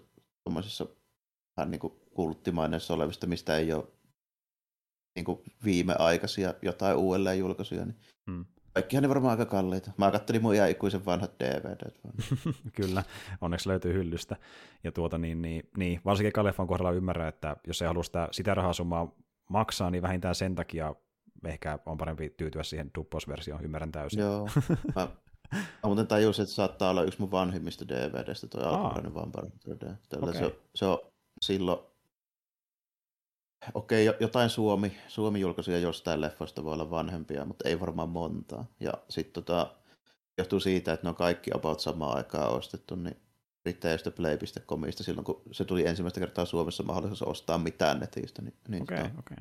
vähän 1.58 1.72
niin 1.72 1.80
kuin 1.80 1.94
kulttimaineissa 2.14 2.94
olevista, 2.94 3.28
mistä 3.28 3.58
ei 3.58 3.74
ole 3.74 3.88
niin 5.16 5.26
kuin 5.26 5.40
viimeaikaisia 5.64 6.54
jotain 6.62 6.98
uudelleen 6.98 7.40
julkaisuja, 7.40 7.86
niin 7.86 7.98
hmm. 8.32 8.46
Kaikkihan 8.74 9.04
ne 9.04 9.10
varmaan 9.10 9.32
aika 9.32 9.46
kalliita. 9.46 9.92
Mä 9.98 10.12
kattelin 10.12 10.42
mun 10.42 10.54
ikuisen 10.70 11.06
vanhat 11.06 11.32
DVD. 11.40 11.92
Kyllä, 12.78 13.04
onneksi 13.42 13.70
löytyy 13.70 13.94
hyllystä. 13.94 14.36
Ja 14.84 14.92
tuota, 14.92 15.18
niin, 15.18 15.42
niin, 15.42 15.70
niin, 15.78 16.02
varsinkin 16.06 16.34
Kalefan 16.34 16.68
kohdalla 16.68 16.92
ymmärrän, 16.92 17.30
että 17.30 17.56
jos 17.68 17.82
ei 17.82 17.88
halua 17.88 18.04
sitä, 18.04 18.28
sitä 18.32 18.54
rahasummaa 18.54 19.16
maksaa, 19.50 19.92
niin 19.92 20.02
vähintään 20.02 20.36
sen 20.36 20.56
takia 20.56 20.96
ehkä 21.46 21.80
on 21.86 21.98
parempi 21.98 22.30
tyytyä 22.30 22.64
siihen 22.64 22.92
dupposversioon, 22.98 23.64
ymmärrän 23.64 23.92
täysin. 23.92 24.20
Joo, 24.20 24.50
mä, 24.96 25.08
mä 25.54 25.58
muuten 25.84 26.08
tajusin, 26.08 26.44
että 26.44 26.56
saattaa 26.56 26.90
olla 26.90 27.04
yksi 27.04 27.20
mun 27.20 27.32
vanhimmista 27.32 27.88
DVDstä, 27.88 28.48
tuo 28.48 28.62
alkuperäinen 28.62 29.14
Vampire 29.14 29.48
okay. 30.22 30.34
se, 30.34 30.56
se 30.76 30.86
on 30.86 31.00
silloin 31.42 31.91
Okei, 33.74 34.06
jotain 34.20 34.50
Suomi, 34.50 34.98
Suomi-julkaisuja 35.08 35.80
jostain 35.80 36.22
leffoista 36.22 36.64
voi 36.64 36.74
olla 36.74 36.90
vanhempia, 36.90 37.46
mutta 37.46 37.70
ei 37.70 37.80
varmaan 37.80 38.10
montaa. 38.10 38.66
Ja 38.80 38.94
sitten 39.10 39.44
tota, 39.44 39.76
johtuu 40.38 40.60
siitä, 40.60 40.94
että 40.94 41.06
ne 41.06 41.10
on 41.10 41.16
kaikki 41.16 41.52
about 41.54 41.80
samaan 41.80 42.18
aikaan 42.18 42.52
ostettu, 42.52 42.96
niin 42.96 43.18
jostain 43.64 44.12
play.comista 44.12 45.04
silloin, 45.04 45.26
kun 45.26 45.42
se 45.52 45.66
tuli 45.66 45.88
ensimmäistä 45.88 46.20
kertaa 46.20 46.46
Suomessa 46.46 46.84
mahdollisuus 46.84 47.22
ostaa 47.30 47.58
mitään 47.58 48.00
netistä. 48.00 48.42
Niin, 48.42 48.54
niin, 48.68 48.84
okay, 48.84 48.98
tota, 48.98 49.20
okay. 49.20 49.38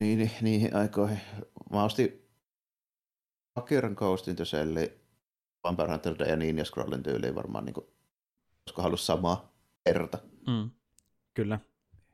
niin, 0.00 0.18
niin, 0.18 0.30
niihin 0.40 0.76
aikoihin. 0.76 1.20
Mä 1.72 1.84
ostin 1.84 2.28
Akiran 3.54 3.92
Ghost 3.92 4.28
in 4.28 4.36
the 4.36 4.44
Vampire 5.64 5.90
Hunter 5.90 6.28
ja 6.28 6.36
Ninja 6.36 6.64
Scrollin 6.64 7.02
tyyliin 7.02 7.34
varmaan, 7.34 7.64
niin 7.64 7.74
kuin, 7.74 7.86
koska 8.64 8.82
halusi 8.82 9.06
samaa 9.06 9.52
erta. 9.86 10.18
Mm. 10.46 10.70
Kyllä. 11.34 11.60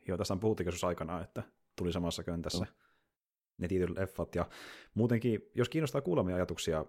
Joo, 0.09 0.19
tässä 0.19 0.37
puhuttiin 0.37 0.67
joskus 0.67 0.85
aikana, 0.85 1.21
että 1.21 1.43
tuli 1.77 1.93
samassa 1.93 2.23
köntässä 2.23 2.65
no. 2.65 2.73
ne 3.59 3.69
tietyt 3.69 3.91
leffat. 3.91 4.35
Ja 4.35 4.49
muutenkin, 4.95 5.51
jos 5.55 5.69
kiinnostaa 5.69 6.01
kuulemia 6.01 6.37
ajatuksia 6.37 6.85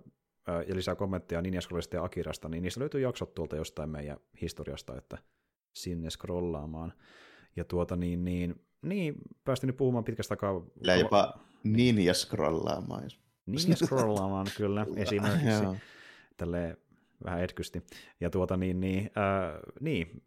ja 0.68 0.76
lisää 0.76 0.96
kommentteja 0.96 1.42
Ninjaskolista 1.42 1.96
ja 1.96 2.04
Akirasta, 2.04 2.50
niin 2.50 2.64
niistä 2.64 2.80
löytyy 2.80 3.02
jaksot 3.02 3.36
tuolta 3.36 3.56
jostain 3.56 3.90
meidän 3.90 4.18
historiasta, 4.42 4.98
että 4.98 5.18
sinne 5.74 6.10
scrollaamaan. 6.10 6.94
Ja 7.56 7.64
tuota 7.64 7.96
niin, 7.96 8.26
niin, 8.26 8.66
niin 8.82 9.16
päästiin 9.44 9.68
nyt 9.68 9.78
puhumaan 9.78 10.04
pitkästä 10.04 10.34
aikaa. 10.34 10.62
Ja 10.84 10.96
jopa 10.96 11.40
ninja 11.64 12.14
scrollaamaan. 12.14 13.10
Ninja 13.46 13.76
scrollaamaan, 13.76 14.48
kyllä, 14.58 14.86
esimerkiksi. 14.96 15.64
Tälleen 16.38 16.78
vähän 17.24 17.44
etkysti. 17.44 17.84
Ja 18.20 18.30
tuota 18.30 18.58
niin, 18.58 18.80
niin, 18.80 19.12
äh, 19.18 19.60
niin 19.80 20.24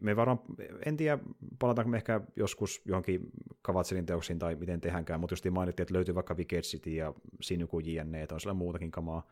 me 0.00 0.16
varmaan, 0.16 0.38
en 0.86 0.96
tiedä, 0.96 1.18
palataanko 1.58 1.90
me 1.90 1.96
ehkä 1.96 2.20
joskus 2.36 2.82
johonkin 2.84 3.20
Kavatselin 3.62 4.06
teoksiin 4.06 4.38
tai 4.38 4.54
miten 4.54 4.80
tehdäänkään, 4.80 5.20
mutta 5.20 5.32
just 5.32 5.50
mainittiin, 5.50 5.84
että 5.84 5.94
löytyy 5.94 6.14
vaikka 6.14 6.34
Wicked 6.34 6.62
City 6.62 6.90
ja 6.90 7.14
Sinuku 7.40 7.80
JNE, 7.80 8.22
että 8.22 8.34
on 8.34 8.40
siellä 8.40 8.54
muutakin 8.54 8.90
kamaa 8.90 9.26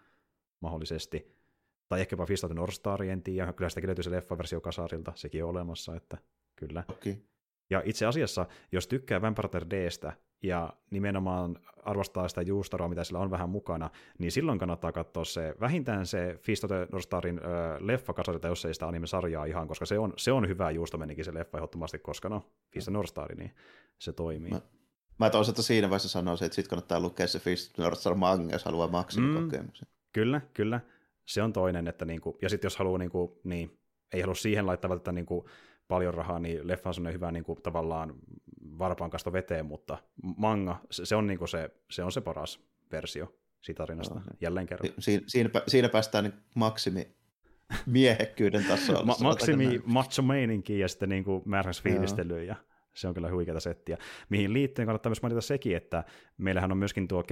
mahdollisesti. 0.60 1.40
Tai 1.88 2.00
ehkä 2.00 2.16
Fist 2.26 2.44
of 2.44 2.48
the 2.48 2.54
North 2.54 2.74
Star, 2.74 3.02
en 3.02 3.22
tiedä. 3.22 3.52
Kyllä 3.52 3.68
sitäkin 3.68 3.88
löytyy 3.88 4.04
se 4.04 4.10
leffa-versio 4.10 4.60
kasarilta, 4.60 5.12
sekin 5.14 5.44
on 5.44 5.50
olemassa, 5.50 5.96
että 5.96 6.18
kyllä. 6.56 6.84
Okay. 6.88 7.14
Ja 7.70 7.82
itse 7.84 8.06
asiassa, 8.06 8.46
jos 8.72 8.86
tykkää 8.86 9.22
Vampire 9.22 9.60
Dstä 9.70 10.12
ja 10.42 10.72
nimenomaan 10.90 11.58
arvostaa 11.82 12.28
sitä 12.28 12.42
juustaroa, 12.42 12.88
mitä 12.88 13.04
sillä 13.04 13.18
on 13.18 13.30
vähän 13.30 13.50
mukana, 13.50 13.90
niin 14.18 14.32
silloin 14.32 14.58
kannattaa 14.58 14.92
katsoa 14.92 15.24
se, 15.24 15.54
vähintään 15.60 16.06
se 16.06 16.38
Fist 16.42 16.64
of 16.64 16.68
the 16.68 16.86
North 16.92 17.06
Starin 17.06 17.38
äh, 17.38 17.44
leffa 17.80 18.12
kasarilta, 18.12 18.48
jos 18.48 18.64
ei 18.64 18.74
sitä 18.74 18.88
anime-sarjaa 18.88 19.44
ihan, 19.44 19.68
koska 19.68 19.86
se 19.86 19.98
on, 19.98 20.12
se 20.16 20.32
on 20.32 20.48
hyvä 20.48 20.70
juustomenikin 20.70 21.24
se 21.24 21.34
leffa 21.34 21.58
ehdottomasti, 21.58 21.98
koska 21.98 22.28
no, 22.28 22.42
Fist 22.72 22.88
of 22.88 22.92
North 22.92 23.10
Star, 23.10 23.34
niin 23.34 23.54
se 23.98 24.12
toimii. 24.12 24.50
Mä, 24.50 24.60
mä 25.18 25.30
toisaalta 25.30 25.62
siinä 25.62 25.90
vaiheessa 25.90 26.08
sanoisin, 26.08 26.46
että 26.46 26.56
sitten 26.56 26.70
kannattaa 26.70 27.00
lukea 27.00 27.26
se 27.26 27.38
Fist 27.38 27.70
of 27.70 27.74
the 27.74 27.82
North 27.82 28.00
Star 28.00 28.14
manga, 28.14 28.52
jos 28.52 28.64
haluaa 28.64 28.88
maksimikokemuksen. 28.88 29.88
Mm, 29.88 29.94
kyllä, 30.12 30.40
kyllä. 30.54 30.80
Se 31.26 31.42
on 31.42 31.52
toinen, 31.52 31.88
että 31.88 32.04
niinku, 32.04 32.38
ja 32.42 32.48
sitten 32.48 32.66
jos 32.66 32.76
haluaa, 32.76 32.98
niinku, 32.98 33.40
niin, 33.44 33.78
ei 34.12 34.20
halua 34.20 34.34
siihen 34.34 34.66
laittaa 34.66 34.88
välttämättä 34.88 35.12
niinku, 35.12 35.48
paljon 35.88 36.14
rahaa, 36.14 36.38
niin 36.38 36.68
leffa 36.68 36.90
on 36.90 36.94
sellainen 36.94 37.14
hyvä 37.14 37.32
niin 37.32 37.44
kuin, 37.44 37.62
tavallaan 37.62 38.14
varpaan 38.78 39.10
kasto 39.10 39.32
veteen, 39.32 39.66
mutta 39.66 39.98
manga, 40.36 40.80
se, 40.90 41.06
se, 41.06 41.16
on, 41.16 41.26
niin 41.26 41.48
se, 41.48 41.70
se 41.90 42.04
on 42.04 42.12
se 42.12 42.20
paras 42.20 42.60
versio 42.92 43.34
siitä 43.60 43.78
tarinasta, 43.78 44.14
no. 44.14 44.22
jälleen 44.40 44.66
kerran. 44.66 44.90
Si- 44.98 45.24
siinä, 45.26 45.50
siinä 45.68 45.88
päästään 45.88 46.24
niin 46.24 46.34
maksimi 46.54 47.14
miehekkyyden 47.86 48.64
tasolla. 48.64 49.04
Ma- 49.04 49.16
maksimi 49.22 49.80
macho 49.84 50.22
meininki 50.22 50.78
ja 50.78 50.88
sitten 50.88 51.08
niin 51.08 51.24
kuin 51.24 51.42
määräksi 51.44 51.82
fiilistelyyn 51.82 52.46
ja 52.46 52.56
se 53.00 53.08
on 53.08 53.14
kyllä 53.14 53.30
huikeata 53.30 53.60
settiä. 53.60 53.98
Mihin 54.28 54.52
liittyen 54.52 54.86
kannattaa 54.86 55.10
myös 55.10 55.22
mainita 55.22 55.40
sekin, 55.40 55.76
että 55.76 56.04
meillähän 56.38 56.72
on 56.72 56.78
myöskin 56.78 57.08
tuo 57.08 57.24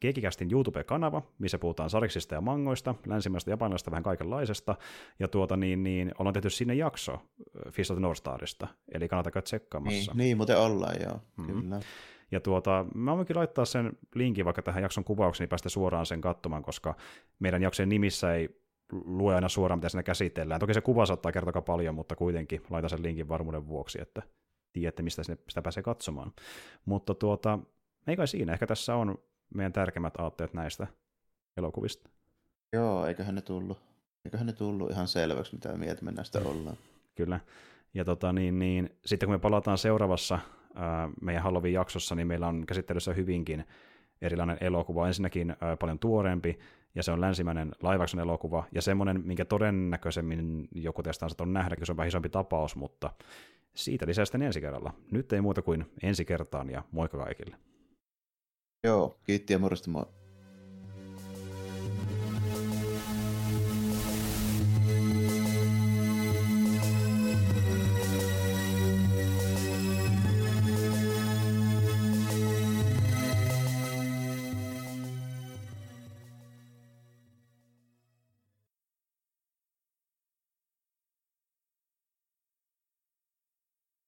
Keikikästin 0.00 0.52
YouTube-kanava, 0.52 1.22
missä 1.38 1.58
puhutaan 1.58 1.90
sariksista 1.90 2.34
ja 2.34 2.40
mangoista, 2.40 2.94
länsimaista 3.06 3.50
ja 3.50 3.52
japanilaisesta 3.52 3.90
vähän 3.90 4.02
kaikenlaisesta, 4.02 4.74
ja 5.18 5.28
tuota 5.28 5.56
niin, 5.56 5.82
niin 5.82 6.12
ollaan 6.18 6.34
tehty 6.34 6.50
sinne 6.50 6.74
jakso 6.74 7.18
Fist 7.70 7.90
of 7.90 7.96
the 7.96 8.02
North 8.02 8.18
Starista, 8.18 8.68
eli 8.94 9.08
kannattaa 9.08 9.42
tsekkaamassa. 9.42 10.12
Niin, 10.12 10.18
niin 10.18 10.36
muuten 10.36 10.58
ollaan, 10.58 10.96
joo, 11.02 11.20
mm-hmm. 11.36 11.60
kyllä. 11.60 11.80
Ja 12.32 12.40
tuota, 12.40 12.86
mä 12.94 13.16
voinkin 13.16 13.36
laittaa 13.36 13.64
sen 13.64 13.92
linkin 14.14 14.44
vaikka 14.44 14.62
tähän 14.62 14.82
jakson 14.82 15.04
kuvaukseen, 15.04 15.44
niin 15.44 15.50
päästä 15.50 15.68
suoraan 15.68 16.06
sen 16.06 16.20
katsomaan, 16.20 16.62
koska 16.62 16.94
meidän 17.38 17.62
jaksojen 17.62 17.88
nimissä 17.88 18.34
ei 18.34 18.60
lue 18.92 19.34
aina 19.34 19.48
suoraan, 19.48 19.78
mitä 19.78 19.88
siinä 19.88 20.02
käsitellään. 20.02 20.60
Toki 20.60 20.74
se 20.74 20.80
kuva 20.80 21.06
saattaa 21.06 21.32
kertoa 21.32 21.62
paljon, 21.62 21.94
mutta 21.94 22.16
kuitenkin 22.16 22.62
laitan 22.70 22.90
sen 22.90 23.02
linkin 23.02 23.28
varmuuden 23.28 23.66
vuoksi, 23.66 24.00
että 24.00 24.22
tiedätte, 24.72 25.02
mistä 25.02 25.22
sinne, 25.22 25.42
sitä 25.48 25.62
pääsee 25.62 25.82
katsomaan. 25.82 26.32
Mutta 26.84 27.14
tuota, 27.14 27.58
ei 28.06 28.16
kai 28.16 28.28
siinä. 28.28 28.52
Ehkä 28.52 28.66
tässä 28.66 28.94
on 28.94 29.18
meidän 29.54 29.72
tärkeimmät 29.72 30.20
aatteet 30.20 30.54
näistä 30.54 30.86
elokuvista. 31.56 32.10
Joo, 32.72 33.06
eiköhän 33.06 33.34
ne 33.34 33.40
tullut, 33.40 33.78
eiköhän 34.24 34.46
ne 34.46 34.52
tullut 34.52 34.90
ihan 34.90 35.08
selväksi, 35.08 35.54
mitä 35.54 35.76
mieltä 35.76 36.04
me 36.04 36.12
näistä 36.12 36.40
ollaan. 36.44 36.76
Kyllä. 37.14 37.40
Ja 37.94 38.04
tota, 38.04 38.32
niin, 38.32 38.58
niin, 38.58 38.90
sitten 39.06 39.26
kun 39.26 39.34
me 39.34 39.38
palataan 39.38 39.78
seuraavassa 39.78 40.38
ää, 40.74 41.10
meidän 41.20 41.42
Halloween-jaksossa, 41.42 42.14
niin 42.14 42.26
meillä 42.26 42.46
on 42.46 42.66
käsittelyssä 42.66 43.12
hyvinkin 43.12 43.64
erilainen 44.22 44.58
elokuva. 44.60 45.06
Ensinnäkin 45.06 45.56
ää, 45.60 45.76
paljon 45.76 45.98
tuoreempi, 45.98 46.58
ja 46.94 47.02
se 47.02 47.12
on 47.12 47.20
länsimäinen 47.20 47.72
laivakson 47.82 48.20
elokuva, 48.20 48.64
ja 48.72 48.82
semmoinen, 48.82 49.22
minkä 49.24 49.44
todennäköisemmin 49.44 50.68
joku 50.74 51.02
teistä 51.02 51.26
on 51.40 51.52
nähdä, 51.52 51.76
se 51.82 51.92
on 51.92 51.96
vähän 51.96 52.08
isompi 52.08 52.28
tapaus, 52.28 52.76
mutta 52.76 53.10
siitä 53.74 54.06
lisää 54.06 54.24
sitten 54.24 54.42
ensi 54.42 54.60
kerralla. 54.60 54.94
Nyt 55.10 55.32
ei 55.32 55.40
muuta 55.40 55.62
kuin 55.62 55.92
ensi 56.02 56.24
kertaan 56.24 56.70
ja 56.70 56.82
moikka 56.92 57.18
kaikille. 57.18 57.56
Joo, 58.84 59.20
kiitti 59.24 59.52
ja 59.52 59.58
morjesta 59.58 59.90
moi. 59.90 60.06